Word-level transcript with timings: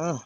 Uh. 0.00 0.16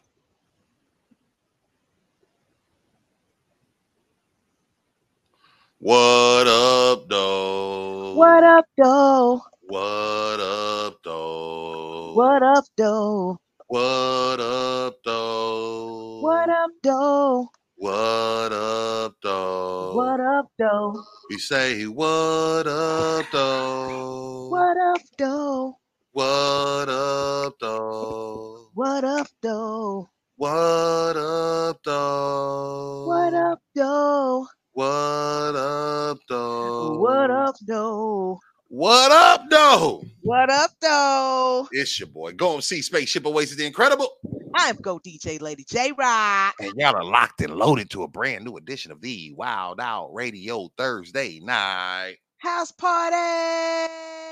What 5.80 6.46
up, 6.46 7.08
though? 7.08 8.14
What 8.14 8.44
up, 8.44 8.66
though? 8.78 9.40
What 9.66 10.40
up, 10.40 10.94
though? 11.02 12.12
What 12.14 12.42
up, 12.44 12.64
though? 12.76 13.38
What 13.66 14.40
up, 14.40 14.94
though? 15.04 16.20
What 16.22 16.50
up, 16.50 16.70
though? 16.84 17.48
What 17.74 18.52
up, 18.52 19.14
though? 19.24 19.94
What 19.96 20.20
up, 20.20 20.46
though? 20.56 21.02
We 21.30 21.38
say 21.38 21.82
what 21.88 22.68
up, 22.68 23.26
though? 23.32 24.50
What 24.50 24.76
up, 24.94 25.02
though? 25.18 25.78
What 26.12 26.88
up, 26.88 27.54
though? 27.60 28.53
What 28.74 29.04
up, 29.04 29.28
though? 29.40 30.10
What 30.34 31.16
up, 31.16 31.78
though? 31.84 33.04
What 33.06 33.32
up, 33.32 33.60
though? 33.72 34.48
What 34.72 35.54
up, 35.54 36.18
though? 36.28 36.98
What 36.98 37.30
up, 37.30 37.54
though? 37.64 38.40
What 38.66 39.12
up, 39.12 39.44
though? 39.48 40.02
What 40.22 40.50
up, 40.50 40.72
though? 40.80 41.68
It's 41.70 42.00
your 42.00 42.08
boy. 42.08 42.32
Go 42.32 42.54
and 42.54 42.64
see 42.64 42.82
Spaceship 42.82 43.24
Away 43.24 43.46
to 43.46 43.54
the 43.54 43.64
Incredible. 43.64 44.08
I'm 44.56 44.74
Go 44.74 44.98
DJ 44.98 45.40
Lady 45.40 45.64
J 45.64 45.92
Rock. 45.96 46.56
And 46.58 46.72
y'all 46.76 46.96
are 46.96 47.04
locked 47.04 47.42
and 47.42 47.54
loaded 47.54 47.90
to 47.90 48.02
a 48.02 48.08
brand 48.08 48.44
new 48.44 48.56
edition 48.56 48.90
of 48.90 49.00
the 49.00 49.32
Wild 49.36 49.78
Out 49.78 50.12
Radio 50.12 50.68
Thursday 50.76 51.38
night. 51.38 52.16
House 52.38 52.72
party. 52.72 54.23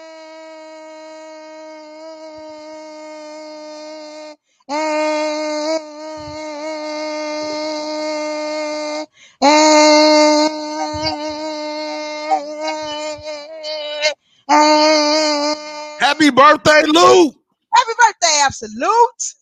Birthday, 16.32 16.82
Lou! 16.86 17.26
Happy 17.74 17.92
birthday, 17.98 18.40
absolute. 18.42 19.34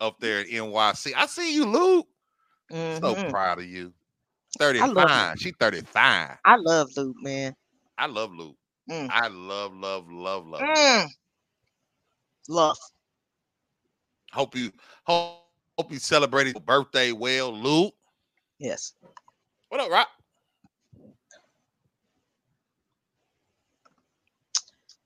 Up 0.00 0.18
there 0.20 0.40
at 0.40 0.46
NYC. 0.48 1.12
I 1.16 1.26
see 1.26 1.54
you, 1.54 1.66
Lou. 1.66 2.02
So 2.70 3.14
Mhm. 3.14 3.30
proud 3.30 3.58
of 3.58 3.66
you. 3.66 3.92
35. 4.58 5.38
She 5.38 5.52
35. 5.52 6.38
I 6.44 6.56
love 6.56 6.90
Luke, 6.96 7.16
man. 7.20 7.54
I 7.98 8.06
love 8.06 8.32
Lou. 8.32 8.56
Mm. 8.90 9.08
I 9.10 9.28
love, 9.28 9.74
love, 9.74 10.10
love, 10.10 10.46
love. 10.46 10.60
Mm. 10.62 11.08
Love. 12.48 12.78
Hope 14.32 14.54
you 14.56 14.72
hope, 15.04 15.38
hope 15.78 15.92
you 15.92 15.98
celebrated 15.98 16.54
your 16.54 16.62
birthday 16.62 17.12
well, 17.12 17.52
Lou. 17.52 17.90
Yes. 18.58 18.94
What 19.68 19.80
up, 19.80 19.90
Rock? 19.90 20.08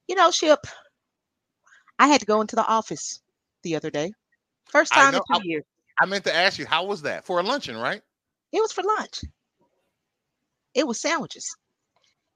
You 0.08 0.16
know, 0.16 0.30
Ship, 0.30 0.58
I 1.98 2.08
had 2.08 2.20
to 2.20 2.26
go 2.26 2.40
into 2.40 2.56
the 2.56 2.66
office 2.66 3.20
the 3.62 3.76
other 3.76 3.90
day. 3.90 4.12
First 4.70 4.92
time 4.92 5.14
in 5.14 5.20
two 5.20 5.34
I- 5.34 5.40
years. 5.44 5.64
I 6.00 6.06
meant 6.06 6.24
to 6.24 6.34
ask 6.34 6.58
you, 6.58 6.66
how 6.66 6.84
was 6.84 7.02
that? 7.02 7.24
For 7.24 7.40
a 7.40 7.42
luncheon, 7.42 7.76
right? 7.76 8.02
It 8.52 8.60
was 8.60 8.72
for 8.72 8.82
lunch. 8.82 9.20
It 10.74 10.86
was 10.86 11.00
sandwiches 11.00 11.56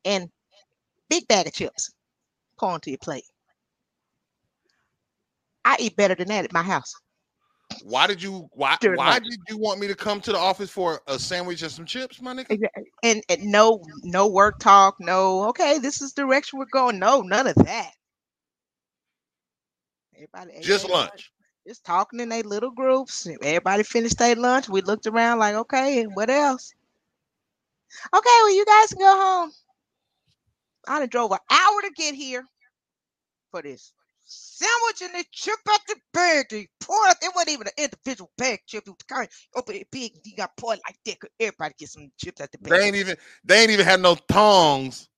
and 0.04 0.30
big 1.08 1.26
bag 1.28 1.46
of 1.46 1.52
chips. 1.54 1.90
Pour 2.58 2.70
onto 2.70 2.90
your 2.90 2.98
plate. 2.98 3.24
I 5.64 5.76
eat 5.78 5.96
better 5.96 6.14
than 6.14 6.28
that 6.28 6.44
at 6.44 6.52
my 6.52 6.62
house. 6.62 6.92
Why 7.84 8.06
did 8.06 8.22
you 8.22 8.48
why 8.52 8.76
why 8.82 9.12
lunch. 9.12 9.24
did 9.24 9.40
you 9.48 9.58
want 9.58 9.80
me 9.80 9.88
to 9.88 9.94
come 9.94 10.20
to 10.22 10.32
the 10.32 10.38
office 10.38 10.70
for 10.70 11.00
a 11.06 11.18
sandwich 11.18 11.62
and 11.62 11.70
some 11.70 11.84
chips, 11.84 12.20
my 12.20 12.34
nigga? 12.34 12.68
And, 13.02 13.22
and 13.28 13.44
no, 13.44 13.82
no 14.02 14.28
work 14.28 14.58
talk. 14.58 14.96
No, 15.00 15.48
okay, 15.48 15.78
this 15.78 16.00
is 16.00 16.12
the 16.12 16.22
direction 16.22 16.58
we're 16.58 16.66
going. 16.66 16.98
No, 16.98 17.20
none 17.20 17.46
of 17.46 17.54
that. 17.56 17.92
Everybody 20.14 20.60
Just 20.60 20.86
their 20.86 20.96
lunch. 20.96 21.32
just 21.66 21.84
talking 21.84 22.20
in 22.20 22.28
their 22.28 22.42
little 22.42 22.70
groups. 22.70 23.26
Everybody 23.42 23.82
finished 23.82 24.18
their 24.18 24.36
lunch. 24.36 24.68
We 24.68 24.82
looked 24.82 25.06
around 25.06 25.40
like, 25.40 25.54
okay, 25.54 26.00
and 26.00 26.14
what 26.14 26.30
else? 26.30 26.72
Okay, 28.14 28.38
well, 28.42 28.54
you 28.54 28.64
guys 28.64 28.88
can 28.88 28.98
go 28.98 29.20
home. 29.20 29.52
I 30.86 30.98
done 30.98 31.08
drove 31.08 31.32
an 31.32 31.38
hour 31.50 31.82
to 31.82 31.90
get 31.96 32.14
here 32.14 32.44
for 33.50 33.62
this 33.62 33.92
sandwich 34.32 35.02
and 35.02 35.14
the 35.14 35.24
chip 35.32 35.58
out 35.70 35.80
the 35.88 35.96
bag. 36.12 36.46
They 36.50 36.68
pour 36.80 36.96
it. 37.08 37.16
It 37.22 37.32
wasn't 37.34 37.50
even 37.50 37.66
an 37.66 37.72
individual 37.84 38.30
bag 38.38 38.60
chip. 38.66 38.84
It 38.86 38.90
was 38.90 38.96
kind 39.08 39.26
of 39.28 39.34
open 39.56 39.76
it 39.76 39.90
big. 39.90 40.12
You 40.24 40.36
got 40.36 40.56
poured 40.56 40.80
like 40.86 40.96
that. 41.06 41.20
'cause 41.20 41.30
Everybody 41.40 41.74
get 41.78 41.88
some 41.90 42.10
chips 42.18 42.40
at 42.40 42.50
the 42.52 42.58
bag. 42.58 42.72
They 42.72 42.86
ain't 42.86 42.96
even 42.96 43.16
they 43.44 43.60
ain't 43.62 43.70
even 43.70 43.84
had 43.84 44.00
no 44.00 44.14
tongs 44.30 45.08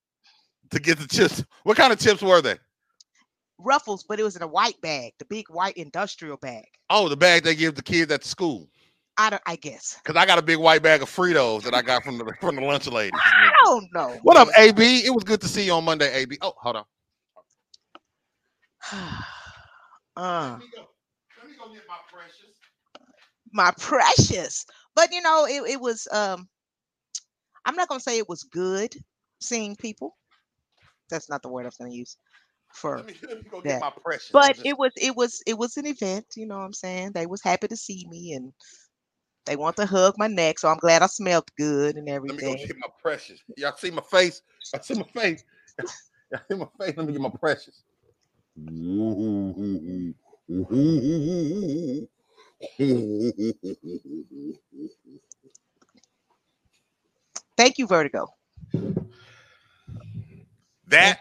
to 0.71 0.81
get 0.81 0.99
the 0.99 1.07
chips. 1.07 1.45
What 1.63 1.77
kind 1.77 1.93
of 1.93 1.99
chips 1.99 2.23
were 2.23 2.41
they? 2.43 2.59
Ruffles, 3.59 4.05
but 4.05 4.19
it 4.19 4.25
was 4.25 4.37
in 4.37 4.43
a 4.43 4.47
white 4.47 4.81
bag, 4.81 5.13
the 5.19 5.25
big 5.27 5.49
white 5.49 5.77
industrial 5.77 6.37
bag. 6.37 6.65
Oh, 6.91 7.09
the 7.09 7.17
bag 7.17 7.45
they 7.45 7.55
give 7.55 7.77
the 7.77 7.83
kids 7.83 8.11
at 8.13 8.23
the 8.23 8.29
school. 8.29 8.69
I 9.17 9.31
don't. 9.31 9.43
I 9.47 9.57
guess. 9.57 9.97
Cause 10.05 10.17
I 10.17 10.27
got 10.27 10.39
a 10.39 10.43
big 10.43 10.59
white 10.59 10.83
bag 10.83 11.01
of 11.03 11.09
Fritos 11.09 11.63
that 11.63 11.73
I 11.75 11.83
got 11.83 12.03
from 12.03 12.19
the 12.19 12.25
from 12.41 12.57
the 12.57 12.63
lunch 12.63 12.89
lady. 12.89 13.13
I 13.15 13.53
don't 13.65 13.89
know. 13.93 14.19
What 14.23 14.37
up, 14.37 14.49
AB? 14.59 15.05
It 15.07 15.15
was 15.15 15.23
good 15.23 15.41
to 15.43 15.49
see 15.49 15.65
you 15.67 15.73
on 15.73 15.85
Monday, 15.85 16.13
AB. 16.13 16.39
Oh, 16.43 16.53
hold 16.57 16.77
on. 16.77 16.85
uh, 20.17 20.51
Let 20.51 20.59
me 20.61 20.67
go. 20.75 20.87
Let 21.39 21.51
me 21.51 21.57
go 21.59 21.73
get 21.73 21.83
my 21.89 21.97
precious. 22.13 22.59
my 23.53 23.73
precious. 23.79 24.67
But 24.95 25.13
you 25.13 25.23
know, 25.23 25.47
it, 25.47 25.71
it 25.71 25.81
was 25.81 26.07
um 26.13 26.49
I'm 27.65 27.77
not 27.77 27.89
gonna 27.89 28.01
say 28.01 28.19
it 28.19 28.29
was 28.29 28.43
good 28.43 28.95
seeing 29.41 29.77
people. 29.77 30.17
That's 31.11 31.29
not 31.31 31.43
the 31.43 31.49
word 31.49 31.65
I 31.65 31.69
was 31.69 31.77
gonna 31.77 31.91
use 31.93 32.17
for 32.73 32.99
Let 32.99 33.07
me, 33.07 33.15
let 33.29 33.39
me 33.45 33.51
go 33.51 33.61
that. 33.63 33.69
get 33.69 33.81
my 33.81 33.93
precious. 34.05 34.31
but 34.33 34.57
it 34.65 34.79
was 34.79 34.93
it 34.97 35.17
was 35.17 35.43
it 35.47 35.57
was 35.59 35.77
an 35.77 35.87
event, 35.87 36.27
you 36.37 36.47
know 36.47 36.59
what 36.59 36.65
I'm 36.65 36.73
saying? 36.73 37.13
They 37.13 37.27
was 37.27 37.43
happy 37.43 37.69
to 37.69 37.77
see 37.77 38.07
me 38.11 38.33
and 38.33 38.53
they 39.47 39.57
want 39.57 39.77
to 39.77 39.87
hug 39.87 40.15
my 40.17 40.27
neck, 40.27 40.59
so 40.59 40.69
I'm 40.69 40.79
glad 40.79 41.03
I 41.03 41.07
smelled 41.07 41.45
good 41.59 41.97
and 41.97 42.09
let 42.27 42.37
me 42.37 42.43
go 42.43 42.55
everything. 42.55 42.59
get 42.67 42.77
my 42.79 42.89
precious. 43.01 43.41
Y'all 43.57 43.77
see 43.77 43.91
my 43.91 44.03
face? 44.11 44.43
I 44.75 44.81
see 44.81 44.95
my 44.95 45.05
face. 45.05 45.45
Y'all 46.33 46.41
see 46.51 46.57
my 46.57 46.67
face? 46.81 46.97
Let 46.97 47.07
me 47.07 47.13
get 47.13 47.21
my 47.21 47.29
precious. 47.29 47.83
Thank 57.57 57.79
you, 57.79 57.87
Vertigo. 57.87 58.29
That 60.87 61.21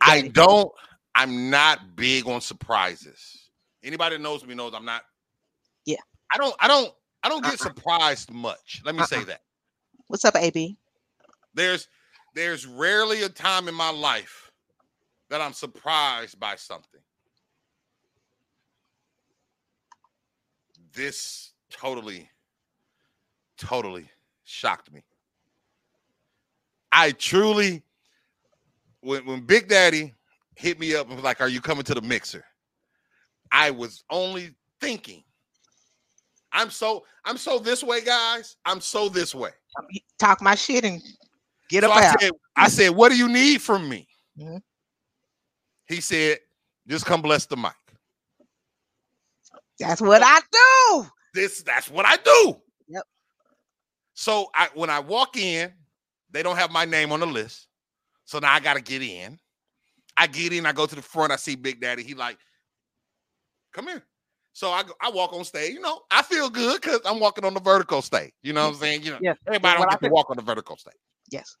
I 0.00 0.22
don't. 0.22 0.70
I'm 1.14 1.50
not 1.50 1.96
big 1.96 2.28
on 2.28 2.40
surprises. 2.40 3.50
Anybody 3.82 4.16
that 4.16 4.22
knows 4.22 4.46
me 4.46 4.54
knows 4.54 4.72
I'm 4.74 4.84
not. 4.84 5.02
Yeah. 5.84 5.96
I 6.32 6.38
don't. 6.38 6.54
I 6.60 6.68
don't. 6.68 6.92
I 7.24 7.28
don't 7.28 7.42
get 7.42 7.54
Uh-uh. 7.54 7.56
surprised 7.56 8.30
much. 8.32 8.82
Let 8.84 8.94
me 8.94 9.02
say 9.04 9.16
Uh-uh. 9.16 9.24
that. 9.24 9.40
What's 10.06 10.24
up, 10.24 10.36
AB? 10.36 10.76
There's 11.54 11.88
there's 12.34 12.66
rarely 12.66 13.22
a 13.22 13.28
time 13.28 13.66
in 13.68 13.74
my 13.74 13.90
life 13.90 14.47
that 15.30 15.40
I'm 15.40 15.52
surprised 15.52 16.38
by 16.38 16.56
something. 16.56 17.00
This 20.92 21.52
totally, 21.70 22.28
totally 23.56 24.08
shocked 24.44 24.92
me. 24.92 25.02
I 26.90 27.12
truly, 27.12 27.82
when 29.00 29.26
when 29.26 29.40
Big 29.40 29.68
Daddy 29.68 30.14
hit 30.56 30.80
me 30.80 30.94
up 30.94 31.06
and 31.06 31.16
was 31.16 31.24
like, 31.24 31.40
"Are 31.40 31.48
you 31.48 31.60
coming 31.60 31.84
to 31.84 31.94
the 31.94 32.00
mixer?" 32.00 32.44
I 33.52 33.70
was 33.70 34.02
only 34.10 34.54
thinking. 34.80 35.24
I'm 36.52 36.70
so 36.70 37.04
I'm 37.24 37.36
so 37.36 37.58
this 37.58 37.84
way, 37.84 38.00
guys. 38.00 38.56
I'm 38.64 38.80
so 38.80 39.08
this 39.08 39.34
way. 39.34 39.50
Talk 40.18 40.40
my 40.40 40.54
shit 40.54 40.84
and 40.84 41.02
get 41.68 41.84
So 41.84 41.90
up 41.90 41.98
I 41.98 42.04
out. 42.06 42.20
said, 42.20 42.32
I 42.56 42.68
said, 42.68 42.88
what 42.90 43.10
do 43.10 43.16
you 43.16 43.28
need 43.28 43.60
from 43.62 43.88
me? 43.88 44.08
Mhm. 44.38 44.62
He 45.88 46.00
said, 46.00 46.38
just 46.86 47.06
come 47.06 47.22
bless 47.22 47.46
the 47.46 47.56
mic. 47.56 47.72
That's 49.78 50.00
what 50.00 50.22
I 50.24 50.40
do. 50.52 51.06
This 51.34 51.62
that's 51.62 51.90
what 51.90 52.04
I 52.06 52.16
do. 52.16 52.56
Yep. 52.88 53.04
So 54.14 54.50
I 54.54 54.68
when 54.74 54.90
I 54.90 55.00
walk 55.00 55.36
in, 55.36 55.72
they 56.30 56.42
don't 56.42 56.56
have 56.56 56.70
my 56.70 56.84
name 56.84 57.12
on 57.12 57.20
the 57.20 57.26
list. 57.26 57.68
So 58.24 58.38
now 58.38 58.52
I 58.52 58.60
gotta 58.60 58.80
get 58.80 59.02
in. 59.02 59.38
I 60.16 60.26
get 60.26 60.52
in, 60.52 60.66
I 60.66 60.72
go 60.72 60.84
to 60.84 60.96
the 60.96 61.02
front, 61.02 61.32
I 61.32 61.36
see 61.36 61.54
Big 61.54 61.80
Daddy. 61.80 62.02
He 62.02 62.14
like, 62.14 62.38
come 63.72 63.86
here. 63.86 64.02
So 64.52 64.70
I 64.70 64.82
go, 64.82 64.92
I 65.00 65.10
walk 65.10 65.32
on 65.32 65.44
stage. 65.44 65.72
You 65.72 65.80
know, 65.80 66.00
I 66.10 66.22
feel 66.22 66.50
good 66.50 66.80
because 66.80 67.00
I'm 67.04 67.20
walking 67.20 67.44
on 67.44 67.54
the 67.54 67.60
vertical 67.60 68.02
stage. 68.02 68.32
You 68.42 68.52
know 68.52 68.64
what 68.66 68.74
I'm 68.74 68.80
saying? 68.80 69.02
You 69.04 69.12
know, 69.12 69.20
Yes. 69.20 69.36
everybody 69.46 69.78
don't 69.80 69.92
I 69.92 69.96
to 69.96 70.08
walk 70.08 70.30
on 70.30 70.36
the 70.36 70.42
vertical 70.42 70.76
stage. 70.76 70.96
Yes. 71.30 71.56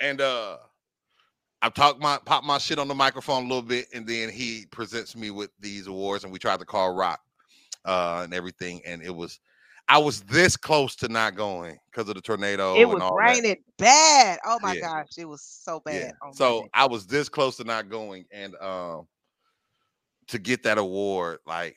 And 0.00 0.20
uh 0.20 0.56
I 1.62 1.68
talk 1.68 2.00
my 2.00 2.18
pop 2.24 2.44
my 2.44 2.58
shit 2.58 2.78
on 2.78 2.88
the 2.88 2.94
microphone 2.94 3.44
a 3.44 3.46
little 3.46 3.62
bit, 3.62 3.86
and 3.94 4.06
then 4.06 4.28
he 4.28 4.66
presents 4.70 5.16
me 5.16 5.30
with 5.30 5.50
these 5.60 5.86
awards, 5.86 6.24
and 6.24 6.32
we 6.32 6.38
tried 6.38 6.58
to 6.58 6.66
call 6.66 6.92
rock 6.92 7.20
uh, 7.84 8.22
and 8.24 8.34
everything, 8.34 8.80
and 8.84 9.02
it 9.02 9.14
was. 9.14 9.38
I 9.88 9.98
was 9.98 10.20
this 10.22 10.56
close 10.56 10.94
to 10.96 11.08
not 11.08 11.34
going 11.34 11.76
because 11.90 12.08
of 12.08 12.14
the 12.14 12.20
tornado. 12.20 12.76
It 12.76 12.86
was 12.86 12.94
and 12.94 13.02
all 13.02 13.16
that. 13.16 13.26
raining 13.26 13.56
bad. 13.78 14.38
Oh 14.46 14.58
my 14.62 14.76
Yeah. 14.76 14.80
gosh, 14.80 15.08
it 15.18 15.24
was 15.24 15.42
so 15.42 15.80
bad. 15.84 15.94
Yeah. 16.04 16.12
on 16.22 16.32
So. 16.34 16.68
I 16.72 16.86
was 16.86 17.06
this 17.06 17.28
close 17.28 17.56
to 17.56 17.64
not 17.64 17.88
going, 17.88 18.24
and 18.32 18.54
um, 18.56 19.06
to 20.28 20.38
get 20.38 20.62
that 20.62 20.78
award, 20.78 21.38
like, 21.46 21.76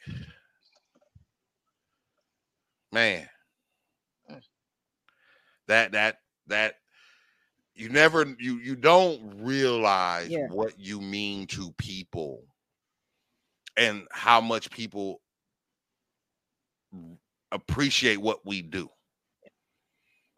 man, 2.91 3.27
Mm. 4.31 4.41
that 5.67 5.91
that 5.91 6.17
that 6.47 6.75
you 7.75 7.89
never 7.89 8.25
you 8.39 8.57
you 8.57 8.75
don't 8.75 9.21
realize 9.37 10.29
Yeah. 10.29 10.47
what 10.47 10.79
you 10.79 11.01
mean 11.01 11.45
to 11.47 11.71
people 11.73 12.43
and 13.77 14.07
how 14.11 14.39
much 14.41 14.71
people 14.71 15.21
appreciate 17.51 18.17
what 18.17 18.45
we 18.45 18.61
do. 18.61 18.89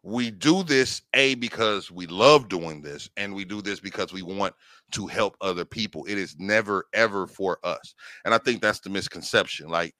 We 0.02 0.30
do 0.30 0.62
this 0.62 1.02
a 1.14 1.34
because 1.34 1.90
we 1.90 2.06
love 2.06 2.48
doing 2.48 2.82
this 2.82 3.10
and 3.16 3.34
we 3.34 3.44
do 3.44 3.60
this 3.60 3.80
because 3.80 4.12
we 4.12 4.22
want 4.22 4.54
to 4.92 5.06
help 5.06 5.36
other 5.40 5.64
people. 5.64 6.04
It 6.06 6.18
is 6.18 6.36
never 6.38 6.86
ever 6.94 7.26
for 7.26 7.58
us. 7.64 7.94
And 8.24 8.32
i 8.32 8.38
think 8.38 8.62
that's 8.62 8.80
the 8.80 8.90
misconception. 8.90 9.68
Like 9.68 9.94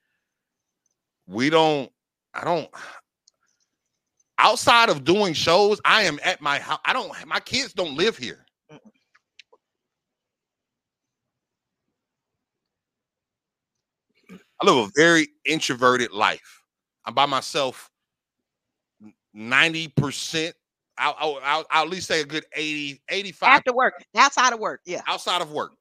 we 1.26 1.50
don't 1.50 1.90
i 2.34 2.44
don't 2.44 2.68
outside 4.38 4.88
of 4.88 5.04
doing 5.04 5.32
shows 5.34 5.80
i 5.84 6.02
am 6.02 6.18
at 6.24 6.40
my 6.40 6.58
house 6.58 6.80
i 6.84 6.92
don't 6.92 7.12
my 7.26 7.40
kids 7.40 7.72
don't 7.72 7.96
live 7.96 8.16
here 8.16 8.44
i 14.30 14.64
live 14.64 14.76
a 14.76 14.90
very 14.96 15.28
introverted 15.44 16.12
life 16.12 16.62
i'm 17.04 17.14
by 17.14 17.26
myself 17.26 17.90
90% 19.36 20.52
I'll, 20.98 21.14
I'll, 21.18 21.40
I'll, 21.44 21.64
I'll 21.70 21.84
at 21.84 21.90
least 21.90 22.08
say 22.08 22.20
a 22.20 22.24
good 22.24 22.44
80 22.54 23.00
85 23.08 23.48
after 23.48 23.72
work, 23.72 23.94
outside 24.16 24.52
of 24.52 24.58
work, 24.58 24.80
yeah. 24.84 25.00
outside 25.06 25.42
of 25.42 25.52
work, 25.52 25.72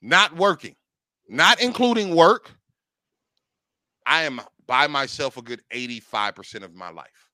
not 0.00 0.36
working, 0.36 0.76
not 1.28 1.60
including 1.60 2.14
work, 2.14 2.52
I 4.06 4.22
am 4.22 4.40
by 4.66 4.86
myself 4.86 5.36
a 5.36 5.42
good 5.42 5.62
85% 5.72 6.62
of 6.62 6.74
my 6.74 6.90
life. 6.90 7.29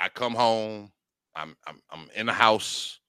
I 0.00 0.08
come 0.08 0.34
home, 0.34 0.90
I'm 1.34 1.56
I'm 1.66 1.80
I'm 1.90 2.08
in 2.14 2.26
the 2.26 2.32
house. 2.32 3.00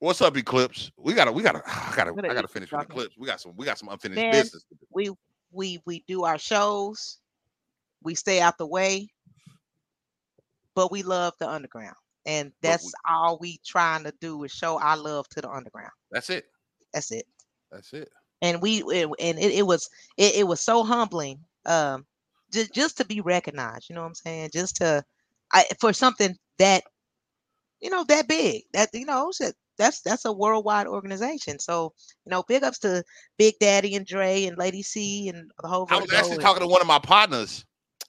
What's 0.00 0.22
up, 0.22 0.36
Eclipse? 0.36 0.92
We 0.96 1.14
gotta, 1.14 1.32
we 1.32 1.42
gotta, 1.42 1.62
I 1.66 1.92
gotta, 1.96 2.12
I 2.30 2.34
gotta 2.34 2.48
finish 2.48 2.70
with 2.70 2.82
Eclipse. 2.82 3.16
We 3.18 3.26
got 3.26 3.40
some, 3.40 3.52
we 3.56 3.66
got 3.66 3.78
some 3.78 3.88
unfinished 3.88 4.22
business. 4.30 4.66
We 4.90 5.10
we 5.50 5.80
we 5.86 6.04
do 6.06 6.24
our 6.24 6.38
shows. 6.38 7.18
We 8.02 8.14
stay 8.14 8.40
out 8.40 8.58
the 8.58 8.66
way, 8.66 9.08
but 10.74 10.92
we 10.92 11.02
love 11.02 11.34
the 11.40 11.48
underground, 11.48 11.96
and 12.26 12.52
that's 12.62 12.84
we- 12.84 12.92
all 13.08 13.38
we 13.40 13.58
trying 13.66 14.04
to 14.04 14.12
do 14.20 14.44
is 14.44 14.52
show 14.52 14.78
our 14.80 14.96
love 14.96 15.28
to 15.30 15.40
the 15.40 15.50
underground. 15.50 15.90
That's 16.12 16.30
it. 16.30 16.46
That's 16.92 17.10
it. 17.12 17.26
That's 17.72 17.92
it. 17.92 18.08
and 18.42 18.62
we 18.62 18.82
it, 18.84 19.08
and 19.20 19.38
it, 19.38 19.52
it 19.52 19.66
was 19.66 19.88
it, 20.16 20.36
it 20.36 20.46
was 20.46 20.60
so 20.60 20.84
humbling 20.84 21.38
um 21.66 22.06
just 22.52 22.72
just 22.72 22.96
to 22.96 23.04
be 23.04 23.20
recognized 23.20 23.88
you 23.88 23.94
know 23.94 24.02
what 24.02 24.08
i'm 24.08 24.14
saying 24.14 24.48
just 24.52 24.76
to 24.76 25.04
i 25.52 25.64
for 25.80 25.92
something 25.92 26.36
that 26.58 26.82
you 27.80 27.90
know 27.90 28.04
that 28.04 28.28
big 28.28 28.62
that 28.72 28.88
you 28.92 29.06
know 29.06 29.30
shit, 29.36 29.54
that's 29.76 30.00
that's 30.00 30.24
a 30.24 30.32
worldwide 30.32 30.86
organization 30.86 31.58
so 31.58 31.92
you 32.24 32.30
know 32.30 32.42
big 32.48 32.62
ups 32.64 32.78
to 32.78 33.02
big 33.38 33.54
daddy 33.60 33.94
and 33.94 34.06
dre 34.06 34.44
and 34.44 34.58
lady 34.58 34.82
c 34.82 35.28
and 35.28 35.50
the 35.60 35.68
whole 35.68 35.86
I 35.90 35.98
was 35.98 36.12
actually 36.12 36.34
and- 36.34 36.42
talking 36.42 36.62
to 36.62 36.68
one 36.68 36.80
of 36.80 36.86
my 36.86 36.98
partners 36.98 37.64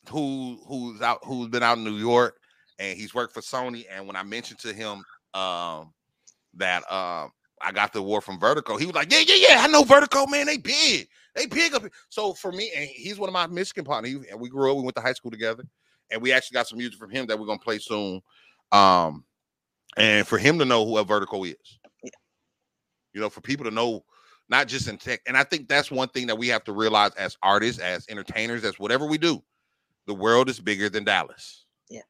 who 0.10 0.60
who's 0.68 1.02
out 1.02 1.20
who's 1.24 1.50
been 1.50 1.64
out 1.64 1.78
in 1.78 1.84
New 1.84 1.98
York 1.98 2.40
and 2.80 2.98
he's 2.98 3.14
worked 3.14 3.34
for 3.34 3.42
Sony. 3.42 3.86
And 3.92 4.08
when 4.08 4.16
I 4.16 4.24
mentioned 4.24 4.60
to 4.60 4.74
him 4.74 5.04
um 5.34 5.94
that 6.56 6.90
um 6.92 7.32
I 7.62 7.74
got 7.74 7.92
the 7.92 8.00
award 8.00 8.24
from 8.24 8.40
Vertigo, 8.40 8.78
he 8.78 8.86
was 8.86 8.96
like, 8.96 9.12
Yeah, 9.12 9.20
yeah, 9.28 9.48
yeah, 9.50 9.64
I 9.64 9.68
know 9.68 9.84
Vertigo, 9.84 10.26
man. 10.26 10.46
They 10.46 10.58
big, 10.58 11.08
they 11.36 11.46
big 11.46 11.74
up. 11.74 11.82
here." 11.82 11.92
So 12.08 12.34
for 12.34 12.52
me, 12.52 12.72
and 12.76 12.88
he's 12.88 13.20
one 13.20 13.28
of 13.28 13.34
my 13.34 13.48
Michigan 13.48 13.84
partners, 13.84 14.26
and 14.32 14.40
we 14.40 14.50
grew 14.50 14.72
up, 14.72 14.78
we 14.78 14.84
went 14.84 14.96
to 14.96 15.02
high 15.02 15.14
school 15.14 15.30
together, 15.30 15.64
and 16.12 16.22
we 16.22 16.32
actually 16.32 16.56
got 16.56 16.68
some 16.68 16.78
music 16.78 17.00
from 17.00 17.10
him 17.10 17.26
that 17.28 17.40
we're 17.40 17.46
gonna 17.46 17.60
play 17.60 17.80
soon. 17.80 18.22
Um, 18.72 19.24
and 19.98 20.28
for 20.28 20.38
him 20.38 20.60
to 20.60 20.66
know 20.66 20.86
who 20.86 20.98
a 20.98 21.04
Vertigo 21.04 21.44
is, 21.44 21.80
Yeah. 22.04 22.10
you 23.14 23.22
know, 23.22 23.30
for 23.30 23.42
people 23.42 23.66
to 23.66 23.72
know 23.72 24.04
not 24.50 24.68
just 24.68 24.88
in 24.88 24.98
tech. 24.98 25.22
And 25.28 25.38
I 25.38 25.44
think 25.44 25.68
that's 25.68 25.92
one 25.92 26.10
thing 26.10 26.28
that 26.28 26.38
we 26.38 26.48
have 26.48 26.64
to 26.66 26.74
realize 26.74 27.14
as 27.16 27.38
artists, 27.44 27.82
as 27.82 28.06
entertainers, 28.10 28.64
as 28.64 28.80
whatever 28.80 29.06
we 29.06 29.18
do. 29.18 29.44
The 30.08 30.14
world 30.14 30.50
is 30.50 30.60
bigger 30.60 30.90
than 30.90 31.04
Dallas. 31.04 31.66
Yeah, 31.90 32.02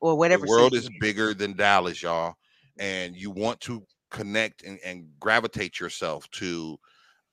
or 0.00 0.16
whatever 0.16 0.46
the 0.46 0.50
world 0.50 0.74
is 0.74 0.88
bigger 1.00 1.34
than 1.34 1.56
Dallas, 1.56 2.02
y'all. 2.02 2.34
And 2.78 3.16
you 3.16 3.30
want 3.30 3.60
to 3.62 3.84
connect 4.10 4.62
and, 4.62 4.78
and 4.84 5.08
gravitate 5.18 5.80
yourself 5.80 6.30
to 6.32 6.78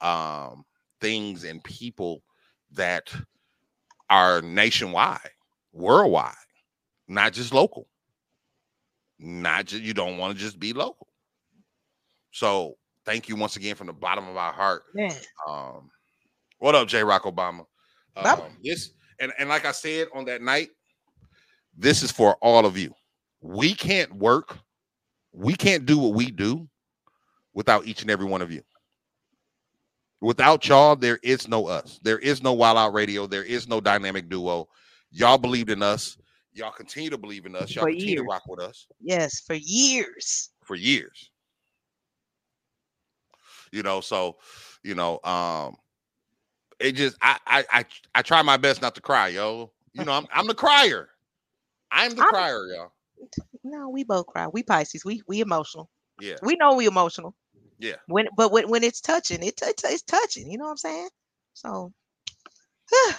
um, 0.02 0.66
things 1.00 1.44
and 1.44 1.64
people 1.64 2.24
that 2.72 3.14
are 4.10 4.42
nationwide, 4.42 5.20
worldwide, 5.76 6.34
not 7.08 7.34
just 7.34 7.54
local. 7.54 7.88
Not 9.20 9.66
just 9.66 9.84
you 9.84 9.94
don't 9.94 10.18
want 10.18 10.36
to 10.36 10.44
just 10.44 10.60
be 10.60 10.74
local. 10.74 11.08
So 12.32 12.76
thank 13.06 13.30
you 13.30 13.36
once 13.36 13.56
again 13.56 13.76
from 13.76 13.88
the 13.88 13.94
bottom 13.94 14.28
of 14.28 14.36
our 14.36 14.52
heart 14.52 14.84
Man, 14.94 15.14
um, 15.48 15.90
what 16.60 16.76
up, 16.76 16.88
J. 16.88 17.04
Rock 17.04 17.24
Obama? 17.24 17.66
Um, 18.18 18.42
this 18.64 18.92
and 19.20 19.32
and 19.38 19.50
like 19.50 19.66
I 19.66 19.72
said 19.72 20.08
on 20.14 20.26
that 20.26 20.42
night, 20.42 20.70
this 21.78 22.04
is 22.04 22.12
for 22.12 22.36
all 22.42 22.66
of 22.66 22.78
you. 22.78 22.94
We 23.42 23.74
can't 23.74 24.14
work, 24.16 24.58
we 25.32 25.54
can't 25.54 25.86
do 25.86 25.98
what 25.98 26.14
we 26.14 26.32
do 26.32 26.68
without 27.54 27.86
each 27.86 28.02
and 28.02 28.12
every 28.12 28.26
one 28.26 28.42
of 28.42 28.52
you. 28.52 28.62
Without 30.22 30.68
y'all, 30.68 30.96
there 30.96 31.20
is 31.24 31.48
no 31.48 31.68
us. 31.68 32.00
There 32.02 32.20
is 32.20 32.42
no 32.42 32.54
Wild 32.54 32.78
Out 32.78 32.94
Radio. 32.94 33.28
There 33.28 33.44
is 33.44 33.68
no 33.68 33.80
dynamic 33.80 34.28
duo. 34.30 34.68
Y'all 35.16 35.38
believed 35.38 35.70
in 35.70 35.82
us. 35.82 36.18
Y'all 36.54 36.72
continue 36.72 37.10
to 37.10 37.18
believe 37.18 37.46
in 37.46 37.56
us. 37.56 37.76
Y'all 37.76 37.86
For 37.86 37.90
continue 37.92 38.18
to 38.18 38.24
rock 38.24 38.44
with 38.48 38.60
us 38.60 38.88
yes 39.02 39.40
for 39.42 39.56
years 39.56 40.50
for 40.64 40.76
years. 40.76 41.30
You 43.72 43.84
know, 43.84 44.02
so 44.02 44.38
you 44.84 44.96
know, 44.96 45.20
um, 45.24 45.76
it 46.80 46.94
just 46.94 47.18
I 47.22 47.38
I 47.46 47.66
I, 47.72 47.86
I 48.16 48.22
try 48.22 48.42
my 48.42 48.58
best 48.58 48.82
not 48.82 48.96
to 48.96 49.02
cry, 49.02 49.30
yo. 49.30 49.72
You 49.94 50.06
know, 50.06 50.12
I'm 50.14 50.28
I'm 50.34 50.48
the 50.48 50.54
crier. 50.56 51.10
I'm 51.92 52.16
the 52.16 52.22
I'm- 52.24 52.30
crier, 52.30 52.68
y'all. 52.74 52.92
no 53.64 53.90
we 53.90 54.04
both 54.04 54.28
cry 54.28 54.48
we 54.48 54.64
pisces 54.64 55.06
we 55.06 55.22
we 55.28 55.42
emotional 55.42 55.90
Yeah, 56.20 56.36
we 56.42 56.56
know 56.56 56.76
we 56.76 56.88
emotional 56.88 57.36
yeah. 57.80 57.96
when 58.08 58.28
but 58.36 58.52
when, 58.52 58.70
when 58.70 58.84
it's 58.84 59.02
touching 59.02 59.44
it, 59.44 59.62
it's 59.62 59.84
it's 59.84 60.04
touching 60.04 60.50
you 60.50 60.58
know 60.58 60.66
what 60.66 60.72
i'm 60.72 60.78
saying 60.78 61.10
so 61.54 61.92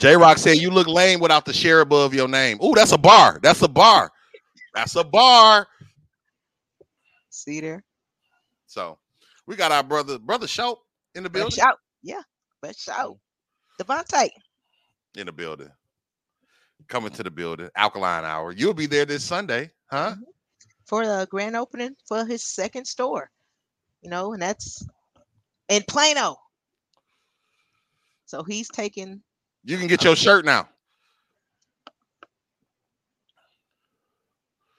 J 0.00 0.16
Rock 0.16 0.38
said 0.38 0.56
you 0.56 0.70
look 0.70 0.86
lame 0.86 1.20
without 1.20 1.44
the 1.44 1.52
share 1.52 1.80
above 1.82 2.14
your 2.14 2.26
name. 2.26 2.56
Oh, 2.62 2.74
that's 2.74 2.92
a 2.92 2.98
bar. 2.98 3.38
That's 3.42 3.60
a 3.60 3.68
bar. 3.68 4.10
That's 4.74 4.96
a 4.96 5.04
bar. 5.04 5.66
see 7.28 7.60
there 7.60 7.84
So 8.66 8.98
we 9.46 9.56
got 9.56 9.72
our 9.72 9.82
brother, 9.82 10.18
brother 10.18 10.46
Shout 10.46 10.78
in 11.14 11.22
the 11.22 11.28
building. 11.28 11.50
shout, 11.50 11.76
yeah, 12.02 12.22
but 12.62 12.76
shout, 12.76 13.18
Devontae. 13.78 14.30
In 15.16 15.26
the 15.26 15.32
building. 15.32 15.68
Coming 16.88 17.10
to 17.12 17.22
the 17.22 17.30
building. 17.30 17.68
Alkaline 17.76 18.24
hour. 18.24 18.52
You'll 18.52 18.72
be 18.72 18.86
there 18.86 19.04
this 19.04 19.22
Sunday, 19.22 19.70
huh? 19.90 20.12
Mm-hmm. 20.12 20.22
for 20.86 21.04
the 21.04 21.28
grand 21.30 21.56
opening 21.56 21.94
for 22.08 22.24
his 22.24 22.42
second 22.42 22.86
store. 22.86 23.28
You 24.00 24.08
know, 24.08 24.32
and 24.32 24.40
that's 24.40 24.86
in 25.68 25.82
Plano. 25.88 26.36
So 28.24 28.42
he's 28.44 28.68
taking 28.68 29.20
You 29.64 29.76
can 29.78 29.86
get 29.86 30.04
your 30.04 30.16
shirt 30.16 30.44
now. 30.44 30.68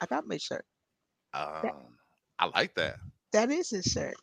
I 0.02 0.08
got 0.08 0.28
my 0.28 0.38
shirt. 0.38 0.66
Um, 1.34 1.72
I 2.40 2.48
like 2.48 2.74
that. 2.76 2.96
That 3.34 3.52
is 3.52 3.70
his 3.70 3.86
shirt. 3.86 4.16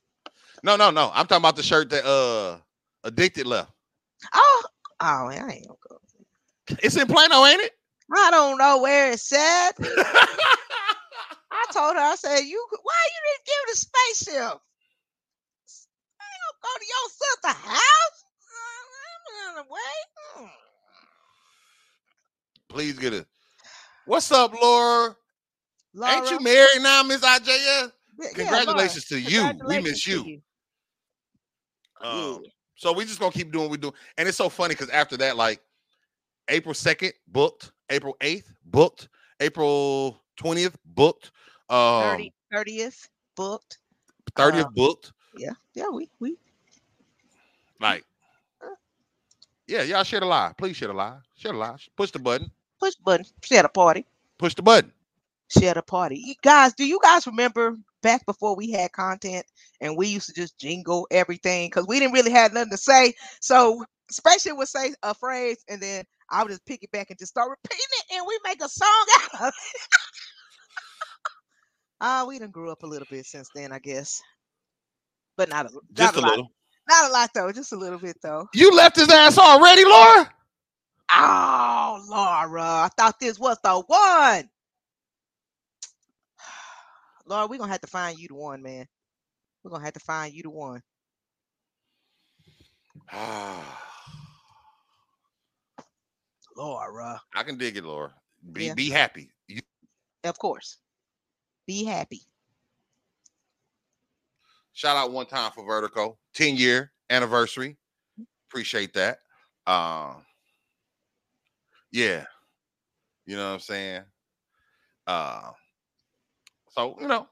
No, 0.63 0.77
no, 0.77 0.91
no. 0.91 1.11
I'm 1.15 1.27
talking 1.27 1.43
about 1.43 1.57
the 1.57 1.63
shirt 1.63 1.91
that 1.91 2.05
uh 2.05 2.59
addicted 3.05 3.47
left. 3.47 3.71
Oh, 4.35 4.63
oh, 5.01 5.29
I 5.29 5.35
ain't 5.35 5.67
gonna 5.69 5.79
go. 5.89 5.99
It's 6.83 6.97
in 6.97 7.07
Plano, 7.07 7.45
ain't 7.47 7.63
it? 7.63 7.73
I 8.15 8.31
don't 8.31 8.59
know 8.59 8.83
where 8.83 9.13
it's 9.13 9.33
at. 9.33 9.73
I 9.79 11.65
told 11.73 11.97
her, 11.97 12.03
I 12.03 12.17
said, 12.17 12.41
you 12.41 12.67
why 12.83 13.01
you 13.07 13.21
didn't 13.27 13.47
give 13.47 13.65
the 13.69 13.77
spaceship? 13.77 14.59
I 16.21 16.27
ain't 16.27 16.43
gonna 16.45 16.63
go 16.63 16.73
to 16.79 16.87
your 16.87 17.09
sister's 17.09 17.71
house. 17.71 18.25
Way. 19.57 19.79
Hmm. 20.35 20.47
Please 22.69 22.99
get 22.99 23.13
it. 23.15 23.27
What's 24.05 24.31
up, 24.31 24.53
Laura? 24.53 25.17
Laura, 25.95 26.15
Ain't 26.15 26.31
you 26.31 26.41
married 26.41 26.81
now, 26.83 27.03
Miss 27.03 27.23
IJS? 27.23 27.49
yeah, 27.49 27.91
Laura, 28.21 28.35
Congratulations 28.35 29.05
to 29.07 29.19
you. 29.19 29.51
We 29.67 29.81
miss 29.81 30.07
you. 30.07 30.41
Um, 32.01 32.41
Yeah. 32.43 32.51
so 32.77 32.93
we 32.93 33.05
just 33.05 33.19
gonna 33.19 33.33
keep 33.33 33.51
doing 33.51 33.65
what 33.65 33.73
we 33.73 33.79
do. 33.79 33.93
And 34.17 34.29
it's 34.29 34.37
so 34.39 34.49
funny 34.49 34.75
because 34.75 34.91
after 34.91 35.17
that, 35.17 35.37
like 35.37 35.61
April 36.49 36.75
2nd, 36.75 37.13
booked, 37.27 37.73
April 37.91 38.17
8th, 38.21 38.45
booked, 38.65 39.09
April 39.41 40.23
20th, 40.39 40.75
booked, 40.85 41.33
um 41.69 42.03
30, 42.03 42.33
30th 42.55 43.09
booked. 43.37 43.79
30th 44.37 44.61
uh, 44.65 44.69
booked. 44.71 45.13
Yeah, 45.37 45.53
yeah, 45.75 45.89
we 45.89 46.09
we 46.21 46.37
Like, 47.81 48.05
yeah, 49.69 49.83
y'all 49.85 50.05
share 50.05 50.21
the 50.21 50.27
lie. 50.27 50.53
Please 50.59 50.77
share 50.77 50.89
the 50.89 50.95
lie. 50.95 51.19
Share 51.37 51.53
the 51.53 51.59
lie. 51.59 51.77
Push 51.97 52.13
the 52.13 52.21
button. 52.21 52.51
push 52.81 52.95
the 52.97 53.03
button, 53.05 53.27
share 53.43 53.63
the 53.63 53.69
party, 53.69 54.07
Push 54.39 54.55
the 54.57 54.63
button. 54.63 54.93
share 55.51 55.75
the 55.75 55.83
party. 55.83 56.17
You 56.25 56.35
guys, 56.43 56.75
do 56.75 56.87
you 56.87 56.99
guys 57.03 57.27
remember 57.27 57.77
back 58.03 58.25
before 58.27 58.57
we 58.57 58.71
had 58.73 58.93
content 58.93 59.47
and 59.81 59.97
we 59.97 60.09
used 60.09 60.27
to 60.29 60.35
just 60.35 60.59
jingle 60.59 61.07
everything 61.11 61.69
because 61.69 61.87
we 61.87 61.99
didn't 62.01 62.15
really 62.15 62.31
have 62.33 62.53
nothing 62.53 62.71
to 62.71 62.79
say. 62.79 63.15
So 63.41 63.85
Special 64.11 64.57
would 64.57 64.69
say 64.69 64.95
a 65.03 65.15
phrase 65.15 65.65
and 65.69 65.83
then 65.83 66.05
I 66.31 66.43
would 66.43 66.51
just 66.51 66.67
pick 66.67 66.83
it 66.83 66.91
back 66.93 67.11
and 67.11 67.19
just 67.19 67.33
start 67.33 67.51
repeating 67.51 67.87
it 68.01 68.17
and 68.17 68.27
we 68.27 68.39
make 68.45 68.63
a 68.63 68.69
song 68.69 69.07
out 69.23 69.43
of 69.43 69.49
it. 69.49 69.55
Ah, 72.01 72.25
we 72.29 72.39
done 72.39 72.51
grew 72.51 72.71
up 72.71 72.83
a 72.85 72.87
little 72.87 73.07
bit 73.11 73.27
since 73.27 73.51
then, 73.55 73.73
I 73.73 73.79
guess. 73.81 74.23
But 75.37 75.49
not 75.49 75.67
a, 75.67 75.71
not 75.97 76.15
Just 76.15 76.17
a 76.17 76.19
a 76.19 76.21
lot. 76.21 76.39
little. 76.39 76.53
Not 76.89 77.11
a 77.11 77.13
lot 77.13 77.31
though, 77.35 77.53
just 77.53 77.73
a 77.73 77.77
little 77.77 77.99
bit 77.99 78.17
though. 78.23 78.49
You 78.55 78.75
left 78.75 78.97
his 78.97 79.11
ass 79.11 79.37
already, 79.37 79.85
Laura? 79.85 80.33
Oh, 81.13 82.05
Laura, 82.09 82.63
I 82.63 82.89
thought 82.97 83.21
this 83.21 83.39
was 83.39 83.59
the 83.63 83.75
one. 83.81 84.49
Laura, 87.27 87.47
we're 87.47 87.59
gonna 87.59 87.73
have 87.73 87.83
to 87.83 87.87
find 87.87 88.19
you 88.19 88.29
the 88.29 88.35
one, 88.35 88.63
man. 88.63 88.87
We're 89.63 89.71
gonna 89.71 89.85
have 89.85 89.95
to 89.95 90.01
find 90.01 90.33
you 90.33 90.43
the 90.45 90.51
one. 90.51 90.83
Laura, 96.57 97.21
I 97.35 97.43
can 97.43 97.59
dig 97.59 97.77
it, 97.77 97.85
Laura. 97.85 98.15
Be 98.53 98.67
Yeah. 98.67 98.75
be 98.75 98.89
happy. 98.91 99.31
You, 99.47 99.61
of 100.25 100.39
course. 100.39 100.79
Be 101.67 101.85
happy. 101.85 102.23
Shout 104.79 104.97
out 104.97 105.11
one 105.11 105.27
time 105.27 105.51
for 105.51 105.65
Vertigo, 105.65 106.17
10 106.35 106.57
year 106.57 106.93
anniversary. 107.11 107.77
Appreciate 108.49 108.95
that. 108.95 109.19
Um, 109.67 110.23
yeah, 111.91 112.25
you 113.27 113.37
know 113.37 113.49
what 113.49 113.55
I'm 113.55 113.61
saying. 113.61 114.03
Uh, 115.09 115.51
so 116.71 116.97
you 117.01 117.09
know, 117.09 117.27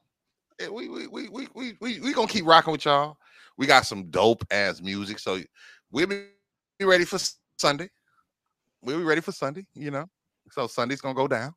eh, 0.59 0.67
we 0.67 0.89
we 0.89 1.07
we 1.07 1.29
we 1.29 1.47
we 1.55 1.77
we 1.79 1.99
we 2.01 2.13
gonna 2.13 2.27
keep 2.27 2.45
rocking 2.45 2.73
with 2.73 2.83
y'all. 2.83 3.17
We 3.57 3.65
got 3.65 3.85
some 3.85 4.09
dope 4.09 4.43
ass 4.51 4.81
music, 4.81 5.17
so 5.17 5.39
we'll 5.89 6.07
be 6.07 6.25
ready 6.81 7.05
for 7.05 7.17
Sunday. 7.57 7.89
We'll 8.81 8.97
be 8.97 9.05
ready 9.05 9.21
for 9.21 9.31
Sunday, 9.31 9.65
you 9.73 9.89
know. 9.89 10.05
So 10.51 10.67
Sunday's 10.67 10.99
gonna 10.99 11.15
go 11.15 11.29
down 11.29 11.53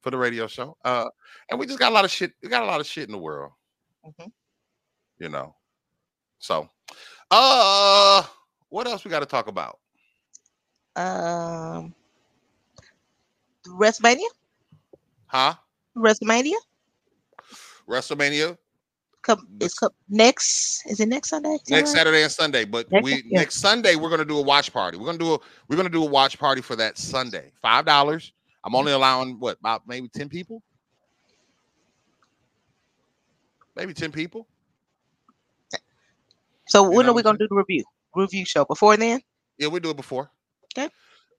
for 0.00 0.10
the 0.10 0.18
radio 0.18 0.48
show. 0.48 0.76
Uh, 0.84 1.06
and 1.48 1.60
we 1.60 1.66
just 1.66 1.78
got 1.78 1.92
a 1.92 1.94
lot 1.94 2.04
of 2.04 2.10
shit. 2.10 2.32
We 2.42 2.48
got 2.48 2.64
a 2.64 2.66
lot 2.66 2.80
of 2.80 2.86
shit 2.86 3.04
in 3.04 3.12
the 3.12 3.18
world 3.18 3.52
Mhm. 4.04 4.32
You 5.18 5.28
know. 5.28 5.54
So, 6.38 6.68
uh, 7.30 8.24
what 8.68 8.86
else 8.86 9.04
we 9.04 9.10
got 9.10 9.20
to 9.20 9.26
talk 9.26 9.48
about? 9.48 9.78
Um, 10.96 11.94
WrestleMania, 13.66 14.28
Huh? 15.26 15.54
WrestleMania. 15.96 16.54
WrestleMania 17.88 18.56
Come, 19.22 19.46
it's 19.60 19.74
come 19.74 19.90
next. 20.08 20.86
Is 20.86 21.00
it 21.00 21.08
next 21.08 21.30
Sunday? 21.30 21.50
Is 21.54 21.70
next 21.70 21.90
right? 21.90 21.98
Saturday 21.98 22.22
and 22.22 22.32
Sunday, 22.32 22.64
but 22.64 22.90
Next- 22.90 23.04
we 23.04 23.22
yeah. 23.26 23.40
next 23.40 23.56
Sunday 23.56 23.96
we're 23.96 24.10
gonna 24.10 24.24
do 24.24 24.38
a 24.38 24.42
watch 24.42 24.72
party. 24.72 24.96
We're 24.96 25.06
gonna 25.06 25.18
do 25.18 25.34
a 25.34 25.38
we're 25.68 25.76
gonna 25.76 25.88
do 25.88 26.02
a 26.04 26.08
watch 26.08 26.38
party 26.38 26.62
for 26.62 26.76
that 26.76 26.96
Sunday. 26.98 27.52
Five 27.60 27.84
dollars. 27.84 28.32
I'm 28.64 28.74
only 28.74 28.92
allowing 28.92 29.38
what 29.38 29.58
about 29.58 29.86
maybe 29.86 30.08
ten 30.08 30.28
people? 30.28 30.62
Maybe 33.76 33.92
ten 33.92 34.12
people. 34.12 34.46
So 36.68 36.84
You 36.84 36.90
when 36.90 37.06
know 37.06 37.12
are 37.12 37.14
we 37.14 37.22
gonna 37.22 37.38
do 37.38 37.48
the 37.48 37.56
review? 37.56 37.84
Review 38.14 38.44
show 38.44 38.64
before 38.64 38.96
then? 38.96 39.20
Yeah, 39.58 39.68
we'll 39.68 39.80
do 39.80 39.90
it 39.90 39.96
before. 39.96 40.30
Okay. 40.76 40.88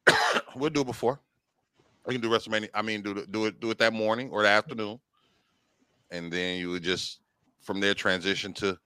we'll 0.55 0.69
do 0.69 0.81
it 0.81 0.87
before. 0.87 1.19
We 2.05 2.15
can 2.15 2.21
do 2.21 2.29
WrestleMania. 2.29 2.69
I 2.73 2.81
mean, 2.81 3.01
do 3.01 3.13
the- 3.13 3.27
do 3.27 3.45
it 3.45 3.59
do 3.59 3.69
it 3.71 3.77
that 3.79 3.93
morning 3.93 4.29
or 4.31 4.41
the 4.43 4.49
afternoon, 4.49 4.99
and 6.11 6.31
then 6.31 6.59
you 6.59 6.69
would 6.71 6.83
just 6.83 7.19
from 7.61 7.79
there 7.79 7.93
transition 7.93 8.53
to. 8.55 8.77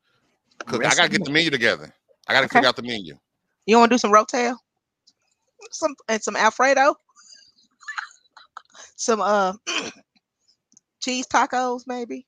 Cook. 0.68 0.86
I 0.86 0.96
gotta 0.96 1.10
get 1.10 1.24
the 1.24 1.32
menu 1.32 1.50
together. 1.50 1.94
I 2.28 2.34
gotta 2.34 2.46
Okay. 2.46 2.54
figure 2.58 2.68
out 2.70 2.76
the 2.76 2.84
menu. 2.84 3.18
You 3.66 3.78
want 3.78 3.90
to 3.92 3.96
do 3.96 4.00
some 4.00 4.12
rotel? 4.12 4.58
Some 5.72 5.96
and 6.10 6.22
some 6.22 6.36
Alfredo? 6.36 6.96
Some 8.96 9.22
uh 9.22 9.54
cheese 11.02 11.28
tacos, 11.28 11.84
maybe? 11.88 12.26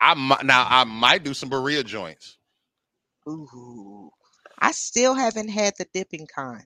I 0.00 0.14
might 0.14 0.44
now 0.44 0.66
I 0.68 0.84
might 0.84 1.24
do 1.24 1.34
some 1.34 1.50
burrito 1.50 1.84
joints. 1.84 2.38
Ooh. 3.28 4.10
I 4.58 4.72
still 4.72 5.14
haven't 5.14 5.48
had 5.48 5.74
the 5.78 5.86
dipping 5.92 6.26
kind. 6.26 6.64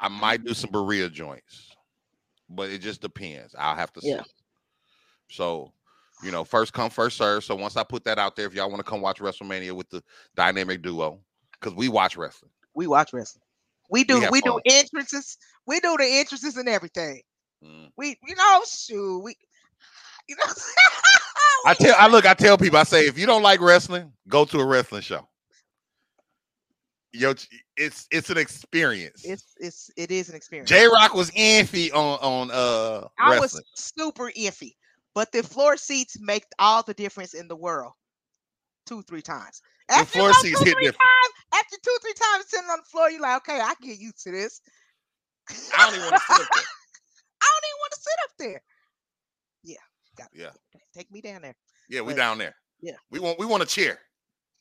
I 0.00 0.08
might 0.08 0.44
do 0.44 0.54
some 0.54 0.70
burrito 0.70 1.12
joints, 1.12 1.70
but 2.48 2.70
it 2.70 2.78
just 2.78 3.00
depends. 3.00 3.54
I'll 3.58 3.74
have 3.74 3.92
to 3.94 4.00
see. 4.00 4.10
Yeah. 4.10 4.22
So, 5.30 5.72
you 6.22 6.30
know, 6.30 6.44
first 6.44 6.72
come, 6.72 6.90
first 6.90 7.16
serve. 7.16 7.44
So 7.44 7.54
once 7.54 7.76
I 7.76 7.82
put 7.82 8.04
that 8.04 8.18
out 8.18 8.36
there, 8.36 8.46
if 8.46 8.54
y'all 8.54 8.70
want 8.70 8.78
to 8.84 8.88
come 8.88 9.00
watch 9.00 9.18
WrestleMania 9.18 9.72
with 9.72 9.90
the 9.90 10.02
dynamic 10.34 10.82
duo, 10.82 11.20
because 11.52 11.74
we 11.74 11.88
watch 11.88 12.16
wrestling. 12.16 12.52
We 12.74 12.86
watch 12.86 13.12
wrestling. 13.12 13.42
We 13.90 14.04
do 14.04 14.20
have 14.20 14.30
we, 14.30 14.40
do 14.40 14.60
entrances. 14.64 15.38
We 15.66 15.80
do 15.80 15.96
the 15.96 16.04
entrances 16.04 16.56
and 16.56 16.68
everything. 16.68 17.22
Mm. 17.64 17.90
We 17.96 18.18
you 18.26 18.34
know, 18.34 18.62
shoot, 18.68 19.20
we 19.20 19.36
you 20.28 20.36
know 20.36 20.52
I 21.66 21.74
tell 21.74 21.94
I 21.98 22.06
look, 22.08 22.26
I 22.26 22.34
tell 22.34 22.56
people, 22.58 22.78
I 22.78 22.84
say, 22.84 23.06
if 23.06 23.18
you 23.18 23.26
don't 23.26 23.42
like 23.42 23.60
wrestling, 23.60 24.12
go 24.28 24.44
to 24.46 24.58
a 24.60 24.64
wrestling 24.64 25.02
show. 25.02 25.28
Yo, 27.12 27.34
it's 27.76 28.06
it's 28.10 28.30
an 28.30 28.36
experience. 28.38 29.24
it's 29.24 29.54
it's 29.58 29.90
it 29.96 30.10
is 30.10 30.28
an 30.28 30.34
experience. 30.36 30.68
J 30.68 30.86
Rock 30.86 31.14
was 31.14 31.30
iffy 31.32 31.92
on 31.92 32.18
on 32.20 32.50
uh 32.52 33.08
I 33.18 33.30
wrestling. 33.32 33.40
was 33.40 33.62
super 33.74 34.30
iffy, 34.36 34.74
but 35.14 35.32
the 35.32 35.42
floor 35.42 35.76
seats 35.76 36.18
make 36.20 36.44
all 36.58 36.82
the 36.82 36.94
difference 36.94 37.34
in 37.34 37.48
the 37.48 37.56
world. 37.56 37.92
Two, 38.86 39.02
three 39.02 39.22
times. 39.22 39.62
The 39.88 39.94
After 39.96 40.18
floor 40.18 40.32
seats 40.34 40.58
two, 40.58 40.64
hit 40.66 40.74
three 40.74 40.84
different. 40.84 41.00
times, 41.00 41.62
after 41.62 41.76
two, 41.82 41.96
three 42.02 42.12
times 42.14 42.44
sitting 42.48 42.68
on 42.68 42.78
the 42.78 42.84
floor, 42.90 43.10
you're 43.10 43.22
like, 43.22 43.36
okay, 43.48 43.58
I 43.60 43.72
get 43.80 43.98
used 43.98 44.22
to 44.24 44.30
this. 44.30 44.60
I 45.76 45.86
don't 45.86 45.94
even 45.94 46.04
want 46.10 46.14
to 46.16 46.34
sit 46.34 46.40
up 46.42 46.48
there. 46.52 46.62
I 47.42 47.46
don't 47.52 47.68
even 47.68 47.78
want 47.80 47.92
to 47.92 48.00
sit 48.00 48.18
up 48.24 48.30
there. 48.38 48.62
Yeah, 50.18 50.24
got 50.24 50.30
Yeah. 50.74 50.80
Take 50.94 51.10
me 51.10 51.20
down 51.20 51.42
there. 51.42 51.54
Yeah, 51.88 52.00
we 52.02 52.12
But- 52.12 52.18
down 52.18 52.38
there. 52.38 52.54
yeah. 52.80 52.96
We 53.10 53.18
want 53.20 53.38
we 53.38 53.46
want 53.46 53.62
a 53.62 53.66
chair. 53.66 53.98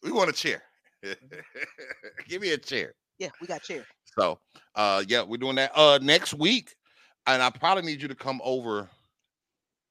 We 0.04 0.12
want 0.12 0.30
a 0.30 0.34
chair. 0.34 0.64
Give 2.28 2.42
me 2.42 2.52
a 2.52 2.58
chair. 2.58 2.94
Yeah, 3.20 3.30
we 3.42 3.48
got 3.48 3.64
chair. 3.64 3.86
So 4.18 4.40
uh 4.76 5.04
yeah, 5.08 5.24
we're 5.24 5.38
doing 5.38 5.56
that 5.56 5.72
uh 5.76 6.00
next 6.02 6.34
week. 6.34 6.76
And 7.26 7.42
I 7.42 7.50
probably 7.50 7.84
need 7.84 8.02
you 8.02 8.08
to 8.08 8.16
come 8.16 8.40
over 8.44 8.90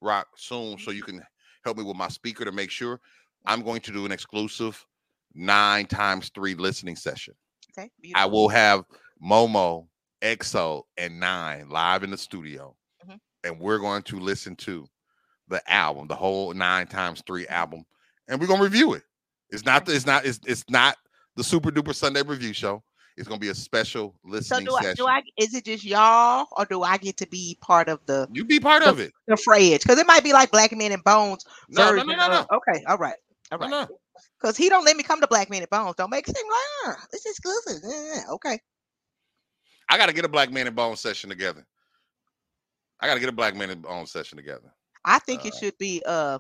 rock 0.01 0.29
soon 0.37 0.79
so 0.79 0.91
you 0.91 1.03
can 1.03 1.23
help 1.65 1.77
me 1.77 1.85
with 1.85 1.97
my 1.97 2.09
speaker 2.09 2.45
to 2.45 2.53
make 2.53 2.71
sure 2.71 3.01
I'm 3.45 3.63
going 3.63 3.81
to 3.83 3.93
do 3.93 4.07
an 4.07 4.13
exclusive 4.13 4.85
nine 5.35 5.87
times 5.87 6.31
three 6.35 6.55
listening 6.55 6.97
session. 6.97 7.35
Okay. 7.79 7.91
I 8.15 8.25
will 8.25 8.49
have 8.49 8.85
Momo, 9.23 9.87
EXO, 10.23 10.83
and 10.97 11.21
Nine 11.21 11.69
live 11.69 12.03
in 12.05 12.11
the 12.11 12.17
studio, 12.19 12.75
Mhm. 13.07 13.21
and 13.45 13.61
we're 13.61 13.79
going 13.79 14.03
to 14.05 14.19
listen 14.19 14.57
to 14.57 14.87
the 15.49 15.63
album, 15.73 16.09
the 16.09 16.17
whole 16.17 16.53
nine 16.55 16.87
times 16.87 17.23
three 17.27 17.45
mm-hmm. 17.45 17.55
album, 17.55 17.85
and 18.29 18.41
we're 18.41 18.47
gonna 18.47 18.63
review 18.63 18.95
it. 18.95 19.03
It's 19.51 19.65
not. 19.65 19.85
The, 19.87 19.93
mm-hmm. 19.93 19.97
it's 19.97 20.07
not. 20.07 20.25
It's, 20.27 20.41
it's 20.47 20.65
not 20.69 20.97
the 21.37 21.45
super 21.45 21.71
duper 21.71 21.95
Sunday 21.95 22.23
review 22.23 22.53
show. 22.53 22.83
It's 23.17 23.27
gonna 23.27 23.41
be 23.41 23.49
a 23.49 23.55
special 23.55 24.15
So 24.25 24.31
listening 24.31 24.67
do 24.67 24.75
I 24.77 24.83
session. 24.83 24.97
do 24.97 25.07
I 25.09 25.23
is 25.39 25.55
it 25.55 25.65
just 25.65 25.85
y'all 25.85 26.47
or 26.57 26.67
do 26.67 26.83
I 26.83 26.99
get 26.99 27.17
to 27.19 27.27
be 27.29 27.57
part 27.63 27.89
of 27.89 28.01
the 28.07 28.29
you 28.33 28.45
be 28.45 28.61
part 28.61 28.83
of 28.83 29.01
it. 29.01 29.13
the 29.27 29.39
fridge? 29.39 29.83
Because 29.83 29.99
it 29.99 30.07
might 30.07 30.23
be 30.23 30.35
like 30.35 30.51
Black 30.51 30.77
Men 30.77 30.93
and 30.93 31.03
Bones 31.03 31.45
No, 31.71 31.95
no, 31.95 32.03
no, 32.03 32.15
no, 32.15 32.29
no. 32.29 32.47
okay, 32.53 32.85
all 32.87 32.99
right. 32.99 33.17
All 33.53 33.59
No, 33.59 33.65
right. 33.65 33.71
no. 33.89 33.99
Because 34.39 34.57
he 34.57 34.69
don't 34.69 34.85
let 34.85 34.97
me 34.97 35.03
come 35.03 35.21
to 35.23 35.27
Black 35.27 35.49
Men 35.49 35.63
and 35.63 35.71
Bones. 35.71 35.95
Don't 35.97 36.11
make 36.11 36.29
it 36.29 36.37
seem 36.37 36.47
like, 36.87 36.97
this 37.11 37.25
is 37.25 37.39
exclusive. 37.39 37.83
Yeah, 37.89 38.23
okay. 38.33 38.59
I 39.89 39.97
got 39.97 40.07
to 40.07 40.13
get 40.13 40.25
a 40.25 40.29
Black 40.29 40.51
Man 40.53 40.67
and 40.67 40.77
Bones 40.77 41.01
session 41.01 41.31
together. 41.31 41.65
I 43.01 43.07
got 43.07 43.15
to 43.15 43.21
get 43.21 43.29
a 43.29 43.33
Black 43.33 43.55
Man 43.57 43.71
and 43.71 43.81
Bones 43.83 44.11
session 44.11 44.37
together. 44.37 44.73
I 45.07 45.19
think 45.21 45.47
it 45.47 45.55
Uh, 45.55 45.59
should 45.59 45.79
be 45.79 46.03
uh 46.05 46.39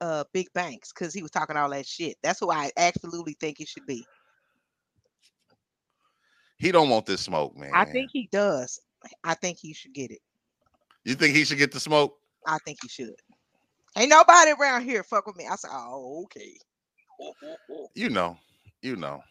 uh 0.00 0.24
Big 0.32 0.48
Banks 0.54 0.92
because 0.92 1.12
he 1.12 1.22
was 1.22 1.30
talking 1.30 1.56
all 1.56 1.70
that 1.70 1.86
shit. 1.86 2.16
That's 2.22 2.40
who 2.40 2.50
I 2.50 2.70
absolutely 2.76 3.36
think 3.40 3.60
it 3.60 3.68
should 3.68 3.86
be. 3.86 4.06
He 6.56 6.72
don't 6.72 6.88
want 6.88 7.06
this 7.06 7.20
smoke, 7.20 7.56
man. 7.56 7.72
I 7.74 7.84
think 7.84 8.10
he 8.12 8.28
does. 8.32 8.80
I 9.24 9.34
think 9.34 9.58
he 9.58 9.74
should 9.74 9.92
get 9.92 10.10
it. 10.10 10.20
You 11.04 11.14
think 11.14 11.34
he 11.36 11.44
should 11.44 11.58
get 11.58 11.72
the 11.72 11.80
smoke? 11.80 12.16
I 12.46 12.58
think 12.64 12.78
he 12.82 12.88
should. 12.88 13.14
Ain't 13.96 14.10
nobody 14.10 14.52
around 14.52 14.82
here 14.84 15.02
fuck 15.02 15.26
with 15.26 15.36
me. 15.36 15.46
I 15.50 15.56
said, 15.56 15.70
oh, 15.72 16.22
okay. 16.24 16.56
You 17.94 18.08
know, 18.10 18.38
you 18.82 18.96
know. 18.96 19.22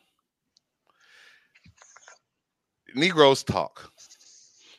Negroes 2.96 3.44
talk. 3.44 3.92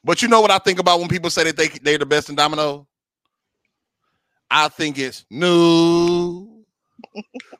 But 0.04 0.22
you 0.22 0.28
know 0.28 0.40
what 0.40 0.50
I 0.50 0.58
think 0.58 0.78
about 0.78 1.00
when 1.00 1.08
people 1.08 1.30
say 1.30 1.44
that 1.44 1.56
they 1.56 1.68
they're 1.68 1.98
the 1.98 2.06
best 2.06 2.28
in 2.28 2.36
domino? 2.36 2.86
I 4.50 4.68
think 4.68 4.98
it's 4.98 5.24
new. 5.30 6.64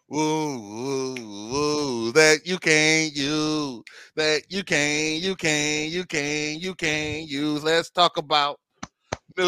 woo, 0.09 0.59
woo, 0.59 1.15
woo, 1.51 2.13
that 2.13 2.47
you 2.47 2.59
can't 2.59 3.15
use, 3.15 3.83
that 4.15 4.43
you 4.49 4.63
can't, 4.63 5.23
you 5.23 5.35
can't, 5.35 5.91
you 5.91 6.05
can't, 6.05 6.63
you 6.63 6.75
can't 6.75 7.29
use. 7.29 7.65
Let's 7.65 7.91
talk 7.91 8.17
about 8.17 8.61
new 9.37 9.45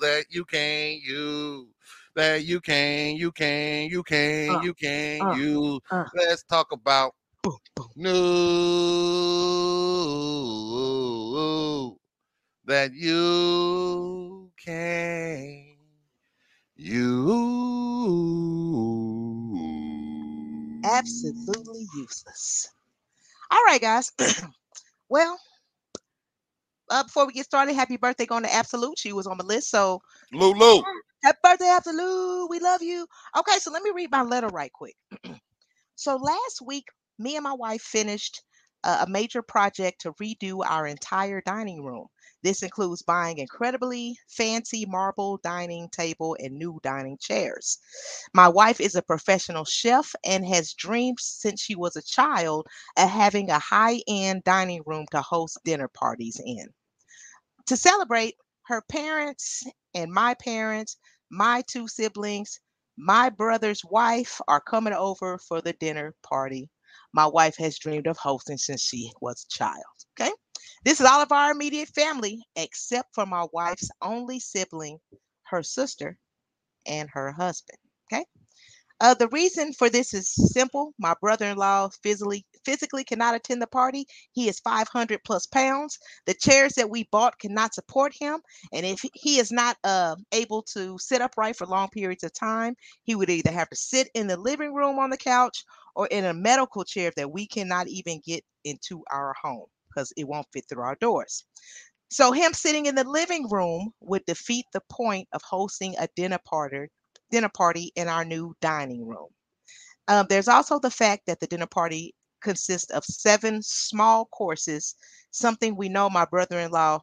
that 0.00 0.26
you 0.30 0.44
can't 0.44 1.00
use, 1.02 1.66
that 2.14 2.44
you 2.44 2.60
can't, 2.60 3.16
you 3.18 3.32
can't, 3.32 3.90
you 3.90 4.02
can, 4.02 4.50
Uh, 4.50 4.62
you 4.62 4.74
can 4.74 5.26
uh, 5.26 5.36
use. 5.36 5.80
uh. 5.90 6.04
Let's 6.14 6.42
talk 6.44 6.72
about 6.72 7.14
Boom, 7.42 7.58
boom. 7.74 7.88
new 7.96 8.62
that 12.64 12.92
you 12.94 14.50
can 14.64 15.76
you 16.76 17.62
Absolutely 20.84 21.86
useless. 21.94 22.68
All 23.50 23.62
right, 23.66 23.80
guys. 23.80 24.10
well, 25.08 25.38
uh, 26.90 27.04
before 27.04 27.26
we 27.26 27.32
get 27.32 27.44
started, 27.44 27.74
happy 27.74 27.96
birthday 27.96 28.26
going 28.26 28.42
to 28.42 28.52
Absolute. 28.52 28.98
She 28.98 29.12
was 29.12 29.26
on 29.26 29.38
the 29.38 29.44
list. 29.44 29.70
So 29.70 30.00
Lulu. 30.32 30.82
happy 31.22 31.38
birthday, 31.42 31.68
Absolute. 31.68 32.48
We 32.50 32.58
love 32.58 32.82
you. 32.82 33.06
Okay, 33.38 33.58
so 33.58 33.70
let 33.70 33.82
me 33.82 33.90
read 33.94 34.10
my 34.10 34.22
letter 34.22 34.48
right 34.48 34.72
quick. 34.72 34.94
so 35.94 36.16
last 36.16 36.62
week, 36.66 36.84
me 37.18 37.36
and 37.36 37.44
my 37.44 37.52
wife 37.54 37.82
finished 37.82 38.42
a 38.84 39.06
major 39.08 39.42
project 39.42 40.00
to 40.02 40.12
redo 40.14 40.64
our 40.68 40.86
entire 40.86 41.40
dining 41.40 41.84
room. 41.84 42.06
This 42.42 42.62
includes 42.62 43.02
buying 43.02 43.38
incredibly 43.38 44.18
fancy 44.28 44.84
marble 44.86 45.38
dining 45.38 45.88
table 45.90 46.36
and 46.40 46.58
new 46.58 46.80
dining 46.82 47.16
chairs. 47.18 47.78
My 48.34 48.48
wife 48.48 48.80
is 48.80 48.96
a 48.96 49.02
professional 49.02 49.64
chef 49.64 50.12
and 50.24 50.44
has 50.46 50.74
dreamed 50.74 51.20
since 51.20 51.60
she 51.60 51.76
was 51.76 51.94
a 51.94 52.02
child 52.02 52.66
of 52.96 53.08
having 53.08 53.50
a 53.50 53.60
high 53.60 54.02
end 54.08 54.42
dining 54.44 54.82
room 54.86 55.06
to 55.12 55.22
host 55.22 55.58
dinner 55.64 55.88
parties 55.88 56.40
in. 56.44 56.66
To 57.66 57.76
celebrate, 57.76 58.34
her 58.64 58.82
parents 58.88 59.62
and 59.94 60.10
my 60.12 60.34
parents, 60.34 60.96
my 61.30 61.62
two 61.68 61.86
siblings, 61.86 62.58
my 62.96 63.30
brother's 63.30 63.84
wife 63.84 64.40
are 64.48 64.60
coming 64.60 64.92
over 64.92 65.38
for 65.38 65.60
the 65.60 65.72
dinner 65.74 66.14
party 66.22 66.68
my 67.12 67.26
wife 67.26 67.56
has 67.58 67.78
dreamed 67.78 68.06
of 68.06 68.16
hosting 68.16 68.58
since 68.58 68.82
she 68.82 69.10
was 69.20 69.44
a 69.44 69.58
child. 69.58 69.84
Okay. 70.18 70.32
This 70.84 71.00
is 71.00 71.06
all 71.06 71.20
of 71.20 71.32
our 71.32 71.52
immediate 71.52 71.88
family, 71.90 72.42
except 72.56 73.14
for 73.14 73.26
my 73.26 73.46
wife's 73.52 73.90
only 74.00 74.40
sibling, 74.40 74.98
her 75.44 75.62
sister, 75.62 76.18
and 76.86 77.08
her 77.12 77.32
husband. 77.32 77.78
Uh, 79.02 79.14
the 79.14 79.26
reason 79.28 79.72
for 79.72 79.90
this 79.90 80.14
is 80.14 80.32
simple. 80.32 80.94
My 80.96 81.12
brother-in-law 81.20 81.88
physically 82.04 82.46
physically 82.64 83.02
cannot 83.02 83.34
attend 83.34 83.60
the 83.60 83.66
party. 83.66 84.06
He 84.30 84.48
is 84.48 84.60
500 84.60 85.18
plus 85.24 85.44
pounds. 85.44 85.98
The 86.26 86.34
chairs 86.34 86.74
that 86.74 86.88
we 86.88 87.08
bought 87.10 87.40
cannot 87.40 87.74
support 87.74 88.14
him, 88.14 88.40
and 88.72 88.86
if 88.86 89.00
he 89.12 89.40
is 89.40 89.50
not 89.50 89.76
uh, 89.82 90.14
able 90.30 90.62
to 90.74 90.96
sit 91.00 91.20
upright 91.20 91.56
for 91.56 91.66
long 91.66 91.88
periods 91.88 92.22
of 92.22 92.32
time, 92.32 92.76
he 93.02 93.16
would 93.16 93.28
either 93.28 93.50
have 93.50 93.68
to 93.70 93.76
sit 93.76 94.08
in 94.14 94.28
the 94.28 94.36
living 94.36 94.72
room 94.72 95.00
on 95.00 95.10
the 95.10 95.16
couch 95.16 95.64
or 95.96 96.06
in 96.06 96.24
a 96.24 96.32
medical 96.32 96.84
chair 96.84 97.10
that 97.16 97.32
we 97.32 97.44
cannot 97.44 97.88
even 97.88 98.20
get 98.24 98.44
into 98.64 99.02
our 99.10 99.34
home 99.42 99.66
because 99.88 100.12
it 100.16 100.28
won't 100.28 100.46
fit 100.52 100.64
through 100.68 100.84
our 100.84 100.96
doors. 101.00 101.42
So 102.08 102.30
him 102.30 102.52
sitting 102.52 102.86
in 102.86 102.94
the 102.94 103.08
living 103.08 103.48
room 103.48 103.90
would 104.00 104.24
defeat 104.26 104.66
the 104.72 104.82
point 104.88 105.26
of 105.32 105.42
hosting 105.42 105.96
a 105.98 106.06
dinner 106.14 106.38
party 106.44 106.86
dinner 107.32 107.48
party 107.48 107.90
in 107.96 108.06
our 108.06 108.24
new 108.24 108.54
dining 108.60 109.04
room. 109.04 109.28
Um, 110.06 110.26
there's 110.28 110.48
also 110.48 110.78
the 110.78 110.90
fact 110.90 111.22
that 111.26 111.40
the 111.40 111.46
dinner 111.48 111.66
party 111.66 112.14
consists 112.42 112.90
of 112.90 113.04
seven 113.04 113.62
small 113.62 114.26
courses, 114.26 114.94
something 115.30 115.74
we 115.74 115.88
know 115.88 116.10
my 116.10 116.24
brother-in-law 116.24 117.00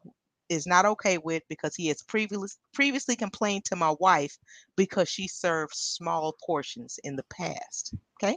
is 0.48 0.66
not 0.66 0.84
okay 0.84 1.18
with 1.18 1.42
because 1.48 1.74
he 1.74 1.88
has 1.88 2.02
previous, 2.02 2.58
previously 2.74 3.16
complained 3.16 3.64
to 3.64 3.76
my 3.76 3.94
wife 4.00 4.36
because 4.76 5.08
she 5.08 5.28
served 5.28 5.74
small 5.74 6.34
portions 6.44 6.98
in 7.04 7.16
the 7.16 7.24
past. 7.24 7.94
Okay. 8.22 8.36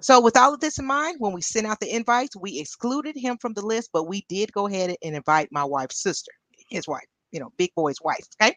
So, 0.00 0.20
with 0.20 0.36
all 0.36 0.52
of 0.52 0.60
this 0.60 0.78
in 0.78 0.86
mind, 0.86 1.16
when 1.18 1.32
we 1.32 1.40
sent 1.40 1.66
out 1.66 1.80
the 1.80 1.94
invites, 1.94 2.36
we 2.36 2.58
excluded 2.58 3.16
him 3.16 3.38
from 3.40 3.52
the 3.54 3.64
list, 3.64 3.90
but 3.92 4.04
we 4.04 4.24
did 4.28 4.52
go 4.52 4.66
ahead 4.66 4.96
and 5.02 5.16
invite 5.16 5.48
my 5.52 5.64
wife's 5.64 6.02
sister, 6.02 6.32
his 6.68 6.88
wife, 6.88 7.06
you 7.32 7.40
know, 7.40 7.52
Big 7.56 7.70
Boy's 7.74 8.00
wife. 8.02 8.26
Okay. 8.40 8.56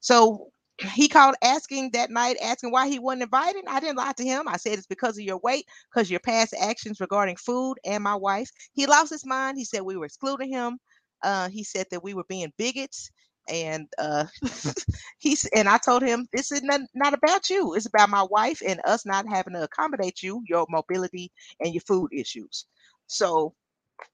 So, 0.00 0.50
he 0.78 1.08
called 1.08 1.36
asking 1.42 1.90
that 1.92 2.10
night, 2.10 2.36
asking 2.42 2.70
why 2.70 2.88
he 2.88 2.98
wasn't 2.98 3.22
invited. 3.24 3.64
I 3.66 3.80
didn't 3.80 3.96
lie 3.96 4.12
to 4.12 4.24
him. 4.24 4.46
I 4.48 4.56
said 4.56 4.74
it's 4.74 4.86
because 4.86 5.16
of 5.16 5.24
your 5.24 5.38
weight, 5.38 5.66
because 5.90 6.10
your 6.10 6.20
past 6.20 6.54
actions 6.60 7.00
regarding 7.00 7.36
food 7.36 7.76
and 7.84 8.04
my 8.04 8.14
wife. 8.14 8.50
He 8.72 8.86
lost 8.86 9.10
his 9.10 9.24
mind. 9.24 9.58
He 9.58 9.64
said 9.64 9.82
we 9.82 9.96
were 9.96 10.04
excluding 10.06 10.50
him. 10.52 10.78
Uh, 11.22 11.48
he 11.48 11.64
said 11.64 11.86
that 11.90 12.04
we 12.04 12.14
were 12.14 12.24
being 12.28 12.52
bigots. 12.58 13.10
And 13.48 13.86
uh, 13.98 14.26
he's 15.18 15.46
and 15.54 15.68
I 15.68 15.78
told 15.78 16.02
him 16.02 16.26
this 16.32 16.50
is 16.50 16.62
not, 16.62 16.80
not 16.94 17.14
about 17.14 17.48
you. 17.48 17.74
It's 17.74 17.86
about 17.86 18.10
my 18.10 18.24
wife 18.24 18.60
and 18.66 18.80
us 18.84 19.06
not 19.06 19.26
having 19.28 19.54
to 19.54 19.62
accommodate 19.62 20.22
you, 20.22 20.42
your 20.48 20.66
mobility 20.68 21.30
and 21.60 21.72
your 21.72 21.82
food 21.82 22.10
issues. 22.12 22.66
So, 23.06 23.54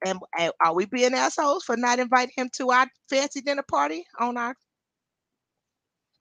and, 0.05 0.21
and 0.39 0.53
are 0.65 0.75
we 0.75 0.85
being 0.85 1.15
assholes 1.15 1.65
for 1.65 1.77
not 1.77 1.99
inviting 1.99 2.35
him 2.37 2.51
to 2.57 2.71
our 2.71 2.87
fancy 3.09 3.41
dinner 3.41 3.65
party 3.69 4.05
on 4.21 4.37
our 4.37 4.55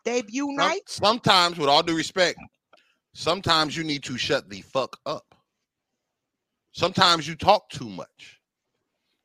debut 0.03 0.45
Some- 0.47 0.55
night? 0.55 0.81
sometimes, 0.89 1.57
with 1.57 1.69
all 1.69 1.83
due 1.83 1.95
respect, 1.95 2.39
sometimes 3.13 3.75
you 3.75 3.83
need 3.83 4.03
to 4.03 4.17
shut 4.17 4.49
the 4.49 4.61
fuck 4.61 4.97
up. 5.05 5.35
Sometimes 6.73 7.27
you 7.27 7.35
talk 7.35 7.69
too 7.69 7.89
much. 7.89 8.39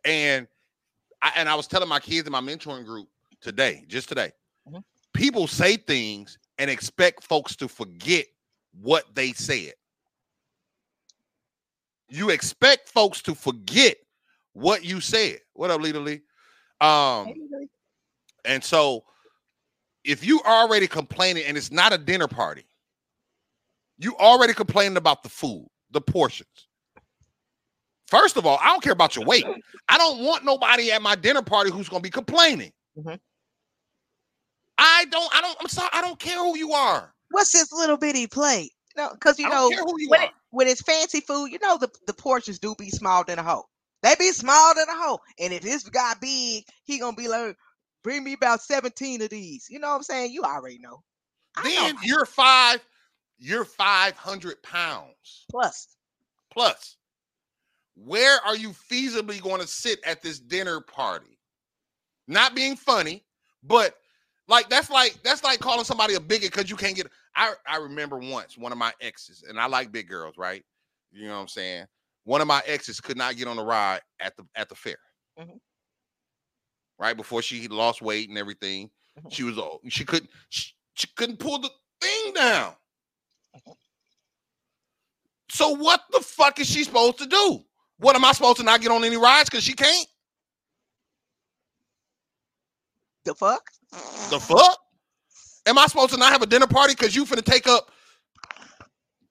And 0.05 0.47
I 1.23 1.33
and 1.37 1.49
I 1.49 1.55
was 1.55 1.67
telling 1.67 1.89
my 1.89 2.01
kids 2.01 2.27
in 2.27 2.33
my 2.33 2.41
mentoring 2.41 2.85
group 2.85 3.09
today, 3.41 3.85
just 3.89 4.09
today, 4.09 4.33
Mhm. 4.69 4.85
people 5.12 5.47
say 5.47 5.77
things 5.77 6.39
and 6.59 6.71
expect 6.71 7.25
folks 7.25 7.57
to 7.57 7.69
forget 7.69 8.27
what 8.73 9.15
they 9.15 9.33
said. 9.33 9.75
You 12.09 12.31
expect 12.31 12.89
folks 12.89 13.21
to 13.23 13.35
forget 13.35 13.99
what 14.53 14.85
you 14.85 15.01
said. 15.01 15.41
What 15.55 15.71
up, 15.71 15.81
Lita 15.81 15.99
Lee? 16.01 16.23
Um, 16.81 17.35
and 18.45 18.62
so 18.62 19.05
if 20.07 20.25
you 20.25 20.40
already 20.47 20.87
complaining 20.87 21.45
and 21.45 21.57
it's 21.57 21.71
not 21.73 21.92
a 21.92 21.99
dinner 21.99 22.29
party, 22.29 22.64
you 23.99 24.16
already 24.16 24.55
complaining 24.55 24.97
about 24.97 25.23
the 25.23 25.29
food, 25.29 25.66
the 25.90 26.01
portions. 26.01 26.69
First 28.07 28.37
of 28.37 28.47
all, 28.47 28.59
I 28.62 28.66
don't 28.66 28.83
care 28.83 28.92
about 28.92 29.16
your 29.16 29.25
weight. 29.25 29.45
I 29.88 29.99
don't 29.99 30.23
want 30.23 30.45
nobody 30.45 30.92
at 30.92 31.03
my 31.03 31.16
dinner 31.16 31.42
party 31.42 31.71
who's 31.71 31.88
gonna 31.88 32.03
be 32.03 32.11
complaining. 32.11 32.73
Mhm. 32.97 33.19
I 34.79 35.07
don't, 35.11 35.35
I 35.35 35.40
don't, 35.40 35.57
I'm 35.61 35.69
sorry, 35.69 35.88
I 35.92 36.01
don't 36.03 36.19
care 36.19 36.38
who 36.38 36.57
you 36.57 36.73
are. 36.73 37.12
What's 37.31 37.53
this 37.53 37.73
little 37.73 37.97
bitty 37.97 38.27
plate? 38.27 38.73
No, 38.97 39.11
because 39.12 39.38
you 39.38 39.47
I 39.47 39.51
know 39.51 39.71
who 39.71 40.01
you 40.01 40.09
when, 40.09 40.21
are. 40.21 40.27
it, 40.27 40.31
when 40.51 40.69
it's 40.69 40.83
fancy 40.83 41.21
food, 41.21 41.47
you 41.47 41.59
know 41.61 41.79
the, 41.79 41.90
the 42.07 42.14
portions 42.14 42.59
do 42.59 42.75
be 42.79 42.90
smaller 42.90 43.25
than 43.27 43.38
a 43.38 43.42
hoe. 43.42 43.64
They 44.03 44.14
be 44.19 44.31
smaller 44.31 44.75
than 44.75 44.88
a 44.88 44.97
hoe. 44.97 45.19
And 45.40 45.53
if 45.53 45.62
this 45.62 45.88
guy 45.88 46.12
big, 46.21 46.64
he 46.85 46.99
gonna 46.99 47.16
be 47.16 47.29
like, 47.29 47.57
bring 48.07 48.23
me 48.23 48.35
about 48.35 48.62
17 48.62 49.21
of 49.23 49.31
these. 49.31 49.66
You 49.69 49.81
know 49.81 49.88
what 49.88 49.97
I'm 49.97 50.03
saying? 50.05 50.33
You 50.33 50.42
already 50.42 50.79
know. 50.79 51.03
I 51.57 51.62
know. 51.64 51.69
Then 51.69 51.97
you're 52.05 52.25
five, 52.25 52.87
you're 53.37 53.64
500 53.64 54.62
pounds 54.62 55.45
Plus, 55.51 55.97
Plus. 56.53 56.99
Where 57.97 58.38
are 58.47 58.55
you 58.55 58.69
feasibly 58.69 59.42
going 59.42 59.61
to 59.61 59.66
sit 59.66 59.99
at 60.07 60.23
this 60.23 60.38
dinner 60.38 60.81
party? 60.81 61.37
Not 62.29 62.55
being 62.55 62.77
funny, 62.77 63.25
but 63.64 63.97
like 64.47 64.69
that's 64.69 64.88
like 64.90 65.21
that's 65.25 65.42
like 65.42 65.59
calling 65.59 65.85
somebody 65.85 66.14
a 66.14 66.21
bigot 66.21 66.53
because 66.53 66.71
you 66.71 66.77
can't 66.77 66.95
get. 66.95 67.09
I 67.35 67.55
I 67.66 67.79
remember 67.79 68.19
once 68.19 68.57
one 68.57 68.71
of 68.71 68.79
my 68.79 68.92
exes, 69.01 69.42
and 69.49 69.59
I 69.59 69.66
like 69.66 69.90
big 69.90 70.09
girls, 70.09 70.37
right? 70.37 70.62
You 71.11 71.27
know 71.27 71.35
what 71.35 71.40
I'm 71.40 71.49
saying? 71.49 71.87
One 72.25 72.40
of 72.40 72.47
my 72.47 72.62
exes 72.66 73.01
could 73.01 73.16
not 73.16 73.37
get 73.37 73.49
on 73.49 73.57
the 73.57 73.64
ride 73.64 74.03
at 74.21 74.37
the 74.37 74.45
at 74.55 74.69
the 74.69 74.75
fair. 74.77 74.99
Mhm. 75.38 75.59
Right 76.99 77.17
before 77.17 77.43
she 77.43 77.69
lost 77.69 78.01
weight 78.03 78.29
and 78.29 78.39
everything, 78.39 78.91
Mhm. 79.19 79.33
she 79.33 79.43
was 79.43 79.59
old. 79.59 79.81
She 79.89 80.05
couldn't 80.05 80.31
she, 80.49 80.73
she 80.95 81.07
couldn't 81.17 81.39
pull 81.39 81.59
the 81.59 81.71
thing 82.01 82.33
down. 82.35 82.75
So 85.51 85.71
what 85.71 86.03
the 86.11 86.21
fuck 86.21 86.59
is 86.59 86.69
she 86.69 86.85
supposed 86.85 87.19
to 87.19 87.27
do? 87.27 87.65
What 87.99 88.17
am 88.17 88.25
I 88.25 88.33
supposed 88.33 88.59
to 88.59 88.63
not 88.63 88.81
get 88.81 88.91
on 88.91 89.05
any 89.05 89.17
rides 89.17 89.49
because 89.49 89.65
she 89.65 89.73
can't? 89.73 90.07
The 93.25 93.35
fuck? 93.35 93.63
The 94.31 94.39
fuck? 94.41 94.79
Am 95.67 95.79
I 95.79 95.87
supposed 95.87 96.11
to 96.13 96.17
not 96.17 96.33
have 96.33 96.43
a 96.43 96.47
dinner 96.47 96.67
party 96.67 96.95
because 96.95 97.15
you 97.17 97.25
finna 97.25 97.45
take 97.45 97.67
up 97.67 97.91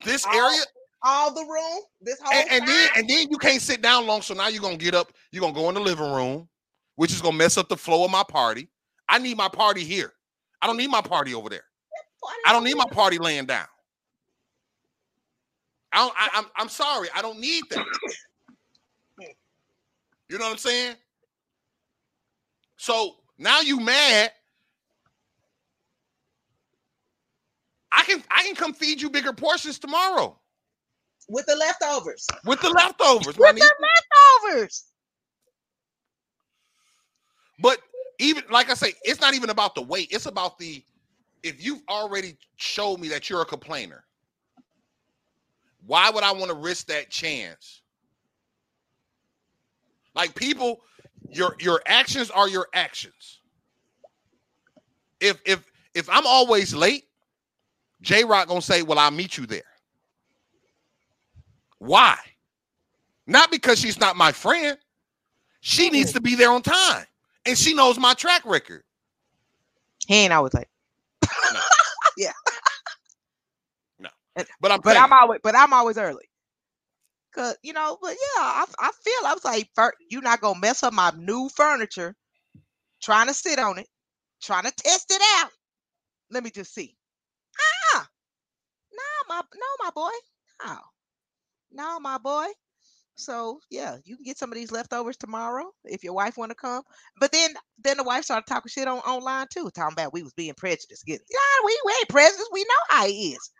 this 0.03 0.25
All- 0.25 0.33
area? 0.33 0.61
All 1.03 1.31
the 1.33 1.43
room. 1.43 1.81
This 2.01 2.19
whole 2.23 2.33
And, 2.33 2.49
and 2.51 2.67
then 2.67 2.89
and 2.95 3.09
then 3.09 3.29
you 3.29 3.37
can't 3.37 3.61
sit 3.61 3.81
down 3.81 4.07
long. 4.07 4.21
So 4.21 4.33
now 4.33 4.47
you're 4.47 4.61
gonna 4.61 4.77
get 4.77 4.95
up, 4.95 5.13
you're 5.31 5.41
gonna 5.41 5.53
go 5.53 5.69
in 5.69 5.75
the 5.75 5.81
living 5.81 6.11
room, 6.11 6.49
which 6.95 7.11
is 7.11 7.21
gonna 7.21 7.37
mess 7.37 7.57
up 7.57 7.69
the 7.69 7.77
flow 7.77 8.05
of 8.05 8.11
my 8.11 8.23
party. 8.23 8.69
I 9.07 9.19
need 9.19 9.37
my 9.37 9.49
party 9.49 9.83
here. 9.83 10.13
I 10.61 10.67
don't 10.67 10.77
need 10.77 10.89
my 10.89 11.01
party 11.01 11.33
over 11.33 11.49
there. 11.49 11.65
I 12.45 12.51
don't 12.53 12.63
need 12.63 12.75
my 12.75 12.85
party 12.91 13.17
laying 13.17 13.45
down. 13.45 13.67
I 15.91 15.97
don't, 15.97 16.13
I, 16.17 16.29
I'm 16.33 16.45
I'm 16.57 16.69
sorry. 16.69 17.07
I 17.15 17.21
don't 17.21 17.39
need 17.39 17.63
that. 17.71 17.85
You 20.27 20.37
know 20.39 20.45
what 20.45 20.51
I'm 20.51 20.57
saying? 20.57 20.95
So 22.77 23.15
now 23.37 23.61
you 23.61 23.79
mad. 23.79 24.31
I 27.91 28.03
can 28.03 28.23
I 28.29 28.43
can 28.43 28.55
come 28.55 28.73
feed 28.73 29.01
you 29.01 29.09
bigger 29.09 29.31
portions 29.31 29.79
tomorrow 29.79 30.37
with 31.29 31.45
the 31.45 31.55
leftovers. 31.55 32.27
with 32.45 32.59
the 32.61 32.69
leftovers. 32.69 33.37
With 33.37 33.55
the 33.55 33.73
leftovers. 34.43 34.85
But 37.59 37.79
even 38.19 38.43
like 38.51 38.69
I 38.69 38.73
say, 38.73 38.93
it's 39.03 39.21
not 39.21 39.33
even 39.33 39.49
about 39.49 39.75
the 39.75 39.81
weight. 39.81 40.09
It's 40.11 40.25
about 40.25 40.57
the 40.57 40.83
if 41.43 41.63
you've 41.63 41.83
already 41.89 42.37
showed 42.55 42.99
me 42.99 43.07
that 43.09 43.29
you're 43.29 43.41
a 43.41 43.45
complainer, 43.45 44.03
why 45.85 46.09
would 46.09 46.23
I 46.23 46.31
want 46.31 46.49
to 46.49 46.57
risk 46.57 46.87
that 46.87 47.09
chance? 47.09 47.81
Like 50.15 50.33
people, 50.35 50.81
your 51.29 51.55
your 51.59 51.81
actions 51.85 52.31
are 52.31 52.49
your 52.49 52.67
actions. 52.73 53.41
If 55.19 55.41
if 55.45 55.63
if 55.93 56.09
I'm 56.09 56.25
always 56.25 56.73
late, 56.73 57.05
J 58.01 58.23
Rock 58.23 58.47
gonna 58.47 58.61
say, 58.61 58.81
Well, 58.83 58.99
I'll 58.99 59.11
meet 59.11 59.37
you 59.37 59.45
there. 59.45 59.63
Why? 61.79 62.17
Not 63.27 63.51
because 63.51 63.79
she's 63.79 63.99
not 63.99 64.15
my 64.15 64.31
friend. 64.31 64.77
She 65.61 65.89
needs 65.89 66.13
to 66.13 66.21
be 66.21 66.35
there 66.35 66.51
on 66.51 66.61
time. 66.61 67.05
And 67.45 67.57
she 67.57 67.73
knows 67.73 67.99
my 67.99 68.13
track 68.13 68.43
record. 68.45 68.83
He 70.07 70.15
ain't 70.15 70.33
always 70.33 70.53
like, 70.53 70.69
Yeah. 72.17 72.31
No. 73.99 74.09
But 74.61 74.71
I'm 74.71 74.81
but 74.81 74.93
saying, 74.93 75.03
I'm 75.03 75.13
always, 75.13 75.39
but 75.43 75.55
I'm 75.55 75.73
always 75.73 75.97
early. 75.97 76.25
Cause 77.33 77.57
you 77.63 77.73
know, 77.73 77.97
but 78.01 78.11
yeah, 78.11 78.41
I, 78.43 78.65
I 78.79 78.91
feel 79.03 79.27
I 79.27 79.33
was 79.33 79.43
like, 79.45 79.69
you're 80.09 80.21
not 80.21 80.41
gonna 80.41 80.59
mess 80.59 80.83
up 80.83 80.93
my 80.93 81.11
new 81.17 81.49
furniture, 81.55 82.15
trying 83.03 83.27
to 83.27 83.33
sit 83.33 83.59
on 83.59 83.77
it, 83.77 83.87
trying 84.41 84.63
to 84.63 84.71
test 84.71 85.11
it 85.11 85.21
out. 85.37 85.51
Let 86.31 86.43
me 86.43 86.49
just 86.51 86.73
see. 86.73 86.95
Ah, 87.93 88.07
no, 88.93 89.35
my 89.35 89.41
no, 89.53 89.85
my 89.85 89.89
boy, 89.93 90.11
no, 90.65 90.77
no, 91.71 91.99
my 91.99 92.17
boy. 92.17 92.47
So 93.15 93.59
yeah, 93.69 93.97
you 94.03 94.17
can 94.17 94.25
get 94.25 94.37
some 94.37 94.51
of 94.51 94.55
these 94.55 94.71
leftovers 94.71 95.17
tomorrow 95.17 95.71
if 95.85 96.03
your 96.03 96.13
wife 96.13 96.37
want 96.37 96.51
to 96.51 96.55
come. 96.55 96.83
But 97.19 97.31
then, 97.31 97.51
then 97.81 97.97
the 97.97 98.03
wife 98.03 98.25
started 98.25 98.45
talking 98.47 98.69
shit 98.69 98.87
on 98.87 98.99
online 98.99 99.47
too, 99.49 99.69
talking 99.73 99.93
about 99.93 100.13
we 100.13 100.21
was 100.23 100.33
being 100.33 100.53
prejudiced. 100.55 101.05
Get 101.05 101.21
yeah, 101.29 101.65
we, 101.65 101.79
we 101.85 101.93
ain't 101.93 102.09
prejudiced. 102.09 102.49
We 102.51 102.63
know 102.63 102.97
how 102.97 103.07
he 103.07 103.33
is. 103.33 103.51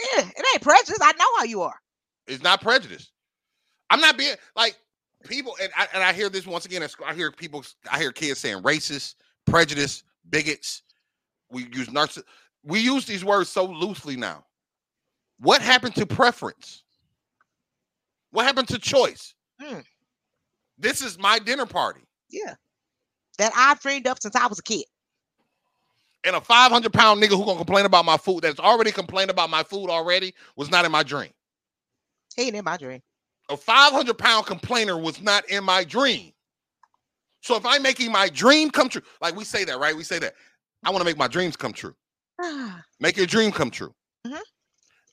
Yeah, 0.00 0.28
it 0.28 0.46
ain't 0.54 0.62
prejudice. 0.62 0.98
I 1.02 1.12
know 1.12 1.26
how 1.38 1.44
you 1.44 1.62
are. 1.62 1.74
it's 2.28 2.42
not 2.42 2.60
prejudice. 2.60 3.10
I'm 3.90 4.00
not 4.00 4.16
being 4.16 4.36
like 4.54 4.76
people, 5.24 5.56
and 5.60 5.72
I, 5.76 5.88
and 5.92 6.04
I 6.04 6.12
hear 6.12 6.28
this 6.28 6.46
once 6.46 6.64
again. 6.64 6.86
I 7.04 7.14
hear 7.14 7.32
people, 7.32 7.64
I 7.90 7.98
hear 7.98 8.12
kids 8.12 8.38
saying 8.38 8.62
racist, 8.62 9.14
prejudice, 9.46 10.04
bigots. 10.30 10.82
We 11.50 11.62
use 11.72 11.88
narciss. 11.88 12.22
We 12.62 12.80
use 12.80 13.06
these 13.06 13.24
words 13.24 13.48
so 13.48 13.64
loosely 13.64 14.16
now. 14.16 14.44
What 15.40 15.62
happened 15.62 15.94
to 15.96 16.06
preference? 16.06 16.84
What 18.30 18.44
happened 18.46 18.68
to 18.68 18.78
choice? 18.78 19.34
Hmm. 19.60 19.80
This 20.78 21.02
is 21.02 21.18
my 21.18 21.38
dinner 21.38 21.66
party, 21.66 22.02
Yeah. 22.30 22.54
That 23.38 23.52
I've 23.56 23.80
dreamed 23.80 24.06
up 24.06 24.20
since 24.20 24.34
I 24.36 24.46
was 24.46 24.58
a 24.58 24.62
kid. 24.62 24.84
and 26.24 26.34
a 26.36 26.40
500 26.40 26.92
pound 26.92 27.22
nigga 27.22 27.30
who 27.36 27.44
gonna 27.44 27.56
complain 27.56 27.86
about 27.86 28.04
my 28.04 28.16
food 28.16 28.42
that's 28.42 28.58
already 28.60 28.90
complained 28.92 29.30
about 29.30 29.50
my 29.50 29.62
food 29.62 29.88
already 29.88 30.34
was 30.56 30.70
not 30.70 30.84
in 30.84 30.90
my 30.92 31.02
dream. 31.02 31.30
He 32.36 32.42
ain't 32.42 32.56
in 32.56 32.64
my 32.64 32.76
dream. 32.76 33.00
a 33.50 33.56
500 33.56 34.18
pound 34.18 34.44
complainer 34.46 34.98
was 34.98 35.20
not 35.22 35.48
in 35.48 35.64
my 35.64 35.84
dream. 35.84 36.32
So 37.40 37.56
if 37.56 37.64
I'm 37.64 37.82
making 37.82 38.10
my 38.12 38.28
dream 38.28 38.70
come 38.70 38.88
true, 38.88 39.02
like 39.20 39.36
we 39.36 39.44
say 39.44 39.64
that, 39.64 39.78
right? 39.78 39.96
We 39.96 40.02
say 40.04 40.18
that. 40.18 40.34
I 40.84 40.90
want 40.90 41.00
to 41.00 41.04
make 41.04 41.16
my 41.16 41.28
dreams 41.28 41.56
come 41.56 41.72
true. 41.72 41.94
Make 43.00 43.16
your 43.16 43.26
dream 43.26 43.50
come 43.52 43.70
true. 43.70 43.94
Mhm. 44.26 44.40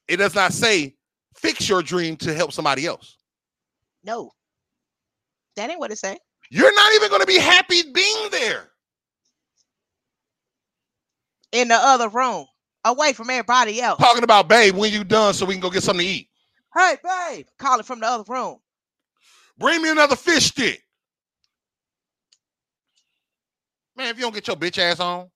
It 0.08 0.18
does 0.18 0.36
not 0.36 0.54
say 0.54 0.95
fix 1.36 1.68
your 1.70 1.82
dream 1.84 2.16
to 2.18 2.34
help 2.34 2.52
somebody 2.54 2.86
else. 2.86 3.18
no. 4.04 4.32
That 5.56 5.70
ain't 5.70 5.80
what 5.80 5.90
it 5.92 5.98
say. 5.98 6.18
You're 6.52 6.76
not 6.76 6.94
even 6.96 7.08
going 7.10 7.22
to 7.22 7.28
be 7.28 7.38
happy 7.40 7.82
being 7.94 8.30
there. 8.30 8.72
In 11.54 11.70
the 11.70 11.76
other 11.76 12.10
room. 12.10 12.46
Away 12.84 13.14
from 13.14 13.30
everybody 13.30 13.82
else. 13.82 14.00
Talking 14.00 14.24
about, 14.24 14.48
babe, 14.50 14.76
when 14.76 14.92
you 14.92 15.04
done 15.06 15.34
so 15.34 15.46
we 15.46 15.54
can 15.56 15.62
go 15.62 15.70
get 15.70 15.82
something 15.84 16.06
to 16.06 16.12
eat. 16.12 16.28
Hey, 16.78 16.98
babe. 17.04 17.48
Calling 17.58 17.84
from 17.84 18.02
the 18.02 18.06
other 18.06 18.26
room. 18.28 18.58
Bring 19.58 19.82
me 19.82 19.90
another 19.92 20.16
fish 20.18 20.48
stick. 20.48 20.84
Man, 23.96 24.10
if 24.10 24.18
you 24.18 24.24
don't 24.24 24.34
get 24.36 24.48
your 24.48 24.58
bitch 24.58 24.78
ass 24.78 25.00
on, 25.00 25.30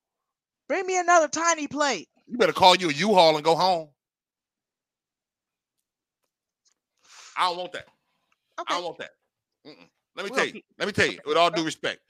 Bring 0.67 0.85
me 0.85 0.99
another 0.99 1.27
tiny 1.29 1.67
plate. 1.67 2.09
you 2.27 2.37
better 2.37 2.53
call 2.53 2.75
you 2.75 2.89
a 2.89 2.93
U-Haul 2.93 3.35
and 3.37 3.43
go 3.45 3.55
home. 3.55 3.89
I 7.39 7.47
don't 7.47 7.57
want 7.57 7.71
that. 7.71 7.85
I 8.59 8.63
don't 8.75 8.83
want 8.83 8.97
that. 8.97 9.11
Mm-mm. 9.65 9.75
Let 10.15 10.25
me 10.25 10.29
We'll 10.31 10.37
tell 10.37 10.45
you. 10.45 10.51
keep- 10.51 10.65
Let 10.77 10.85
me 10.87 10.91
tell 10.91 11.07
you. 11.07 11.19
With 11.25 11.37
all 11.37 11.49
due 11.49 11.63
respect, 11.63 12.01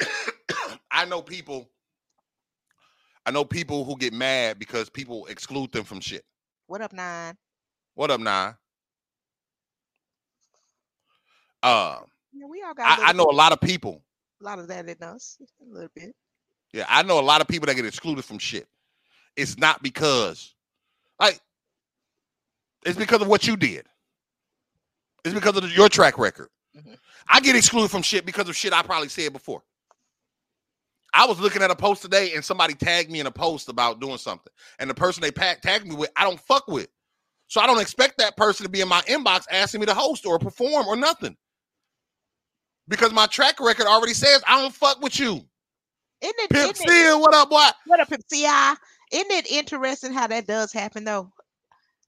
I 0.90 1.04
know 1.04 1.20
people. 1.20 1.68
I 3.26 3.30
know 3.30 3.44
people 3.44 3.84
who 3.84 3.96
get 3.98 4.12
mad 4.14 4.58
because 4.58 4.88
people 4.90 5.26
exclude 5.26 5.70
them 5.70 5.84
from 5.84 6.00
shit. 6.00 6.24
What 6.66 6.80
up, 6.80 6.92
nine? 6.92 7.36
What 7.94 8.10
up, 8.10 8.20
Nine? 8.20 8.54
Uh, 11.62 11.98
Yeah, 12.32 12.46
we 12.48 12.62
all 12.62 12.74
got. 12.74 12.98
I, 12.98 13.10
I 13.10 13.12
know 13.12 13.24
a 13.30 13.32
lot 13.36 13.52
of 13.52 13.60
people. 13.60 14.02
a 14.40 14.44
lot 14.44 14.58
of 14.58 14.66
that 14.68 14.88
in 14.88 14.96
us. 15.02 15.36
A 15.60 15.72
little 15.72 15.90
bit. 15.94 16.14
Yeah, 16.72 16.86
I 16.88 17.02
know 17.02 17.20
a 17.20 17.22
lot 17.22 17.40
of 17.42 17.48
people 17.48 17.66
that 17.66 17.74
get 17.76 17.84
excluded 17.84 18.24
from 18.24 18.38
shit. 18.38 18.66
It's 19.36 19.58
not 19.58 19.82
because, 19.82 20.54
like, 21.20 21.40
it's 22.84 22.98
because 22.98 23.22
of 23.22 23.28
what 23.28 23.46
you 23.46 23.56
did. 23.56 23.86
It's 25.24 25.34
because 25.34 25.56
of 25.56 25.72
your 25.72 25.88
track 25.88 26.18
record. 26.18 26.48
Mhm. 26.76 26.98
I 27.28 27.40
get 27.40 27.56
excluded 27.56 27.90
from 27.90 28.02
shit 28.02 28.26
because 28.26 28.48
of 28.48 28.56
shit 28.56 28.72
I 28.72 28.82
probably 28.82 29.08
said 29.08 29.32
before. 29.32 29.62
I 31.14 31.26
was 31.26 31.38
looking 31.38 31.62
at 31.62 31.70
a 31.70 31.76
post 31.76 32.02
today 32.02 32.34
and 32.34 32.44
somebody 32.44 32.74
tagged 32.74 33.10
me 33.10 33.20
in 33.20 33.26
a 33.26 33.30
post 33.30 33.68
about 33.68 34.00
doing 34.00 34.18
something. 34.18 34.52
And 34.78 34.88
the 34.88 34.94
person 34.94 35.20
they 35.20 35.30
tagged 35.30 35.86
me 35.86 35.94
with, 35.94 36.10
I 36.16 36.24
don't 36.24 36.40
fuck 36.40 36.66
with. 36.68 36.88
So 37.48 37.60
I 37.60 37.66
don't 37.66 37.80
expect 37.80 38.16
that 38.18 38.36
person 38.36 38.64
to 38.64 38.70
be 38.70 38.80
in 38.80 38.88
my 38.88 39.02
inbox 39.02 39.44
asking 39.50 39.80
me 39.80 39.86
to 39.86 39.94
host 39.94 40.24
or 40.24 40.38
perform 40.38 40.86
or 40.86 40.96
nothing. 40.96 41.36
Because 42.88 43.12
my 43.12 43.26
track 43.26 43.60
record 43.60 43.86
already 43.86 44.14
says 44.14 44.42
I 44.46 44.60
don't 44.60 44.74
fuck 44.74 45.02
with 45.02 45.18
you. 45.20 45.46
Isn't 46.22 46.38
it? 46.38 46.50
Pimp 46.50 46.72
isn't 46.72 46.88
it 46.88 47.20
what 47.20 47.34
up, 47.34 47.50
what? 47.50 47.74
what 47.86 48.00
up, 48.00 48.08
Pimp 48.08 48.22
CI? 48.32 48.46
Isn't 49.12 49.30
it 49.30 49.50
interesting 49.50 50.14
how 50.14 50.26
that 50.28 50.46
does 50.46 50.72
happen 50.72 51.04
though? 51.04 51.30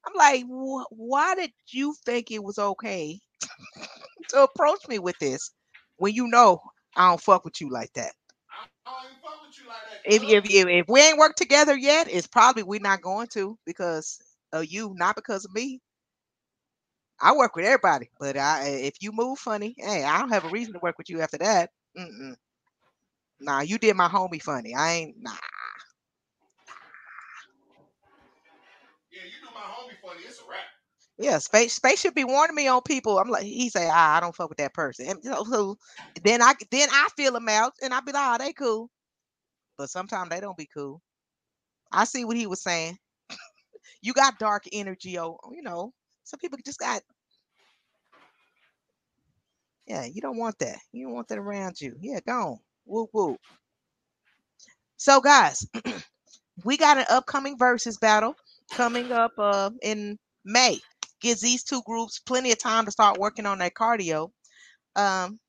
I'm 0.06 0.14
like, 0.16 0.44
why 0.90 1.34
did 1.34 1.52
you 1.70 1.94
think 2.04 2.30
it 2.30 2.42
was 2.42 2.58
okay 2.58 3.20
to 4.30 4.42
approach 4.42 4.86
me 4.88 4.98
with 4.98 5.18
this 5.18 5.50
when 5.96 6.14
you 6.14 6.28
know 6.28 6.60
I 6.96 7.08
don't 7.08 7.20
fuck 7.20 7.44
with 7.44 7.60
you 7.60 7.70
like 7.70 7.92
that? 7.94 8.12
I 8.86 8.90
don't 8.90 9.10
even 9.10 9.22
fuck 9.22 9.42
with 9.46 9.58
you. 9.58 9.64
If 10.04 10.44
if 10.44 10.50
if, 10.50 10.66
if 10.68 10.86
we 10.88 11.00
ain't 11.00 11.18
worked 11.18 11.38
together 11.38 11.76
yet, 11.76 12.08
it's 12.10 12.26
probably 12.26 12.62
we're 12.62 12.80
not 12.80 13.02
going 13.02 13.28
to 13.28 13.58
because 13.64 14.20
of 14.52 14.66
you, 14.66 14.94
not 14.96 15.16
because 15.16 15.44
of 15.44 15.54
me. 15.54 15.80
I 17.20 17.34
work 17.34 17.56
with 17.56 17.64
everybody, 17.64 18.10
but 18.18 18.36
I 18.36 18.66
if 18.68 18.96
you 19.00 19.12
move 19.12 19.38
funny, 19.38 19.74
hey, 19.78 20.04
I 20.04 20.18
don't 20.18 20.32
have 20.32 20.44
a 20.44 20.50
reason 20.50 20.74
to 20.74 20.80
work 20.82 20.98
with 20.98 21.08
you 21.08 21.20
after 21.20 21.38
that. 21.38 21.70
Mm-mm. 21.98 22.34
Nah, 23.40 23.60
you 23.60 23.78
did 23.78 23.96
my 23.96 24.08
homie 24.08 24.42
funny. 24.42 24.74
I 24.74 24.92
ain't 24.92 25.16
nah. 25.22 25.32
Yeah, 31.18 31.38
space 31.38 31.74
space 31.74 32.00
should 32.00 32.14
be 32.14 32.24
warning 32.24 32.56
me 32.56 32.68
on 32.68 32.82
people. 32.82 33.18
I'm 33.18 33.30
like, 33.30 33.44
he 33.44 33.70
say, 33.70 33.88
ah, 33.90 34.16
I 34.16 34.20
don't 34.20 34.34
fuck 34.34 34.48
with 34.50 34.58
that 34.58 34.74
person. 34.74 35.08
And 35.08 35.24
so, 35.24 35.44
so 35.44 35.78
then 36.24 36.42
I 36.42 36.54
then 36.70 36.88
I 36.92 37.08
feel 37.16 37.32
them 37.32 37.48
out 37.48 37.72
and 37.82 37.94
I 37.94 38.00
be 38.00 38.12
like, 38.12 38.40
oh, 38.40 38.44
they 38.44 38.52
cool. 38.52 38.90
But 39.78 39.90
sometimes 39.90 40.30
they 40.30 40.40
don't 40.40 40.56
be 40.58 40.68
cool. 40.74 41.02
I 41.92 42.04
see 42.04 42.24
what 42.24 42.36
he 42.36 42.46
was 42.46 42.62
saying. 42.62 42.98
you 44.02 44.14
got 44.14 44.38
dark 44.38 44.64
energy, 44.72 45.18
oh, 45.18 45.38
you 45.52 45.62
know. 45.62 45.92
Some 46.24 46.40
people 46.40 46.58
just 46.64 46.80
got 46.80 47.02
Yeah, 49.88 50.06
you 50.06 50.22
don't 50.22 50.38
want 50.38 50.58
that. 50.60 50.78
You 50.92 51.06
don't 51.06 51.14
want 51.14 51.28
that 51.28 51.38
around 51.38 51.80
you. 51.82 51.96
Yeah, 52.00 52.20
go 52.26 52.32
on. 52.34 52.58
Whoop 52.86 53.10
whoop. 53.14 53.38
So, 54.96 55.20
guys, 55.20 55.66
we 56.64 56.76
got 56.76 56.98
an 56.98 57.06
upcoming 57.10 57.58
versus 57.58 57.98
battle 57.98 58.36
coming 58.72 59.12
up 59.12 59.32
uh, 59.38 59.70
in 59.82 60.18
May. 60.44 60.78
Gives 61.24 61.40
these 61.40 61.64
two 61.64 61.80
groups 61.86 62.18
plenty 62.18 62.52
of 62.52 62.58
time 62.58 62.84
to 62.84 62.90
start 62.90 63.18
working 63.18 63.46
on 63.46 63.58
their 63.58 63.70
cardio. 63.70 64.28
Um, 64.94 65.40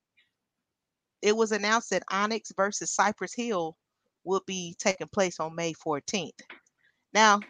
it 1.22 1.36
was 1.36 1.52
announced 1.52 1.90
that 1.90 2.04
Onyx 2.10 2.54
versus 2.56 2.92
Cypress 2.92 3.36
Hill 3.36 3.76
will 4.24 4.42
be 4.48 4.78
taking 4.80 5.10
place 5.12 5.38
on 5.42 5.54
May 5.54 5.74
14th. 5.74 6.40
Now, 7.14 7.42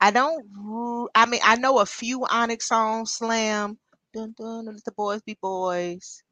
I 0.00 0.10
don't. 0.10 1.08
I 1.14 1.26
mean, 1.26 1.42
I 1.44 1.54
know 1.54 1.78
a 1.78 1.86
few 1.86 2.26
Onyx 2.26 2.66
songs. 2.66 3.12
Slam, 3.12 3.78
dun 4.12 4.34
dun, 4.36 4.66
let 4.66 4.82
the 4.84 4.90
boys 4.90 5.22
be 5.22 5.38
boys. 5.40 6.24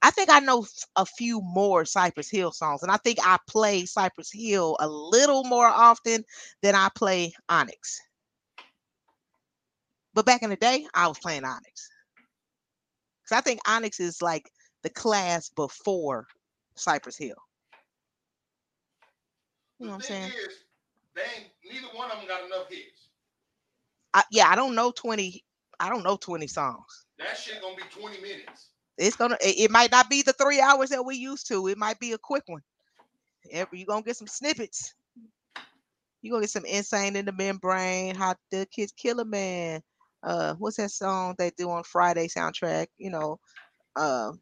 I 0.00 0.10
think 0.10 0.30
I 0.30 0.40
know 0.40 0.64
a 0.96 1.04
few 1.04 1.42
more 1.42 1.84
Cypress 1.84 2.30
Hill 2.30 2.52
songs, 2.52 2.82
and 2.82 2.90
I 2.90 2.96
think 2.96 3.18
I 3.22 3.36
play 3.46 3.84
Cypress 3.84 4.32
Hill 4.32 4.78
a 4.80 4.88
little 4.88 5.44
more 5.44 5.66
often 5.66 6.24
than 6.62 6.74
I 6.74 6.88
play 6.96 7.34
Onyx. 7.50 8.00
But 10.14 10.26
back 10.26 10.42
in 10.42 10.50
the 10.50 10.56
day, 10.56 10.86
I 10.94 11.08
was 11.08 11.18
playing 11.18 11.44
Onyx 11.44 11.90
because 13.24 13.38
I 13.38 13.40
think 13.40 13.60
Onyx 13.68 14.00
is 14.00 14.22
like 14.22 14.48
the 14.82 14.90
class 14.90 15.48
before 15.50 16.26
Cypress 16.76 17.16
Hill. 17.16 17.34
You 19.78 19.86
know 19.86 19.92
what 19.92 19.96
I'm 19.96 20.02
saying? 20.02 20.30
Is, 20.30 20.64
they 21.16 21.22
ain't, 21.22 21.50
neither 21.64 21.88
one 21.96 22.10
of 22.10 22.18
them 22.18 22.28
got 22.28 22.44
enough 22.44 22.68
hits. 22.68 23.08
I, 24.12 24.22
yeah, 24.30 24.48
I 24.48 24.54
don't 24.54 24.74
know 24.74 24.92
20. 24.92 25.42
I 25.80 25.88
don't 25.88 26.04
know 26.04 26.16
20 26.16 26.46
songs. 26.46 27.06
That 27.18 27.36
shit 27.36 27.60
gonna 27.60 27.76
be 27.76 27.82
20 28.00 28.20
minutes. 28.20 28.68
It's 28.96 29.16
gonna. 29.16 29.36
It, 29.40 29.58
it 29.58 29.70
might 29.70 29.90
not 29.90 30.08
be 30.08 30.22
the 30.22 30.32
three 30.32 30.60
hours 30.60 30.90
that 30.90 31.04
we 31.04 31.16
used 31.16 31.48
to. 31.48 31.66
It 31.66 31.78
might 31.78 31.98
be 31.98 32.12
a 32.12 32.18
quick 32.18 32.44
one. 32.46 32.62
Every 33.50 33.80
you 33.80 33.86
gonna 33.86 34.02
get 34.02 34.16
some 34.16 34.28
snippets. 34.28 34.94
You're 36.22 36.32
gonna 36.32 36.44
get 36.44 36.50
some 36.50 36.64
insane 36.64 37.16
in 37.16 37.24
the 37.24 37.32
membrane. 37.32 38.14
How 38.14 38.36
the 38.52 38.66
kids 38.72 38.92
kill 38.96 39.18
a 39.20 39.24
man. 39.24 39.82
Uh, 40.24 40.54
what's 40.54 40.78
that 40.78 40.90
song 40.90 41.34
they 41.38 41.50
do 41.50 41.70
on 41.70 41.84
Friday 41.84 42.28
soundtrack? 42.28 42.88
You 42.98 43.10
know, 43.10 43.38
uh, 43.94 44.32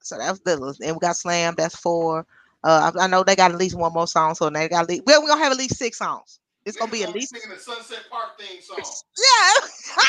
so 0.00 0.18
that 0.18 0.30
was 0.30 0.40
the 0.40 0.86
and 0.86 0.96
we 0.96 1.00
got 1.00 1.16
Slam. 1.16 1.54
That's 1.56 1.76
four. 1.76 2.26
Uh, 2.64 2.92
I, 2.98 3.04
I 3.04 3.06
know 3.06 3.22
they 3.22 3.36
got 3.36 3.52
at 3.52 3.58
least 3.58 3.76
one 3.76 3.92
more 3.92 4.06
song, 4.06 4.34
so 4.34 4.50
they 4.50 4.68
got 4.68 4.84
at 4.84 4.88
least, 4.88 5.02
well, 5.06 5.22
we're 5.22 5.28
gonna 5.28 5.42
have 5.42 5.52
at 5.52 5.58
least 5.58 5.76
six 5.76 5.98
songs. 5.98 6.40
It's 6.64 6.76
gonna 6.76 6.90
be 6.90 7.02
at 7.02 7.14
least 7.14 7.32
singing 7.32 7.48
the 7.48 7.60
Sunset 7.60 8.04
Park 8.10 8.38
theme 8.38 8.60
song. 8.60 8.78
Yeah. 9.18 10.04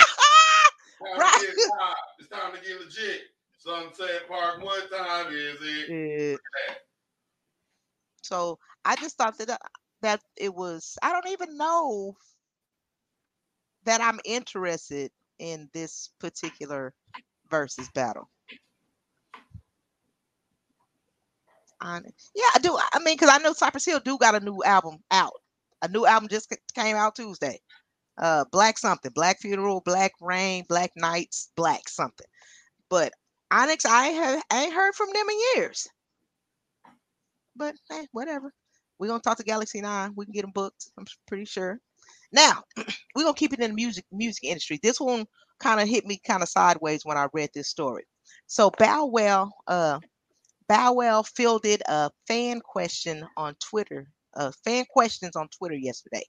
right. 1.17 1.45
It's 2.19 2.29
time 2.29 2.53
to 2.53 2.61
get 2.61 2.79
legit. 2.79 3.21
Sunset 3.57 4.27
Park, 4.27 4.63
what 4.63 4.91
time 4.91 5.33
is 5.33 5.57
it? 5.61 5.89
Yeah. 5.89 6.37
So 8.21 8.59
I 8.85 8.95
just 8.97 9.17
thought 9.17 9.37
that 9.37 9.49
uh, 9.49 9.57
that 10.01 10.21
it 10.37 10.53
was. 10.53 10.97
I 11.01 11.11
don't 11.11 11.31
even 11.31 11.57
know 11.57 12.15
that 13.85 14.01
I'm 14.01 14.19
interested 14.25 15.11
in 15.39 15.69
this 15.73 16.09
particular 16.19 16.93
versus 17.49 17.89
battle. 17.89 18.29
On 21.81 22.03
yeah, 22.35 22.43
I 22.55 22.59
do. 22.59 22.77
I 22.77 22.99
mean, 22.99 23.15
because 23.15 23.29
I 23.29 23.37
know 23.37 23.53
Cypress 23.53 23.85
Hill 23.85 24.01
do 24.01 24.17
got 24.17 24.35
a 24.35 24.41
new 24.41 24.61
album 24.65 24.97
out. 25.11 25.33
A 25.81 25.87
new 25.87 26.05
album 26.05 26.27
just 26.27 26.53
came 26.75 26.97
out 26.97 27.15
Tuesday. 27.15 27.59
Uh, 28.17 28.43
Black 28.51 28.77
something, 28.77 29.11
Black 29.15 29.39
Funeral, 29.39 29.81
Black 29.85 30.11
Rain, 30.19 30.65
Black 30.67 30.91
Nights, 30.97 31.51
Black 31.55 31.87
something. 31.87 32.27
But 32.89 33.13
Onyx, 33.51 33.85
I 33.85 34.07
have 34.07 34.43
I 34.51 34.63
ain't 34.65 34.73
heard 34.73 34.93
from 34.93 35.07
them 35.13 35.25
in 35.29 35.39
years. 35.55 35.87
But 37.55 37.75
hey, 37.89 38.07
whatever. 38.11 38.53
We're 38.99 39.07
gonna 39.07 39.21
talk 39.21 39.37
to 39.37 39.43
Galaxy 39.43 39.79
Nine. 39.79 40.11
We 40.15 40.25
can 40.25 40.33
get 40.33 40.41
them 40.41 40.51
booked. 40.51 40.89
I'm 40.97 41.05
pretty 41.27 41.45
sure. 41.45 41.79
Now 42.31 42.63
we're 43.15 43.23
gonna 43.23 43.33
keep 43.33 43.53
it 43.53 43.59
in 43.59 43.71
the 43.71 43.75
music 43.75 44.05
music 44.11 44.43
industry. 44.43 44.79
This 44.81 44.99
one 44.99 45.25
kind 45.59 45.79
of 45.81 45.87
hit 45.87 46.05
me 46.05 46.19
kind 46.25 46.43
of 46.43 46.49
sideways 46.49 47.05
when 47.05 47.17
I 47.17 47.27
read 47.33 47.49
this 47.53 47.69
story. 47.69 48.03
So 48.47 48.71
Bow 48.71 49.05
Wow, 49.05 49.51
uh, 49.67 49.99
Bow 50.67 50.93
Wow 50.93 51.23
fielded 51.23 51.81
a 51.87 52.11
fan 52.27 52.61
question 52.61 53.27
on 53.37 53.55
Twitter, 53.55 54.11
uh, 54.35 54.51
fan 54.63 54.85
questions 54.89 55.35
on 55.35 55.49
Twitter 55.49 55.75
yesterday. 55.75 56.23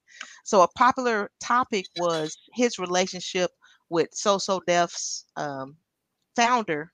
So 0.45 0.63
a 0.63 0.69
popular 0.69 1.31
topic 1.41 1.87
was 1.97 2.37
his 2.55 2.79
relationship 2.79 3.51
with 3.91 4.09
So 4.13 4.39
So 4.39 4.61
Def's 4.67 5.27
um, 5.37 5.77
founder, 6.37 6.93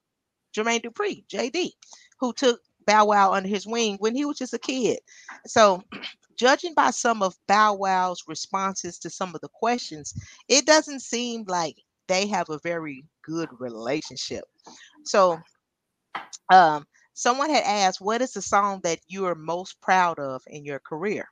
Jermaine 0.56 0.82
Dupri, 0.82 1.24
JD, 1.28 1.72
who 2.20 2.32
took 2.32 2.60
Bow 2.86 3.06
Wow 3.06 3.32
under 3.32 3.48
his 3.48 3.66
wing 3.66 3.96
when 4.00 4.14
he 4.14 4.24
was 4.24 4.38
just 4.38 4.54
a 4.54 4.58
kid. 4.58 4.98
So, 5.46 5.82
judging 6.36 6.74
by 6.74 6.90
some 6.90 7.22
of 7.22 7.36
Bow 7.48 7.74
Wow's 7.74 8.22
responses 8.26 8.98
to 8.98 9.10
some 9.10 9.34
of 9.34 9.40
the 9.40 9.48
questions, 9.48 10.14
it 10.48 10.66
doesn't 10.66 11.00
seem 11.00 11.44
like 11.48 11.76
they 12.08 12.26
have 12.26 12.48
a 12.50 12.60
very 12.62 13.04
good 13.22 13.48
relationship. 13.58 14.44
So, 15.04 15.38
um, 16.52 16.86
someone 17.14 17.50
had 17.50 17.64
asked, 17.64 18.00
What 18.00 18.22
is 18.22 18.32
the 18.32 18.42
song 18.42 18.80
that 18.84 19.00
you 19.08 19.26
are 19.26 19.34
most 19.34 19.80
proud 19.80 20.18
of 20.18 20.42
in 20.46 20.64
your 20.64 20.80
career? 20.80 21.26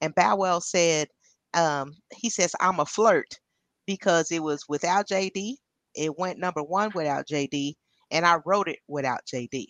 And 0.00 0.14
Bow 0.14 0.36
Wow 0.36 0.58
said, 0.60 1.08
um, 1.54 1.94
He 2.14 2.30
says, 2.30 2.54
I'm 2.60 2.80
a 2.80 2.86
flirt 2.86 3.38
because 3.86 4.30
it 4.32 4.42
was 4.42 4.64
without 4.68 5.08
JD. 5.08 5.56
It 5.94 6.18
went 6.18 6.38
number 6.38 6.62
one 6.62 6.90
without 6.94 7.26
JD, 7.26 7.74
and 8.10 8.26
I 8.26 8.38
wrote 8.44 8.68
it 8.68 8.78
without 8.88 9.20
JD. 9.26 9.66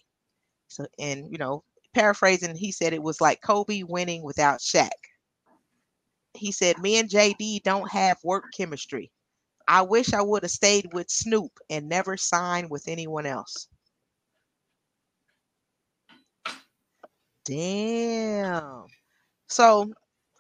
So, 0.68 0.86
and 0.98 1.30
you 1.30 1.38
know, 1.38 1.62
paraphrasing, 1.96 2.54
he 2.54 2.70
said 2.70 2.92
it 2.92 3.02
was 3.02 3.20
like 3.20 3.40
Kobe 3.40 3.82
winning 3.82 4.22
without 4.22 4.60
Shaq. 4.60 4.90
He 6.34 6.52
said, 6.52 6.78
Me 6.78 6.98
and 6.98 7.08
JD 7.08 7.62
don't 7.62 7.90
have 7.90 8.18
work 8.22 8.44
chemistry. 8.56 9.10
I 9.66 9.82
wish 9.82 10.12
I 10.12 10.22
would 10.22 10.42
have 10.42 10.50
stayed 10.50 10.92
with 10.92 11.10
Snoop 11.10 11.50
and 11.70 11.88
never 11.88 12.16
signed 12.16 12.70
with 12.70 12.84
anyone 12.86 13.24
else. 13.26 13.68
Damn. 17.46 18.84
So 19.48 19.90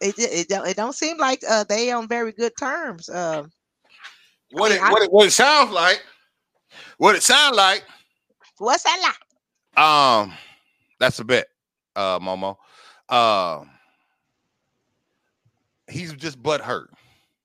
it 0.00 0.18
it, 0.18 0.50
it, 0.50 0.68
it 0.68 0.76
don't 0.76 0.94
seem 0.94 1.16
like 1.16 1.40
uh, 1.48 1.64
they 1.64 1.90
on 1.90 2.06
very 2.06 2.32
good 2.32 2.52
terms. 2.58 3.08
Uh, 3.08 3.44
what 4.50 4.72
it, 4.72 4.80
what 4.80 5.02
it 5.02 5.12
what 5.12 5.26
it 5.26 5.32
sounds 5.32 5.72
like, 5.72 6.02
what 6.98 7.16
it 7.16 7.22
sounds 7.22 7.56
like. 7.56 7.84
What's 8.58 8.82
that 8.82 8.98
like? 9.02 9.82
Um, 9.82 10.32
that's 10.98 11.18
a 11.18 11.24
bit, 11.24 11.46
uh, 11.94 12.18
Momo. 12.18 12.56
Uh, 13.08 13.64
he's 15.88 16.12
just 16.14 16.42
butt 16.42 16.60
hurt. 16.60 16.90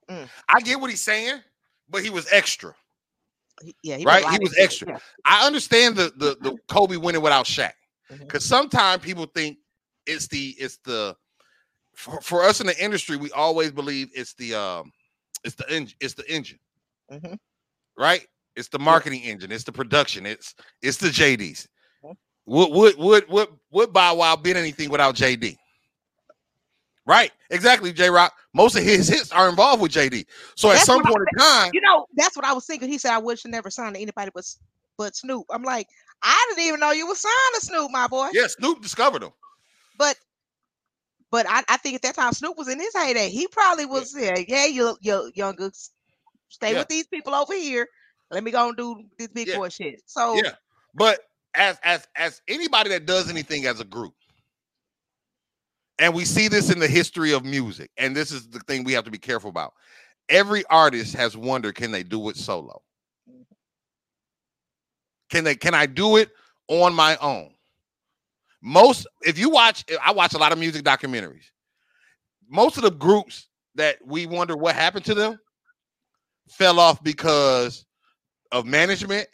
Mm. 0.10 0.28
I 0.50 0.62
get 0.62 0.80
what 0.80 0.90
he's 0.90 1.02
saying, 1.02 1.42
but 1.90 2.04
he 2.04 2.10
was 2.10 2.28
extra. 2.32 2.74
Yeah, 3.84 3.98
he 3.98 4.06
right. 4.06 4.28
He 4.30 4.40
was 4.40 4.56
extra. 4.58 4.90
Yeah. 4.90 4.98
I 5.26 5.46
understand 5.46 5.96
the 5.96 6.12
the 6.18 6.38
the 6.42 6.58
Kobe 6.68 6.98
winning 6.98 7.22
without 7.22 7.46
Shaq, 7.46 7.74
because 8.10 8.44
mm-hmm. 8.44 8.56
sometimes 8.56 9.04
people 9.04 9.26
think 9.26 9.58
it's 10.06 10.28
the 10.28 10.56
it's 10.58 10.78
the 10.84 11.16
for, 11.96 12.20
for 12.22 12.44
us 12.44 12.62
in 12.62 12.68
the 12.68 12.84
industry, 12.84 13.18
we 13.18 13.32
always 13.32 13.72
believe 13.72 14.10
it's 14.16 14.34
the 14.34 14.56
um 14.56 14.92
it's 15.44 15.56
the 15.56 15.72
engine 15.72 15.98
it's 16.00 16.14
the 16.16 16.30
engine, 16.32 16.60
mm-hmm. 17.12 17.34
right? 17.98 18.26
It's 18.56 18.68
the 18.68 18.80
marketing 18.80 19.22
yeah. 19.24 19.32
engine. 19.32 19.52
It's 19.52 19.64
the 19.64 19.72
production. 19.72 20.26
It's 20.26 20.56
it's 20.82 20.98
the 20.98 21.10
JDs. 21.10 21.68
Would 22.46 22.72
would 22.72 22.98
would 22.98 23.30
would 23.30 23.48
would 23.72 23.94
Bow 23.94 24.16
Wow 24.16 24.36
been 24.36 24.58
anything 24.58 24.90
without 24.90 25.16
JD? 25.16 25.58
Right, 27.06 27.32
exactly, 27.50 27.92
J 27.92 28.10
Rock. 28.10 28.34
Most 28.54 28.76
of 28.76 28.84
his 28.84 29.08
hits 29.08 29.32
are 29.32 29.50
involved 29.50 29.82
with 29.82 29.92
JD. 29.92 30.26
So 30.56 30.70
that's 30.70 30.82
at 30.82 30.86
some 30.86 31.04
point 31.04 31.28
in 31.34 31.40
time, 31.40 31.72
you 31.74 31.82
know, 31.82 32.06
that's 32.16 32.36
what 32.36 32.46
I 32.46 32.54
was 32.54 32.66
thinking. 32.66 32.90
He 32.90 32.98
said, 32.98 33.12
"I 33.12 33.18
wish 33.18 33.46
I 33.46 33.50
never 33.50 33.70
signed 33.70 33.96
to 33.96 34.02
anybody 34.02 34.32
but 34.34 34.46
but 34.98 35.16
Snoop." 35.16 35.46
I'm 35.50 35.64
like, 35.64 35.88
I 36.22 36.46
didn't 36.50 36.68
even 36.68 36.80
know 36.80 36.92
you 36.92 37.08
were 37.08 37.16
signed 37.16 37.34
to 37.56 37.66
Snoop, 37.66 37.92
my 37.92 38.08
boy. 38.08 38.30
Yeah, 38.34 38.48
Snoop 38.48 38.82
discovered 38.82 39.24
him. 39.24 39.32
But 39.98 40.18
but 41.32 41.46
I, 41.50 41.64
I 41.70 41.78
think 41.78 41.96
at 41.96 42.02
that 42.04 42.16
time 42.16 42.34
Snoop 42.34 42.58
was 42.58 42.68
in 42.68 42.80
his 42.80 42.94
heyday. 42.96 43.30
He 43.30 43.48
probably 43.48 43.86
was 43.86 44.16
yeah, 44.18 44.38
yeah, 44.48 44.66
you 44.66 44.96
you 45.02 45.32
younger, 45.34 45.72
stay 46.50 46.74
yeah. 46.74 46.80
with 46.80 46.88
these 46.88 47.08
people 47.08 47.34
over 47.34 47.54
here. 47.54 47.88
Let 48.30 48.44
me 48.44 48.52
go 48.52 48.68
and 48.68 48.78
do 48.78 49.04
this 49.18 49.30
big 49.30 49.48
yeah. 49.48 49.58
boy 49.58 49.70
shit. 49.70 50.02
So 50.06 50.36
yeah, 50.36 50.54
but 50.94 51.20
as 51.56 51.80
as 51.84 52.08
as 52.16 52.42
anybody 52.48 52.90
that 52.90 53.06
does 53.06 53.30
anything 53.30 53.66
as 53.66 53.80
a 53.80 53.86
group. 53.86 54.14
And 56.00 56.14
we 56.14 56.26
see 56.26 56.48
this 56.48 56.72
in 56.72 56.80
the 56.80 56.88
history 56.88 57.32
of 57.32 57.46
music 57.46 57.92
and 57.98 58.16
this 58.16 58.32
is 58.32 58.50
the 58.50 58.60
thing 58.62 58.84
we 58.84 58.94
have 58.94 59.04
to 59.06 59.12
be 59.12 59.18
careful 59.18 59.50
about. 59.50 59.74
Every 60.30 60.64
artist 60.66 61.16
has 61.16 61.38
wondered 61.38 61.76
can 61.76 61.92
they 61.92 62.04
do 62.04 62.30
it 62.30 62.38
solo? 62.38 62.82
Can 65.30 65.44
they 65.44 65.56
can 65.56 65.74
i 65.74 65.86
do 65.86 66.18
it 66.18 66.30
on 66.68 66.94
my 66.94 67.18
own? 67.18 67.52
Most 68.62 69.08
if 69.22 69.38
you 69.38 69.50
watch 69.50 69.86
i 70.04 70.12
watch 70.12 70.34
a 70.34 70.38
lot 70.38 70.52
of 70.52 70.60
music 70.60 70.84
documentaries. 70.84 71.46
Most 72.50 72.78
of 72.78 72.84
the 72.84 72.92
groups 72.92 73.48
that 73.76 73.98
we 74.06 74.26
wonder 74.26 74.58
what 74.58 74.76
happened 74.76 75.06
to 75.06 75.14
them 75.14 75.40
fell 76.50 76.80
off 76.80 77.02
because 77.02 77.86
of 78.52 78.66
management 78.66 79.28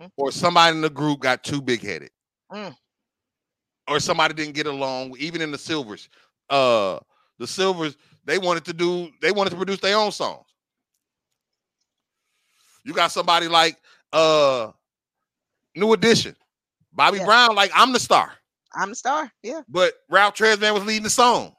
Mhm. 0.00 0.10
or 0.16 0.32
somebody 0.32 0.76
in 0.76 0.80
the 0.82 0.90
group 0.90 1.20
got 1.20 1.44
too 1.44 1.60
big 1.60 1.82
headed. 1.82 2.10
Mm. 2.52 2.76
Or 3.88 4.00
somebody 4.00 4.34
didn't 4.34 4.54
get 4.54 4.66
along, 4.66 5.16
even 5.18 5.40
in 5.42 5.50
the 5.50 5.58
Sylvers. 5.58 6.08
Uh 6.48 6.98
the 7.38 7.46
Sylvers, 7.46 7.96
they 8.24 8.38
wanted 8.38 8.64
to 8.66 8.72
do, 8.72 9.10
they 9.22 9.32
wanted 9.32 9.50
to 9.50 9.56
produce 9.56 9.80
their 9.80 9.96
own 9.96 10.12
songs. 10.12 10.46
You 12.84 12.92
got 12.94 13.12
somebody 13.12 13.48
like 13.48 13.76
uh 14.12 14.72
New 15.76 15.92
Edition, 15.92 16.34
Bobby 16.92 17.18
Yeah. 17.18 17.24
Brown, 17.26 17.54
like 17.54 17.70
I'm 17.74 17.92
the 17.92 18.00
star, 18.00 18.32
I'm 18.74 18.90
the 18.90 18.94
star. 18.96 19.30
Yeah. 19.42 19.62
but 19.68 19.94
Ralph 20.08 20.34
Tresvant 20.34 20.74
was 20.74 20.84
leading 20.84 21.04
the 21.04 21.10
song. 21.10 21.54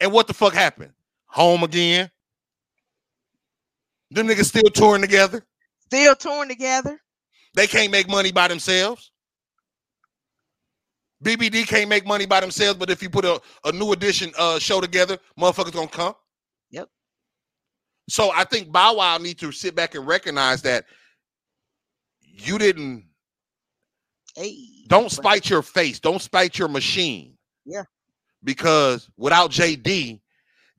And 0.00 0.12
what 0.12 0.26
the 0.28 0.34
fuck 0.34 0.52
happened? 0.54 0.92
Home 1.26 1.62
again. 1.64 2.10
Them 4.10 4.28
niggas 4.28 4.46
still 4.46 4.70
touring 4.72 5.02
together. 5.02 5.44
Still 5.80 6.14
torn 6.16 6.48
together. 6.48 7.00
They 7.58 7.66
can't 7.66 7.90
make 7.90 8.08
money 8.08 8.30
by 8.30 8.46
themselves. 8.46 9.10
BBD 11.24 11.66
can't 11.66 11.90
make 11.90 12.06
money 12.06 12.24
by 12.24 12.38
themselves, 12.38 12.78
but 12.78 12.88
if 12.88 13.02
you 13.02 13.10
put 13.10 13.24
a, 13.24 13.40
a 13.64 13.72
new 13.72 13.90
edition 13.90 14.30
uh 14.38 14.60
show 14.60 14.80
together, 14.80 15.18
motherfuckers 15.36 15.72
gonna 15.72 15.88
come. 15.88 16.14
Yep. 16.70 16.88
So 18.08 18.30
I 18.32 18.44
think 18.44 18.70
Bow 18.70 18.94
Wow 18.94 19.18
need 19.18 19.40
to 19.40 19.50
sit 19.50 19.74
back 19.74 19.96
and 19.96 20.06
recognize 20.06 20.62
that 20.62 20.84
you 22.20 22.58
didn't 22.58 23.06
Hey. 24.36 24.56
don't 24.86 25.10
spite 25.10 25.50
your 25.50 25.62
face, 25.62 25.98
don't 25.98 26.22
spite 26.22 26.60
your 26.60 26.68
machine. 26.68 27.36
Yeah. 27.64 27.82
Because 28.44 29.10
without 29.16 29.50
JD, 29.50 30.20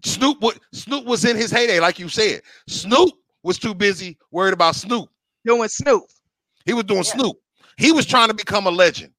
Snoop 0.06 0.42
would 0.42 0.58
Snoop 0.72 1.04
was 1.04 1.26
in 1.26 1.36
his 1.36 1.52
heyday, 1.52 1.82
like 1.82 2.00
you 2.00 2.08
said. 2.08 2.42
Snoop 2.70 3.10
was 3.44 3.60
too 3.60 3.74
busy 3.76 4.18
worried 4.32 4.54
about 4.54 4.76
Snoop. 4.78 5.10
doing 5.46 5.68
Snoop. 5.68 6.04
He 6.70 6.74
was 6.76 6.84
doing 6.84 7.00
Yeah. 7.04 7.14
Snoop. 7.14 7.38
He 7.78 7.92
was 7.92 8.06
trying 8.06 8.28
to 8.28 8.36
become 8.36 8.68
a 8.68 8.72
legend. 8.72 9.12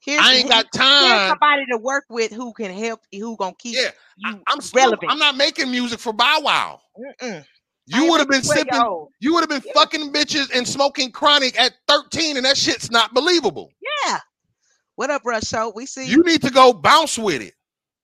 Here's, 0.00 0.24
I 0.24 0.36
ain't 0.36 0.48
got 0.48 0.72
time. 0.72 1.28
somebody 1.28 1.66
to 1.70 1.76
work 1.76 2.04
with 2.08 2.32
who 2.32 2.54
can 2.54 2.72
help 2.72 3.00
you, 3.12 3.22
who 3.26 3.36
gonna 3.36 3.54
keep 3.58 3.76
Yeah, 3.76 3.90
you 4.16 4.40
I'm 4.46 4.62
Snoop. 4.62 4.82
relevant. 4.82 5.12
I'm 5.12 5.18
not 5.18 5.36
making 5.36 5.70
music 5.70 6.00
for 6.00 6.14
Bow 6.14 6.40
Wow. 6.40 6.80
Mm-mm. 6.98 7.44
You 7.84 8.08
would 8.10 8.18
have 8.20 8.28
been 8.30 8.42
sipping. 8.42 8.72
12-year-old. 8.72 9.08
You 9.20 9.34
would 9.34 9.40
have 9.40 9.50
been 9.50 9.62
Yeah. 9.66 9.72
fucking 9.74 10.10
bitches 10.10 10.50
and 10.56 10.66
smoking 10.66 11.12
chronic 11.12 11.60
at 11.60 11.74
13, 11.88 12.38
and 12.38 12.46
that 12.46 12.56
shit's 12.56 12.90
not 12.90 13.12
believable. 13.12 13.70
Yeah. 14.06 14.20
What 14.94 15.10
up, 15.10 15.20
Rush? 15.26 15.52
We 15.74 15.84
see 15.84 16.06
You 16.06 16.22
need 16.22 16.40
to 16.42 16.50
go 16.50 16.72
bounce 16.72 17.18
with 17.18 17.42
it. 17.42 17.52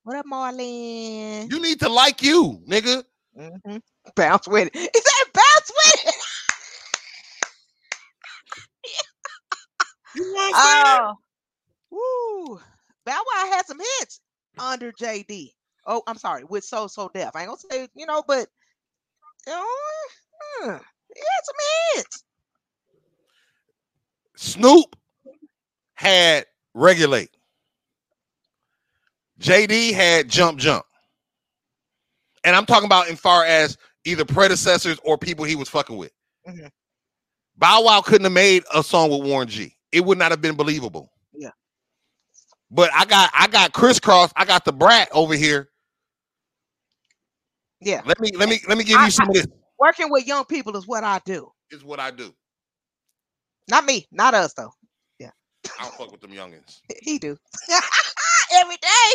What 0.02 0.16
up, 0.16 0.26
Marlene? 0.26 1.50
You 1.50 1.60
need 1.60 1.80
to 1.80 1.88
like 1.88 2.22
you, 2.22 2.62
nigga. 2.68 3.04
Mhm. 3.38 3.80
Bounce 4.14 4.46
with 4.46 4.68
it. 4.68 4.76
Is 4.94 5.02
that 5.04 5.24
bounce 5.32 5.70
with 5.70 6.06
it? 6.06 6.14
You 10.14 10.24
know 10.24 10.32
what 10.32 10.48
I'm 10.48 10.54
saying? 10.54 11.00
Oh, 11.90 12.48
woo! 12.50 12.60
Bow 13.04 13.22
Wow 13.26 13.50
had 13.50 13.66
some 13.66 13.78
hits 13.78 14.20
under 14.58 14.92
JD. 14.92 15.50
Oh, 15.86 16.02
I'm 16.06 16.16
sorry, 16.16 16.44
with 16.44 16.64
So 16.64 16.86
So 16.86 17.10
Def. 17.12 17.34
I 17.34 17.40
ain't 17.42 17.48
gonna 17.48 17.60
say, 17.70 17.88
you 17.94 18.06
know, 18.06 18.22
but 18.26 18.48
you 19.46 19.52
know, 19.52 19.66
hmm, 20.62 20.76
he 21.14 21.22
some 21.44 21.56
hits. 21.96 22.24
Snoop 24.36 24.96
had 25.94 26.46
regulate. 26.74 27.30
JD 29.40 29.92
had 29.92 30.28
jump 30.28 30.58
jump. 30.58 30.84
And 32.44 32.54
I'm 32.54 32.66
talking 32.66 32.86
about 32.86 33.08
in 33.08 33.16
far 33.16 33.44
as 33.44 33.76
either 34.04 34.24
predecessors 34.24 34.98
or 35.04 35.16
people 35.18 35.44
he 35.44 35.56
was 35.56 35.68
fucking 35.68 35.96
with. 35.96 36.12
Mhm. 36.46 36.70
Bow 37.56 37.82
Wow 37.82 38.00
couldn't 38.02 38.24
have 38.24 38.32
made 38.32 38.64
a 38.74 38.82
song 38.82 39.10
with 39.10 39.22
Warren 39.22 39.48
G. 39.48 39.76
It 39.94 40.04
would 40.04 40.18
not 40.18 40.32
have 40.32 40.40
been 40.40 40.56
believable. 40.56 41.08
Yeah. 41.32 41.50
But 42.70 42.90
I 42.94 43.04
got 43.04 43.30
I 43.32 43.46
got 43.46 43.72
Kris 43.72 44.00
Kross. 44.00 44.32
I 44.36 44.44
got 44.44 44.64
Da 44.64 44.72
Brat 44.72 45.08
over 45.12 45.34
here. 45.34 45.68
Yeah, 47.80 48.00
Let 48.06 48.18
me 48.18 48.30
let 48.36 48.48
me 48.48 48.60
let 48.66 48.76
me 48.78 48.84
give 48.84 48.98
I- 48.98 49.04
you 49.06 49.10
some 49.10 49.28
of 49.28 49.34
this. 49.34 49.46
working 49.78 50.10
with 50.10 50.26
young 50.26 50.44
people 50.46 50.76
is 50.76 50.86
what 50.86 51.04
I 51.04 51.20
do. 51.24 51.50
Is 51.70 51.84
what 51.84 52.00
I 52.00 52.10
do. 52.10 52.34
Not 53.70 53.84
me, 53.84 54.06
not 54.10 54.34
us 54.34 54.52
though. 54.54 54.72
Yeah. 55.18 55.30
I 55.78 55.84
don't 55.84 55.94
fuck 55.94 56.10
with 56.12 56.20
them 56.20 56.30
youngins 56.32 56.80
He 57.02 57.18
do 57.18 57.36
every 58.54 58.76
day, 58.76 59.12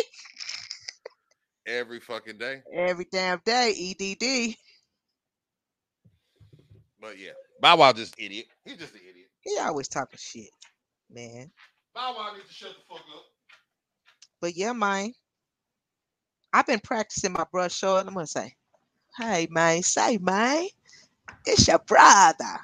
every 1.66 2.00
fucking 2.00 2.38
day. 2.38 2.62
every 2.74 3.06
damn 3.12 3.40
day. 3.44 3.74
E 3.76 3.94
EDD. 3.98 4.56
But 7.00 7.18
yeah, 7.18 7.30
Bow 7.60 7.76
Wow 7.76 7.92
just 7.92 8.14
idiot. 8.18 8.46
He's 8.64 8.76
just 8.76 8.94
an 8.94 9.00
idiot. 9.08 9.26
He 9.42 9.58
always 9.58 9.88
talking 9.88 10.18
shit, 10.20 10.50
man. 11.12 11.50
Bow 11.94 12.14
Wow 12.16 12.32
needs 12.34 12.48
to 12.48 12.54
shut 12.54 12.70
the 12.70 12.94
fuck 12.94 13.04
up. 13.14 13.24
But 14.40 14.56
yeah, 14.56 14.72
man. 14.72 15.12
I've 16.52 16.66
been 16.66 16.80
practicing 16.80 17.32
my 17.32 17.44
brush 17.52 17.74
short. 17.74 18.06
I'm 18.06 18.14
gonna 18.14 18.26
say, 18.26 18.54
hey 19.16 19.46
man, 19.50 19.82
say 19.82 20.18
man, 20.18 20.66
it's 21.46 21.68
your 21.68 21.78
brother. 21.78 22.58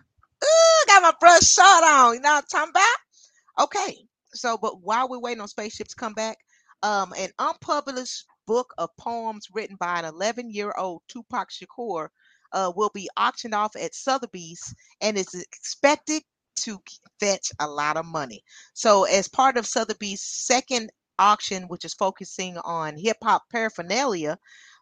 Ooh, 0.45 0.87
got 0.87 1.03
my 1.03 1.13
brush 1.21 1.43
short 1.43 1.85
on. 1.85 2.15
You 2.15 2.21
know 2.21 2.35
what 2.35 2.45
I'm 2.45 2.49
talking 2.51 2.71
about? 2.71 3.65
Okay. 3.65 3.99
So, 4.35 4.59
but 4.59 4.83
while 4.83 5.09
we're 5.09 5.21
waiting 5.21 5.41
on 5.41 5.49
spaceship 5.49 5.89
to 5.89 5.97
come 5.97 6.15
back, 6.15 6.39
um, 6.83 7.15
an 7.17 7.31
unpublished 7.39 8.25
book 8.47 8.73
of 8.79 8.95
poems 8.97 9.49
written 9.53 9.77
by 9.77 9.99
an 9.99 10.05
11 10.05 10.51
year 10.51 10.75
old 10.77 11.03
Tupac 11.09 11.51
Shakur 11.51 12.09
uh, 12.53 12.73
will 12.77 12.91
be 12.93 13.09
auctioned 13.17 13.55
off 13.55 13.75
at 13.77 13.95
Sotheby's 13.95 14.75
and 15.01 15.17
is 15.17 15.35
expected 15.35 16.23
to 16.57 16.79
fetch 17.21 17.53
a 17.61 17.69
lot 17.69 17.97
of 17.97 18.07
money. 18.07 18.43
So, 18.75 19.05
as 19.05 19.29
part 19.29 19.57
of 19.57 19.67
Sotheby's 19.67 20.23
second 20.23 20.91
auction, 21.19 21.65
which 21.65 21.85
is 21.85 21.95
focusing 21.95 22.59
on 22.59 22.97
hip 22.97 23.19
hop 23.23 23.45
paraphernalia, 23.51 24.39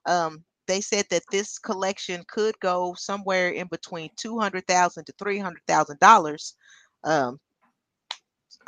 um, 0.07 0.45
they 0.67 0.81
said 0.81 1.07
that 1.11 1.23
this 1.31 1.59
collection 1.59 2.25
could 2.29 2.59
go 2.61 2.95
somewhere 2.97 3.51
in 3.51 3.67
between 3.69 4.11
two 4.17 4.39
hundred 4.39 4.67
thousand 4.67 5.05
to 5.07 5.15
three 5.19 5.39
hundred 5.39 5.63
thousand 5.67 5.99
dollars. 6.01 6.55
Um, 7.05 7.39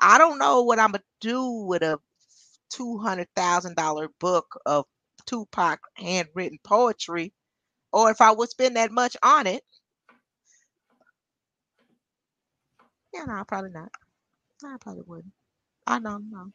I 0.00 0.18
don't 0.18 0.38
know 0.38 0.62
what 0.62 0.78
I'm 0.78 0.92
gonna 0.92 1.02
do 1.20 1.50
with 1.66 1.82
a 1.82 1.98
two 2.70 2.98
hundred 2.98 3.28
thousand 3.36 3.76
dollar 3.76 4.08
book 4.20 4.46
of 4.66 4.84
Tupac 5.26 5.80
handwritten 5.96 6.58
poetry, 6.64 7.32
or 7.92 8.10
if 8.10 8.20
I 8.20 8.32
would 8.32 8.50
spend 8.50 8.76
that 8.76 8.92
much 8.92 9.16
on 9.22 9.46
it. 9.46 9.62
Yeah, 13.16 13.24
no, 13.24 13.44
probably 13.44 13.70
not. 13.70 13.88
No, 14.62 14.74
I 14.74 14.76
probably 14.80 15.02
wouldn't. 15.06 15.32
I 15.86 15.98
know, 15.98 16.18
no. 16.18 16.52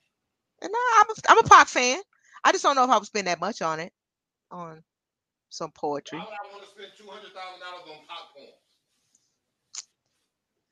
And 0.62 0.71
no, 0.71 0.80
I'm 0.97 1.10
a, 1.10 1.13
I'm 1.30 1.38
a 1.39 1.43
Pac 1.50 1.67
fan. 1.67 2.00
I 2.43 2.52
just 2.52 2.63
don't 2.63 2.76
know 2.76 2.84
if 2.84 2.89
I 2.89 2.97
would 2.97 3.06
spend 3.08 3.28
that 3.28 3.39
much 3.41 3.62
on 3.62 3.80
it, 3.80 3.91
on 4.52 4.84
some 5.50 5.71
poetry. 5.71 6.19
Why 6.19 6.26
would 6.26 6.34
I 6.34 6.54
want 6.54 6.63
to 6.65 6.69
spend 6.71 6.91
two 6.97 7.08
hundred 7.08 7.34
thousand 7.34 7.60
dollars 7.62 7.84
on 7.88 8.06
popcorn? 8.08 8.50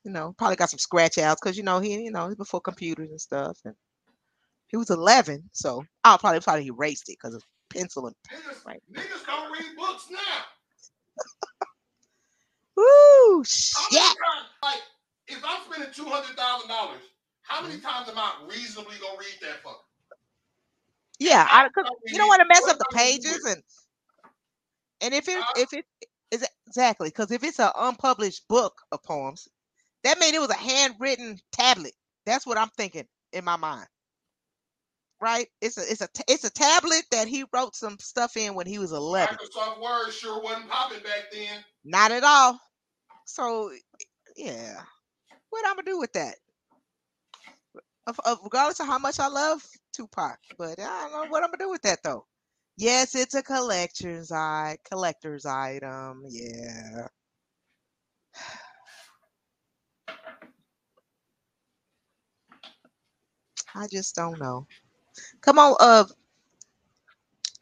You 0.04 0.12
know, 0.12 0.34
probably 0.38 0.56
got 0.56 0.70
some 0.70 0.78
scratch 0.78 1.18
outs 1.18 1.40
because 1.42 1.56
you 1.58 1.64
know 1.64 1.80
he, 1.80 1.94
you 2.04 2.10
know, 2.12 2.28
he's 2.28 2.36
before 2.36 2.60
computers 2.60 3.10
and 3.10 3.20
stuff. 3.20 3.58
And 3.64 3.74
he 4.68 4.76
was 4.76 4.90
11, 4.90 5.50
so 5.52 5.84
I'll 6.04 6.18
probably 6.18 6.40
probably 6.40 6.66
erased 6.68 7.08
it 7.08 7.18
because 7.20 7.34
of 7.34 7.42
pencil 7.70 8.06
and 8.06 8.16
Niggas, 8.32 8.64
Right. 8.66 8.82
niggas 8.92 9.26
don't 9.26 9.52
read 9.52 9.76
books 9.76 10.06
now. 10.10 10.18
woo 12.76 13.38
How 13.38 13.42
shit. 13.44 14.00
times, 14.00 14.48
like, 14.62 14.80
if 15.32 15.42
I'm 15.44 15.62
spending 15.70 15.92
two 15.92 16.06
hundred 16.06 16.36
thousand 16.36 16.68
dollars, 16.68 17.02
how 17.42 17.62
many 17.62 17.76
mm-hmm. 17.76 17.86
times 17.86 18.08
am 18.08 18.18
I 18.18 18.32
reasonably 18.48 18.96
gonna 19.00 19.18
read 19.18 19.38
that 19.42 19.62
fucker? 19.64 19.84
Yeah, 21.18 21.46
I, 21.50 21.68
cause 21.68 21.84
Don't 21.84 21.98
you 22.06 22.18
don't 22.18 22.28
want 22.28 22.40
to 22.40 22.48
mess 22.48 22.66
up 22.68 22.78
the 22.78 22.86
am 22.92 22.98
I 22.98 23.04
gonna 23.04 23.18
do 23.20 23.28
pages 23.28 23.44
and 23.44 23.62
and 25.02 25.14
if 25.14 25.28
it 25.28 25.44
Huh? 25.44 25.52
if 25.56 25.72
it 25.72 25.84
is 26.30 26.46
exactly 26.66 27.08
because 27.08 27.30
if 27.30 27.44
it's 27.44 27.60
an 27.60 27.70
unpublished 27.76 28.46
book 28.48 28.80
of 28.92 29.02
poems, 29.02 29.48
that 30.04 30.18
means 30.18 30.34
it 30.34 30.40
was 30.40 30.50
a 30.50 30.54
handwritten 30.54 31.38
tablet. 31.52 31.92
That's 32.26 32.46
what 32.46 32.58
I'm 32.58 32.70
thinking 32.70 33.06
in 33.32 33.44
my 33.44 33.56
mind. 33.56 33.86
Right? 35.20 35.48
It's 35.60 35.76
a 35.76 35.82
it's 35.82 36.00
a 36.00 36.08
it's 36.28 36.44
a 36.44 36.50
tablet 36.50 37.04
that 37.10 37.28
he 37.28 37.44
wrote 37.52 37.76
some 37.76 37.98
stuff 37.98 38.36
in 38.36 38.54
when 38.54 38.66
he 38.66 38.78
was 38.78 38.92
11. 38.92 39.36
Microsoft 39.36 39.80
Word 39.82 40.12
sure 40.12 40.42
wasn't 40.42 40.68
popping 40.70 41.02
back 41.02 41.30
then. 41.32 41.62
Not 41.84 42.12
at 42.12 42.24
all. 42.24 42.58
So 43.26 43.70
yeah, 44.36 44.80
what 45.50 45.64
I'm 45.66 45.76
gonna 45.76 45.84
do 45.84 45.98
with 45.98 46.12
that? 46.14 46.36
Of, 48.06 48.18
of 48.24 48.38
regardless 48.42 48.80
of 48.80 48.86
how 48.86 48.98
much 48.98 49.20
I 49.20 49.28
love 49.28 49.62
Tupac, 49.92 50.38
but 50.58 50.80
I 50.80 51.08
don't 51.08 51.12
know 51.12 51.30
what 51.30 51.42
I'm 51.44 51.50
gonna 51.50 51.64
do 51.64 51.70
with 51.70 51.82
that 51.82 52.02
though. 52.02 52.26
Yes, 52.76 53.14
it's 53.14 53.34
a 53.34 53.42
collector's 53.42 54.32
i 54.32 54.78
collector's 54.90 55.44
item. 55.44 56.24
Yeah. 56.28 57.08
I 63.74 63.86
just 63.86 64.14
don't 64.16 64.38
know. 64.40 64.66
Come 65.42 65.58
on, 65.58 65.76
uh, 65.80 66.04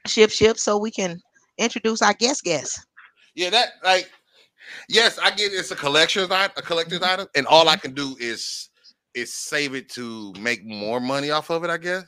ship 0.07 0.30
ship, 0.30 0.59
so 0.59 0.78
we 0.78 0.91
can 0.91 1.20
introduce 1.59 2.03
our 2.03 2.14
guest 2.14 2.45
guest. 2.45 2.86
Yeah, 3.34 3.51
that 3.51 3.72
like 3.84 4.11
Yes, 4.89 5.19
I 5.19 5.31
get 5.31 5.53
it's 5.53 5.71
a 5.71 5.77
collector's 5.77 6.31
item, 6.31 6.53
a 6.57 6.62
collector's 6.62 7.01
mm-hmm. 7.01 7.12
item, 7.12 7.29
and 7.35 7.47
all 7.47 7.69
I 7.69 7.75
mm-hmm. 7.75 7.83
can 7.83 7.95
do 7.95 8.16
is 8.21 8.71
is 9.14 9.33
save 9.33 9.75
it 9.75 9.89
to 9.91 10.33
make 10.39 10.64
more 10.64 11.01
money 11.01 11.31
off 11.31 11.51
of 11.51 11.64
it, 11.64 11.71
I 11.71 11.79
guess. 11.79 12.05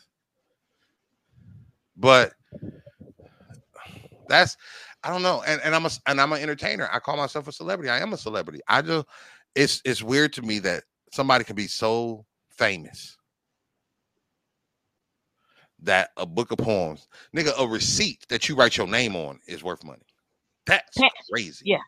But 1.97 2.33
that's 4.29 4.57
I 5.03 5.11
don't 5.11 5.23
know, 5.23 5.43
and, 5.47 5.61
and 5.65 5.75
I'm 5.75 5.87
a 5.87 5.91
and 6.07 6.21
I'm 6.21 6.33
an 6.33 6.43
entertainer. 6.43 6.89
I 6.93 6.99
call 6.99 7.17
myself 7.17 7.49
a 7.49 7.53
celebrity. 7.53 7.91
I 7.91 8.01
am 8.01 8.13
a 8.13 8.19
celebrity. 8.19 8.61
I 8.69 8.83
just 8.83 9.07
it's 9.55 9.83
it's 9.85 10.03
weird 10.03 10.33
to 10.35 10.43
me 10.43 10.59
that 10.61 10.85
somebody 11.13 11.45
can 11.45 11.57
be 11.57 11.67
so 11.67 12.25
famous 12.51 13.17
that 15.83 16.11
a 16.17 16.27
book 16.27 16.53
of 16.53 16.59
poems, 16.59 17.09
nigga, 17.35 17.53
a 17.59 17.67
receipt 17.67 18.27
that 18.29 18.49
you 18.49 18.55
write 18.55 18.77
your 18.77 18.87
name 18.87 19.17
on 19.17 19.41
is 19.47 19.63
worth 19.63 19.83
money. 19.85 20.05
That's 20.67 20.99
crazy. 21.31 21.65
yeah. 21.65 21.79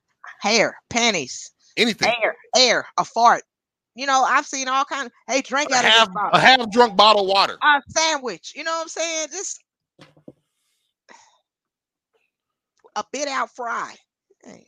Hair, 0.43 0.77
panties, 0.91 1.53
Anything. 1.77 2.13
air, 2.21 2.35
air, 2.57 2.85
a 2.99 3.05
fart. 3.05 3.43
You 3.95 4.07
know, 4.07 4.25
I've 4.25 4.45
seen 4.47 4.67
all 4.67 4.85
kind 4.85 5.07
of 5.07 5.13
hey, 5.29 5.41
drink 5.41 5.71
A 5.71 5.75
out 5.77 5.85
of 5.85 5.91
half, 5.91 6.13
bottle. 6.13 6.31
a 6.33 6.41
half 6.41 6.71
drunk 6.73 6.97
bottle 6.97 7.23
of 7.23 7.29
water. 7.29 7.57
a 7.63 7.81
sandwich. 7.89 8.53
You 8.57 8.65
know 8.65 8.73
what 8.73 8.83
I'm 8.83 8.89
saying? 8.89 9.29
Just 9.31 9.63
a 12.97 13.05
bit 13.13 13.29
out 13.29 13.51
fry. 13.55 13.95
Hey, 14.45 14.67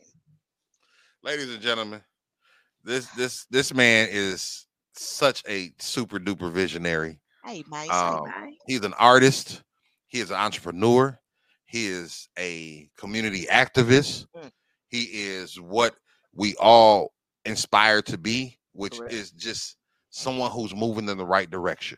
Ladies 1.23 1.51
and 1.53 1.61
gentlemen, 1.61 2.01
this 2.83 3.07
this 3.17 3.45
this 3.49 3.73
man 3.73 4.07
is 4.11 4.67
such 4.95 5.43
a 5.47 5.73
super 5.79 6.19
duper 6.19 6.51
visionary. 6.51 7.19
hey, 7.43 7.63
man, 7.69 7.89
Um, 7.91 8.23
man. 8.25 8.55
He's 8.65 8.81
an 8.85 8.93
artist. 8.93 9.61
He 10.07 10.19
is 10.19 10.29
an 10.31 10.37
entrepreneur. 10.37 11.19
He 11.65 11.87
is 11.87 12.29
a 12.39 12.89
community 12.97 13.45
activist. 13.51 14.27
Mm. 14.37 14.51
He 14.95 15.25
is 15.25 15.59
what 15.59 15.93
we 16.33 16.55
all 16.55 17.11
inspire 17.43 18.01
to 18.03 18.17
be, 18.17 18.57
which 18.71 18.97
Correct. 18.97 19.13
is 19.13 19.31
just 19.31 19.75
someone 20.09 20.51
who's 20.51 20.73
moving 20.73 21.09
in 21.09 21.17
the 21.17 21.25
right 21.25 21.49
direction. 21.51 21.97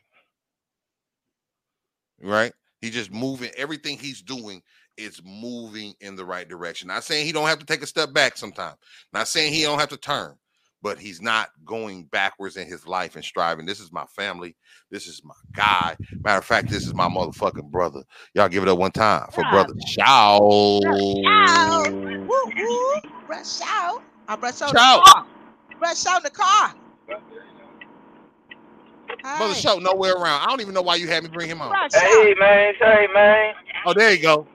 Right? 2.20 2.54
He 2.82 2.90
just 2.90 3.12
moving. 3.12 3.52
Everything 3.56 4.00
he's 4.00 4.24
doing 4.24 4.64
is 4.98 5.22
moving 5.24 5.94
in 6.02 6.16
the 6.16 6.26
right 6.26 6.50
direction. 6.50 6.88
Not 6.88 7.04
saying 7.04 7.28
he 7.28 7.32
don't 7.32 7.48
have 7.48 7.60
to 7.60 7.68
take 7.68 7.84
a 7.84 7.88
step 7.88 8.14
back 8.14 8.36
sometime. 8.36 8.74
Not 9.14 9.28
saying 9.28 9.54
he 9.54 9.62
don't 9.62 9.78
have 9.78 9.90
to 9.90 9.98
turn, 9.98 10.36
but 10.82 10.98
he's 10.98 11.22
not 11.22 11.50
going 11.66 12.06
backwards 12.06 12.58
in 12.58 12.66
his 12.66 12.88
life 12.88 13.16
and 13.16 13.24
striving. 13.24 13.68
This 13.68 13.80
is 13.80 13.92
my 13.92 14.06
family. 14.08 14.56
This 14.90 15.06
is 15.06 15.22
my 15.24 15.36
guy. 15.54 15.98
Matter 16.24 16.40
of 16.40 16.46
fact, 16.46 16.72
this 16.72 16.88
is 16.88 16.96
my 16.96 17.08
motherfucking 17.08 17.70
brother. 17.70 18.02
Y'all 18.34 18.50
give 18.50 18.64
it 18.64 18.70
up 18.70 18.80
one 18.80 18.90
time 18.90 19.28
for 19.32 19.44
Yeah. 19.44 19.52
brother 19.52 19.76
Chow. 19.86 20.40
Chow. 22.28 22.46
Woo 22.46 22.52
woo. 22.56 23.02
Brush 23.28 23.62
out. 23.64 24.02
I 24.28 24.36
brush 24.36 24.62
out 24.62 24.76
Chow. 24.76 24.98
the 24.98 25.12
car. 25.12 25.26
Brush 25.80 26.06
out 26.06 26.24
the 26.24 26.30
car. 26.30 26.74
Brother 27.08 27.24
Hey, 29.54 29.62
Show 29.62 29.80
nowhere 29.80 30.14
around. 30.14 30.42
I 30.42 30.46
don't 30.48 30.62
even 30.62 30.74
know 30.74 30.82
why 30.82 30.96
you 30.96 31.08
had 31.08 31.24
me 31.24 31.30
bring 31.30 31.50
him 31.50 31.62
on. 31.62 31.74
Hey 31.94 32.36
man, 32.40 32.74
Hey, 32.80 33.08
man. 33.14 33.54
Oh, 33.86 33.94
there 33.94 34.12
you 34.14 34.22
go. 34.22 34.48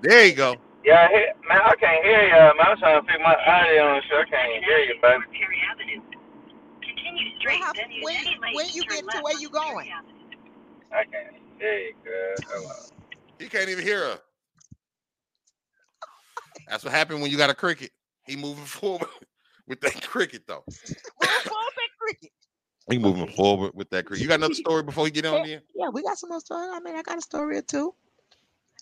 There 0.00 0.26
you 0.26 0.34
go. 0.34 0.56
Yeah, 0.84 1.06
I 1.06 1.08
hear, 1.08 1.32
man, 1.48 1.60
I 1.64 1.74
can't 1.76 2.04
hear 2.04 2.28
y'all, 2.28 2.54
man. 2.56 2.66
I'm 2.68 2.78
trying 2.78 3.00
to 3.00 3.06
fix 3.06 3.18
my 3.22 3.34
audio 3.34 3.82
on 3.96 4.02
so 4.08 4.16
I 4.18 4.24
can't 4.24 4.64
hear 4.64 4.78
you, 4.78 4.94
baby. 5.02 5.24
Perry 5.32 5.62
Avenue. 5.70 6.00
Continue 6.80 7.32
Well, 7.32 7.40
straight, 7.40 7.62
how- 7.62 7.72
then 7.72 7.90
use 7.90 8.04
when- 8.04 8.54
when 8.54 8.68
you 8.68 8.82
turn 8.82 9.00
get 9.06 9.10
to 9.10 9.20
where 9.22 9.38
you 9.38 9.50
Perry 9.50 9.64
going? 9.72 9.90
Avenue. 9.90 10.12
I 10.92 11.04
can't 11.04 11.36
hear 11.58 11.78
you, 11.78 11.94
girl. 12.04 12.34
Hold. 12.54 12.92
He 13.40 13.48
can't 13.48 13.68
even 13.68 13.84
hear 13.84 13.98
her. 13.98 14.20
That's 16.68 16.84
what 16.84 16.92
happened 16.92 17.20
when 17.22 17.30
you 17.30 17.36
got 17.36 17.50
a 17.50 17.54
cricket. 17.54 17.90
He 18.24 18.36
moving 18.36 18.64
forward 18.64 19.08
with 19.66 19.80
that 19.80 20.02
cricket 20.02 20.42
though. 20.46 20.64
Well, 21.20 21.30
pull 21.44 21.56
that 21.56 21.88
cricket. 21.98 22.30
He 22.90 22.98
moving 22.98 23.28
forward 23.28 23.72
with 23.74 23.90
that 23.90 24.04
cricket. 24.04 24.22
You 24.22 24.28
got 24.28 24.36
another 24.36 24.54
story 24.66 24.82
before 24.82 25.04
we 25.04 25.10
get 25.10 25.26
on 25.26 25.44
here? 25.44 25.62
Yeah, 25.74 25.88
we 25.88 26.02
got 26.02 26.18
some 26.18 26.30
more 26.30 26.40
stories. 26.40 26.70
I 26.72 26.80
mean, 26.80 26.94
I 26.94 27.02
got 27.02 27.18
a 27.18 27.22
story 27.22 27.58
or 27.58 27.62
two. 27.62 27.94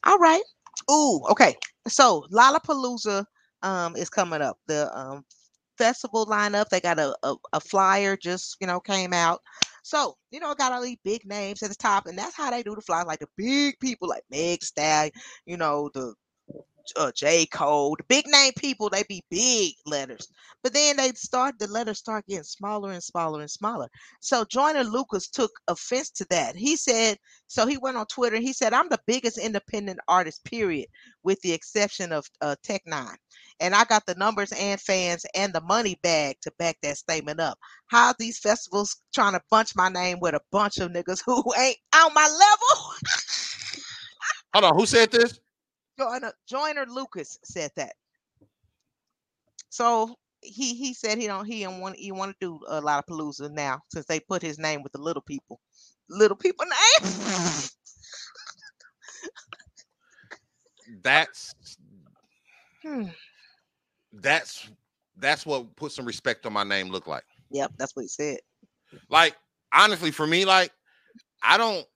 All 0.05 0.19
right. 0.19 0.43
Ooh, 0.91 1.23
okay. 1.31 1.57
So 1.89 2.27
Lollapalooza 2.33 3.25
um 3.63 3.97
is 3.97 4.11
coming 4.11 4.43
up. 4.43 4.59
The 4.67 4.95
um 4.97 5.25
festival 5.79 6.27
lineup, 6.27 6.69
they 6.69 6.81
got 6.81 6.99
a, 6.99 7.17
a, 7.23 7.35
a 7.55 7.61
flyer 7.61 8.17
just 8.17 8.57
you 8.61 8.67
know 8.67 8.81
came 8.81 9.13
out. 9.13 9.41
So, 9.85 10.17
you 10.31 10.41
know, 10.41 10.55
got 10.55 10.73
all 10.73 10.83
these 10.83 10.97
big 11.05 11.27
names 11.27 11.63
at 11.63 11.69
the 11.69 11.77
top, 11.77 12.07
and 12.07 12.19
that's 12.19 12.35
how 12.35 12.51
they 12.51 12.63
do 12.63 12.75
the 12.75 12.81
flyers, 12.81 13.07
like 13.07 13.19
the 13.19 13.29
big 13.37 13.79
people 13.81 14.09
like 14.09 14.23
Meg 14.31 14.63
Stag, 14.63 15.13
you 15.45 15.59
know, 15.59 15.91
the 15.93 16.15
uh, 16.97 17.13
J. 17.15 17.47
Cole, 17.47 17.97
the 17.97 18.05
big 18.05 18.27
name 18.27 18.53
people, 18.57 18.89
they 18.89 19.05
be 19.09 19.23
big 19.31 19.75
letters. 19.87 20.29
But 20.63 20.73
then 20.73 20.97
they 20.97 21.11
start 21.13 21.59
the 21.59 21.67
letters 21.67 21.99
start 21.99 22.27
getting 22.27 22.45
smaller 22.45 22.93
and 22.93 23.03
smaller 23.03 23.41
and 23.41 23.51
smaller. 23.51 23.89
So 24.21 24.45
Joyner 24.45 24.85
Lucas 24.85 25.29
took 25.29 25.51
offense 25.69 26.11
to 26.13 26.27
that. 26.31 26.57
He 26.57 26.77
said, 26.77 27.19
so 27.47 27.67
he 27.67 27.77
went 27.77 27.97
on 27.97 28.07
Twitter 28.07 28.37
and 28.37 28.45
he 28.45 28.53
said, 28.53 28.73
I'm 28.73 28.89
the 28.89 29.01
biggest 29.07 29.39
independent 29.39 30.01
artist, 30.09 30.45
period, 30.45 30.87
with 31.23 31.41
the 31.43 31.53
exception 31.53 32.13
of 32.13 32.27
uh, 32.41 32.57
Tech 32.63 32.83
N9ne. 32.89 33.17
And 33.61 33.75
I 33.75 33.85
got 33.85 34.07
the 34.07 34.15
numbers 34.17 34.53
and 34.53 34.81
fans 34.81 35.25
and 35.35 35.53
the 35.53 35.61
money 35.61 35.99
bag 36.03 36.37
to 36.43 36.53
back 36.59 36.77
that 36.83 36.97
statement 36.97 37.41
up. 37.41 37.59
How 37.87 38.15
these 38.19 38.39
festivals 38.39 38.97
trying 39.15 39.35
to 39.35 39.41
bunch 39.51 39.77
my 39.77 39.89
name 39.89 40.19
with 40.21 40.35
a 40.35 40.41
bunch 40.51 40.79
of 40.79 40.91
niggas 40.91 41.23
who 41.25 41.43
ain't 41.59 41.77
on 41.95 42.13
my 42.15 42.27
level? 42.27 42.95
Hold 44.55 44.65
on, 44.65 44.75
who 44.77 44.87
said 44.87 45.11
this? 45.11 45.41
Joyner, 45.99 46.33
Joyner 46.47 46.87
Lucas 46.89 47.39
said 47.45 47.71
that. 47.77 47.95
So 49.69 50.17
he 50.41 50.75
he 50.75 50.95
said 50.95 51.19
he 51.19 51.27
don't 51.27 51.47
he 51.47 51.63
don't 51.63 51.81
want 51.81 51.97
he 51.97 52.13
want 52.13 52.33
to 52.33 52.37
do 52.41 52.61
Lollapalooza 52.71 53.51
now 53.51 53.83
since 53.89 54.07
they 54.07 54.21
put 54.21 54.43
his 54.43 54.59
name 54.59 54.83
with 54.83 54.93
the 54.93 55.01
little 55.01 55.23
people, 55.23 55.61
little 56.09 56.37
people 56.37 56.67
name. 56.67 57.11
That's 61.03 61.55
Hmm. 62.83 63.07
that's 64.13 64.69
that's 65.17 65.47
what 65.47 65.75
put 65.77 65.93
some 65.93 66.05
respect 66.05 66.45
on 66.45 66.53
my 66.53 66.65
name 66.65 66.91
look 66.91 67.07
like. 67.07 67.25
Yep, 67.51 67.73
that's 67.79 67.97
what 67.97 68.03
he 68.03 68.09
said. 68.09 68.41
Like 69.09 69.37
honestly, 69.73 70.11
for 70.11 70.27
me, 70.27 70.45
like 70.45 70.71
I 71.43 71.57
don't 71.57 71.87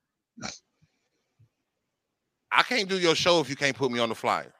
I 2.50 2.62
can't 2.62 2.88
do 2.88 2.98
your 2.98 3.14
show 3.14 3.40
if 3.40 3.50
you 3.50 3.56
can't 3.56 3.76
put 3.76 3.90
me 3.90 3.98
on 3.98 4.08
the 4.08 4.14
flyer. 4.14 4.52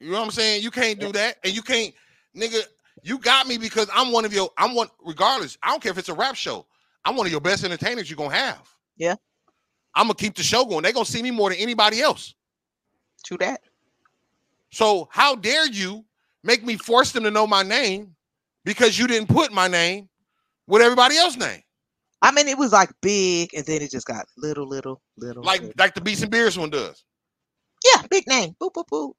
You 0.00 0.10
know 0.10 0.18
what 0.18 0.24
I'm 0.24 0.30
saying? 0.32 0.62
You 0.62 0.70
can't 0.70 0.98
do 1.00 1.12
that. 1.12 1.38
And 1.44 1.54
you 1.54 1.62
can't, 1.62 1.94
nigga, 2.36 2.60
you 3.02 3.18
got 3.18 3.46
me 3.46 3.58
because 3.58 3.88
I'm 3.92 4.12
one 4.12 4.24
of 4.24 4.32
your, 4.32 4.50
I'm 4.58 4.74
one, 4.74 4.88
regardless, 5.04 5.56
I 5.62 5.70
don't 5.70 5.82
care 5.82 5.92
if 5.92 5.98
it's 5.98 6.08
a 6.08 6.14
rap 6.14 6.34
show. 6.34 6.66
I'm 7.04 7.16
one 7.16 7.26
of 7.26 7.32
your 7.32 7.40
best 7.40 7.64
entertainers 7.64 8.10
you're 8.10 8.16
gonna 8.16 8.34
have. 8.34 8.68
Yeah. 8.96 9.14
I'm 9.94 10.04
gonna 10.04 10.14
keep 10.14 10.34
the 10.34 10.42
show 10.42 10.64
going. 10.64 10.82
They're 10.82 10.92
gonna 10.92 11.04
see 11.04 11.22
me 11.22 11.30
more 11.30 11.50
than 11.50 11.58
anybody 11.58 12.00
else. 12.00 12.34
To 13.24 13.38
that. 13.38 13.62
So 14.70 15.08
how 15.10 15.34
dare 15.34 15.66
you 15.68 16.04
make 16.42 16.64
me 16.64 16.76
force 16.76 17.12
them 17.12 17.24
to 17.24 17.30
know 17.30 17.46
my 17.46 17.62
name 17.62 18.14
because 18.64 18.98
you 18.98 19.06
didn't 19.06 19.28
put 19.28 19.52
my 19.52 19.68
name 19.68 20.08
with 20.66 20.82
everybody 20.82 21.16
else's 21.16 21.38
name? 21.38 21.62
I 22.24 22.30
mean, 22.30 22.48
it 22.48 22.56
was 22.56 22.72
like 22.72 22.90
big, 23.02 23.52
and 23.54 23.66
then 23.66 23.82
it 23.82 23.90
just 23.90 24.06
got 24.06 24.24
little, 24.38 24.66
little, 24.66 25.02
little. 25.18 25.42
Like 25.42 25.60
little. 25.60 25.74
like 25.78 25.94
the 25.94 26.00
Beats 26.00 26.22
and 26.22 26.30
Beers 26.30 26.58
one 26.58 26.70
does. 26.70 27.04
yeah, 27.84 28.00
big 28.10 28.26
name. 28.26 28.56
Boop 28.58 28.72
boop 28.72 28.86
boop. 28.90 29.12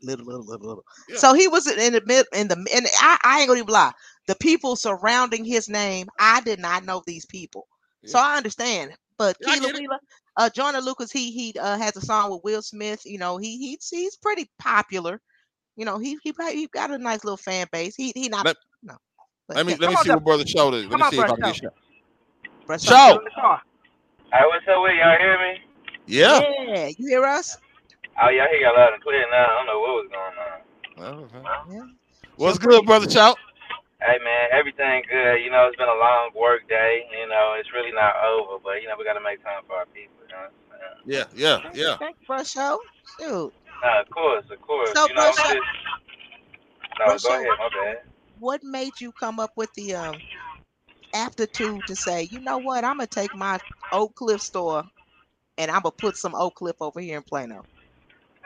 Little, 0.00 0.24
little, 0.24 0.46
little, 0.46 0.66
little. 0.66 0.84
Yeah. 1.08 1.16
So 1.16 1.34
he 1.34 1.48
was 1.48 1.66
in 1.66 1.92
the 1.92 2.02
mid, 2.06 2.26
in 2.32 2.46
the, 2.46 2.54
and 2.54 2.86
I, 3.00 3.18
I 3.24 3.40
ain't 3.40 3.48
gonna 3.48 3.58
even 3.58 3.72
lie. 3.72 3.90
The 4.28 4.36
people 4.36 4.76
surrounding 4.76 5.44
his 5.44 5.68
name, 5.68 6.06
I 6.20 6.40
did 6.40 6.60
not 6.60 6.84
know 6.84 7.02
these 7.04 7.26
people, 7.26 7.66
so 8.04 8.20
I 8.20 8.36
understand. 8.36 8.92
But 9.18 9.36
Yeah, 9.40 9.54
Keela. 9.54 9.72
Wheeler, 9.72 9.98
uh, 10.36 10.48
Joyner 10.48 10.80
Lucas, 10.80 11.10
he 11.10 11.32
he 11.32 11.54
uh, 11.58 11.76
has 11.78 11.96
a 11.96 12.00
song 12.00 12.30
with 12.30 12.42
Will 12.44 12.62
Smith. 12.62 13.02
You 13.04 13.18
know, 13.18 13.38
he 13.38 13.58
he's 13.58 13.88
he's 13.88 14.16
pretty 14.16 14.48
popular. 14.60 15.20
You 15.76 15.84
know, 15.84 15.98
he 15.98 16.16
he 16.22 16.32
probably 16.32 16.56
he 16.56 16.66
got 16.68 16.92
a 16.92 16.98
nice 16.98 17.24
little 17.24 17.36
fan 17.36 17.66
base. 17.72 17.96
He 17.96 18.12
he 18.14 18.28
not 18.28 18.44
Let- 18.44 18.56
no. 18.84 18.96
But 19.48 19.56
Let 19.56 19.66
me 19.66 19.72
yeah, 19.72 19.78
let 19.80 19.90
me 19.90 19.96
see 19.96 20.10
what 20.10 20.24
brother 20.24 20.46
Show 20.46 20.72
is. 20.74 20.86
Let 20.86 20.90
Come 20.92 21.00
me 21.00 21.06
see 21.10 21.18
if 21.18 21.30
I 21.30 21.36
can 21.36 21.54
Show. 21.54 21.70
Get 22.62 22.66
Brush 22.66 22.82
Show. 22.82 22.94
up, 22.94 23.10
get 23.12 23.18
in 23.18 23.24
the 23.24 23.30
car. 23.30 23.62
Hey, 24.32 24.44
what's 24.46 24.66
up 24.68 24.82
with 24.82 24.92
y'all? 24.96 25.18
Hear 25.18 25.38
me? 25.38 25.60
Yeah. 26.06 26.40
Yeah, 26.66 26.86
you 26.98 27.08
hear 27.08 27.24
us? 27.24 27.56
Oh, 28.22 28.28
y'all 28.28 28.46
hear 28.50 28.60
y'all 28.60 28.76
loud 28.76 28.92
and 28.94 29.02
clear 29.02 29.24
now. 29.30 29.44
I 29.44 29.54
don't 29.56 29.66
know 29.66 29.80
what 29.80 29.94
was 30.02 30.10
going 30.10 30.36
on. 30.38 31.24
Okay. 31.24 31.74
Yeah. 31.74 31.86
What's 32.36 32.58
Show 32.58 32.68
good, 32.68 32.86
brother 32.86 33.06
Chow? 33.06 33.34
Hey 34.00 34.18
man, 34.24 34.48
everything 34.50 35.04
good. 35.08 35.36
You 35.44 35.50
know, 35.50 35.68
it's 35.68 35.76
been 35.76 35.88
a 35.88 35.94
long 35.94 36.30
work 36.34 36.68
day. 36.68 37.04
You 37.12 37.28
know, 37.28 37.54
it's 37.58 37.72
really 37.72 37.92
not 37.92 38.14
over, 38.24 38.58
but 38.62 38.82
you 38.82 38.88
know, 38.88 38.94
we 38.98 39.04
gotta 39.04 39.22
make 39.22 39.42
time 39.44 39.62
for 39.66 39.76
our 39.76 39.86
people. 39.86 40.16
You 40.26 40.34
know 40.34 40.40
what 40.42 40.52
I'm 40.74 40.98
saying? 41.06 41.28
Yeah, 41.36 41.60
yeah, 41.62 41.70
yeah. 41.72 41.96
Thank 41.98 42.16
you, 42.20 42.26
Brush 42.26 42.50
Show. 42.50 42.80
Shoot. 43.20 43.52
No, 43.82 44.00
of 44.00 44.10
course, 44.10 44.44
of 44.50 44.60
course. 44.60 44.90
So, 44.92 45.06
you 45.06 45.14
know, 45.14 45.30
just. 45.36 45.54
No, 46.98 47.04
Brother- 47.06 47.18
go 47.22 47.34
ahead. 47.34 47.46
My 47.58 47.68
bad. 47.68 47.96
what 48.40 48.64
made 48.64 49.00
you 49.00 49.12
come 49.12 49.38
up 49.38 49.52
with 49.56 49.72
the 49.74 49.94
um 49.94 50.16
aptitude 51.14 51.86
to 51.86 51.96
say, 51.96 52.28
you 52.30 52.40
know 52.40 52.58
what, 52.58 52.84
I'm 52.84 52.98
gonna 52.98 53.06
take 53.06 53.34
my 53.34 53.58
Oak 53.90 54.14
Cliff 54.16 54.40
store 54.40 54.84
and 55.58 55.70
I'm 55.70 55.82
gonna 55.82 55.92
put 55.92 56.16
some 56.16 56.34
Oak 56.34 56.56
Cliff 56.56 56.76
over 56.80 57.00
here 57.00 57.18
in 57.18 57.22
Plano. 57.22 57.64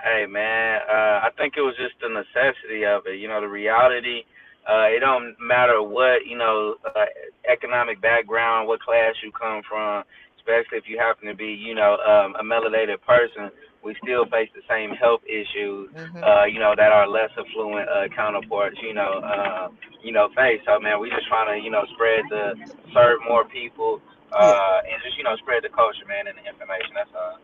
Hey 0.03 0.27
man, 0.27 0.81
uh, 0.89 1.21
I 1.25 1.31
think 1.37 1.55
it 1.57 1.62
was 1.62 1.75
just 1.77 1.95
the 2.01 2.09
necessity 2.09 2.85
of 2.85 3.07
it. 3.07 3.19
You 3.19 3.29
know, 3.29 3.41
the 3.41 3.49
reality. 3.49 4.23
Uh, 4.69 4.91
it 4.91 5.01
don't 5.01 5.37
matter 5.41 5.83
what 5.83 6.27
you 6.27 6.37
know, 6.37 6.75
uh, 6.85 7.07
economic 7.51 8.01
background, 8.01 8.69
what 8.69 8.81
class 8.81 9.14
you 9.23 9.31
come 9.33 9.62
from, 9.69 10.03
especially 10.39 10.79
if 10.79 10.85
you 10.89 10.99
happen 10.99 11.29
to 11.29 11.35
be, 11.35 11.47
you 11.47 11.75
know, 11.75 11.97
um, 12.07 12.35
a 12.37 12.45
melanated 12.45 13.01
person. 13.03 13.51
We 13.83 13.95
still 14.03 14.27
face 14.27 14.51
the 14.55 14.62
same 14.68 14.91
health 14.97 15.22
issues, 15.27 15.91
Mhm. 15.95 16.22
uh, 16.22 16.45
you 16.45 16.59
know, 16.59 16.74
that 16.77 16.93
our 16.93 17.07
less 17.09 17.31
affluent 17.39 17.89
uh, 17.89 18.09
counterparts, 18.14 18.77
you 18.83 18.95
know, 18.95 19.20
uh, 19.22 19.68
you 20.03 20.12
know, 20.12 20.29
face. 20.35 20.61
So 20.66 20.79
man, 20.81 21.01
we 21.01 21.11
just 21.11 21.27
trying 21.29 21.49
to, 21.55 21.64
you 21.64 21.70
know, 21.70 21.85
spread 21.95 22.22
the 22.31 22.55
serve 22.93 23.20
more 23.29 23.45
people, 23.45 24.01
uh, 24.33 24.81
and 24.91 25.03
just 25.05 25.16
you 25.18 25.24
know, 25.24 25.37
spread 25.37 25.62
the 25.62 25.70
culture, 25.70 26.07
man, 26.09 26.27
and 26.27 26.37
the 26.39 26.45
information. 26.49 26.93
That's 26.95 27.11
all. 27.14 27.39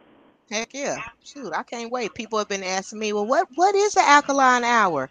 Heck 0.51 0.75
yeah. 0.75 0.99
Shoot, 1.25 1.53
I 1.55 1.63
can't 1.63 1.91
wait. 1.91 2.15
People 2.15 2.39
have 2.39 2.49
been 2.49 2.65
asking 2.65 2.99
me, 2.99 3.13
well, 3.13 3.27
what 3.27 3.49
what 3.55 3.75
is 3.75 3.95
the 3.95 4.03
alkaline 4.03 4.65
hour? 4.65 5.11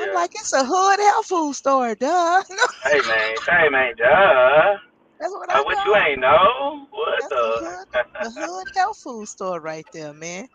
I'm 0.00 0.12
like, 0.12 0.32
it's 0.34 0.52
a 0.52 0.64
hood 0.64 1.00
health 1.00 1.26
food 1.26 1.54
store, 1.54 1.94
duh. 1.94 2.42
hey 2.84 3.00
man, 3.06 3.36
hey 3.48 3.68
man, 3.70 3.94
duh. 3.96 4.76
That's 5.18 5.32
what 5.32 5.50
I 5.50 5.62
what 5.64 5.78
you 5.84 5.94
ain't 5.96 6.20
know? 6.20 6.86
What 6.90 7.18
That's 7.18 7.28
the? 7.28 7.86
the 8.20 8.30
hood 8.30 8.68
health 8.74 8.98
food 8.98 9.28
store 9.28 9.60
right 9.60 9.86
there, 9.92 10.12
man. 10.12 10.48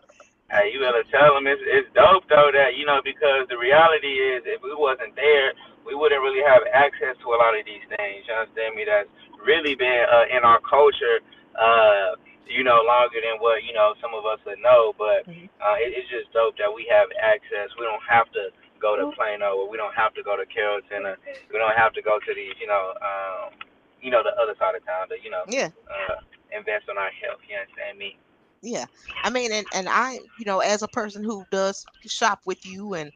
Hey, 0.50 0.68
you 0.70 0.84
better 0.84 1.02
tell 1.08 1.32
them 1.34 1.48
it's, 1.48 1.62
it's 1.64 1.88
dope 1.96 2.28
though 2.28 2.52
that 2.52 2.76
you 2.76 2.84
know 2.84 3.00
because 3.02 3.48
the 3.48 3.56
reality 3.56 4.12
is 4.36 4.44
if 4.44 4.60
we 4.60 4.76
wasn't 4.76 5.16
there, 5.16 5.56
we 5.88 5.96
wouldn't 5.96 6.20
really 6.20 6.44
have 6.44 6.62
access 6.70 7.16
to 7.24 7.26
a 7.32 7.38
lot 7.40 7.56
of 7.56 7.64
these 7.64 7.82
things. 7.96 8.22
You 8.28 8.34
understand 8.36 8.76
me? 8.76 8.84
That's 8.84 9.08
really 9.40 9.74
been 9.74 10.04
uh, 10.06 10.28
in 10.28 10.44
our 10.44 10.60
culture, 10.62 11.24
uh, 11.56 12.20
you 12.46 12.62
know, 12.62 12.84
longer 12.84 13.18
than 13.24 13.40
what 13.40 13.64
you 13.64 13.72
know 13.72 13.96
some 14.04 14.12
of 14.12 14.28
us 14.28 14.38
would 14.44 14.60
know. 14.60 14.92
But 15.00 15.24
Mhm. 15.26 15.48
uh, 15.58 15.76
it, 15.80 15.96
it's 15.96 16.10
just 16.12 16.28
dope 16.36 16.54
that 16.60 16.68
we 16.70 16.84
have 16.92 17.08
access. 17.16 17.72
We 17.80 17.88
don't 17.88 18.04
have 18.04 18.28
to 18.36 18.52
go 18.78 18.94
to 19.00 19.08
Plano, 19.16 19.64
or 19.64 19.66
we 19.72 19.80
don't 19.80 19.96
have 19.96 20.12
to 20.20 20.22
go 20.22 20.36
to 20.36 20.44
Carrollton, 20.52 21.08
or 21.08 21.16
we 21.48 21.56
don't 21.58 21.74
have 21.78 21.94
to 21.96 22.02
go 22.04 22.20
to 22.20 22.30
these, 22.36 22.54
you 22.60 22.68
know, 22.68 22.92
um, 23.00 23.56
you 24.02 24.10
know, 24.10 24.22
the 24.22 24.34
other 24.42 24.54
side 24.58 24.74
of 24.74 24.84
town 24.84 25.08
to, 25.08 25.14
you 25.22 25.30
know, 25.30 25.44
Yeah. 25.48 25.68
uh, 25.88 26.16
invest 26.56 26.84
in 26.90 26.98
our 26.98 27.10
health. 27.22 27.40
You 27.48 27.56
understand 27.56 27.98
me? 27.98 28.18
Yeah. 28.62 28.86
I 29.22 29.30
mean, 29.30 29.52
and, 29.52 29.66
and 29.72 29.88
I, 29.88 30.18
you 30.36 30.44
know, 30.44 30.60
as 30.60 30.82
a 30.82 30.88
person 30.88 31.24
who 31.24 31.46
does 31.50 31.86
shop 32.06 32.40
with 32.44 32.64
you 32.66 32.94
and, 32.94 33.12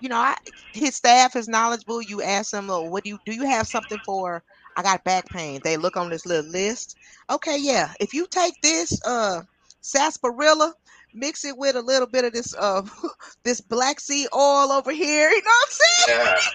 you 0.00 0.08
know, 0.08 0.16
I, 0.16 0.34
his 0.72 0.96
staff 0.96 1.36
is 1.36 1.48
knowledgeable. 1.48 2.02
You 2.02 2.22
ask 2.22 2.50
them, 2.50 2.70
oh, 2.70 2.84
what 2.84 3.04
do 3.04 3.10
you, 3.10 3.18
do 3.24 3.32
you 3.34 3.46
have 3.46 3.66
something 3.66 4.00
for, 4.04 4.42
I 4.76 4.82
got 4.82 5.04
back 5.04 5.28
pain. 5.28 5.60
They 5.62 5.76
look 5.76 5.96
on 5.96 6.10
this 6.10 6.26
little 6.26 6.50
list. 6.50 6.96
Okay. 7.30 7.58
Yeah. 7.60 7.92
If 8.00 8.14
you 8.14 8.26
take 8.30 8.60
this, 8.62 9.00
uh, 9.06 9.42
sarsaparilla, 9.80 10.74
mix 11.14 11.44
it 11.44 11.56
with 11.56 11.76
a 11.76 11.82
little 11.82 12.06
bit 12.06 12.24
of 12.24 12.32
this, 12.32 12.54
uh, 12.58 12.82
this 13.44 13.60
black 13.60 14.00
seed 14.00 14.28
oil 14.34 14.72
over 14.72 14.92
here. 14.92 15.30
You 15.30 15.42
know 15.42 15.50
what 15.50 15.68
I'm 15.68 16.16
saying? 16.16 16.26
Yeah. 16.26 16.38